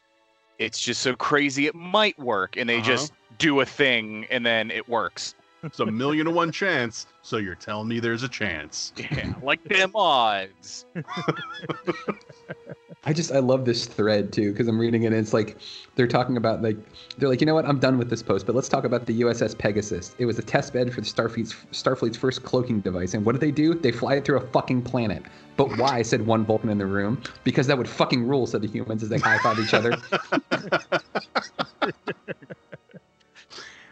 it's 0.59 0.81
just 0.81 1.03
so 1.03 1.15
crazy 1.17 1.67
it 1.67 1.75
might 1.75 2.19
work 2.19 2.57
and 2.57 2.69
they 2.69 2.79
Uh-huh. 2.79 2.87
just 2.87 3.13
do 3.39 3.61
a 3.61 3.67
thing 3.67 4.27
and 4.31 4.47
then 4.47 4.71
it 4.71 4.89
works 4.89 5.35
it's 5.65 5.81
a 5.81 5.87
million 5.87 6.27
to 6.27 6.31
one 6.31 6.53
chance. 6.53 7.07
So 7.23 7.39
you're 7.39 7.55
telling 7.57 7.89
me 7.89 7.99
there's 7.99 8.23
a 8.23 8.29
chance. 8.29 8.93
yeah 8.97 9.35
like 9.43 9.63
them 9.65 9.91
odds 9.95 10.85
I 13.07 13.13
just 13.13 13.33
I 13.33 13.39
love 13.39 13.65
this 13.65 13.87
thread 13.87 14.33
too 14.33 14.53
because 14.53 14.67
I'm 14.67 14.79
reading 14.79 15.03
it 15.03 15.09
and 15.09 15.17
it's 15.17 15.33
like 15.33 15.59
they're 15.95 16.07
talking 16.07 16.37
about 16.37 16.63
like 16.63 16.77
they're 17.19 17.29
like 17.29 17.41
you 17.41 17.47
know 17.47 17.55
what 17.55 17.67
I'm 17.67 17.79
done 17.79 17.99
with 17.99 18.09
this 18.09 18.23
post 18.23 18.47
but 18.47 18.55
let's 18.55 18.69
talk 18.69 18.85
about 18.85 19.07
the 19.07 19.21
USS 19.21 19.57
Pegasus. 19.57 20.15
It 20.19 20.27
was 20.27 20.39
a 20.39 20.43
test 20.43 20.73
bed 20.73 20.93
for 20.93 21.01
the 21.01 21.07
Starfleet's 21.07 21.55
Starfleet's 21.73 22.17
first 22.17 22.45
cloaking 22.45 22.81
device 22.81 23.15
and 23.15 23.25
what 23.25 23.33
did 23.33 23.41
they 23.41 23.51
do? 23.51 23.75
They 23.75 23.93
fly 23.93 24.15
it 24.15 24.25
through 24.25 24.39
a 24.39 24.47
fucking 24.49 24.83
planet. 24.83 25.23
But 25.57 25.77
why? 25.79 26.03
said 26.03 26.27
one 26.27 26.45
Vulcan 26.45 26.69
in 26.69 26.79
the 26.79 26.87
room. 26.87 27.23
Because 27.45 27.67
that 27.69 27.79
would 27.79 27.89
fucking 27.89 28.27
rule, 28.27 28.47
said 28.47 28.63
the 28.63 28.69
humans 28.69 29.03
as 29.03 29.09
they 29.09 29.19
high 29.19 29.39
five 29.39 29.59
each 29.59 29.73
other. 29.73 29.91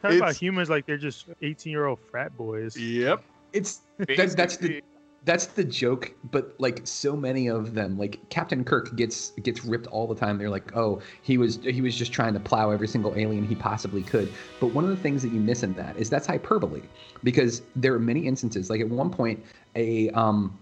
Talk 0.03 0.13
about 0.15 0.35
humans 0.35 0.69
like 0.69 0.87
they're 0.87 0.97
just 0.97 1.27
18 1.43 1.71
year 1.71 1.87
old 1.87 2.01
frat 2.11 2.37
boys. 2.37 2.77
Yep. 2.77 3.23
It's 3.53 3.83
that, 3.99 4.35
that's 4.37 4.57
the 4.57 4.83
that's 5.25 5.47
the 5.47 5.63
joke 5.63 6.13
but 6.31 6.55
like 6.59 6.81
so 6.85 7.15
many 7.15 7.47
of 7.49 7.75
them 7.75 7.97
like 7.97 8.19
captain 8.29 8.65
kirk 8.65 8.95
gets 8.97 9.31
gets 9.43 9.65
ripped 9.65 9.87
all 9.89 10.07
the 10.07 10.15
time. 10.15 10.37
They're 10.39 10.51
like 10.51 10.75
oh 10.77 11.01
he 11.23 11.39
was 11.39 11.59
he 11.63 11.81
was 11.81 11.95
just 11.97 12.13
trying 12.13 12.35
to 12.35 12.41
plow 12.41 12.71
every 12.71 12.89
single 12.89 13.15
alien 13.17 13.45
he 13.45 13.55
possibly 13.55 14.03
could. 14.03 14.33
But 14.61 14.69
one 14.69 14.85
of 14.85 14.91
the 14.91 14.97
things 14.97 15.23
that 15.23 15.33
you 15.33 15.41
miss 15.41 15.63
in 15.63 15.75
that 15.75 15.97
is 15.97 16.11
that's 16.11 16.27
hyperbole 16.27 16.83
because 17.23 17.63
there 17.77 17.95
are 17.95 18.01
many 18.01 18.27
instances 18.27 18.69
like 18.69 18.81
at 18.81 18.89
one 18.89 19.11
point 19.11 19.43
a 19.77 20.11
um 20.11 20.59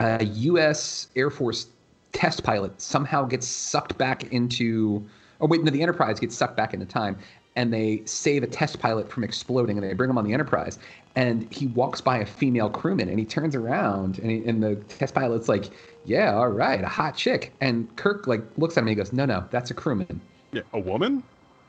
a 0.00 0.24
us 0.24 1.08
air 1.16 1.30
force 1.30 1.66
test 2.12 2.44
pilot 2.44 2.80
somehow 2.80 3.24
gets 3.24 3.46
sucked 3.46 3.98
back 3.98 4.32
into 4.32 5.04
oh 5.40 5.46
wait 5.46 5.62
no 5.64 5.70
the 5.70 5.82
enterprise 5.82 6.20
gets 6.20 6.36
sucked 6.36 6.56
back 6.56 6.72
into 6.72 6.86
time 6.86 7.16
and 7.56 7.72
they 7.72 8.02
save 8.06 8.42
a 8.42 8.46
test 8.46 8.78
pilot 8.78 9.10
from 9.10 9.24
exploding 9.24 9.78
and 9.78 9.84
they 9.88 9.94
bring 9.94 10.10
him 10.10 10.18
on 10.18 10.24
the 10.24 10.32
enterprise 10.34 10.78
and 11.16 11.50
he 11.52 11.66
walks 11.68 12.00
by 12.00 12.18
a 12.18 12.26
female 12.26 12.68
crewman 12.70 13.08
and 13.08 13.18
he 13.18 13.24
turns 13.24 13.54
around 13.54 14.18
and, 14.18 14.30
he, 14.30 14.44
and 14.44 14.62
the 14.62 14.76
test 14.88 15.14
pilot's 15.14 15.48
like 15.48 15.70
yeah 16.04 16.34
all 16.34 16.48
right 16.48 16.84
a 16.84 16.88
hot 16.88 17.16
chick 17.16 17.56
and 17.60 17.94
kirk 17.96 18.26
like 18.26 18.42
looks 18.58 18.76
at 18.76 18.80
him 18.82 18.88
and 18.88 18.90
he 18.90 18.94
goes 18.94 19.12
no 19.12 19.24
no 19.24 19.44
that's 19.50 19.70
a 19.70 19.74
crewman 19.74 20.20
Yeah, 20.52 20.62
a 20.72 20.78
woman, 20.80 21.22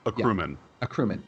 a 0.05 0.13
Yeah. 0.15 0.23
crewman. 0.23 0.57
a 0.81 0.87
crewman 0.87 1.23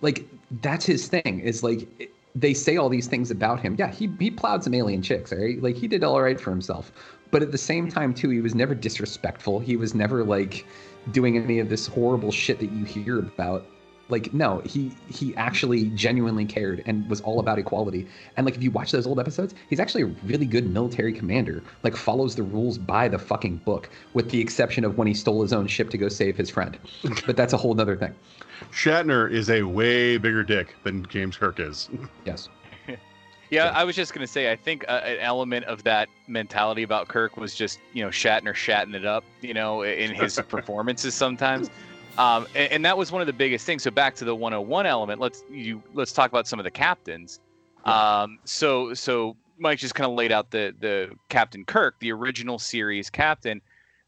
like 0.00 0.28
that's 0.60 0.84
his 0.86 1.08
thing 1.08 1.40
is 1.40 1.62
like 1.62 1.88
it- 1.98 2.10
they 2.36 2.52
say 2.52 2.76
all 2.76 2.88
these 2.88 3.06
things 3.06 3.30
about 3.30 3.60
him 3.60 3.76
yeah 3.78 3.90
he, 3.90 4.10
he 4.18 4.30
plowed 4.30 4.64
some 4.64 4.74
alien 4.74 5.00
chicks 5.02 5.32
right? 5.32 5.62
like 5.62 5.76
he 5.76 5.86
did 5.88 6.02
all 6.04 6.20
right 6.20 6.40
for 6.40 6.50
himself 6.50 6.92
but 7.34 7.42
at 7.42 7.50
the 7.50 7.58
same 7.58 7.90
time 7.90 8.14
too 8.14 8.28
he 8.28 8.40
was 8.40 8.54
never 8.54 8.76
disrespectful. 8.76 9.58
He 9.58 9.74
was 9.74 9.92
never 9.92 10.22
like 10.22 10.64
doing 11.10 11.36
any 11.36 11.58
of 11.58 11.68
this 11.68 11.84
horrible 11.84 12.30
shit 12.30 12.60
that 12.60 12.70
you 12.70 12.84
hear 12.84 13.18
about. 13.18 13.66
Like 14.08 14.32
no 14.32 14.62
he 14.64 14.92
he 15.08 15.34
actually 15.34 15.86
genuinely 15.96 16.44
cared 16.44 16.84
and 16.86 17.10
was 17.10 17.20
all 17.22 17.40
about 17.40 17.58
equality. 17.58 18.06
And 18.36 18.46
like 18.46 18.54
if 18.54 18.62
you 18.62 18.70
watch 18.70 18.92
those 18.92 19.04
old 19.04 19.18
episodes 19.18 19.52
he's 19.68 19.80
actually 19.80 20.02
a 20.02 20.14
really 20.24 20.46
good 20.46 20.70
military 20.70 21.12
commander. 21.12 21.64
Like 21.82 21.96
follows 21.96 22.36
the 22.36 22.44
rules 22.44 22.78
by 22.78 23.08
the 23.08 23.18
fucking 23.18 23.56
book 23.64 23.90
with 24.12 24.30
the 24.30 24.40
exception 24.40 24.84
of 24.84 24.96
when 24.96 25.08
he 25.08 25.14
stole 25.14 25.42
his 25.42 25.52
own 25.52 25.66
ship 25.66 25.90
to 25.90 25.98
go 25.98 26.08
save 26.08 26.36
his 26.36 26.50
friend. 26.50 26.78
But 27.26 27.36
that's 27.36 27.52
a 27.52 27.56
whole 27.56 27.74
nother 27.74 27.96
thing. 27.96 28.14
Shatner 28.70 29.28
is 29.28 29.50
a 29.50 29.64
way 29.64 30.18
bigger 30.18 30.44
dick 30.44 30.76
than 30.84 31.04
James 31.06 31.36
Kirk 31.36 31.58
is. 31.58 31.90
yes 32.24 32.48
Yeah, 33.54 33.70
I 33.70 33.84
was 33.84 33.94
just 33.94 34.12
gonna 34.12 34.26
say. 34.26 34.50
I 34.50 34.56
think 34.56 34.84
uh, 34.88 35.00
an 35.04 35.18
element 35.20 35.64
of 35.66 35.84
that 35.84 36.08
mentality 36.26 36.82
about 36.82 37.06
Kirk 37.06 37.36
was 37.36 37.54
just 37.54 37.78
you 37.92 38.02
know 38.02 38.10
Shatner 38.10 38.54
shatting 38.54 38.94
it 38.94 39.06
up, 39.06 39.24
you 39.40 39.54
know, 39.54 39.82
in 39.82 40.12
his 40.12 40.40
performances 40.48 41.14
sometimes, 41.14 41.70
um, 42.18 42.46
and, 42.56 42.72
and 42.72 42.84
that 42.84 42.98
was 42.98 43.12
one 43.12 43.20
of 43.20 43.26
the 43.28 43.32
biggest 43.32 43.64
things. 43.64 43.84
So 43.84 43.92
back 43.92 44.16
to 44.16 44.24
the 44.24 44.34
101 44.34 44.86
element. 44.86 45.20
Let's 45.20 45.44
you 45.48 45.82
let's 45.94 46.12
talk 46.12 46.30
about 46.30 46.48
some 46.48 46.58
of 46.58 46.64
the 46.64 46.70
captains. 46.70 47.38
Um, 47.84 48.38
so 48.44 48.92
so 48.92 49.36
Mike 49.58 49.78
just 49.78 49.94
kind 49.94 50.10
of 50.10 50.16
laid 50.16 50.32
out 50.32 50.50
the 50.50 50.74
the 50.80 51.10
Captain 51.28 51.64
Kirk, 51.64 51.94
the 52.00 52.10
original 52.12 52.58
series 52.58 53.08
captain. 53.08 53.60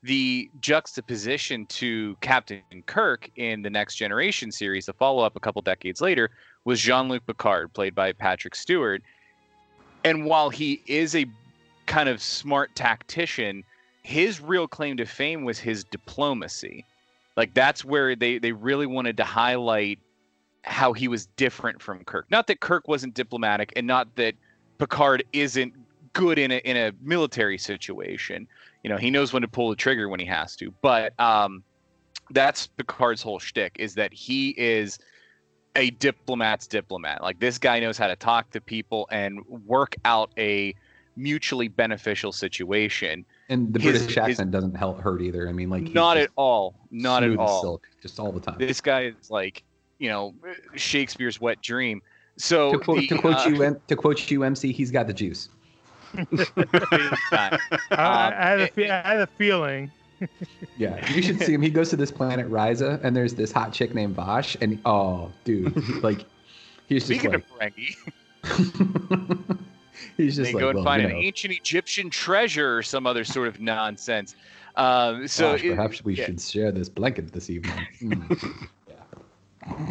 The 0.02 0.50
juxtaposition 0.60 1.66
to 1.66 2.16
Captain 2.20 2.62
Kirk 2.86 3.28
in 3.36 3.62
the 3.62 3.70
Next 3.70 3.96
Generation 3.96 4.52
series, 4.52 4.86
the 4.86 4.92
follow 4.92 5.24
up 5.24 5.34
a 5.34 5.40
couple 5.40 5.62
decades 5.62 6.00
later, 6.00 6.30
was 6.64 6.80
Jean 6.80 7.08
Luc 7.08 7.26
Picard, 7.26 7.72
played 7.72 7.94
by 7.94 8.12
Patrick 8.12 8.54
Stewart. 8.54 9.02
And 10.06 10.24
while 10.24 10.50
he 10.50 10.80
is 10.86 11.16
a 11.16 11.26
kind 11.86 12.08
of 12.08 12.22
smart 12.22 12.76
tactician, 12.76 13.64
his 14.04 14.40
real 14.40 14.68
claim 14.68 14.96
to 14.98 15.04
fame 15.04 15.42
was 15.42 15.58
his 15.58 15.82
diplomacy. 15.82 16.84
Like 17.36 17.54
that's 17.54 17.84
where 17.84 18.14
they 18.14 18.38
they 18.38 18.52
really 18.52 18.86
wanted 18.86 19.16
to 19.16 19.24
highlight 19.24 19.98
how 20.62 20.92
he 20.92 21.08
was 21.08 21.26
different 21.36 21.82
from 21.82 22.04
Kirk. 22.04 22.26
Not 22.30 22.46
that 22.46 22.60
Kirk 22.60 22.86
wasn't 22.86 23.14
diplomatic 23.14 23.72
and 23.74 23.84
not 23.84 24.14
that 24.14 24.34
Picard 24.78 25.24
isn't 25.32 25.74
good 26.12 26.38
in 26.38 26.52
a 26.52 26.58
in 26.58 26.76
a 26.76 26.92
military 27.02 27.58
situation. 27.58 28.46
You 28.84 28.90
know, 28.90 28.98
he 28.98 29.10
knows 29.10 29.32
when 29.32 29.42
to 29.42 29.48
pull 29.48 29.70
the 29.70 29.76
trigger 29.76 30.08
when 30.08 30.20
he 30.20 30.26
has 30.26 30.54
to. 30.56 30.72
But 30.82 31.18
um 31.18 31.64
that's 32.30 32.68
Picard's 32.68 33.22
whole 33.22 33.40
shtick 33.40 33.74
is 33.80 33.96
that 33.96 34.14
he 34.14 34.50
is 34.50 35.00
a 35.76 35.90
diplomat's 35.90 36.66
diplomat. 36.66 37.22
Like 37.22 37.38
this 37.38 37.58
guy 37.58 37.78
knows 37.80 37.96
how 37.98 38.06
to 38.08 38.16
talk 38.16 38.50
to 38.50 38.60
people 38.60 39.06
and 39.10 39.40
work 39.66 39.94
out 40.04 40.30
a 40.38 40.74
mutually 41.16 41.68
beneficial 41.68 42.32
situation. 42.32 43.24
And 43.48 43.72
the 43.72 43.78
His- 43.80 44.00
British 44.00 44.16
his- 44.16 44.18
accent 44.18 44.50
doesn't 44.50 44.74
help 44.74 45.00
hurt 45.00 45.22
either. 45.22 45.48
I 45.48 45.52
mean, 45.52 45.70
like 45.70 45.94
not 45.94 46.16
at 46.16 46.30
all. 46.36 46.74
Not 46.90 47.22
at 47.22 47.36
all. 47.36 47.62
silk, 47.62 47.88
just 48.02 48.18
all 48.18 48.32
the 48.32 48.40
time. 48.40 48.56
This 48.58 48.80
guy 48.80 49.02
is 49.04 49.30
like, 49.30 49.62
you 49.98 50.08
know, 50.08 50.34
Shakespeare's 50.74 51.40
wet 51.40 51.62
dream. 51.62 52.02
So 52.38 52.72
to 52.72 52.78
quote, 52.78 52.98
the, 52.98 53.06
to 53.08 53.18
quote 53.18 53.36
uh, 53.36 53.48
you, 53.48 53.80
to 53.88 53.96
quote 53.96 54.30
you, 54.30 54.42
MC, 54.42 54.72
he's 54.72 54.90
got 54.90 55.06
the 55.06 55.14
juice. 55.14 55.48
I, 56.16 57.58
I, 57.90 58.34
I 58.36 58.48
had 58.50 58.60
a 58.60 58.68
fe- 58.68 58.90
I 58.90 59.08
had 59.08 59.20
a 59.20 59.26
feeling. 59.26 59.90
Yeah, 60.78 61.10
you 61.12 61.22
should 61.22 61.40
see 61.40 61.54
him. 61.54 61.62
He 61.62 61.70
goes 61.70 61.88
to 61.90 61.96
this 61.96 62.10
planet 62.10 62.50
Risa, 62.50 63.02
and 63.02 63.16
there's 63.16 63.34
this 63.34 63.50
hot 63.52 63.72
chick 63.72 63.94
named 63.94 64.14
Vash, 64.16 64.56
and 64.60 64.78
oh, 64.84 65.30
dude, 65.44 65.74
like 66.02 66.24
he's 66.86 67.06
just 67.06 67.20
Speaking 67.20 67.32
like 67.32 67.44
of 67.44 67.74
Ferengi, 67.74 69.56
he's 70.16 70.36
just 70.36 70.48
they 70.48 70.54
like 70.54 70.60
go 70.60 70.68
and 70.68 70.76
well, 70.76 70.84
find 70.84 71.02
you 71.02 71.08
an 71.08 71.14
ancient 71.16 71.54
Egyptian 71.54 72.10
treasure 72.10 72.76
or 72.76 72.82
some 72.82 73.06
other 73.06 73.24
sort 73.24 73.48
of 73.48 73.60
nonsense. 73.60 74.36
Um, 74.76 75.26
so 75.26 75.52
Vash, 75.52 75.64
it- 75.64 75.76
perhaps 75.76 76.04
we 76.04 76.14
yeah. 76.14 76.26
should 76.26 76.40
share 76.40 76.72
this 76.72 76.88
blanket 76.88 77.32
this 77.32 77.48
evening. 77.50 77.86
Hmm. 78.00 78.22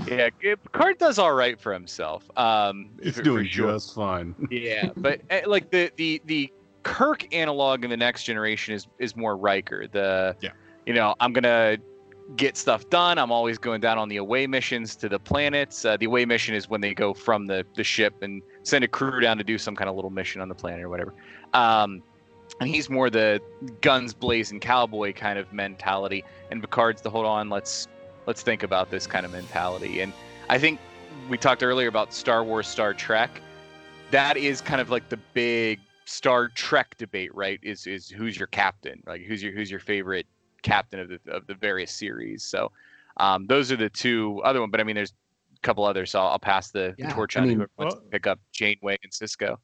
Yeah, 0.07 0.29
G- 0.41 0.55
Picard 0.55 0.99
does 0.99 1.19
all 1.19 1.33
right 1.33 1.59
for 1.59 1.73
himself. 1.73 2.23
Um, 2.37 2.91
It's 2.99 3.09
for- 3.09 3.15
for 3.17 3.23
doing 3.23 3.47
sure. 3.47 3.73
just 3.73 3.93
fine. 3.93 4.33
Yeah, 4.49 4.89
but 4.95 5.21
uh, 5.29 5.41
like 5.47 5.69
the 5.71 5.91
the 5.97 6.21
the 6.25 6.51
Kirk 6.85 7.33
analog 7.33 7.83
in 7.83 7.89
the 7.89 7.97
next 7.97 8.23
generation 8.23 8.73
is 8.75 8.87
is 8.99 9.15
more 9.15 9.35
Riker. 9.35 9.87
The 9.87 10.37
Yeah. 10.39 10.51
you 10.85 10.93
know 10.93 11.15
I'm 11.19 11.33
gonna 11.33 11.77
get 12.35 12.55
stuff 12.57 12.87
done. 12.89 13.17
I'm 13.17 13.31
always 13.31 13.57
going 13.57 13.81
down 13.81 13.97
on 13.97 14.07
the 14.07 14.17
away 14.17 14.45
missions 14.45 14.95
to 14.97 15.09
the 15.09 15.19
planets. 15.19 15.83
Uh, 15.83 15.97
the 15.97 16.05
away 16.05 16.25
mission 16.25 16.53
is 16.53 16.69
when 16.69 16.81
they 16.81 16.93
go 16.93 17.13
from 17.13 17.47
the 17.47 17.65
the 17.75 17.83
ship 17.83 18.21
and 18.21 18.43
send 18.61 18.83
a 18.83 18.87
crew 18.87 19.19
down 19.19 19.37
to 19.39 19.43
do 19.43 19.57
some 19.57 19.75
kind 19.75 19.89
of 19.89 19.95
little 19.95 20.11
mission 20.11 20.41
on 20.41 20.47
the 20.47 20.53
planet 20.53 20.83
or 20.83 20.89
whatever. 20.89 21.13
Um, 21.55 22.03
and 22.59 22.69
he's 22.69 22.87
more 22.87 23.09
the 23.09 23.41
guns 23.81 24.13
blazing 24.13 24.59
cowboy 24.59 25.11
kind 25.11 25.39
of 25.39 25.51
mentality, 25.51 26.23
and 26.51 26.61
Picard's 26.61 27.01
the 27.01 27.09
hold 27.09 27.25
on, 27.25 27.49
let's 27.49 27.87
let's 28.27 28.43
think 28.43 28.61
about 28.61 28.91
this 28.91 29.07
kind 29.07 29.25
of 29.25 29.31
mentality. 29.31 30.01
And 30.01 30.13
I 30.49 30.59
think 30.59 30.79
we 31.29 31.37
talked 31.39 31.63
earlier 31.63 31.87
about 31.87 32.13
Star 32.13 32.43
Wars, 32.43 32.67
Star 32.67 32.93
Trek. 32.93 33.41
That 34.11 34.37
is 34.37 34.61
kind 34.61 34.79
of 34.79 34.91
like 34.91 35.09
the 35.09 35.17
big 35.33 35.79
Star 36.05 36.49
Trek 36.49 36.95
debate, 36.97 37.33
right? 37.35 37.59
Is 37.63 37.87
is 37.87 38.09
who's 38.09 38.37
your 38.37 38.47
captain? 38.47 39.01
Like 39.05 39.21
who's 39.23 39.41
your 39.43 39.51
who's 39.53 39.69
your 39.71 39.79
favorite 39.79 40.27
captain 40.61 40.99
of 40.99 41.09
the 41.09 41.19
of 41.31 41.47
the 41.47 41.55
various 41.55 41.91
series? 41.91 42.43
So 42.43 42.71
um, 43.17 43.47
those 43.47 43.71
are 43.71 43.75
the 43.75 43.89
two 43.89 44.41
other 44.43 44.61
one. 44.61 44.69
But 44.69 44.79
I 44.79 44.83
mean, 44.83 44.95
there's 44.95 45.13
a 45.57 45.61
couple 45.61 45.83
others. 45.83 46.11
So 46.11 46.19
I'll, 46.19 46.27
I'll 46.29 46.39
pass 46.39 46.69
the, 46.71 46.93
the 46.97 47.05
Yeah, 47.05 47.13
torch 47.13 47.35
I 47.37 47.41
on 47.41 47.47
mean- 47.47 47.57
whoever 47.57 47.71
wants 47.77 47.95
to 47.95 48.01
pick 48.01 48.27
up 48.27 48.39
Janeway 48.51 48.97
and 49.03 49.11
Sisko. 49.11 49.57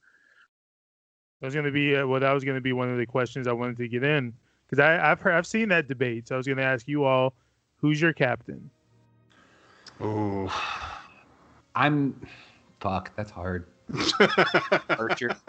That 1.39 1.47
was 1.47 1.53
going 1.53 1.65
to 1.65 1.71
be 1.71 1.95
uh, 1.95 2.05
well. 2.05 2.19
That 2.19 2.33
was 2.33 2.43
going 2.43 2.55
to 2.55 2.61
be 2.61 2.73
one 2.73 2.89
of 2.89 2.97
the 2.97 3.05
questions 3.05 3.47
I 3.47 3.51
wanted 3.51 3.77
to 3.77 3.87
get 3.87 4.03
in 4.03 4.33
because 4.67 4.79
I 4.79 5.11
I've 5.11 5.19
heard, 5.21 5.33
I've 5.33 5.47
seen 5.47 5.69
that 5.69 5.87
debate. 5.87 6.27
So 6.27 6.35
I 6.35 6.37
was 6.37 6.45
going 6.47 6.57
to 6.57 6.63
ask 6.63 6.87
you 6.87 7.03
all, 7.03 7.33
who's 7.77 7.99
your 8.01 8.13
captain? 8.13 8.69
Oh, 9.99 10.51
I'm 11.75 12.19
fuck. 12.79 13.11
That's 13.15 13.31
hard. 13.31 13.67
Archer. 14.89 15.35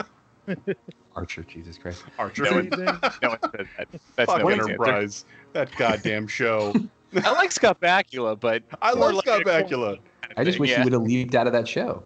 Archer, 1.16 1.42
Jesus 1.44 1.78
Christ. 1.78 2.04
Archer. 2.18 2.44
No 2.44 2.50
one, 2.52 2.58
Anything? 2.66 2.84
no 3.22 3.28
one 3.28 3.38
said 3.42 3.66
that. 3.78 3.88
That's 4.16 4.30
Fuck 4.32 4.42
no. 4.42 4.48
Enterprise. 4.48 5.24
That 5.52 5.70
goddamn 5.76 6.26
show. 6.26 6.72
I 7.24 7.32
like 7.32 7.52
Scott 7.52 7.80
Bakula, 7.80 8.38
but 8.40 8.62
I 8.80 8.92
love 8.92 9.14
like 9.14 9.24
Scott 9.26 9.42
a- 9.42 9.44
Bakula. 9.44 9.98
I 10.36 10.44
just 10.44 10.58
wish 10.58 10.70
Yeah. 10.70 10.78
you 10.78 10.84
would 10.84 10.92
have 10.94 11.02
leaped 11.02 11.34
out 11.34 11.46
of 11.46 11.52
that 11.52 11.68
show. 11.68 12.02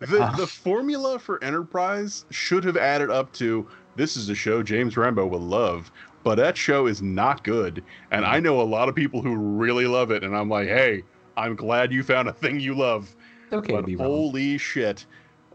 The 0.00 0.32
the 0.36 0.46
formula 0.46 1.18
for 1.18 1.42
Enterprise 1.42 2.26
should 2.30 2.64
have 2.64 2.76
added 2.76 3.10
up 3.10 3.32
to 3.34 3.66
this 3.96 4.16
is 4.16 4.28
a 4.28 4.34
show 4.34 4.62
James 4.62 4.96
Rambo 4.96 5.26
will 5.26 5.40
love, 5.40 5.90
but 6.22 6.34
that 6.36 6.56
show 6.56 6.86
is 6.86 7.00
not 7.02 7.42
good. 7.44 7.82
And 8.10 8.24
Mm-hmm. 8.24 8.34
I 8.34 8.40
know 8.40 8.60
a 8.60 8.62
lot 8.62 8.88
of 8.88 8.94
people 8.94 9.22
who 9.22 9.34
really 9.36 9.86
love 9.86 10.10
it, 10.10 10.22
and 10.22 10.36
I'm 10.36 10.48
like, 10.50 10.68
hey, 10.68 11.02
I'm 11.36 11.56
glad 11.56 11.92
you 11.92 12.02
found 12.02 12.28
a 12.28 12.32
thing 12.32 12.60
you 12.60 12.74
love. 12.74 13.14
It's 13.46 13.54
okay 13.54 13.68
to 13.68 13.72
but 13.80 13.86
be 13.86 13.96
wrong. 13.96 14.08
holy 14.08 14.58
shit. 14.58 15.06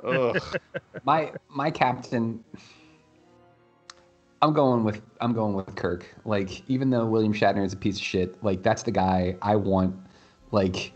Ugh. 0.03 0.41
my 1.03 1.31
my 1.49 1.71
captain 1.71 2.43
I'm 4.41 4.53
going 4.53 4.83
with 4.83 5.01
I'm 5.19 5.33
going 5.33 5.53
with 5.53 5.75
Kirk. 5.75 6.05
Like 6.25 6.67
even 6.69 6.89
though 6.89 7.05
William 7.05 7.33
Shatner 7.33 7.63
is 7.63 7.73
a 7.73 7.77
piece 7.77 7.97
of 7.97 8.01
shit, 8.01 8.43
like 8.43 8.63
that's 8.63 8.83
the 8.83 8.91
guy 8.91 9.35
I 9.41 9.55
want 9.55 9.95
like 10.51 10.93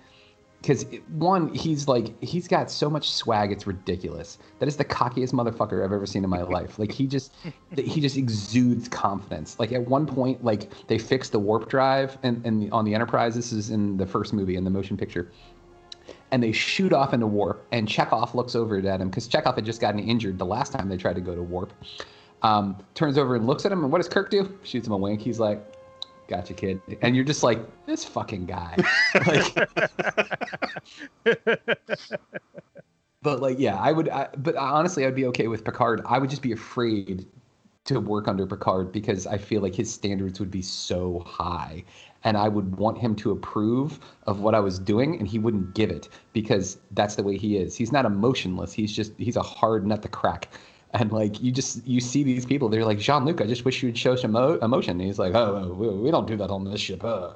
cuz 0.63 0.83
one 1.09 1.53
he's 1.53 1.87
like 1.87 2.19
he's 2.23 2.47
got 2.47 2.71
so 2.71 2.89
much 2.89 3.11
swag 3.11 3.51
it's 3.51 3.67
ridiculous. 3.67 4.39
That 4.57 4.67
is 4.67 4.77
the 4.77 4.85
cockiest 4.85 5.31
motherfucker 5.31 5.85
I've 5.85 5.93
ever 5.93 6.07
seen 6.07 6.23
in 6.23 6.29
my 6.29 6.41
life. 6.57 6.79
Like 6.79 6.91
he 6.91 7.05
just 7.05 7.33
he 7.75 8.01
just 8.01 8.17
exudes 8.17 8.87
confidence. 8.87 9.59
Like 9.59 9.71
at 9.71 9.85
one 9.87 10.07
point 10.07 10.43
like 10.43 10.71
they 10.87 10.97
fixed 10.97 11.31
the 11.31 11.39
warp 11.39 11.69
drive 11.69 12.17
and 12.23 12.43
and 12.45 12.71
on 12.73 12.83
the 12.83 12.95
Enterprise 12.95 13.35
this 13.35 13.53
is 13.53 13.69
in 13.69 13.97
the 13.97 14.07
first 14.07 14.33
movie 14.33 14.55
in 14.55 14.63
the 14.63 14.71
motion 14.71 14.97
picture 14.97 15.31
and 16.35 16.43
they 16.43 16.51
shoot 16.51 16.91
off 16.91 17.13
into 17.13 17.25
warp. 17.25 17.65
And 17.71 17.87
Chekov 17.87 18.33
looks 18.33 18.55
over 18.55 18.77
at 18.77 18.99
him 18.99 19.07
because 19.07 19.25
Chekov 19.29 19.55
had 19.55 19.63
just 19.63 19.79
gotten 19.79 20.01
injured 20.01 20.37
the 20.37 20.45
last 20.45 20.73
time 20.73 20.89
they 20.89 20.97
tried 20.97 21.15
to 21.15 21.21
go 21.21 21.33
to 21.33 21.41
warp. 21.41 21.71
Um, 22.41 22.75
turns 22.93 23.17
over 23.17 23.37
and 23.37 23.47
looks 23.47 23.65
at 23.65 23.71
him, 23.71 23.83
and 23.83 23.91
what 23.91 23.99
does 23.99 24.09
Kirk 24.09 24.29
do? 24.29 24.59
Shoots 24.63 24.85
him 24.85 24.91
a 24.91 24.97
wink. 24.97 25.21
He's 25.21 25.39
like, 25.39 25.63
"Gotcha, 26.27 26.53
kid." 26.53 26.81
And 27.01 27.15
you're 27.15 27.23
just 27.23 27.41
like, 27.41 27.59
"This 27.85 28.03
fucking 28.03 28.47
guy." 28.47 28.75
like, 29.25 29.69
but 33.21 33.39
like, 33.39 33.57
yeah, 33.57 33.79
I 33.79 33.93
would. 33.93 34.09
I, 34.09 34.27
but 34.37 34.57
honestly, 34.57 35.05
I'd 35.05 35.15
be 35.15 35.27
okay 35.27 35.47
with 35.47 35.63
Picard. 35.63 36.01
I 36.05 36.19
would 36.19 36.29
just 36.29 36.41
be 36.41 36.51
afraid 36.51 37.25
to 37.85 38.01
work 38.01 38.27
under 38.27 38.45
Picard 38.45 38.91
because 38.91 39.25
I 39.25 39.37
feel 39.37 39.61
like 39.61 39.73
his 39.73 39.89
standards 39.91 40.41
would 40.41 40.51
be 40.51 40.61
so 40.61 41.23
high. 41.25 41.85
And 42.25 42.35
I 42.35 42.49
would 42.49 42.75
want 42.75 42.97
him 42.97 43.15
to 43.17 43.31
approve 43.31 43.99
of 44.27 44.41
what 44.41 44.53
I 44.53 44.59
was 44.59 44.79
doing, 44.79 45.17
and 45.17 45.27
he 45.27 45.39
wouldn't 45.39 45.73
give 45.75 45.91
it 45.91 46.09
because 46.33 46.77
that's 46.91 47.15
the 47.15 47.23
way 47.23 47.37
he 47.37 47.55
is. 47.57 47.75
He's 47.75 47.91
not 47.91 48.05
emotionless. 48.05 48.73
He's 48.73 48.93
just 48.93 49.13
he's 49.17 49.37
a 49.37 49.43
hard 49.43 49.87
nut 49.87 50.01
to 50.01 50.09
crack. 50.09 50.49
And 50.91 51.11
like 51.11 51.41
you 51.41 51.51
just 51.51 51.85
you 51.85 52.01
see 52.01 52.23
these 52.23 52.45
people, 52.45 52.67
they're 52.67 52.83
like 52.83 52.99
Jean 52.99 53.25
Luc. 53.25 53.41
I 53.41 53.45
just 53.45 53.63
wish 53.63 53.81
you'd 53.83 53.97
show 53.97 54.15
some 54.15 54.35
emotion. 54.35 54.91
And 54.99 55.01
he's 55.01 55.19
like, 55.19 55.33
oh, 55.35 55.73
we, 55.77 55.87
we 55.87 56.11
don't 56.11 56.27
do 56.27 56.35
that 56.37 56.49
on 56.49 56.65
this 56.65 56.81
ship. 56.81 57.03
Uh. 57.03 57.31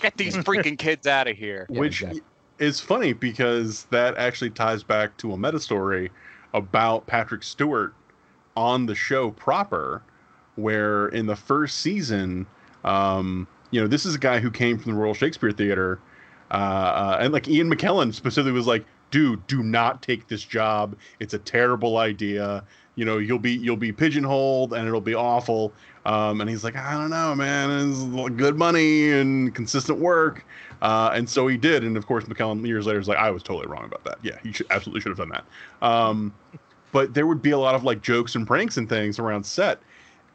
Get 0.00 0.16
these 0.16 0.36
freaking 0.36 0.78
kids 0.78 1.06
out 1.06 1.28
of 1.28 1.36
here. 1.36 1.66
Yeah, 1.68 1.80
Which 1.80 2.02
exactly. 2.02 2.22
is 2.58 2.80
funny 2.80 3.12
because 3.12 3.84
that 3.90 4.16
actually 4.16 4.50
ties 4.50 4.82
back 4.82 5.16
to 5.18 5.32
a 5.32 5.36
meta 5.36 5.60
story 5.60 6.10
about 6.54 7.06
Patrick 7.06 7.42
Stewart 7.42 7.94
on 8.56 8.86
the 8.86 8.94
show 8.94 9.30
proper, 9.32 10.02
where 10.56 11.08
in 11.08 11.26
the 11.26 11.36
first 11.36 11.78
season, 11.78 12.46
um, 12.84 13.46
you 13.72 13.80
know, 13.80 13.88
this 13.88 14.06
is 14.06 14.14
a 14.14 14.18
guy 14.18 14.38
who 14.38 14.50
came 14.50 14.78
from 14.78 14.92
the 14.92 14.98
Royal 14.98 15.14
Shakespeare 15.14 15.50
Theater, 15.50 15.98
uh, 16.52 16.54
uh, 16.54 17.18
and 17.20 17.32
like 17.32 17.48
Ian 17.48 17.74
McKellen 17.74 18.14
specifically 18.14 18.52
was 18.52 18.66
like, 18.66 18.84
"Dude, 19.10 19.44
do 19.48 19.62
not 19.62 20.02
take 20.02 20.28
this 20.28 20.44
job. 20.44 20.94
It's 21.18 21.34
a 21.34 21.38
terrible 21.38 21.96
idea. 21.96 22.62
You 22.94 23.06
know, 23.06 23.16
you'll 23.16 23.38
be 23.38 23.52
you'll 23.52 23.76
be 23.76 23.90
pigeonholed, 23.90 24.74
and 24.74 24.86
it'll 24.86 25.00
be 25.00 25.14
awful." 25.14 25.72
Um, 26.04 26.42
and 26.42 26.50
he's 26.50 26.62
like, 26.62 26.76
"I 26.76 26.92
don't 26.92 27.10
know, 27.10 27.34
man. 27.34 27.90
It's 27.90 28.34
good 28.36 28.56
money 28.56 29.10
and 29.10 29.54
consistent 29.54 29.98
work." 29.98 30.44
Uh, 30.82 31.10
and 31.14 31.28
so 31.28 31.46
he 31.46 31.56
did, 31.56 31.82
and 31.82 31.96
of 31.96 32.06
course, 32.06 32.24
McKellen 32.24 32.66
years 32.66 32.86
later 32.86 33.00
is 33.00 33.08
like, 33.08 33.18
"I 33.18 33.30
was 33.30 33.42
totally 33.42 33.66
wrong 33.66 33.86
about 33.86 34.04
that. 34.04 34.18
Yeah, 34.22 34.36
he 34.42 34.52
should, 34.52 34.66
absolutely 34.70 35.00
should 35.00 35.16
have 35.16 35.18
done 35.18 35.30
that." 35.30 35.44
Um, 35.80 36.34
but 36.90 37.14
there 37.14 37.26
would 37.26 37.40
be 37.40 37.52
a 37.52 37.58
lot 37.58 37.74
of 37.74 37.84
like 37.84 38.02
jokes 38.02 38.34
and 38.34 38.46
pranks 38.46 38.76
and 38.76 38.86
things 38.86 39.18
around 39.18 39.44
set, 39.44 39.80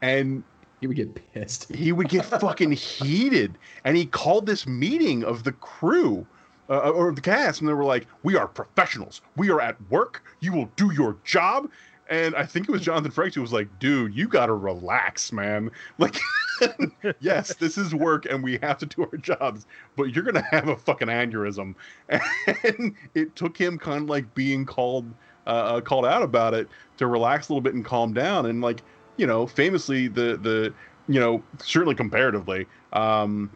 and 0.02 0.42
he 0.80 0.86
would 0.86 0.96
get 0.96 1.32
pissed. 1.32 1.68
He 1.74 1.92
would 1.92 2.08
get 2.08 2.24
fucking 2.24 2.72
heated, 2.72 3.58
and 3.84 3.96
he 3.96 4.06
called 4.06 4.46
this 4.46 4.66
meeting 4.66 5.24
of 5.24 5.44
the 5.44 5.52
crew 5.52 6.26
uh, 6.70 6.90
or 6.90 7.12
the 7.12 7.20
cast, 7.20 7.60
and 7.60 7.68
they 7.68 7.74
were 7.74 7.84
like, 7.84 8.06
"We 8.22 8.36
are 8.36 8.46
professionals. 8.46 9.20
We 9.36 9.50
are 9.50 9.60
at 9.60 9.76
work. 9.90 10.22
You 10.40 10.52
will 10.52 10.70
do 10.76 10.92
your 10.92 11.16
job." 11.24 11.70
And 12.10 12.34
I 12.34 12.44
think 12.46 12.68
it 12.68 12.72
was 12.72 12.80
Jonathan 12.80 13.12
Frakes 13.12 13.34
who 13.34 13.42
was 13.42 13.52
like, 13.52 13.68
"Dude, 13.78 14.14
you 14.14 14.28
gotta 14.28 14.54
relax, 14.54 15.32
man. 15.32 15.70
Like, 15.98 16.16
yes, 17.20 17.54
this 17.54 17.78
is 17.78 17.94
work, 17.94 18.26
and 18.26 18.42
we 18.42 18.58
have 18.62 18.78
to 18.78 18.86
do 18.86 19.02
our 19.02 19.18
jobs, 19.18 19.66
but 19.94 20.12
you're 20.14 20.24
gonna 20.24 20.46
have 20.50 20.68
a 20.68 20.76
fucking 20.76 21.08
aneurysm." 21.08 21.74
And 22.64 22.94
it 23.14 23.36
took 23.36 23.56
him 23.56 23.78
kind 23.78 24.02
of 24.02 24.10
like 24.10 24.34
being 24.34 24.64
called 24.64 25.12
uh, 25.48 25.80
called 25.80 26.04
out 26.06 26.22
about 26.22 26.54
it 26.54 26.68
to 26.98 27.06
relax 27.06 27.48
a 27.48 27.52
little 27.52 27.62
bit 27.62 27.74
and 27.74 27.84
calm 27.84 28.12
down. 28.12 28.46
And 28.46 28.60
like, 28.60 28.82
you 29.18 29.26
know, 29.26 29.46
famously, 29.46 30.08
the 30.08 30.38
the 30.38 30.72
you 31.08 31.20
know 31.20 31.42
certainly 31.58 31.94
comparatively, 31.94 32.66
um, 32.94 33.50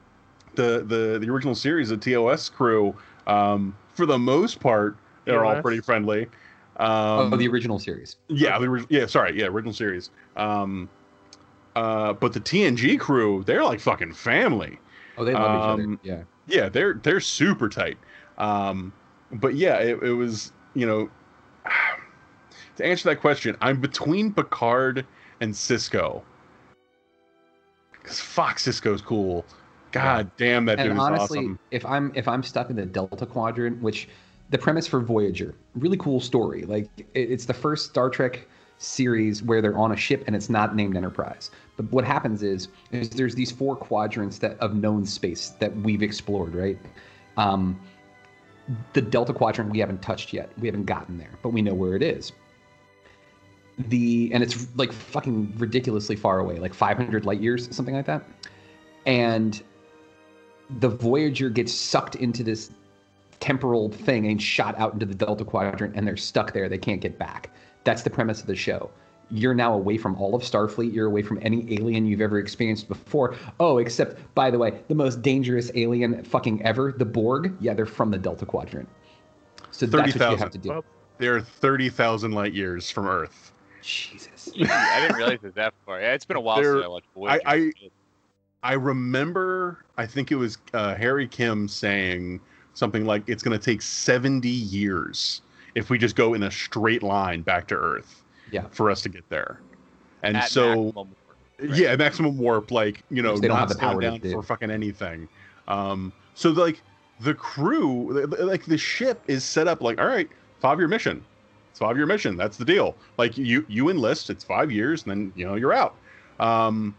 the 0.55 0.85
the 0.87 1.19
the 1.19 1.31
original 1.31 1.55
series, 1.55 1.89
the 1.89 1.97
TOS 1.97 2.51
crew, 2.51 2.95
um, 3.27 3.75
for 3.95 4.05
the 4.05 4.19
most 4.19 4.61
part, 4.61 4.97
they're 5.25 5.45
all 5.45 5.63
pretty 5.63 5.81
friendly. 5.81 6.27
Um, 6.79 7.33
oh, 7.33 7.37
the 7.37 7.49
original 7.49 7.79
series. 7.79 8.17
yeah, 8.29 8.59
the 8.59 8.67
ori- 8.67 8.87
yeah, 8.89 9.07
sorry, 9.07 9.39
yeah, 9.39 9.47
original 9.47 9.75
series. 9.75 10.11
Um, 10.37 10.89
uh, 11.77 12.13
but 12.15 12.33
the 12.33 12.41
TNG 12.41 12.99
crew, 12.99 13.45
they're 13.45 13.65
like 13.65 13.81
fucking 13.81 14.15
family. 14.15 14.79
Oh, 15.17 15.25
they 15.25 15.33
love 15.35 15.55
each 15.57 15.63
other. 15.69 15.83
Um, 15.85 16.01
Yeah. 16.03 16.23
Yeah, 16.47 16.69
they're 16.69 16.95
they're 16.95 17.21
super 17.21 17.69
tight. 17.69 17.99
Um, 18.37 18.93
but 19.31 19.55
yeah, 19.55 19.77
it, 19.79 20.03
it 20.03 20.13
was 20.13 20.53
you 20.75 20.87
know 20.87 21.11
to 22.77 22.85
answer 22.85 23.09
that 23.11 23.21
question, 23.21 23.57
I'm 23.61 23.81
between 23.81 24.33
Picard 24.33 25.07
and 25.43 25.53
Sisko. 25.53 26.23
Cause 28.05 28.21
fuck, 28.21 28.59
Sisko's 28.59 29.03
cool. 29.03 29.45
God 29.91 30.31
damn, 30.37 30.65
that 30.65 30.79
dude 30.79 30.87
and 30.87 30.97
is 30.97 31.03
honestly, 31.03 31.39
awesome. 31.41 31.59
if 31.71 31.85
I'm 31.85 32.13
if 32.15 32.27
I'm 32.27 32.43
stuck 32.43 32.71
in 32.71 32.77
the 32.77 32.87
Delta 32.87 33.27
Quadrant, 33.27 33.83
which 33.83 34.09
the 34.51 34.59
premise 34.59 34.87
for 34.87 35.01
Voyager, 35.01 35.55
really 35.75 35.99
cool 35.99 36.21
story. 36.21 36.63
Like 36.63 36.89
it, 36.99 37.07
it's 37.15 37.45
the 37.45 37.55
first 37.55 37.91
Star 37.91 38.09
Trek 38.09 38.47
series 38.79 39.43
where 39.43 39.61
they're 39.61 39.77
on 39.77 39.93
a 39.93 39.97
ship 39.97 40.25
and 40.27 40.35
it's 40.35 40.49
not 40.49 40.75
named 40.75 40.97
Enterprise. 40.97 41.51
But 41.77 41.91
what 41.93 42.05
happens 42.05 42.43
is, 42.43 42.69
is 42.91 43.11
there's 43.11 43.35
these 43.35 43.53
four 43.53 43.77
quadrants 43.77 44.39
that 44.39 44.59
of 44.61 44.75
known 44.75 45.05
space 45.05 45.51
that 45.61 45.77
we've 45.79 46.03
explored, 46.03 46.55
right? 46.55 46.79
Um, 47.37 47.81
the 48.93 49.03
Delta 49.03 49.33
Quadrant 49.33 49.71
we 49.71 49.79
haven't 49.79 50.03
touched 50.03 50.33
yet. 50.33 50.51
We 50.59 50.69
haven't 50.69 50.85
gotten 50.85 51.19
there, 51.19 51.33
but 51.43 51.51
we 51.51 51.63
know 51.63 51.75
where 51.75 51.97
it 51.97 52.03
is. 52.03 52.33
The 53.79 54.31
and 54.33 54.43
it's 54.43 54.67
like 54.77 54.93
fucking 54.93 55.55
ridiculously 55.57 56.17
far 56.17 56.39
away, 56.39 56.59
like 56.59 56.75
500 56.75 57.25
light 57.25 57.41
years, 57.41 57.75
something 57.75 57.95
like 57.95 58.07
that. 58.07 58.23
And 59.07 59.63
the 60.79 60.89
Voyager 60.89 61.51
gets 61.51 61.73
sucked 61.73 62.17
into 62.17 62.43
this 62.43 62.71
temporal 63.41 63.91
thing 63.91 64.27
and 64.29 64.41
shot 64.41 64.79
out 64.79 64.93
into 64.93 65.05
the 65.07 65.15
Delta 65.15 65.45
Quadrant, 65.45 65.97
and 65.97 66.07
they're 66.07 66.17
stuck 66.17 66.53
there. 66.53 66.69
They 66.69 66.79
can't 66.79 67.01
get 67.01 67.19
back. 67.19 67.51
That's 67.85 68.03
the 68.03 68.11
premise 68.11 68.41
of 68.41 68.47
the 68.47 68.57
show. 68.57 68.91
You're 69.31 69.55
now 69.55 69.75
away 69.75 69.97
from 69.97 70.15
all 70.17 70.35
of 70.35 70.43
Starfleet. 70.43 70.93
You're 70.93 71.07
away 71.07 71.23
from 71.23 71.39
any 71.43 71.75
alien 71.75 72.07
you've 72.07 72.21
ever 72.21 72.39
experienced 72.39 72.87
before. 72.87 73.35
Oh, 73.59 73.79
except, 73.79 74.21
by 74.35 74.51
the 74.51 74.59
way, 74.59 74.81
the 74.89 74.95
most 74.95 75.23
dangerous 75.23 75.71
alien 75.75 76.23
fucking 76.23 76.63
ever, 76.63 76.93
the 76.93 77.05
Borg. 77.05 77.57
Yeah, 77.59 77.75
they're 77.75 77.87
from 77.87 78.11
the 78.11 78.19
Delta 78.19 78.45
Quadrant. 78.47 78.89
So 79.71 79.87
Thirty 79.87 80.13
that's 80.13 80.21
what 80.21 80.31
you 80.33 80.37
have 80.37 80.51
to 80.51 80.59
do. 80.59 80.85
They're 81.19 81.41
thirty 81.41 81.89
thousand 81.89 82.33
light 82.33 82.53
years 82.53 82.91
from 82.91 83.07
Earth. 83.07 83.52
Jesus. 83.83 84.51
I 84.61 85.01
didn't 85.01 85.17
realize 85.17 85.39
it 85.45 85.55
that 85.57 85.75
far. 85.85 86.01
Yeah, 86.01 86.13
it's 86.15 86.25
been 86.25 86.37
a 86.37 86.41
while 86.41 86.57
They're- 86.63 86.75
since 86.75 86.85
I 86.85 86.89
watched 86.89 87.07
Voyager. 87.15 87.41
I, 87.47 87.55
I 87.55 87.73
I 88.65 88.73
remember 88.75 89.85
I 89.99 90.07
think 90.07 90.31
it 90.31 90.37
was 90.37 90.59
uh, 90.73 90.95
Harry 90.95 91.27
Kim 91.27 91.67
saying 91.67 92.41
something 92.75 93.05
like 93.05 93.23
it's 93.27 93.43
going 93.43 93.59
to 93.59 93.65
take 93.65 93.83
70 93.83 94.49
years 94.49 95.43
if 95.75 95.91
we 95.91 95.99
just 95.99 96.15
go 96.17 96.35
in 96.35 96.45
a 96.45 96.51
straight 96.51 97.03
line 97.03 97.43
back 97.43 97.67
to 97.69 97.75
Earth 97.75 98.23
Yeah. 98.53 98.67
for 98.71 98.91
us 98.91 99.03
to 99.03 99.09
get 99.09 99.29
there. 99.31 99.61
And 100.23 100.37
At 100.37 100.49
so 100.49 100.65
maximum 100.85 100.95
warp, 100.95 101.09
yeah, 101.79 101.97
maximum 101.97 102.39
warp 102.39 102.71
like, 102.71 103.03
you 103.11 103.21
know, 103.23 103.33
Which 103.33 103.43
they 103.43 103.49
don't 103.49 103.57
have 103.59 103.69
the 103.69 103.75
slowing 103.75 103.93
power 104.01 104.19
down 104.19 104.21
for 104.33 104.43
fucking 104.43 104.71
anything. 104.71 105.29
Um 105.67 106.13
so 106.35 106.51
like 106.51 106.81
the 107.21 107.35
crew 107.35 108.25
like 108.39 108.65
the 108.67 108.79
ship 108.79 109.23
is 109.27 109.43
set 109.45 109.67
up 109.67 109.81
like 109.83 110.01
all 110.01 110.07
right, 110.07 110.29
5-year 110.63 110.87
mission. 110.89 111.25
It's 111.83 111.91
5-year 111.91 112.07
mission. 112.07 112.37
That's 112.37 112.57
the 112.57 112.65
deal. 112.65 112.97
Like 113.19 113.37
you 113.37 113.65
you 113.69 113.89
enlist, 113.89 114.31
it's 114.31 114.45
5 114.45 114.71
years 114.71 115.03
and 115.03 115.11
then, 115.11 115.33
you 115.35 115.47
know, 115.47 115.55
you're 115.55 115.73
out. 115.73 115.97
Um 116.39 116.95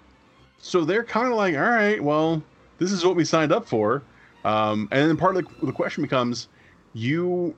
so 0.60 0.86
they're 0.86 1.04
kind 1.04 1.28
of 1.28 1.34
like, 1.34 1.56
all 1.56 1.62
right, 1.62 2.02
well, 2.02 2.42
this 2.78 2.92
is 2.92 3.06
what 3.06 3.18
we 3.18 3.26
signed 3.26 3.52
up 3.52 3.68
for. 3.68 4.02
Um, 4.46 4.88
and 4.92 5.10
then 5.10 5.18
part 5.18 5.36
of 5.36 5.46
the, 5.46 5.66
the 5.66 5.72
question 5.74 6.04
becomes, 6.04 6.48
you 6.94 7.54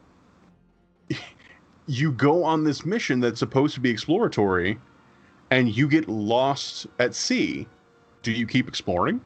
you 1.88 2.12
go 2.12 2.44
on 2.44 2.64
this 2.64 2.84
mission 2.84 3.20
that's 3.20 3.40
supposed 3.40 3.76
to 3.76 3.80
be 3.80 3.92
exploratory, 3.92 4.80
and 5.52 5.76
you 5.76 5.88
get 5.88 6.08
lost 6.08 6.88
at 6.98 7.14
sea. 7.14 7.68
Do 8.24 8.32
you 8.32 8.48
keep 8.48 8.68
exploring, 8.68 9.22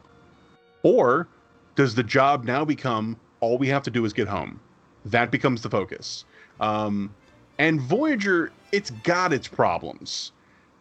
or 0.83 1.27
does 1.75 1.95
the 1.95 2.03
job 2.03 2.43
now 2.43 2.65
become 2.65 3.17
all 3.39 3.57
we 3.57 3.69
have 3.69 3.83
to 3.83 3.91
do 3.91 4.03
is 4.03 4.11
get 4.11 4.27
home? 4.27 4.59
That 5.05 5.31
becomes 5.31 5.61
the 5.61 5.69
focus. 5.69 6.25
Um, 6.59 7.13
and 7.59 7.79
Voyager, 7.79 8.51
it's 8.71 8.89
got 8.89 9.31
its 9.31 9.47
problems. 9.47 10.31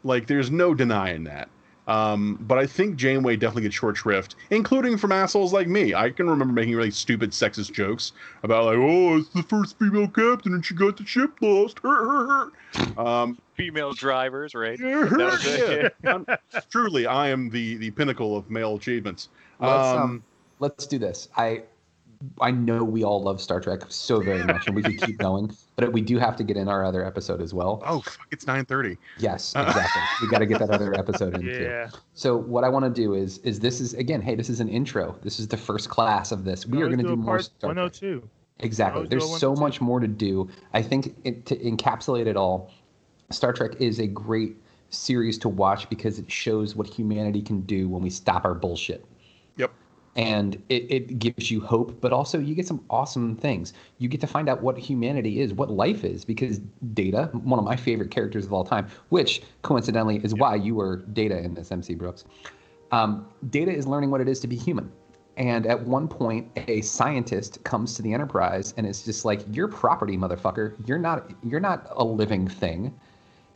Like, 0.04 0.26
there's 0.26 0.50
no 0.50 0.74
denying 0.74 1.24
that. 1.24 1.50
Um, 1.88 2.36
but 2.42 2.58
I 2.58 2.66
think 2.66 2.96
Janeway 2.96 3.36
definitely 3.36 3.62
gets 3.62 3.74
short 3.74 3.96
shrift, 3.96 4.36
including 4.50 4.98
from 4.98 5.10
assholes 5.10 5.54
like 5.54 5.68
me. 5.68 5.94
I 5.94 6.10
can 6.10 6.28
remember 6.28 6.52
making 6.52 6.76
really 6.76 6.90
stupid 6.90 7.30
sexist 7.30 7.72
jokes 7.72 8.12
about 8.42 8.66
like, 8.66 8.76
"Oh, 8.76 9.16
it's 9.16 9.30
the 9.30 9.42
first 9.42 9.78
female 9.78 10.06
captain, 10.06 10.52
and 10.52 10.62
she 10.64 10.74
got 10.74 10.98
the 10.98 11.06
ship 11.06 11.32
lost." 11.40 11.78
um, 12.98 13.38
female 13.54 13.92
drivers, 13.94 14.54
right? 14.54 14.78
yeah, 14.78 15.04
That 15.04 15.18
was 15.18 15.46
yeah. 15.46 15.88
I'm- 16.10 16.26
truly, 16.70 17.06
I 17.06 17.28
am 17.30 17.48
the 17.48 17.78
the 17.78 17.90
pinnacle 17.92 18.36
of 18.36 18.50
male 18.50 18.76
achievements. 18.76 19.30
Let's 19.58 19.88
Um, 19.88 20.02
um, 20.02 20.22
let's 20.58 20.86
do 20.86 20.98
this. 20.98 21.30
I 21.38 21.62
I 22.38 22.50
know 22.50 22.84
we 22.84 23.02
all 23.02 23.22
love 23.22 23.40
Star 23.40 23.60
Trek 23.60 23.84
so 23.88 24.20
very 24.20 24.44
much, 24.44 24.66
and 24.66 24.76
we 24.76 24.82
could 24.82 25.00
keep 25.00 25.16
going, 25.26 25.56
but 25.78 25.92
we 25.92 26.00
do 26.00 26.18
have 26.18 26.34
to 26.34 26.42
get 26.42 26.56
in 26.56 26.68
our 26.68 26.84
other 26.84 27.04
episode 27.04 27.40
as 27.40 27.54
well. 27.54 27.80
oh, 27.86 28.00
fuck, 28.00 28.26
it's 28.32 28.46
nine 28.48 28.64
thirty. 28.64 28.98
Yes, 29.18 29.54
uh, 29.54 29.60
exactly. 29.68 30.02
we 30.20 30.28
got 30.28 30.40
to 30.40 30.46
get 30.46 30.58
that 30.58 30.70
other 30.70 30.92
episode 30.98 31.34
in 31.34 31.42
too. 31.42 31.62
Yeah. 31.62 31.88
So 32.14 32.36
what 32.36 32.64
I 32.64 32.68
want 32.68 32.84
to 32.84 32.90
do 32.90 33.14
is 33.14 33.38
is 33.38 33.60
this 33.60 33.80
is 33.80 33.94
again, 33.94 34.20
hey, 34.20 34.34
this 34.34 34.50
is 34.50 34.58
an 34.58 34.68
intro. 34.68 35.16
This 35.22 35.38
is 35.38 35.46
the 35.46 35.56
first 35.56 35.88
class 35.88 36.32
of 36.32 36.44
this. 36.44 36.66
We 36.66 36.78
No, 36.78 36.86
are 36.86 36.88
going 36.88 36.98
to 36.98 37.06
a 37.06 37.08
do 37.10 37.16
more 37.16 37.34
part 37.36 37.44
Star 37.44 37.74
Trek. 37.74 37.92
Oh 38.02 38.22
exactly. 38.58 38.96
Always 38.98 39.10
do 39.10 39.18
There's 39.18 39.40
so 39.40 39.52
oh 39.52 39.60
much 39.60 39.80
more 39.80 40.00
to 40.00 40.08
do. 40.08 40.50
I 40.74 40.82
think 40.82 41.14
it, 41.22 41.46
to 41.46 41.56
encapsulate 41.56 42.26
it 42.26 42.36
all, 42.36 42.72
Star 43.30 43.52
Trek 43.52 43.80
is 43.80 44.00
a 44.00 44.06
great 44.08 44.56
series 44.90 45.38
to 45.38 45.48
watch 45.48 45.88
because 45.90 46.18
it 46.18 46.30
shows 46.30 46.74
what 46.74 46.88
humanity 46.88 47.42
can 47.42 47.60
do 47.60 47.88
when 47.88 48.02
we 48.02 48.10
stop 48.10 48.44
our 48.44 48.54
bullshit. 48.54 49.04
And 50.18 50.60
it, 50.68 50.90
it 50.90 51.18
gives 51.20 51.48
you 51.48 51.60
hope, 51.60 52.00
but 52.00 52.12
also 52.12 52.40
you 52.40 52.56
get 52.56 52.66
some 52.66 52.84
awesome 52.90 53.36
things. 53.36 53.72
You 53.98 54.08
get 54.08 54.20
to 54.22 54.26
find 54.26 54.48
out 54.48 54.60
what 54.60 54.76
humanity 54.76 55.40
is, 55.40 55.54
what 55.54 55.70
life 55.70 56.02
is, 56.02 56.24
because 56.24 56.58
Data, 56.92 57.30
one 57.32 57.60
of 57.60 57.64
my 57.64 57.76
favorite 57.76 58.10
characters 58.10 58.44
of 58.44 58.52
all 58.52 58.64
time, 58.64 58.88
which 59.10 59.42
coincidentally 59.62 60.16
is 60.24 60.34
why 60.34 60.56
you 60.56 60.74
were 60.74 60.96
Data 60.96 61.38
in 61.38 61.54
this 61.54 61.70
MC 61.70 61.94
Brooks. 61.94 62.24
Um, 62.90 63.28
Data 63.50 63.70
is 63.70 63.86
learning 63.86 64.10
what 64.10 64.20
it 64.20 64.28
is 64.28 64.40
to 64.40 64.48
be 64.48 64.56
human. 64.56 64.90
And 65.36 65.66
at 65.66 65.80
one 65.80 66.08
point, 66.08 66.50
a 66.66 66.80
scientist 66.80 67.62
comes 67.62 67.94
to 67.94 68.02
the 68.02 68.12
Enterprise 68.12 68.74
and 68.76 68.88
it's 68.88 69.04
just 69.04 69.24
like, 69.24 69.44
"You're 69.52 69.68
property, 69.68 70.16
motherfucker. 70.16 70.74
You're 70.84 70.98
not. 70.98 71.30
You're 71.44 71.60
not 71.60 71.86
a 71.94 72.02
living 72.02 72.48
thing." 72.48 72.92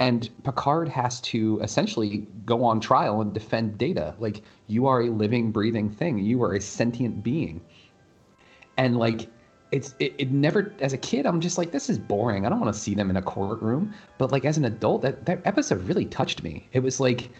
And 0.02 0.28
Picard 0.42 0.88
has 0.88 1.20
to 1.20 1.60
essentially 1.62 2.26
go 2.44 2.64
on 2.64 2.80
trial 2.80 3.20
and 3.20 3.32
defend 3.32 3.78
Data. 3.78 4.14
Like, 4.18 4.42
you 4.66 4.86
are 4.86 5.02
a 5.02 5.10
living, 5.10 5.52
breathing 5.52 5.90
thing. 5.90 6.18
You 6.18 6.42
are 6.42 6.54
a 6.54 6.60
sentient 6.60 7.22
being. 7.22 7.60
And 8.76 8.98
like, 8.98 9.28
it's 9.70 9.94
it, 10.00 10.14
it 10.18 10.30
never. 10.32 10.74
As 10.80 10.92
a 10.92 10.98
kid, 10.98 11.24
I'm 11.24 11.40
just 11.40 11.56
like, 11.56 11.70
this 11.70 11.88
is 11.88 11.98
boring. 11.98 12.44
I 12.44 12.48
don't 12.48 12.60
want 12.60 12.74
to 12.74 12.80
see 12.80 12.94
them 12.94 13.10
in 13.10 13.16
a 13.16 13.22
courtroom. 13.22 13.94
But 14.18 14.32
like, 14.32 14.44
as 14.44 14.58
an 14.58 14.64
adult, 14.64 15.02
that 15.02 15.24
that 15.26 15.40
episode 15.44 15.86
really 15.86 16.06
touched 16.06 16.42
me. 16.42 16.68
It 16.72 16.80
was 16.80 16.98
like 16.98 17.30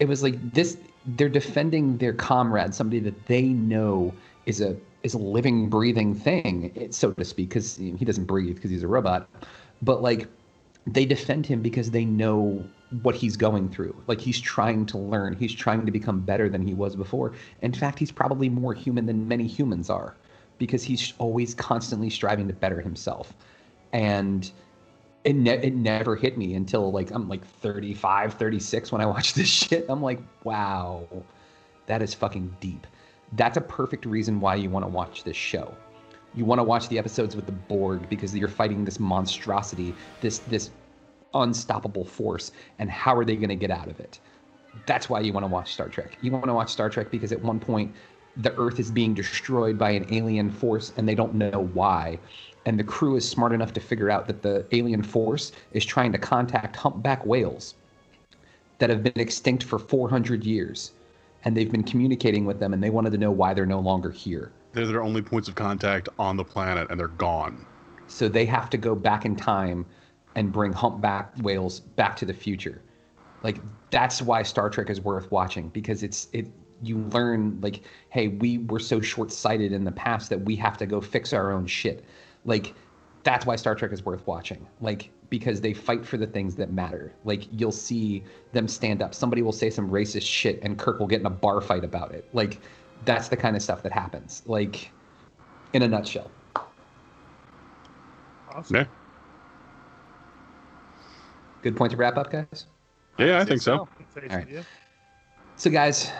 it 0.00 0.08
was 0.08 0.22
like 0.22 0.52
this 0.52 0.76
they're 1.06 1.28
defending 1.28 1.98
their 1.98 2.12
comrade 2.12 2.74
somebody 2.74 3.00
that 3.00 3.26
they 3.26 3.42
know 3.42 4.12
is 4.46 4.60
a 4.60 4.76
is 5.02 5.14
a 5.14 5.18
living 5.18 5.68
breathing 5.68 6.14
thing 6.14 6.88
so 6.90 7.12
to 7.12 7.24
speak 7.24 7.48
because 7.48 7.76
he 7.76 8.04
doesn't 8.04 8.24
breathe 8.24 8.56
because 8.56 8.70
he's 8.70 8.82
a 8.82 8.88
robot 8.88 9.28
but 9.82 10.02
like 10.02 10.28
they 10.86 11.04
defend 11.04 11.46
him 11.46 11.62
because 11.62 11.90
they 11.90 12.04
know 12.04 12.62
what 13.02 13.14
he's 13.14 13.36
going 13.36 13.68
through 13.68 13.96
like 14.06 14.20
he's 14.20 14.40
trying 14.40 14.86
to 14.86 14.98
learn 14.98 15.34
he's 15.34 15.54
trying 15.54 15.84
to 15.84 15.90
become 15.90 16.20
better 16.20 16.48
than 16.48 16.66
he 16.66 16.74
was 16.74 16.94
before 16.94 17.32
in 17.62 17.72
fact 17.72 17.98
he's 17.98 18.12
probably 18.12 18.48
more 18.48 18.74
human 18.74 19.06
than 19.06 19.26
many 19.26 19.46
humans 19.46 19.90
are 19.90 20.14
because 20.58 20.84
he's 20.84 21.14
always 21.18 21.54
constantly 21.54 22.10
striving 22.10 22.46
to 22.46 22.54
better 22.54 22.80
himself 22.80 23.34
and 23.92 24.52
it, 25.24 25.34
ne- 25.34 25.62
it 25.62 25.74
never 25.74 26.16
hit 26.16 26.36
me 26.38 26.54
until 26.54 26.92
like 26.92 27.10
I'm 27.10 27.28
like 27.28 27.44
35, 27.44 28.34
36 28.34 28.92
when 28.92 29.00
I 29.00 29.06
watch 29.14 29.34
this 29.34 29.48
shit. 29.48 29.86
I'm 29.88 30.02
like, 30.02 30.20
wow, 30.44 31.08
that 31.86 32.02
is 32.02 32.14
fucking 32.14 32.56
deep. 32.60 32.86
That's 33.32 33.56
a 33.56 33.62
perfect 33.62 34.04
reason 34.04 34.40
why 34.40 34.56
you 34.56 34.70
want 34.70 34.84
to 34.84 34.90
watch 34.90 35.24
this 35.24 35.36
show. 35.36 35.74
You 36.34 36.44
want 36.44 36.58
to 36.58 36.64
watch 36.64 36.88
the 36.88 36.98
episodes 36.98 37.36
with 37.36 37.46
the 37.46 37.52
Borg 37.52 38.08
because 38.08 38.34
you're 38.34 38.48
fighting 38.48 38.84
this 38.84 38.98
monstrosity, 38.98 39.94
this 40.20 40.38
this 40.38 40.70
unstoppable 41.32 42.04
force, 42.04 42.52
and 42.78 42.90
how 42.90 43.14
are 43.16 43.24
they 43.24 43.36
going 43.36 43.48
to 43.48 43.56
get 43.56 43.70
out 43.70 43.88
of 43.88 44.00
it? 44.00 44.20
That's 44.86 45.08
why 45.08 45.20
you 45.20 45.32
want 45.32 45.44
to 45.44 45.48
watch 45.48 45.72
Star 45.72 45.88
Trek. 45.88 46.18
You 46.20 46.32
want 46.32 46.46
to 46.46 46.54
watch 46.54 46.70
Star 46.70 46.90
Trek 46.90 47.10
because 47.10 47.30
at 47.32 47.40
one 47.40 47.60
point 47.60 47.94
the 48.36 48.52
Earth 48.56 48.80
is 48.80 48.90
being 48.90 49.14
destroyed 49.14 49.78
by 49.78 49.90
an 49.90 50.12
alien 50.12 50.50
force 50.50 50.92
and 50.96 51.08
they 51.08 51.14
don't 51.14 51.34
know 51.34 51.70
why. 51.72 52.18
And 52.66 52.78
the 52.78 52.84
crew 52.84 53.14
is 53.16 53.28
smart 53.28 53.52
enough 53.52 53.72
to 53.74 53.80
figure 53.80 54.10
out 54.10 54.26
that 54.26 54.42
the 54.42 54.66
alien 54.72 55.02
force 55.02 55.52
is 55.72 55.84
trying 55.84 56.10
to 56.12 56.18
contact 56.18 56.74
humpback 56.74 57.24
whales 57.24 57.74
that 58.78 58.90
have 58.90 59.02
been 59.04 59.20
extinct 59.20 59.62
for 59.62 59.78
400 59.78 60.44
years. 60.44 60.92
And 61.44 61.56
they've 61.56 61.70
been 61.70 61.84
communicating 61.84 62.44
with 62.44 62.58
them 62.58 62.72
and 62.72 62.82
they 62.82 62.90
wanted 62.90 63.12
to 63.12 63.18
know 63.18 63.30
why 63.30 63.54
they're 63.54 63.66
no 63.66 63.80
longer 63.80 64.10
here. 64.10 64.50
They're 64.74 64.86
their 64.86 65.02
only 65.02 65.22
points 65.22 65.48
of 65.48 65.54
contact 65.54 66.08
on 66.18 66.36
the 66.36 66.44
planet, 66.44 66.88
and 66.90 66.98
they're 66.98 67.08
gone. 67.08 67.64
So 68.06 68.28
they 68.28 68.44
have 68.46 68.68
to 68.70 68.76
go 68.76 68.94
back 68.94 69.24
in 69.24 69.36
time 69.36 69.86
and 70.34 70.52
bring 70.52 70.72
humpback 70.72 71.32
whales 71.42 71.80
back 71.80 72.16
to 72.16 72.26
the 72.26 72.34
future. 72.34 72.82
Like 73.42 73.58
that's 73.90 74.20
why 74.20 74.42
Star 74.42 74.68
Trek 74.68 74.90
is 74.90 75.00
worth 75.00 75.30
watching 75.30 75.68
because 75.68 76.02
it's 76.02 76.28
it 76.32 76.46
you 76.82 76.98
learn 77.12 77.58
like 77.60 77.82
hey, 78.10 78.28
we 78.28 78.58
were 78.58 78.80
so 78.80 79.00
short-sighted 79.00 79.72
in 79.72 79.84
the 79.84 79.92
past 79.92 80.28
that 80.30 80.40
we 80.40 80.56
have 80.56 80.76
to 80.78 80.86
go 80.86 81.00
fix 81.00 81.32
our 81.32 81.52
own 81.52 81.66
shit. 81.66 82.04
Like 82.44 82.74
that's 83.22 83.46
why 83.46 83.56
Star 83.56 83.74
Trek 83.74 83.92
is 83.92 84.04
worth 84.04 84.26
watching. 84.26 84.66
Like 84.80 85.10
because 85.30 85.60
they 85.60 85.72
fight 85.72 86.04
for 86.04 86.16
the 86.16 86.26
things 86.26 86.54
that 86.56 86.72
matter. 86.72 87.12
Like 87.24 87.46
you'll 87.52 87.72
see 87.72 88.24
them 88.52 88.68
stand 88.68 89.02
up. 89.02 89.14
Somebody 89.14 89.42
will 89.42 89.52
say 89.52 89.70
some 89.70 89.90
racist 89.90 90.26
shit 90.26 90.58
and 90.62 90.78
Kirk 90.78 90.98
will 90.98 91.06
get 91.06 91.20
in 91.20 91.26
a 91.26 91.30
bar 91.30 91.60
fight 91.60 91.84
about 91.84 92.12
it. 92.12 92.28
Like 92.32 92.60
that's 93.04 93.28
the 93.28 93.36
kind 93.36 93.56
of 93.56 93.62
stuff 93.62 93.82
that 93.82 93.92
happens. 93.92 94.42
Like 94.46 94.90
in 95.72 95.82
a 95.82 95.88
nutshell. 95.88 96.30
Awesome. 98.54 98.76
Yeah. 98.76 98.84
Good 101.62 101.76
point 101.76 101.90
to 101.92 101.96
wrap 101.96 102.16
up, 102.16 102.30
guys. 102.30 102.66
Yeah, 103.18 103.40
I 103.40 103.44
think 103.44 103.62
so. 103.62 103.78
All 103.78 103.88
right. 104.28 104.46
So, 105.56 105.70
guys, 105.70 106.10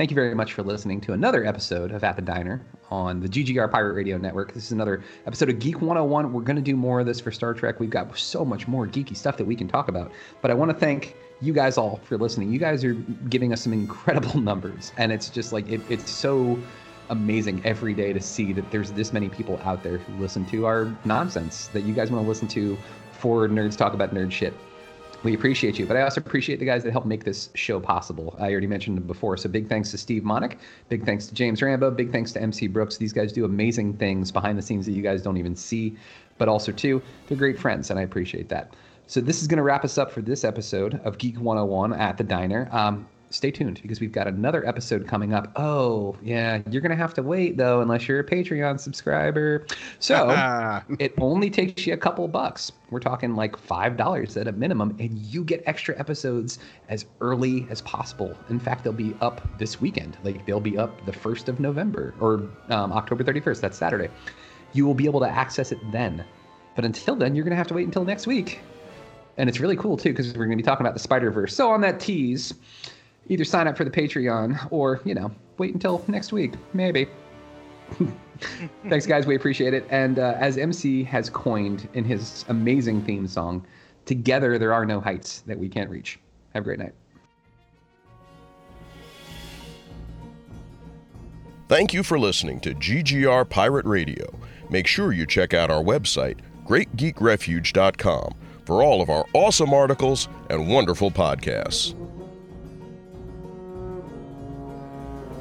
thank 0.00 0.10
you 0.10 0.14
very 0.14 0.34
much 0.34 0.54
for 0.54 0.62
listening 0.62 0.98
to 0.98 1.12
another 1.12 1.44
episode 1.44 1.92
of 1.92 2.02
At 2.02 2.16
the 2.16 2.22
Diner 2.22 2.64
on 2.90 3.20
the 3.20 3.28
GGR 3.28 3.70
Pirate 3.70 3.92
Radio 3.92 4.16
Network. 4.16 4.54
This 4.54 4.64
is 4.64 4.72
another 4.72 5.04
episode 5.26 5.50
of 5.50 5.58
Geek 5.58 5.82
101. 5.82 6.32
We're 6.32 6.40
going 6.40 6.56
to 6.56 6.62
do 6.62 6.74
more 6.74 7.00
of 7.00 7.06
this 7.06 7.20
for 7.20 7.30
Star 7.30 7.52
Trek. 7.52 7.78
We've 7.80 7.90
got 7.90 8.18
so 8.18 8.42
much 8.42 8.66
more 8.66 8.86
geeky 8.86 9.14
stuff 9.14 9.36
that 9.36 9.44
we 9.44 9.54
can 9.54 9.68
talk 9.68 9.88
about. 9.88 10.10
But 10.40 10.50
I 10.50 10.54
want 10.54 10.70
to 10.70 10.74
thank 10.74 11.16
you 11.42 11.52
guys 11.52 11.76
all 11.76 12.00
for 12.04 12.16
listening. 12.16 12.50
You 12.50 12.58
guys 12.58 12.82
are 12.82 12.94
giving 13.28 13.52
us 13.52 13.60
some 13.60 13.74
incredible 13.74 14.40
numbers. 14.40 14.90
And 14.96 15.12
it's 15.12 15.28
just 15.28 15.52
like, 15.52 15.68
it, 15.68 15.82
it's 15.90 16.10
so 16.10 16.58
amazing 17.10 17.60
every 17.66 17.92
day 17.92 18.14
to 18.14 18.22
see 18.22 18.54
that 18.54 18.70
there's 18.70 18.92
this 18.92 19.12
many 19.12 19.28
people 19.28 19.60
out 19.64 19.82
there 19.82 19.98
who 19.98 20.14
listen 20.14 20.46
to 20.46 20.64
our 20.64 20.90
nonsense 21.04 21.66
that 21.74 21.82
you 21.82 21.92
guys 21.92 22.10
want 22.10 22.24
to 22.24 22.26
listen 22.26 22.48
to 22.48 22.78
for 23.12 23.46
nerds 23.48 23.76
talk 23.76 23.92
about 23.92 24.14
nerd 24.14 24.32
shit. 24.32 24.54
We 25.22 25.34
appreciate 25.34 25.78
you, 25.78 25.84
but 25.84 25.98
I 25.98 26.02
also 26.02 26.18
appreciate 26.20 26.60
the 26.60 26.64
guys 26.64 26.82
that 26.84 26.92
help 26.92 27.04
make 27.04 27.24
this 27.24 27.50
show 27.54 27.78
possible. 27.78 28.34
I 28.38 28.50
already 28.50 28.66
mentioned 28.66 28.96
them 28.96 29.06
before, 29.06 29.36
so 29.36 29.50
big 29.50 29.68
thanks 29.68 29.90
to 29.90 29.98
Steve 29.98 30.22
Monick, 30.22 30.56
big 30.88 31.04
thanks 31.04 31.26
to 31.26 31.34
James 31.34 31.60
Rambo, 31.60 31.90
big 31.90 32.10
thanks 32.10 32.32
to 32.32 32.40
MC 32.40 32.68
Brooks. 32.68 32.96
These 32.96 33.12
guys 33.12 33.30
do 33.30 33.44
amazing 33.44 33.98
things 33.98 34.32
behind 34.32 34.56
the 34.56 34.62
scenes 34.62 34.86
that 34.86 34.92
you 34.92 35.02
guys 35.02 35.22
don't 35.22 35.36
even 35.36 35.54
see, 35.54 35.94
but 36.38 36.48
also 36.48 36.72
too, 36.72 37.02
they're 37.28 37.36
great 37.36 37.58
friends, 37.58 37.90
and 37.90 37.98
I 37.98 38.02
appreciate 38.02 38.48
that. 38.48 38.72
So 39.08 39.20
this 39.20 39.42
is 39.42 39.48
going 39.48 39.58
to 39.58 39.62
wrap 39.62 39.84
us 39.84 39.98
up 39.98 40.10
for 40.10 40.22
this 40.22 40.42
episode 40.42 40.98
of 41.04 41.18
Geek 41.18 41.38
101 41.38 41.92
at 41.92 42.16
the 42.16 42.24
Diner. 42.24 42.68
Um, 42.72 43.06
stay 43.30 43.50
tuned 43.50 43.80
because 43.80 44.00
we've 44.00 44.12
got 44.12 44.26
another 44.26 44.66
episode 44.66 45.06
coming 45.06 45.32
up. 45.32 45.52
Oh, 45.56 46.16
yeah, 46.20 46.60
you're 46.68 46.82
going 46.82 46.90
to 46.90 46.96
have 46.96 47.14
to 47.14 47.22
wait 47.22 47.56
though, 47.56 47.80
unless 47.80 48.06
you're 48.08 48.20
a 48.20 48.24
Patreon 48.24 48.78
subscriber. 48.78 49.66
So 50.00 50.30
it 50.98 51.14
only 51.18 51.48
takes 51.48 51.86
you 51.86 51.94
a 51.94 51.96
couple 51.96 52.26
bucks. 52.28 52.72
We're 52.90 53.00
talking 53.00 53.36
like 53.36 53.56
$5 53.56 54.36
at 54.36 54.48
a 54.48 54.52
minimum, 54.52 54.96
and 54.98 55.16
you 55.18 55.44
get 55.44 55.62
extra 55.66 55.98
episodes 55.98 56.58
as 56.88 57.06
early 57.20 57.66
as 57.70 57.80
possible. 57.82 58.36
In 58.48 58.58
fact, 58.58 58.84
they'll 58.84 58.92
be 58.92 59.14
up 59.20 59.40
this 59.58 59.80
weekend. 59.80 60.16
Like 60.24 60.44
they'll 60.44 60.60
be 60.60 60.76
up 60.76 61.04
the 61.06 61.12
1st 61.12 61.48
of 61.48 61.60
November 61.60 62.14
or 62.20 62.48
um, 62.68 62.92
October 62.92 63.22
31st. 63.22 63.60
That's 63.60 63.78
Saturday. 63.78 64.08
You 64.72 64.86
will 64.86 64.94
be 64.94 65.06
able 65.06 65.20
to 65.20 65.28
access 65.28 65.72
it 65.72 65.78
then. 65.92 66.24
But 66.74 66.84
until 66.84 67.16
then, 67.16 67.34
you're 67.34 67.44
going 67.44 67.52
to 67.52 67.56
have 67.56 67.66
to 67.68 67.74
wait 67.74 67.84
until 67.84 68.04
next 68.04 68.26
week. 68.26 68.60
And 69.36 69.48
it's 69.48 69.60
really 69.60 69.76
cool 69.76 69.96
too, 69.96 70.10
because 70.10 70.28
we're 70.28 70.46
going 70.46 70.50
to 70.50 70.56
be 70.56 70.62
talking 70.62 70.84
about 70.84 70.94
the 70.94 71.00
Spider 71.00 71.30
Verse. 71.30 71.54
So 71.54 71.70
on 71.70 71.80
that 71.80 72.00
tease, 72.00 72.52
either 73.28 73.44
sign 73.44 73.68
up 73.68 73.76
for 73.76 73.84
the 73.84 73.90
Patreon 73.90 74.68
or, 74.70 75.00
you 75.04 75.14
know, 75.14 75.30
wait 75.58 75.74
until 75.74 76.04
next 76.08 76.32
week. 76.32 76.54
Maybe. 76.72 77.08
Thanks, 78.88 79.06
guys. 79.06 79.26
We 79.26 79.36
appreciate 79.36 79.74
it. 79.74 79.86
And 79.90 80.18
uh, 80.18 80.34
as 80.38 80.56
MC 80.56 81.04
has 81.04 81.28
coined 81.30 81.88
in 81.94 82.04
his 82.04 82.44
amazing 82.48 83.04
theme 83.04 83.26
song, 83.26 83.66
together 84.06 84.58
there 84.58 84.72
are 84.72 84.86
no 84.86 85.00
heights 85.00 85.42
that 85.42 85.58
we 85.58 85.68
can't 85.68 85.90
reach. 85.90 86.18
Have 86.54 86.62
a 86.62 86.64
great 86.64 86.78
night. 86.78 86.94
Thank 91.68 91.92
you 91.94 92.02
for 92.02 92.18
listening 92.18 92.58
to 92.60 92.74
GGR 92.74 93.48
Pirate 93.48 93.86
Radio. 93.86 94.34
Make 94.70 94.88
sure 94.88 95.12
you 95.12 95.24
check 95.24 95.54
out 95.54 95.70
our 95.70 95.82
website, 95.82 96.38
greatgeekrefuge.com, 96.66 98.34
for 98.64 98.82
all 98.82 99.00
of 99.00 99.08
our 99.08 99.24
awesome 99.34 99.72
articles 99.72 100.28
and 100.48 100.68
wonderful 100.68 101.12
podcasts. 101.12 101.94